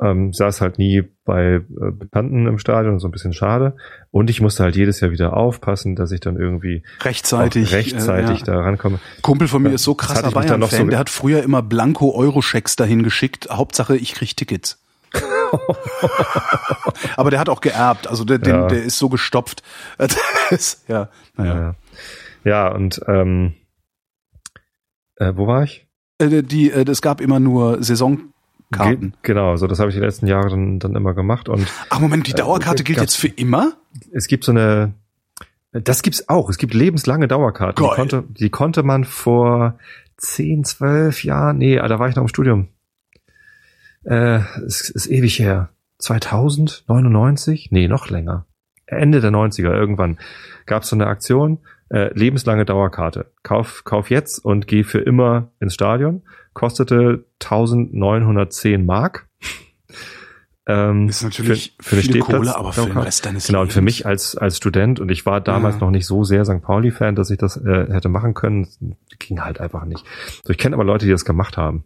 ähm, 0.00 0.32
saß 0.34 0.60
halt 0.60 0.78
nie 0.78 1.04
bei 1.24 1.54
äh, 1.54 1.60
Bekannten 1.90 2.46
im 2.46 2.58
Stadion, 2.58 2.98
so 2.98 3.08
ein 3.08 3.10
bisschen 3.10 3.32
schade. 3.32 3.76
Und 4.10 4.28
ich 4.30 4.40
musste 4.42 4.62
halt 4.62 4.76
jedes 4.76 5.00
Jahr 5.00 5.10
wieder 5.10 5.34
aufpassen, 5.36 5.96
dass 5.96 6.12
ich 6.12 6.20
dann 6.20 6.36
irgendwie 6.36 6.82
Rechtzeitig. 7.02 7.72
rechtzeitig 7.72 8.42
äh, 8.42 8.46
ja. 8.46 8.54
da 8.56 8.60
rankomme. 8.60 8.98
Kumpel 9.22 9.48
von 9.48 9.62
mir 9.62 9.70
ist 9.72 9.84
so 9.84 9.94
krasser 9.94 10.30
Bayern-Fan, 10.30 10.84
so- 10.84 10.90
der 10.90 10.98
hat 10.98 11.08
früher 11.10 11.42
immer 11.42 11.62
blanko 11.62 12.14
Euro-Schecks 12.14 12.76
dahin 12.76 13.02
geschickt. 13.02 13.48
Hauptsache, 13.50 13.96
ich 13.96 14.12
krieg 14.14 14.36
Tickets. 14.36 14.82
Aber 17.16 17.30
der 17.30 17.40
hat 17.40 17.48
auch 17.48 17.60
geerbt, 17.60 18.06
also 18.08 18.24
der, 18.24 18.38
den, 18.38 18.54
Ja. 18.54 18.66
der 18.66 18.82
ist 18.82 18.98
so 18.98 19.08
gestopft. 19.08 19.62
Ist- 20.50 20.88
ja, 20.88 21.08
naja. 21.36 21.54
Ja, 21.54 22.50
ja 22.50 22.68
und 22.74 23.00
ähm, 23.06 23.54
äh, 25.16 25.32
wo 25.36 25.46
war 25.46 25.62
ich? 25.64 25.86
Äh, 26.18 26.42
die, 26.42 26.70
äh, 26.70 26.88
es 26.90 27.02
gab 27.02 27.20
immer 27.20 27.40
nur 27.40 27.82
Saisonkarten. 27.82 28.30
Ge 29.10 29.12
genau, 29.22 29.56
so 29.56 29.66
das 29.66 29.78
habe 29.78 29.90
ich 29.90 29.96
die 29.96 30.00
letzten 30.02 30.26
Jahre 30.26 30.48
dann, 30.50 30.78
dann 30.78 30.94
immer 30.94 31.14
gemacht. 31.14 31.48
Und 31.48 31.66
Ach 31.90 32.00
Moment, 32.00 32.26
die 32.26 32.32
Äh, 32.32 32.36
Dauerkarte 32.36 32.84
gilt 32.84 32.98
gab's- 32.98 33.14
jetzt 33.14 33.20
für 33.20 33.28
immer? 33.28 33.72
es 34.12 34.26
gibt 34.28 34.44
so 34.44 34.52
eine, 34.52 34.92
das 35.72 36.02
gibt's 36.02 36.28
auch. 36.28 36.48
Es 36.50 36.58
gibt 36.58 36.74
lebenslange 36.74 37.28
Dauerkarten. 37.28 37.82
Die 37.84 37.90
konnte, 37.94 38.24
die 38.28 38.50
konnte 38.50 38.82
man 38.82 39.04
vor 39.04 39.78
10, 40.18 40.64
12 40.64 41.24
Jahren, 41.24 41.58
nee, 41.58 41.76
da 41.76 41.98
war 41.98 42.08
ich 42.08 42.16
noch 42.16 42.22
im 42.22 42.28
Studium. 42.28 42.68
Äh, 44.06 44.40
es 44.66 44.88
ist 44.90 45.06
ewig 45.06 45.38
her. 45.38 45.68
2000, 45.98 46.84
99? 46.88 47.68
Nee, 47.70 47.88
noch 47.88 48.08
länger. 48.10 48.46
Ende 48.86 49.20
der 49.20 49.30
90er 49.30 49.72
irgendwann 49.72 50.18
gab's 50.66 50.88
so 50.88 50.96
eine 50.96 51.06
Aktion, 51.06 51.58
äh, 51.88 52.12
lebenslange 52.16 52.64
Dauerkarte. 52.64 53.32
Kauf, 53.42 53.82
kauf 53.84 54.10
jetzt 54.10 54.38
und 54.44 54.66
geh 54.68 54.84
für 54.84 54.98
immer 55.00 55.50
ins 55.60 55.74
Stadion. 55.74 56.22
Kostete 56.54 57.24
1910 57.42 58.84
Mark. 58.86 59.26
Ähm, 60.68 61.08
Ist 61.08 61.22
natürlich 61.22 61.76
für, 61.80 61.96
für 61.96 62.02
viel 62.02 62.10
Stehplatz- 62.16 62.38
Kohle, 62.38 62.56
aber 62.56 62.72
für 62.72 62.86
den. 62.86 62.98
Rest 62.98 63.24
deines 63.24 63.46
Genau, 63.46 63.60
und 63.60 63.72
für 63.72 63.82
mich 63.82 64.04
als, 64.04 64.36
als 64.36 64.56
Student, 64.56 64.98
und 64.98 65.12
ich 65.12 65.24
war 65.24 65.40
damals 65.40 65.76
Ja. 65.76 65.82
noch 65.82 65.92
nicht 65.92 66.06
so 66.06 66.24
sehr 66.24 66.44
St. 66.44 66.60
Pauli-Fan, 66.60 67.14
dass 67.14 67.30
ich 67.30 67.38
das 67.38 67.56
äh, 67.56 67.86
hätte 67.88 68.08
machen 68.08 68.34
können, 68.34 68.66
ging 69.20 69.42
halt 69.44 69.60
einfach 69.60 69.84
nicht. 69.84 70.04
So, 70.42 70.50
ich 70.50 70.58
kenne 70.58 70.74
aber 70.74 70.82
Leute, 70.82 71.04
die 71.06 71.12
das 71.12 71.24
gemacht 71.24 71.56
haben. 71.56 71.84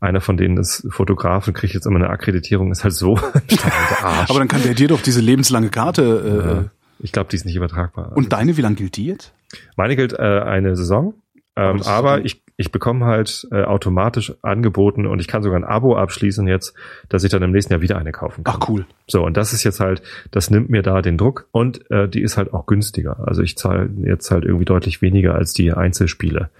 Einer 0.00 0.20
von 0.20 0.36
denen 0.36 0.56
ist 0.58 0.86
Fotograf 0.90 1.48
und 1.48 1.54
kriegt 1.54 1.74
jetzt 1.74 1.86
immer 1.86 1.96
eine 1.96 2.10
Akkreditierung, 2.10 2.70
ist 2.70 2.84
halt 2.84 2.94
so. 2.94 3.18
Aber 4.28 4.38
dann 4.38 4.48
kann 4.48 4.62
der 4.62 4.74
dir 4.74 4.88
doch 4.88 5.00
diese 5.02 5.20
lebenslange 5.20 5.68
Karte. 5.70 6.42
Äh, 6.44 6.48
ja, 6.48 6.64
ich 7.00 7.12
glaube, 7.12 7.30
die 7.30 7.36
ist 7.36 7.44
nicht 7.44 7.56
übertragbar. 7.56 8.12
Und 8.16 8.32
deine, 8.32 8.56
wie 8.56 8.60
lang 8.60 8.76
gilt 8.76 8.96
die 8.96 9.06
jetzt? 9.06 9.32
Meine 9.76 9.96
gilt 9.96 10.12
äh, 10.12 10.16
eine 10.22 10.76
Saison, 10.76 11.14
Aber 11.54 11.70
ähm, 11.70 11.76
ist 11.78 11.86
aber 11.88 12.18
doch- 12.18 12.24
ich, 12.24 12.42
ich 12.56 12.70
bekomme 12.72 13.06
halt 13.06 13.46
äh, 13.52 13.62
automatisch 13.62 14.34
angeboten 14.42 15.06
und 15.06 15.20
ich 15.20 15.28
kann 15.28 15.42
sogar 15.42 15.58
ein 15.58 15.64
Abo 15.64 15.96
abschließen 15.96 16.46
jetzt, 16.48 16.74
dass 17.08 17.24
ich 17.24 17.30
dann 17.30 17.42
im 17.42 17.52
nächsten 17.52 17.72
Jahr 17.72 17.80
wieder 17.82 17.98
eine 17.98 18.12
kaufen 18.12 18.44
kann. 18.44 18.56
Ach 18.60 18.68
cool. 18.68 18.84
So, 19.06 19.24
und 19.24 19.36
das 19.36 19.52
ist 19.52 19.62
jetzt 19.64 19.80
halt, 19.80 20.02
das 20.32 20.50
nimmt 20.50 20.68
mir 20.70 20.82
da 20.82 21.00
den 21.02 21.16
Druck 21.18 21.46
und 21.52 21.88
äh, 21.90 22.08
die 22.08 22.20
ist 22.22 22.36
halt 22.36 22.52
auch 22.52 22.66
günstiger. 22.66 23.26
Also 23.26 23.42
ich 23.42 23.56
zahle 23.56 23.88
jetzt 24.04 24.30
halt 24.30 24.44
irgendwie 24.44 24.64
deutlich 24.64 25.02
weniger 25.02 25.34
als 25.34 25.52
die 25.54 25.72
Einzelspiele. 25.72 26.50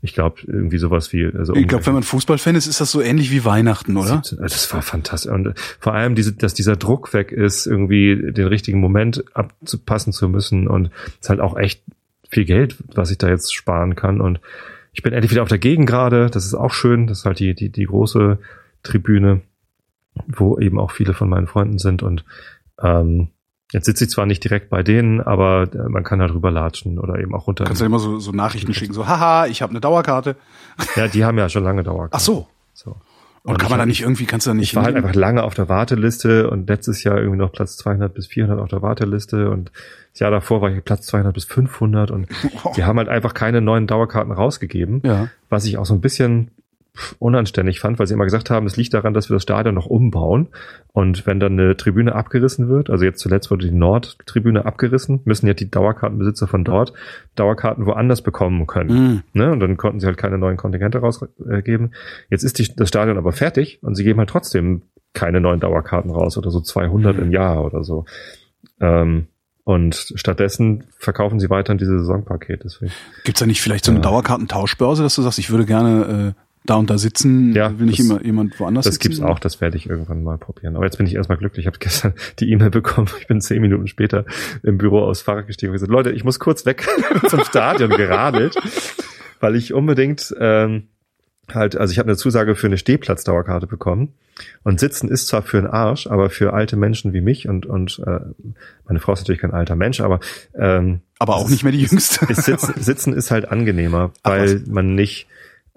Ich 0.00 0.14
glaube, 0.14 0.36
irgendwie 0.46 0.78
sowas 0.78 1.12
wie. 1.12 1.26
Also 1.26 1.54
Ich 1.54 1.66
glaube, 1.66 1.84
wenn 1.86 1.94
man 1.94 2.04
Fußballfan 2.04 2.54
ist, 2.54 2.66
ist 2.66 2.80
das 2.80 2.92
so 2.92 3.00
ähnlich 3.00 3.32
wie 3.32 3.44
Weihnachten, 3.44 3.96
oder? 3.96 4.22
Das 4.38 4.72
war 4.72 4.82
fantastisch. 4.82 5.32
Und 5.32 5.54
vor 5.80 5.92
allem, 5.92 6.14
diese, 6.14 6.32
dass 6.34 6.54
dieser 6.54 6.76
Druck 6.76 7.12
weg 7.14 7.32
ist, 7.32 7.66
irgendwie 7.66 8.32
den 8.32 8.46
richtigen 8.46 8.78
Moment 8.78 9.24
abzupassen 9.34 10.12
zu 10.12 10.28
müssen. 10.28 10.68
Und 10.68 10.90
es 11.06 11.22
ist 11.22 11.30
halt 11.30 11.40
auch 11.40 11.56
echt 11.56 11.82
viel 12.28 12.44
Geld, 12.44 12.76
was 12.94 13.10
ich 13.10 13.18
da 13.18 13.28
jetzt 13.28 13.52
sparen 13.52 13.96
kann. 13.96 14.20
Und 14.20 14.40
ich 14.92 15.02
bin 15.02 15.12
endlich 15.12 15.32
wieder 15.32 15.42
auf 15.42 15.48
der 15.48 15.58
Gegend 15.58 15.88
gerade. 15.88 16.30
Das 16.30 16.44
ist 16.44 16.54
auch 16.54 16.72
schön. 16.72 17.08
Das 17.08 17.20
ist 17.20 17.24
halt 17.24 17.40
die, 17.40 17.54
die, 17.54 17.70
die 17.70 17.86
große 17.86 18.38
Tribüne, 18.84 19.40
wo 20.28 20.58
eben 20.60 20.78
auch 20.78 20.92
viele 20.92 21.12
von 21.12 21.28
meinen 21.28 21.48
Freunden 21.48 21.78
sind. 21.78 22.04
Und 22.04 22.24
ähm, 22.80 23.30
jetzt 23.72 23.86
sitze 23.86 24.04
ich 24.04 24.10
zwar 24.10 24.26
nicht 24.26 24.42
direkt 24.44 24.70
bei 24.70 24.82
denen, 24.82 25.20
aber 25.20 25.68
äh, 25.72 25.88
man 25.88 26.04
kann 26.04 26.20
halt 26.20 26.32
rüberlatschen 26.34 26.98
oder 26.98 27.18
eben 27.18 27.34
auch 27.34 27.46
runter. 27.46 27.64
Kannst 27.64 27.80
du 27.80 27.86
immer 27.86 27.98
so, 27.98 28.18
so 28.18 28.32
Nachrichten 28.32 28.72
schicken, 28.74 28.94
so, 28.94 29.06
haha, 29.06 29.46
ich 29.46 29.62
habe 29.62 29.70
eine 29.70 29.80
Dauerkarte. 29.80 30.36
Ja, 30.96 31.08
die 31.08 31.24
haben 31.24 31.38
ja 31.38 31.48
schon 31.48 31.64
lange 31.64 31.82
Dauer. 31.82 32.08
Ach 32.12 32.20
so. 32.20 32.46
so. 32.72 32.96
Und, 33.44 33.56
kann 33.58 33.66
ich- 33.66 33.70
man 33.70 33.78
da 33.78 33.86
nicht 33.86 34.02
irgendwie, 34.02 34.26
kannst 34.26 34.46
du 34.46 34.50
da 34.50 34.54
nicht 34.54 34.64
Ich 34.70 34.76
war 34.76 34.84
halt 34.84 34.96
einfach 34.96 35.14
lange 35.14 35.42
auf 35.42 35.54
der 35.54 35.68
Warteliste 35.68 36.50
und 36.50 36.68
letztes 36.68 37.02
Jahr 37.04 37.18
irgendwie 37.18 37.38
noch 37.38 37.52
Platz 37.52 37.76
200 37.78 38.12
bis 38.12 38.26
400 38.26 38.58
auf 38.60 38.68
der 38.68 38.82
Warteliste 38.82 39.48
und 39.50 39.70
das 40.12 40.20
Jahr 40.20 40.30
davor 40.30 40.60
war 40.60 40.70
ich 40.70 40.84
Platz 40.84 41.06
200 41.06 41.32
bis 41.32 41.44
500 41.44 42.10
und 42.10 42.26
die 42.76 42.84
haben 42.84 42.98
halt 42.98 43.08
einfach 43.08 43.34
keine 43.34 43.60
neuen 43.60 43.86
Dauerkarten 43.86 44.32
rausgegeben, 44.32 45.00
Ja. 45.04 45.28
was 45.48 45.64
ich 45.64 45.78
auch 45.78 45.86
so 45.86 45.94
ein 45.94 46.00
bisschen 46.00 46.50
unanständig 47.18 47.80
fand, 47.80 47.98
weil 47.98 48.06
sie 48.06 48.14
immer 48.14 48.24
gesagt 48.24 48.50
haben, 48.50 48.66
es 48.66 48.76
liegt 48.76 48.94
daran, 48.94 49.14
dass 49.14 49.28
wir 49.30 49.34
das 49.34 49.42
Stadion 49.42 49.74
noch 49.74 49.86
umbauen 49.86 50.48
und 50.92 51.26
wenn 51.26 51.40
dann 51.40 51.52
eine 51.52 51.76
Tribüne 51.76 52.14
abgerissen 52.14 52.68
wird, 52.68 52.90
also 52.90 53.04
jetzt 53.04 53.20
zuletzt 53.20 53.50
wurde 53.50 53.66
die 53.66 53.74
Nordtribüne 53.74 54.64
abgerissen, 54.64 55.20
müssen 55.24 55.46
ja 55.46 55.54
die 55.54 55.70
Dauerkartenbesitzer 55.70 56.46
von 56.48 56.64
dort 56.64 56.92
Dauerkarten 57.34 57.86
woanders 57.86 58.22
bekommen 58.22 58.66
können. 58.66 58.90
Mhm. 58.90 59.22
Ne? 59.32 59.52
Und 59.52 59.60
dann 59.60 59.76
konnten 59.76 60.00
sie 60.00 60.06
halt 60.06 60.16
keine 60.18 60.38
neuen 60.38 60.56
Kontingente 60.56 60.98
rausgeben. 60.98 61.94
Jetzt 62.30 62.42
ist 62.42 62.58
die, 62.58 62.74
das 62.74 62.88
Stadion 62.88 63.18
aber 63.18 63.32
fertig 63.32 63.78
und 63.82 63.94
sie 63.94 64.04
geben 64.04 64.18
halt 64.18 64.30
trotzdem 64.30 64.82
keine 65.14 65.40
neuen 65.40 65.60
Dauerkarten 65.60 66.10
raus 66.10 66.36
oder 66.36 66.50
so 66.50 66.60
200 66.60 67.16
Mhm. 67.16 67.22
im 67.22 67.32
Jahr 67.32 67.64
oder 67.64 67.82
so. 67.84 68.04
Ähm, 68.80 69.26
und 69.64 70.12
stattdessen 70.14 70.84
verkaufen 70.98 71.40
sie 71.40 71.50
weiterhin 71.50 71.78
diese 71.78 71.98
Saisonpaket. 71.98 72.64
Deswegen. 72.64 72.92
Gibt's 73.24 73.40
da 73.40 73.46
nicht 73.46 73.60
vielleicht 73.60 73.84
so 73.84 73.90
eine 73.90 73.98
Ja. 73.98 74.02
Dauerkartentauschbörse, 74.02 75.02
dass 75.02 75.14
du 75.14 75.22
sagst, 75.22 75.38
ich 75.38 75.50
würde 75.50 75.66
gerne 75.66 76.34
äh, 76.34 76.40
da 76.64 76.74
und 76.74 76.90
da 76.90 76.98
sitzen, 76.98 77.54
Ja, 77.54 77.78
will 77.78 77.86
nicht 77.86 77.98
das- 78.00 78.06
immer 78.06 78.22
jemand 78.24 78.58
woanders 78.60 78.84
Das 78.84 78.94
sitzen? 78.94 79.08
gibt's 79.08 79.20
auch, 79.20 79.38
das 79.38 79.60
werde 79.60 79.76
ich 79.76 79.88
irgendwann 79.88 80.22
mal 80.22 80.38
probieren. 80.38 80.76
Aber 80.76 80.84
jetzt 80.84 80.98
bin 80.98 81.06
ich 81.06 81.14
erstmal 81.14 81.38
glücklich. 81.38 81.64
Ich 81.64 81.66
habe 81.66 81.78
gestern 81.78 82.14
die 82.38 82.50
E-Mail 82.50 82.70
bekommen. 82.70 83.08
Ich 83.20 83.26
bin 83.26 83.40
zehn 83.40 83.60
Minuten 83.62 83.86
später 83.88 84.24
im 84.62 84.76
Büro 84.78 85.00
aus 85.00 85.22
Fahrrad 85.22 85.46
gestiegen 85.46 85.70
und 85.70 85.74
gesagt, 85.74 85.90
Leute, 85.92 86.10
ich 86.10 86.24
muss 86.24 86.38
kurz 86.38 86.66
weg 86.66 86.86
zum 87.28 87.42
Stadion 87.44 87.90
geradelt, 87.90 88.54
weil 89.40 89.56
ich 89.56 89.72
unbedingt 89.72 90.34
ähm, 90.38 90.88
halt, 91.52 91.76
also 91.76 91.92
ich 91.92 91.98
habe 91.98 92.08
eine 92.08 92.16
Zusage 92.16 92.54
für 92.54 92.66
eine 92.66 92.76
Stehplatzdauerkarte 92.78 93.66
bekommen. 93.66 94.12
Und 94.62 94.78
Sitzen 94.78 95.08
ist 95.08 95.26
zwar 95.26 95.42
für 95.42 95.58
einen 95.58 95.66
Arsch, 95.66 96.06
aber 96.06 96.30
für 96.30 96.52
alte 96.52 96.76
Menschen 96.76 97.12
wie 97.12 97.20
mich 97.20 97.48
und, 97.48 97.66
und 97.66 98.00
äh, 98.06 98.20
meine 98.86 99.00
Frau 99.00 99.12
ist 99.14 99.20
natürlich 99.20 99.40
kein 99.40 99.50
alter 99.52 99.74
Mensch, 99.74 100.00
aber 100.00 100.20
ähm, 100.54 101.00
Aber 101.18 101.34
auch 101.36 101.48
nicht 101.48 101.64
mehr 101.64 101.72
die 101.72 101.80
Jüngste. 101.82 102.24
ist 102.30 102.44
Sitzen, 102.44 102.74
Sitzen 102.80 103.12
ist 103.14 103.30
halt 103.32 103.50
angenehmer, 103.50 104.12
Ach, 104.22 104.30
weil 104.30 104.62
man 104.68 104.94
nicht 104.94 105.26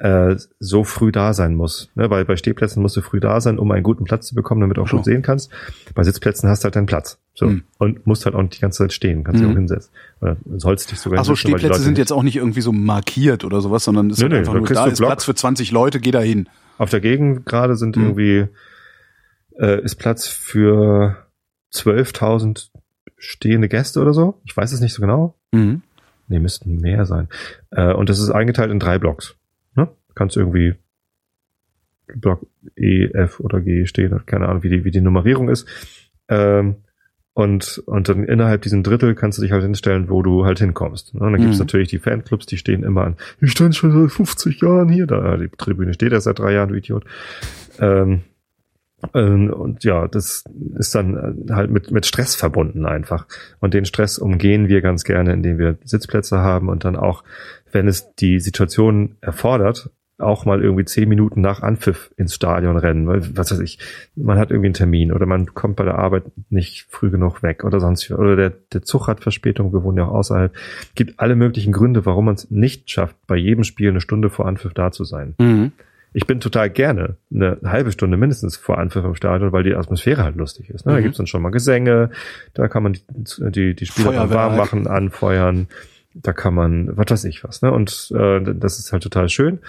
äh, 0.01 0.35
so 0.59 0.83
früh 0.83 1.11
da 1.11 1.33
sein 1.33 1.53
muss. 1.53 1.89
Ne? 1.93 2.09
Weil 2.09 2.25
bei 2.25 2.35
Stehplätzen 2.35 2.81
musst 2.81 2.97
du 2.97 3.01
früh 3.01 3.19
da 3.19 3.39
sein, 3.39 3.59
um 3.59 3.69
einen 3.71 3.83
guten 3.83 4.03
Platz 4.03 4.25
zu 4.27 4.33
bekommen, 4.35 4.61
damit 4.61 4.77
du 4.77 4.81
auch 4.81 4.87
So. 4.87 4.97
gut 4.97 5.05
sehen 5.05 5.21
kannst. 5.21 5.51
Bei 5.93 6.03
Sitzplätzen 6.03 6.49
hast 6.49 6.63
du 6.63 6.65
halt 6.65 6.75
deinen 6.75 6.87
Platz. 6.87 7.19
So. 7.35 7.47
Hm. 7.47 7.63
Und 7.77 8.07
musst 8.07 8.25
halt 8.25 8.33
auch 8.33 8.41
nicht 8.41 8.55
die 8.57 8.61
ganze 8.61 8.79
Zeit 8.79 8.93
stehen, 8.93 9.23
kannst 9.23 9.39
dich 9.41 9.45
Hm. 9.45 9.53
auch 9.53 9.57
hinsetzen. 9.57 9.91
Oder 10.21 10.37
sollst 10.57 10.89
dich 10.91 10.99
sogar 10.99 11.19
Achso, 11.19 11.33
die 11.33 11.37
Stehplätze 11.37 11.81
sind 11.81 11.97
jetzt 11.99 12.11
auch 12.11 12.23
nicht 12.23 12.37
irgendwie 12.37 12.61
so 12.61 12.71
markiert 12.71 13.43
oder 13.45 13.61
sowas, 13.61 13.83
sondern 13.83 14.09
es 14.09 14.17
ist 14.19 14.27
nö, 14.27 14.35
einfach 14.37 14.53
da 14.53 14.59
nur, 14.59 14.67
da 14.67 14.85
ist 14.87 14.97
Block. 14.97 15.09
Platz 15.09 15.25
für 15.25 15.35
20 15.35 15.71
Leute, 15.71 15.99
geh 15.99 16.09
da 16.11 16.21
hin. 16.21 16.49
Auf 16.79 16.89
der 16.89 16.99
Gegend 16.99 17.45
gerade 17.45 17.75
sind 17.75 17.95
Hm. 17.95 18.03
irgendwie 18.03 18.47
äh, 19.59 19.81
ist 19.83 19.95
Platz 19.97 20.27
für 20.27 21.17
12.000 21.73 22.69
stehende 23.17 23.69
Gäste 23.69 24.01
oder 24.01 24.13
so. 24.13 24.39
Ich 24.45 24.55
weiß 24.57 24.71
es 24.71 24.79
nicht 24.81 24.93
so 24.93 25.01
genau. 25.01 25.35
Mhm. 25.51 25.83
Nee, 26.27 26.39
müssten 26.39 26.77
mehr 26.77 27.05
sein. 27.05 27.27
Äh, 27.71 27.93
und 27.93 28.09
das 28.09 28.19
ist 28.19 28.31
eingeteilt 28.31 28.71
in 28.71 28.79
drei 28.79 28.97
Blocks. 28.97 29.35
Ne? 30.11 30.15
Kannst 30.15 30.37
irgendwie 30.37 30.75
Block 32.15 32.45
E, 32.75 33.05
F 33.13 33.39
oder 33.39 33.61
G 33.61 33.85
stehen, 33.85 34.25
keine 34.25 34.47
Ahnung, 34.47 34.63
wie 34.63 34.69
die, 34.69 34.83
wie 34.83 34.91
die 34.91 35.01
Nummerierung 35.01 35.49
ist. 35.49 35.67
Ähm, 36.27 36.75
und, 37.33 37.81
und 37.85 38.09
dann 38.09 38.25
innerhalb 38.25 38.61
diesem 38.61 38.83
Drittel 38.83 39.15
kannst 39.15 39.37
du 39.37 39.41
dich 39.41 39.53
halt 39.53 39.63
hinstellen, 39.63 40.09
wo 40.09 40.21
du 40.21 40.43
halt 40.45 40.59
hinkommst. 40.59 41.13
Ne? 41.13 41.21
Und 41.21 41.31
dann 41.31 41.41
gibt's 41.41 41.57
Mhm. 41.57 41.63
natürlich 41.63 41.87
die 41.87 41.99
Fanclubs, 41.99 42.45
die 42.45 42.57
stehen 42.57 42.83
immer 42.83 43.05
an. 43.05 43.15
Ich 43.39 43.51
stand 43.51 43.73
schon 43.75 43.91
seit 43.91 44.11
50 44.11 44.61
Jahren 44.61 44.89
hier. 44.89 45.07
Da, 45.07 45.37
die 45.37 45.47
Tribüne 45.47 45.93
steht 45.93 46.11
erst 46.11 46.25
seit 46.25 46.39
drei 46.39 46.53
Jahren, 46.53 46.69
du 46.69 46.75
Idiot. 46.75 47.05
Ähm, 47.79 48.23
ähm, 49.13 49.51
und 49.51 49.83
ja, 49.85 50.09
das 50.09 50.43
ist 50.75 50.93
dann 50.93 51.47
äh, 51.47 51.53
halt 51.53 51.71
mit, 51.71 51.89
mit 51.91 52.05
Stress 52.05 52.35
verbunden 52.35 52.85
einfach. 52.85 53.27
Und 53.59 53.73
den 53.73 53.85
Stress 53.85 54.17
umgehen 54.17 54.67
wir 54.67 54.81
ganz 54.81 55.05
gerne, 55.05 55.31
indem 55.33 55.57
wir 55.57 55.77
Sitzplätze 55.85 56.39
haben 56.39 56.67
und 56.67 56.83
dann 56.83 56.97
auch, 56.97 57.23
wenn 57.71 57.87
es 57.87 58.13
die 58.15 58.39
Situation 58.41 59.15
erfordert, 59.21 59.89
auch 60.21 60.45
mal 60.45 60.61
irgendwie 60.63 60.85
zehn 60.85 61.09
Minuten 61.09 61.41
nach 61.41 61.61
Anpfiff 61.61 62.11
ins 62.17 62.35
Stadion 62.35 62.77
rennen, 62.77 63.07
weil, 63.07 63.35
was 63.35 63.51
weiß 63.51 63.59
ich, 63.59 63.79
man 64.15 64.37
hat 64.37 64.51
irgendwie 64.51 64.67
einen 64.67 64.73
Termin 64.73 65.11
oder 65.11 65.25
man 65.25 65.53
kommt 65.53 65.75
bei 65.75 65.83
der 65.83 65.97
Arbeit 65.99 66.23
nicht 66.49 66.87
früh 66.89 67.09
genug 67.09 67.43
weg 67.43 67.63
oder 67.63 67.79
sonst, 67.79 68.09
oder 68.11 68.35
der, 68.35 68.53
der 68.73 68.81
Zug 68.83 69.07
hat 69.07 69.21
Verspätung, 69.21 69.73
wir 69.73 69.83
wohnen 69.83 69.97
ja 69.97 70.05
auch 70.05 70.13
außerhalb. 70.13 70.53
Gibt 70.95 71.19
alle 71.19 71.35
möglichen 71.35 71.73
Gründe, 71.73 72.05
warum 72.05 72.25
man 72.25 72.35
es 72.35 72.49
nicht 72.51 72.89
schafft, 72.89 73.15
bei 73.27 73.35
jedem 73.35 73.63
Spiel 73.63 73.89
eine 73.89 74.01
Stunde 74.01 74.29
vor 74.29 74.47
Anpfiff 74.47 74.73
da 74.73 74.91
zu 74.91 75.03
sein. 75.03 75.35
Mhm. 75.39 75.71
Ich 76.13 76.27
bin 76.27 76.41
total 76.41 76.69
gerne 76.69 77.15
eine 77.33 77.57
halbe 77.63 77.91
Stunde 77.93 78.17
mindestens 78.17 78.57
vor 78.57 78.77
Anpfiff 78.77 79.05
im 79.05 79.15
Stadion, 79.15 79.53
weil 79.53 79.63
die 79.63 79.75
Atmosphäre 79.75 80.25
halt 80.25 80.35
lustig 80.35 80.69
ist. 80.69 80.85
Ne? 80.85 80.91
Da 80.91 80.99
Mhm. 80.99 81.03
gibt's 81.03 81.17
dann 81.17 81.27
schon 81.27 81.41
mal 81.41 81.51
Gesänge, 81.51 82.09
da 82.53 82.67
kann 82.67 82.83
man 82.83 82.93
die, 82.93 83.01
die, 83.51 83.73
die 83.75 83.85
Spieler 83.85 84.29
warm 84.29 84.57
machen, 84.57 84.87
anfeuern, 84.87 85.67
da 86.13 86.33
kann 86.33 86.53
man, 86.53 86.97
was 86.97 87.05
weiß 87.09 87.23
ich 87.23 87.45
was. 87.45 87.61
Ne? 87.61 87.71
Und 87.71 88.11
äh, 88.13 88.41
das 88.53 88.77
ist 88.79 88.91
halt 88.91 89.03
total 89.03 89.29
schön. 89.29 89.59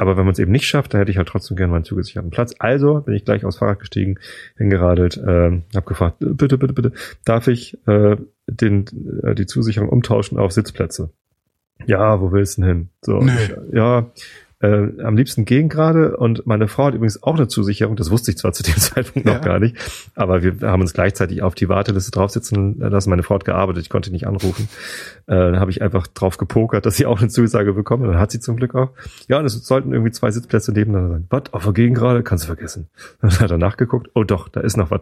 Aber 0.00 0.16
wenn 0.16 0.24
man 0.24 0.32
es 0.32 0.38
eben 0.38 0.50
nicht 0.50 0.66
schafft, 0.66 0.94
dann 0.94 0.98
hätte 0.98 1.10
ich 1.10 1.18
halt 1.18 1.28
trotzdem 1.28 1.58
gerne 1.58 1.72
meinen 1.72 1.84
zugesicherten 1.84 2.30
Platz. 2.30 2.54
Also 2.58 3.02
bin 3.02 3.14
ich 3.14 3.26
gleich 3.26 3.44
aufs 3.44 3.58
Fahrrad 3.58 3.80
gestiegen, 3.80 4.18
hingeradelt, 4.56 5.18
äh, 5.18 5.60
habe 5.74 5.86
gefragt, 5.86 6.16
bitte, 6.20 6.56
bitte, 6.56 6.72
bitte, 6.72 6.92
darf 7.26 7.48
ich 7.48 7.76
äh, 7.86 8.16
den, 8.46 8.86
äh, 9.22 9.34
die 9.34 9.44
Zusicherung 9.44 9.90
umtauschen 9.90 10.38
auf 10.38 10.52
Sitzplätze? 10.52 11.10
Ja, 11.86 12.18
wo 12.22 12.32
willst 12.32 12.56
du 12.56 12.62
denn 12.62 12.70
hin? 12.70 12.88
So, 13.02 13.20
ich, 13.20 13.74
ja, 13.74 14.10
äh, 14.62 15.02
am 15.02 15.16
liebsten 15.16 15.46
gegen 15.46 15.68
gerade 15.70 16.16
und 16.18 16.46
meine 16.46 16.68
Frau 16.68 16.84
hat 16.86 16.94
übrigens 16.94 17.22
auch 17.22 17.34
eine 17.36 17.48
Zusicherung, 17.48 17.96
das 17.96 18.10
wusste 18.10 18.30
ich 18.30 18.36
zwar 18.36 18.52
zu 18.52 18.62
dem 18.62 18.74
Zeitpunkt 18.78 19.24
noch 19.26 19.34
Ja. 19.34 19.40
gar 19.40 19.58
nicht, 19.58 19.76
aber 20.14 20.42
wir 20.42 20.56
haben 20.68 20.82
uns 20.82 20.92
gleichzeitig 20.92 21.42
auf 21.42 21.54
die 21.54 21.68
Warteliste 21.70 22.10
draufsitzen 22.10 22.78
lassen. 22.78 23.08
Meine 23.10 23.22
Frau 23.22 23.36
hat 23.36 23.44
gearbeitet, 23.46 23.82
ich 23.82 23.88
konnte 23.90 24.10
nicht 24.10 24.26
anrufen. 24.26 24.68
Äh, 25.26 25.34
dann 25.34 25.60
habe 25.60 25.70
ich 25.70 25.80
einfach 25.80 26.06
drauf 26.08 26.36
gepokert, 26.36 26.84
dass 26.84 26.96
sie 26.96 27.06
auch 27.06 27.20
eine 27.20 27.28
Zusage 27.28 27.72
bekommt. 27.72 28.02
Und 28.02 28.10
dann 28.10 28.18
hat 28.20 28.30
sie 28.32 28.40
zum 28.40 28.56
Glück 28.56 28.74
auch. 28.74 28.90
Ja, 29.28 29.38
und 29.38 29.46
es 29.46 29.54
sollten 29.66 29.92
irgendwie 29.92 30.12
zwei 30.12 30.30
Sitzplätze 30.30 30.72
nebeneinander 30.72 31.14
sein. 31.14 31.26
Was? 31.30 31.52
Auf 31.52 31.64
der 31.64 31.72
Gegend 31.72 31.96
gerade? 31.96 32.22
Kannst 32.22 32.44
du 32.44 32.46
vergessen. 32.48 32.88
Dann 33.22 33.30
hat 33.30 33.50
er 33.50 33.58
nachgeguckt. 33.58 34.10
Oh 34.14 34.24
doch, 34.24 34.48
da 34.48 34.60
ist 34.60 34.76
noch 34.76 34.90
was. 34.90 35.00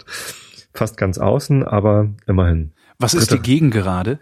Fast 0.74 0.96
ganz 0.98 1.18
außen, 1.18 1.64
aber 1.64 2.10
immerhin. 2.26 2.72
Was 3.00 3.14
ist 3.14 3.32
die. 3.32 3.38
Gegengerade? 3.38 4.20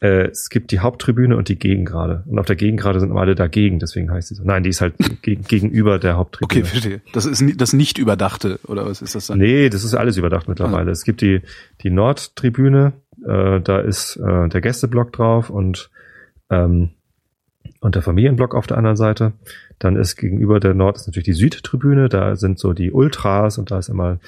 Äh, 0.00 0.28
es 0.28 0.50
gibt 0.50 0.72
die 0.72 0.80
Haupttribüne 0.80 1.36
und 1.36 1.48
die 1.48 1.58
Gegengrade. 1.58 2.22
Und 2.26 2.38
auf 2.38 2.46
der 2.46 2.56
Gegengrade 2.56 3.00
sind 3.00 3.10
immer 3.10 3.20
alle 3.20 3.34
dagegen, 3.34 3.78
deswegen 3.78 4.10
heißt 4.10 4.28
sie 4.28 4.34
so. 4.34 4.44
Nein, 4.44 4.62
die 4.62 4.70
ist 4.70 4.80
halt 4.80 4.94
ge 5.22 5.36
gegenüber 5.36 5.98
der 5.98 6.16
Haupttribüne. 6.16 6.62
Okay, 6.62 6.68
verstehe. 6.68 7.00
Das 7.12 7.24
ist 7.24 7.42
das 7.60 7.72
nicht 7.72 7.98
überdachte, 7.98 8.60
oder 8.66 8.86
was 8.86 9.00
ist 9.00 9.14
das 9.14 9.28
dann? 9.28 9.38
Nee, 9.38 9.70
das 9.70 9.84
ist 9.84 9.94
alles 9.94 10.16
überdacht 10.16 10.48
mittlerweile. 10.48 10.90
Es 10.90 11.04
gibt 11.04 11.22
die, 11.22 11.40
die 11.82 11.90
Nordtribüne, 11.90 12.92
äh, 13.26 13.60
da 13.60 13.80
ist 13.80 14.16
äh, 14.16 14.48
der 14.48 14.60
Gästeblock 14.60 15.12
drauf 15.12 15.48
und, 15.48 15.90
ähm, 16.50 16.90
und 17.80 17.94
der 17.94 18.02
Familienblock 18.02 18.54
auf 18.54 18.66
der 18.66 18.76
anderen 18.76 18.96
Seite. 18.96 19.32
Dann 19.78 19.96
ist 19.96 20.16
gegenüber 20.16 20.60
der 20.60 20.74
Nord 20.74 20.96
ist 20.96 21.06
natürlich 21.06 21.24
die 21.26 21.32
Südtribüne, 21.32 22.08
da 22.08 22.36
sind 22.36 22.58
so 22.58 22.74
die 22.74 22.92
Ultras 22.92 23.58
und 23.58 23.70
da 23.70 23.78
ist 23.78 23.88
immer 23.88 24.18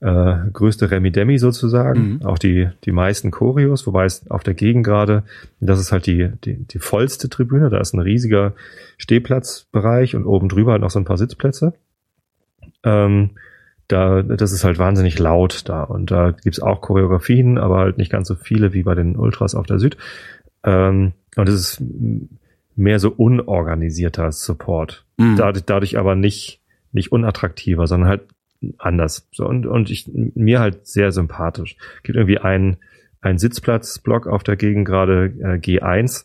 äh, 0.00 0.36
größte 0.52 0.90
Remi-Demi 0.90 1.38
sozusagen, 1.38 2.18
Mhm. 2.20 2.26
auch 2.26 2.38
die, 2.38 2.68
die 2.84 2.92
meisten 2.92 3.30
Choreos, 3.30 3.86
wobei 3.86 4.04
es 4.04 4.30
auf 4.30 4.42
der 4.42 4.54
Gegengrade, 4.54 5.22
das 5.60 5.80
ist 5.80 5.90
halt 5.92 6.06
die, 6.06 6.30
die, 6.44 6.54
die 6.66 6.78
vollste 6.78 7.28
Tribüne, 7.28 7.70
da 7.70 7.78
ist 7.78 7.94
ein 7.94 8.00
riesiger 8.00 8.52
Stehplatzbereich 8.98 10.14
und 10.14 10.24
oben 10.26 10.48
drüber 10.48 10.72
halt 10.72 10.82
noch 10.82 10.90
so 10.90 10.98
ein 10.98 11.04
paar 11.04 11.16
Sitzplätze. 11.18 11.72
Ähm, 12.84 13.30
da, 13.88 14.22
das 14.22 14.52
ist 14.52 14.64
halt 14.64 14.78
wahnsinnig 14.78 15.18
laut 15.18 15.68
da 15.68 15.82
und 15.84 16.10
da 16.10 16.32
gibt's 16.32 16.60
auch 16.60 16.80
Choreografien, 16.80 17.56
aber 17.56 17.78
halt 17.78 17.98
nicht 17.98 18.10
ganz 18.10 18.26
so 18.28 18.34
viele 18.34 18.72
wie 18.74 18.82
bei 18.82 18.94
den 18.94 19.16
Ultras 19.16 19.54
auf 19.54 19.66
der 19.66 19.78
Süd. 19.78 19.96
Ähm, 20.64 21.12
und 21.36 21.48
es 21.48 21.54
ist 21.54 21.82
mehr 22.74 22.98
so 22.98 23.10
unorganisierter 23.10 24.32
Support. 24.32 25.04
Mhm. 25.16 25.36
Dadurch, 25.36 25.64
dadurch 25.64 25.98
aber 25.98 26.14
nicht, 26.16 26.60
nicht 26.92 27.12
unattraktiver, 27.12 27.86
sondern 27.86 28.08
halt 28.08 28.22
anders. 28.78 29.28
So, 29.32 29.46
und, 29.46 29.66
und 29.66 29.90
ich, 29.90 30.08
mir 30.12 30.60
halt 30.60 30.86
sehr 30.86 31.12
sympathisch. 31.12 31.76
Gibt 32.02 32.16
irgendwie 32.16 32.38
einen, 32.38 32.76
einen 33.20 33.38
Sitzplatzblock 33.38 34.26
auf 34.26 34.42
der 34.42 34.56
Gegend 34.56 34.86
gerade 34.86 35.32
äh, 35.40 35.58
G1. 35.58 36.24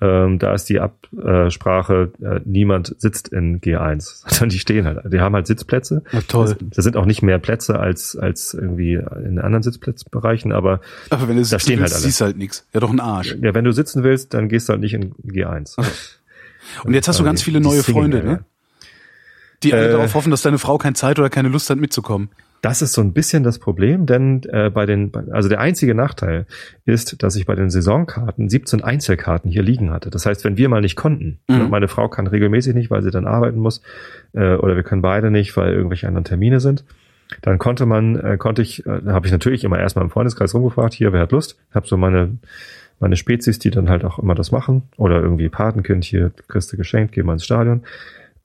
Ähm, 0.00 0.38
da 0.38 0.54
ist 0.54 0.66
die 0.68 0.78
Absprache, 0.78 2.12
äh, 2.22 2.40
niemand 2.44 2.94
sitzt 2.98 3.28
in 3.28 3.60
G1, 3.60 4.22
sondern 4.28 4.50
die 4.50 4.60
stehen 4.60 4.86
halt. 4.86 5.00
Die 5.12 5.20
haben 5.20 5.34
halt 5.34 5.48
Sitzplätze. 5.48 6.04
Ja, 6.12 6.20
toll. 6.20 6.56
Da 6.60 6.82
sind 6.82 6.96
auch 6.96 7.06
nicht 7.06 7.22
mehr 7.22 7.38
Plätze 7.38 7.80
als, 7.80 8.16
als 8.16 8.54
irgendwie 8.54 8.94
in 8.94 9.40
anderen 9.40 9.62
Sitzplatzbereichen, 9.64 10.52
aber 10.52 10.80
Aber 11.10 11.28
wenn 11.28 11.36
du 11.36 11.42
da 11.42 11.46
sitzen 11.46 11.60
stehen 11.60 11.80
halt 11.80 11.90
willst, 11.90 11.96
alle. 11.96 12.04
siehst 12.04 12.20
halt 12.20 12.36
nichts. 12.36 12.66
Ja, 12.72 12.80
doch 12.80 12.90
ein 12.90 13.00
Arsch. 13.00 13.36
ja, 13.40 13.54
wenn 13.54 13.64
du 13.64 13.72
sitzen 13.72 14.04
willst, 14.04 14.34
dann 14.34 14.48
gehst 14.48 14.68
du 14.68 14.74
halt 14.74 14.82
nicht 14.82 14.94
in 14.94 15.14
G1. 15.14 15.76
Und 16.84 16.94
jetzt 16.94 17.08
hast 17.08 17.18
du 17.18 17.24
ganz 17.24 17.42
viele 17.42 17.60
neue 17.60 17.82
Freunde, 17.82 18.18
ja. 18.18 18.24
ne? 18.24 18.44
Die 19.62 19.72
alle 19.72 19.88
Äh, 19.88 19.92
darauf 19.92 20.14
hoffen, 20.14 20.30
dass 20.30 20.42
deine 20.42 20.58
Frau 20.58 20.78
keine 20.78 20.94
Zeit 20.94 21.18
oder 21.18 21.30
keine 21.30 21.48
Lust 21.48 21.68
hat, 21.70 21.78
mitzukommen. 21.78 22.28
Das 22.60 22.82
ist 22.82 22.92
so 22.92 23.00
ein 23.02 23.12
bisschen 23.12 23.44
das 23.44 23.60
Problem, 23.60 24.04
denn 24.06 24.42
äh, 24.50 24.68
bei 24.68 24.84
den, 24.84 25.12
also 25.30 25.48
der 25.48 25.60
einzige 25.60 25.94
Nachteil 25.94 26.44
ist, 26.86 27.22
dass 27.22 27.36
ich 27.36 27.46
bei 27.46 27.54
den 27.54 27.70
Saisonkarten 27.70 28.48
17 28.48 28.82
Einzelkarten 28.82 29.48
hier 29.48 29.62
liegen 29.62 29.90
hatte. 29.90 30.10
Das 30.10 30.26
heißt, 30.26 30.44
wenn 30.44 30.56
wir 30.56 30.68
mal 30.68 30.80
nicht 30.80 30.96
konnten, 30.96 31.38
Mhm. 31.48 31.60
und 31.60 31.70
meine 31.70 31.86
Frau 31.86 32.08
kann 32.08 32.26
regelmäßig 32.26 32.74
nicht, 32.74 32.90
weil 32.90 33.02
sie 33.02 33.12
dann 33.12 33.26
arbeiten 33.28 33.58
muss, 33.58 33.80
äh, 34.32 34.54
oder 34.56 34.74
wir 34.74 34.82
können 34.82 35.02
beide 35.02 35.30
nicht, 35.30 35.56
weil 35.56 35.72
irgendwelche 35.72 36.08
anderen 36.08 36.24
Termine 36.24 36.58
sind, 36.58 36.84
dann 37.42 37.58
konnte 37.58 37.86
man, 37.86 38.16
äh, 38.16 38.36
konnte 38.38 38.62
ich, 38.62 38.84
äh, 38.86 39.02
habe 39.06 39.26
ich 39.26 39.32
natürlich 39.32 39.62
immer 39.62 39.78
erstmal 39.78 40.04
im 40.04 40.10
Freundeskreis 40.10 40.52
rumgefragt, 40.52 40.94
hier, 40.94 41.12
wer 41.12 41.20
hat 41.22 41.32
Lust? 41.32 41.56
Hab 41.72 41.86
so 41.86 41.96
meine 41.96 42.38
meine 43.00 43.14
Spezies, 43.14 43.60
die 43.60 43.70
dann 43.70 43.88
halt 43.88 44.04
auch 44.04 44.18
immer 44.18 44.34
das 44.34 44.50
machen, 44.50 44.82
oder 44.96 45.22
irgendwie 45.22 45.48
Patenkind 45.48 46.02
hier, 46.02 46.32
du 46.72 46.76
geschenkt, 46.76 47.12
geh 47.14 47.22
mal 47.22 47.34
ins 47.34 47.44
Stadion. 47.44 47.84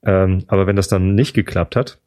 Ähm, 0.04 0.44
aber 0.48 0.66
wenn 0.66 0.76
das 0.76 0.88
dann 0.88 1.14
nicht 1.14 1.34
geklappt 1.34 1.76
hat, 1.76 1.98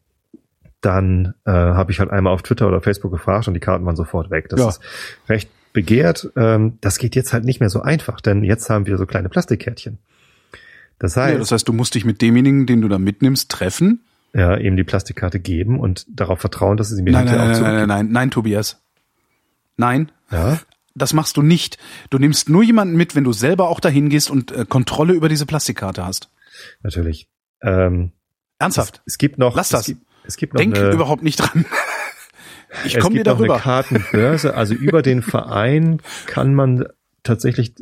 dann 0.81 1.33
äh, 1.45 1.51
habe 1.51 1.91
ich 1.91 1.99
halt 1.99 2.11
einmal 2.11 2.33
auf 2.33 2.43
Twitter 2.43 2.67
oder 2.67 2.81
Facebook 2.81 3.11
gefragt 3.11 3.47
und 3.47 3.53
die 3.55 3.59
Karten 3.59 3.85
waren 3.85 3.95
sofort 3.95 4.29
weg. 4.29 4.49
Das 4.49 4.59
Ja. 4.59 4.69
ist 4.69 4.81
recht 5.27 5.49
begehrt. 5.73 6.29
Ähm, 6.35 6.77
das 6.81 6.99
geht 6.99 7.15
jetzt 7.15 7.33
halt 7.33 7.45
nicht 7.45 7.59
mehr 7.59 7.69
so 7.69 7.81
einfach, 7.81 8.21
denn 8.21 8.43
jetzt 8.43 8.69
haben 8.69 8.85
wir 8.85 8.97
so 8.97 9.05
kleine 9.05 9.29
Plastikkärtchen. 9.29 9.97
Das 10.99 11.17
heißt, 11.17 11.33
Ja, 11.33 11.39
das 11.39 11.51
heißt, 11.51 11.67
du 11.67 11.73
musst 11.73 11.95
dich 11.95 12.05
mit 12.05 12.21
demjenigen, 12.21 12.65
den 12.67 12.81
du 12.81 12.87
da 12.87 12.97
mitnimmst, 12.99 13.49
treffen. 13.51 14.03
ja, 14.33 14.57
eben 14.57 14.75
die 14.77 14.83
Plastikkarte 14.83 15.39
geben 15.39 15.79
und 15.79 16.05
darauf 16.09 16.39
vertrauen, 16.39 16.77
dass 16.77 16.89
sie 16.89 17.01
mir 17.01 17.11
Nein, 17.11 17.25
nein, 17.25 17.33
nein, 17.35 17.41
auch 17.41 17.45
nein, 17.47 17.55
zurückgeben. 17.55 17.87
nein, 17.87 18.05
nein, 18.05 18.11
nein, 18.11 18.31
Tobias. 18.31 18.81
Nein, 19.77 20.11
Ja, 20.31 20.59
das 20.95 21.13
machst 21.13 21.37
du 21.37 21.41
nicht. 21.43 21.77
Du 22.09 22.17
nimmst 22.19 22.49
nur 22.49 22.63
jemanden 22.63 22.95
mit, 22.95 23.15
wenn 23.15 23.23
du 23.23 23.31
selber 23.33 23.69
auch 23.69 23.79
dahin 23.79 24.09
gehst 24.09 24.29
und 24.31 24.51
äh, 24.51 24.65
Kontrolle 24.67 25.13
über 25.13 25.29
diese 25.29 25.45
Plastikkarte 25.45 26.05
hast. 26.05 26.29
natürlich. 26.83 27.27
Ähm, 27.61 28.11
Ernsthaft. 28.59 28.97
es, 29.05 29.13
es 29.13 29.17
gibt 29.17 29.37
noch, 29.37 29.55
Lass 29.55 29.69
das. 29.69 29.81
Es 29.81 29.85
gibt, 29.87 30.01
es 30.25 30.37
gibt 30.37 30.53
noch 30.53 30.59
Denk 30.59 30.77
eine, 30.77 30.91
überhaupt 30.91 31.23
nicht 31.23 31.37
dran. 31.37 31.65
Ich 32.83 32.99
komme 32.99 33.15
dir 33.15 33.23
gibt 33.23 33.27
noch 33.27 33.37
eine 33.39 33.47
darüber. 33.47 33.59
Kartenbörse. 33.59 34.53
Also 34.53 34.73
über 34.73 35.01
den 35.01 35.21
Verein 35.21 36.01
kann 36.25 36.53
man 36.53 36.85
tatsächlich 37.23 37.73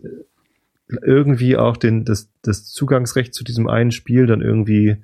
irgendwie 1.02 1.58
auch 1.58 1.76
den, 1.78 2.06
das, 2.06 2.30
das 2.44 2.66
Zugangsrecht 2.66 3.34
zu 3.34 3.44
diesem 3.44 3.68
einen 3.68 3.92
Spiel 3.92 4.28
dann 4.28 4.42
irgendwie 4.42 4.98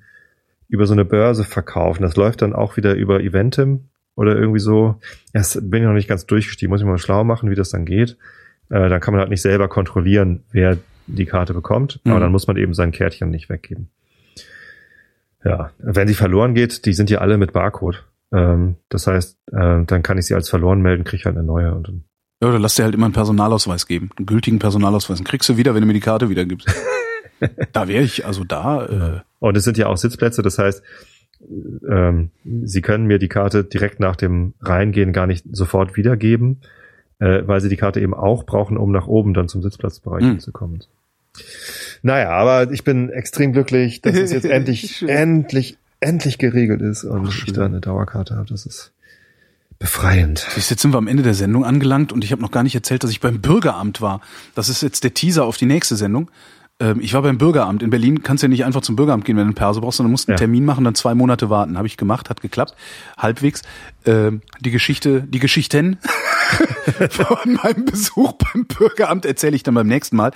über 0.68 0.86
so 0.86 0.94
eine 0.94 1.04
Börse 1.04 1.44
verkaufen. 1.44 2.04
Das 2.04 2.16
läuft 2.16 2.44
dann 2.44 2.54
auch 2.54 2.78
wieder 2.78 2.94
über 2.94 3.22
Eventim 3.22 3.90
oder 4.16 4.36
irgendwie 4.36 4.60
so. 4.60 5.00
Das 5.34 5.56
bin 5.62 5.82
ich 5.82 5.88
noch 5.88 5.94
nicht 5.96 6.08
ganz 6.08 6.26
durchgestiegen, 6.28 6.70
muss 6.70 6.82
ich 6.82 6.88
mal 6.88 6.98
schlau 7.00 7.24
machen, 7.24 7.50
wie 7.50 7.56
das 7.56 7.72
dann 7.72 7.86
geht. 7.86 8.18
Äh, 8.70 8.88
dann 8.88 9.02
kann 9.02 9.14
man 9.14 9.20
halt 9.22 9.32
nicht 9.32 9.42
selber 9.42 9.68
kontrollieren, 9.68 10.44
wer 10.52 10.78
die 11.08 11.26
Karte 11.26 11.54
bekommt, 11.56 12.00
Mhm. 12.04 12.12
aber 12.12 12.20
dann 12.22 12.32
muss 12.32 12.46
man 12.48 12.56
eben 12.58 12.74
sein 12.76 12.92
Kärtchen 12.92 13.32
nicht 13.32 13.50
weggeben. 13.50 13.90
Ja, 15.44 15.72
wenn 15.80 16.08
die 16.08 16.14
verloren 16.14 16.54
geht, 16.54 16.86
die 16.86 16.94
sind 16.94 17.10
ja 17.10 17.20
alle 17.20 17.38
mit 17.38 17.54
Barcode. 17.54 18.06
Ähm, 18.34 18.76
das 18.90 19.08
heißt, 19.08 19.38
äh, 19.52 19.84
dann 19.86 20.04
kann 20.04 20.18
ich 20.18 20.26
sie 20.28 20.36
als 20.36 20.50
verloren 20.50 20.82
melden, 20.82 21.04
kriege 21.04 21.26
halt 21.26 21.36
eine 21.36 21.46
neue 21.46 21.74
und 21.74 21.88
dann 21.88 22.04
Ja, 22.42 22.50
oder 22.50 22.60
lass 22.60 22.76
dir 22.76 22.84
halt 22.84 22.94
immer 22.96 23.06
einen 23.06 23.14
Personalausweis 23.14 23.88
geben. 23.88 24.10
Einen 24.18 24.26
gültigen 24.28 24.60
Personalausweis. 24.60 25.18
Den 25.18 25.26
kriegst 25.26 25.50
du 25.50 25.58
wieder, 25.58 25.74
wenn 25.74 25.82
du 25.82 25.88
mir 25.88 25.94
die 25.94 26.00
Karte 26.00 26.30
wieder 26.30 26.46
gibst. 26.46 26.68
da 27.74 27.88
wäre 27.88 28.04
ich, 28.04 28.26
also 28.26 28.44
da, 28.44 28.86
äh, 28.86 29.20
Und 29.40 29.58
es 29.58 29.64
sind 29.64 29.78
ja 29.78 29.88
auch 29.88 29.98
Sitzplätze, 29.98 30.42
das 30.44 30.58
heißt, 30.60 30.84
ähm, 31.90 32.30
Sie 32.64 32.82
können 32.82 33.06
mir 33.08 33.18
die 33.18 33.28
Karte 33.28 33.64
direkt 33.64 34.00
nach 34.00 34.16
dem 34.16 34.54
Reingehen 34.62 35.12
gar 35.12 35.26
nicht 35.28 35.46
sofort 35.52 35.98
wiedergeben, 35.98 36.62
äh, 37.20 37.42
weil 37.48 37.62
Sie 37.62 37.70
die 37.70 37.78
Karte 37.78 38.00
eben 38.00 38.14
auch 38.14 38.46
brauchen, 38.46 38.78
um 38.78 38.92
nach 38.92 39.08
oben 39.08 39.34
dann 39.34 39.48
zum 39.48 39.62
Sitzplatzbereich 39.64 40.24
Hm. 40.24 40.40
zu 40.40 40.52
kommen. 40.52 40.84
Naja, 42.04 42.30
aber 42.32 42.72
ich 42.72 42.84
bin 42.84 43.10
extrem 43.10 43.54
glücklich, 43.54 44.02
dass 44.02 44.16
es 44.16 44.32
jetzt 44.32 44.46
endlich, 44.58 45.04
endlich, 45.08 45.78
endlich 46.00 46.38
geregelt 46.38 46.82
ist 46.82 47.04
und 47.04 47.28
Ach, 47.30 47.48
ich 47.48 47.54
da 47.54 47.66
eine 47.66 47.80
Dauerkarte 47.82 48.36
habe. 48.36 48.48
Das 48.50 48.66
ist 48.66 48.92
befreiend. 49.80 50.48
Jetzt 50.56 50.80
sind 50.80 50.94
wir 50.94 50.98
am 50.98 51.08
Ende 51.08 51.24
der 51.24 51.34
Sendung 51.34 51.66
angelangt 51.66 52.12
und 52.12 52.24
ich 52.24 52.32
habe 52.32 52.42
noch 52.42 52.52
gar 52.52 52.64
nicht 52.64 52.76
erzählt, 52.76 53.04
dass 53.04 53.12
ich 53.12 53.20
beim 53.20 53.42
Bürgeramt 53.42 54.02
war. 54.02 54.22
Das 54.56 54.70
ist 54.70 54.82
jetzt 54.84 55.04
der 55.04 55.14
Teaser 55.14 55.46
auf 55.46 55.58
die 55.58 55.66
nächste 55.66 55.96
Sendung. 55.96 56.30
Ähm, 56.80 57.00
Ich 57.02 57.14
war 57.14 57.22
beim 57.24 57.38
Bürgeramt. 57.40 57.82
In 57.82 57.90
Berlin 57.90 58.22
kannst 58.22 58.44
du 58.44 58.46
ja 58.46 58.50
nicht 58.50 58.64
einfach 58.66 58.82
zum 58.82 58.96
Bürgeramt 58.96 59.26
gehen, 59.26 59.38
wenn 59.38 59.44
du 59.44 59.48
einen 59.50 59.56
Perso 59.56 59.82
brauchst, 59.82 59.98
sondern 59.98 60.12
musst 60.12 60.28
einen 60.30 60.36
Ja. 60.36 60.38
Termin 60.40 60.66
machen, 60.66 60.84
dann 60.84 60.94
zwei 60.96 61.16
Monate 61.16 61.50
warten. 61.50 61.78
Habe 61.78 61.88
ich 61.88 61.98
gemacht, 61.98 62.30
hat 62.30 62.42
geklappt, 62.42 62.76
halbwegs. 63.18 63.62
Ähm, 64.06 64.42
Die 64.60 64.72
Geschichte, 64.72 65.22
die 65.22 65.40
Geschichten 65.40 65.98
von 67.10 67.54
meinem 67.54 67.86
Besuch 67.86 68.34
beim 68.34 68.66
Bürgeramt 68.66 69.26
erzähle 69.26 69.56
ich 69.56 69.64
dann 69.64 69.74
beim 69.74 69.88
nächsten 69.88 70.16
Mal. 70.16 70.32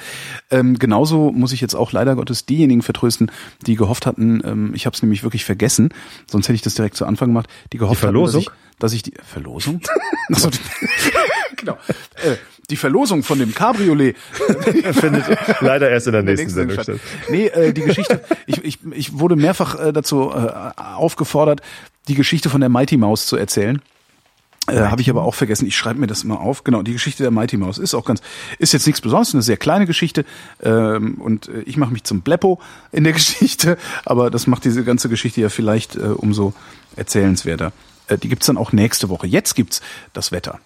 Ähm, 0.51 0.80
genauso 0.80 1.32
muss 1.32 1.51
ich 1.51 1.61
jetzt 1.61 1.76
auch 1.76 1.91
leider 1.91 2.16
Gottes 2.16 2.45
diejenigen 2.45 2.82
vertrösten, 2.82 3.32
die 3.66 3.76
gehofft 3.76 4.05
hatten, 4.05 4.41
ähm, 4.45 4.72
ich 4.74 4.86
habe 4.86 4.95
es 4.95 5.01
nämlich 5.01 5.24
wirklich 5.24 5.45
vergessen, 5.45 5.89
sonst 6.30 6.47
hätte 6.47 6.55
ich 6.55 6.61
das 6.61 6.76
direkt 6.76 6.95
zu 6.95 7.05
Anfang 7.05 7.30
gemacht, 7.30 7.47
die 7.74 7.78
gehofft 7.78 8.01
Die 8.01 8.05
Verlosung? 8.05 8.45
hatten, 8.45 8.55
dass 8.80 8.93
ich, 8.93 9.03
dass 9.03 9.09
ich 9.09 9.13
die 9.13 9.13
Verlosung? 9.24 9.82
Die, 10.30 10.36
genau. 11.55 11.78
Äh, 12.24 12.36
die 12.70 12.78
Verlosung 12.78 13.22
von 13.22 13.38
dem 13.38 13.53
Cabriolet 13.53 14.16
Findet 14.93 15.26
leider 15.61 15.89
erst 15.89 16.07
in 16.07 16.13
der 16.13 16.22
in 16.22 16.26
der 16.26 16.36
nächsten 16.36 16.49
Sendung 16.49 16.82
statt. 16.82 16.99
Nee, 17.30 17.45
äh, 17.47 17.74
die 17.74 17.82
Geschichte, 17.82 18.22
ich, 18.47 18.63
ich, 18.63 18.80
ich 18.91 19.20
wurde 19.20 19.36
mehrfach 19.36 19.80
äh, 19.80 19.93
dazu 19.93 20.32
äh, 20.32 20.72
aufgefordert, 20.76 21.61
die 22.07 22.16
Geschichte 22.16 22.49
von 22.49 22.61
der 22.61 22.70
Mighty 22.70 22.97
Mouse 22.97 23.28
zu 23.28 23.36
erzählen. 23.36 23.82
Äh, 24.68 24.80
Habe 24.80 25.01
ich 25.01 25.09
aber 25.09 25.24
auch 25.24 25.36
vergessen. 25.36 25.68
Ich 25.68 25.76
schreibe 25.76 25.99
mir 25.99 26.07
das 26.07 26.24
mal 26.24 26.38
auf. 26.38 26.63
Genau, 26.63 26.82
die 26.82 26.93
Geschichte 26.93 27.24
der 27.24 27.32
Mighty 27.32 27.57
Mouse 27.57 27.78
ist 27.78 27.93
auch 27.93 28.05
ganz, 28.05 28.22
ist 28.57 28.74
jetzt 28.74 28.88
nichts 28.88 29.01
Besonderes, 29.01 29.34
eine 29.34 29.43
sehr 29.43 29.57
kleine 29.57 29.86
Geschichte. 29.86 30.26
Ähm, 30.61 31.16
und 31.16 31.49
äh, 31.49 31.61
ich 31.61 31.78
mache 31.78 31.93
mich 31.93 32.03
zum 32.03 32.22
Bleppo 32.22 32.59
in 32.91 33.03
der 33.03 33.13
Geschichte, 33.13 33.78
aber 34.05 34.32
das 34.32 34.47
macht 34.47 34.66
diese 34.66 34.84
ganze 34.84 35.09
Geschichte 35.09 35.41
ja 35.41 35.49
vielleicht 35.49 35.95
äh, 35.95 35.99
umso 35.99 36.53
erzählenswerter. 36.95 37.74
Äh, 38.07 38.18
die 38.18 38.30
gibt's 38.30 38.47
dann 38.47 38.57
auch 38.57 38.72
nächste 38.72 39.09
Woche. 39.09 39.28
Jetzt 39.28 39.55
gibt's 39.55 39.82
das 40.13 40.32
Wetter. 40.32 40.59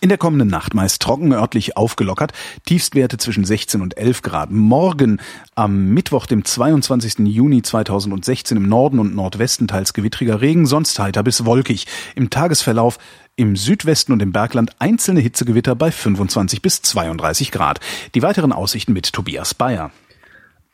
In 0.00 0.10
der 0.10 0.18
kommenden 0.18 0.48
Nacht 0.48 0.74
meist 0.74 1.00
trocken, 1.00 1.32
örtlich 1.32 1.76
aufgelockert, 1.76 2.32
Tiefstwerte 2.66 3.16
zwischen 3.16 3.44
16 3.44 3.80
und 3.80 3.96
11 3.96 4.20
Grad. 4.22 4.50
Morgen 4.50 5.20
am 5.54 5.88
Mittwoch, 5.94 6.26
dem 6.26 6.44
22. 6.44 7.20
Juni 7.20 7.62
2016 7.62 8.58
im 8.58 8.68
Norden 8.68 8.98
und 8.98 9.14
Nordwesten 9.14 9.68
teils 9.68 9.94
gewittriger 9.94 10.42
Regen, 10.42 10.66
sonst 10.66 10.98
heiter 10.98 11.22
bis 11.22 11.46
wolkig. 11.46 11.86
Im 12.14 12.28
Tagesverlauf 12.28 12.98
im 13.36 13.56
Südwesten 13.56 14.12
und 14.12 14.22
im 14.22 14.32
Bergland 14.32 14.72
einzelne 14.78 15.20
Hitzegewitter 15.20 15.74
bei 15.74 15.90
25 15.90 16.62
bis 16.62 16.82
32 16.82 17.50
Grad. 17.50 17.80
Die 18.14 18.22
weiteren 18.22 18.52
Aussichten 18.52 18.92
mit 18.92 19.12
Tobias 19.12 19.54
Bayer. 19.54 19.90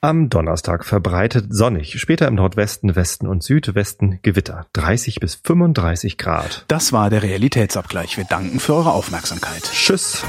Am 0.05 0.29
Donnerstag 0.29 0.85
verbreitet 0.85 1.55
sonnig, 1.55 2.01
später 2.01 2.27
im 2.27 2.35
Nordwesten, 2.35 2.97
Westen 2.97 3.29
und 3.29 3.45
Südwesten 3.45 4.19
Gewitter, 4.23 4.67
30 4.73 5.21
bis 5.21 5.37
35 5.37 6.19
Grad. 6.19 6.65
Das 6.67 6.93
war 6.93 7.09
der 7.09 7.23
Realitätsabgleich. 7.23 8.17
Wir 8.17 8.25
danken 8.25 8.59
für 8.59 8.75
eure 8.75 8.95
Aufmerksamkeit. 8.95 9.63
Tschüss. 9.63 10.25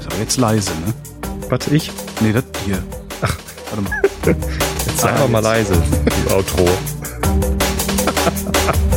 Ist 0.00 0.06
aber 0.06 0.18
jetzt 0.18 0.36
leise, 0.36 0.72
ne? 0.84 0.92
Was 1.48 1.68
ich? 1.68 1.92
Nee, 2.20 2.32
das 2.32 2.42
hier. 2.64 2.82
Ach, 3.20 3.36
warte 3.70 3.88
mal. 3.88 4.02
Jetzt 4.84 4.98
sag 4.98 5.16
doch 5.18 5.28
mal 5.28 5.38
leise, 5.38 5.74
im 5.74 6.32
Outro. 6.32 6.68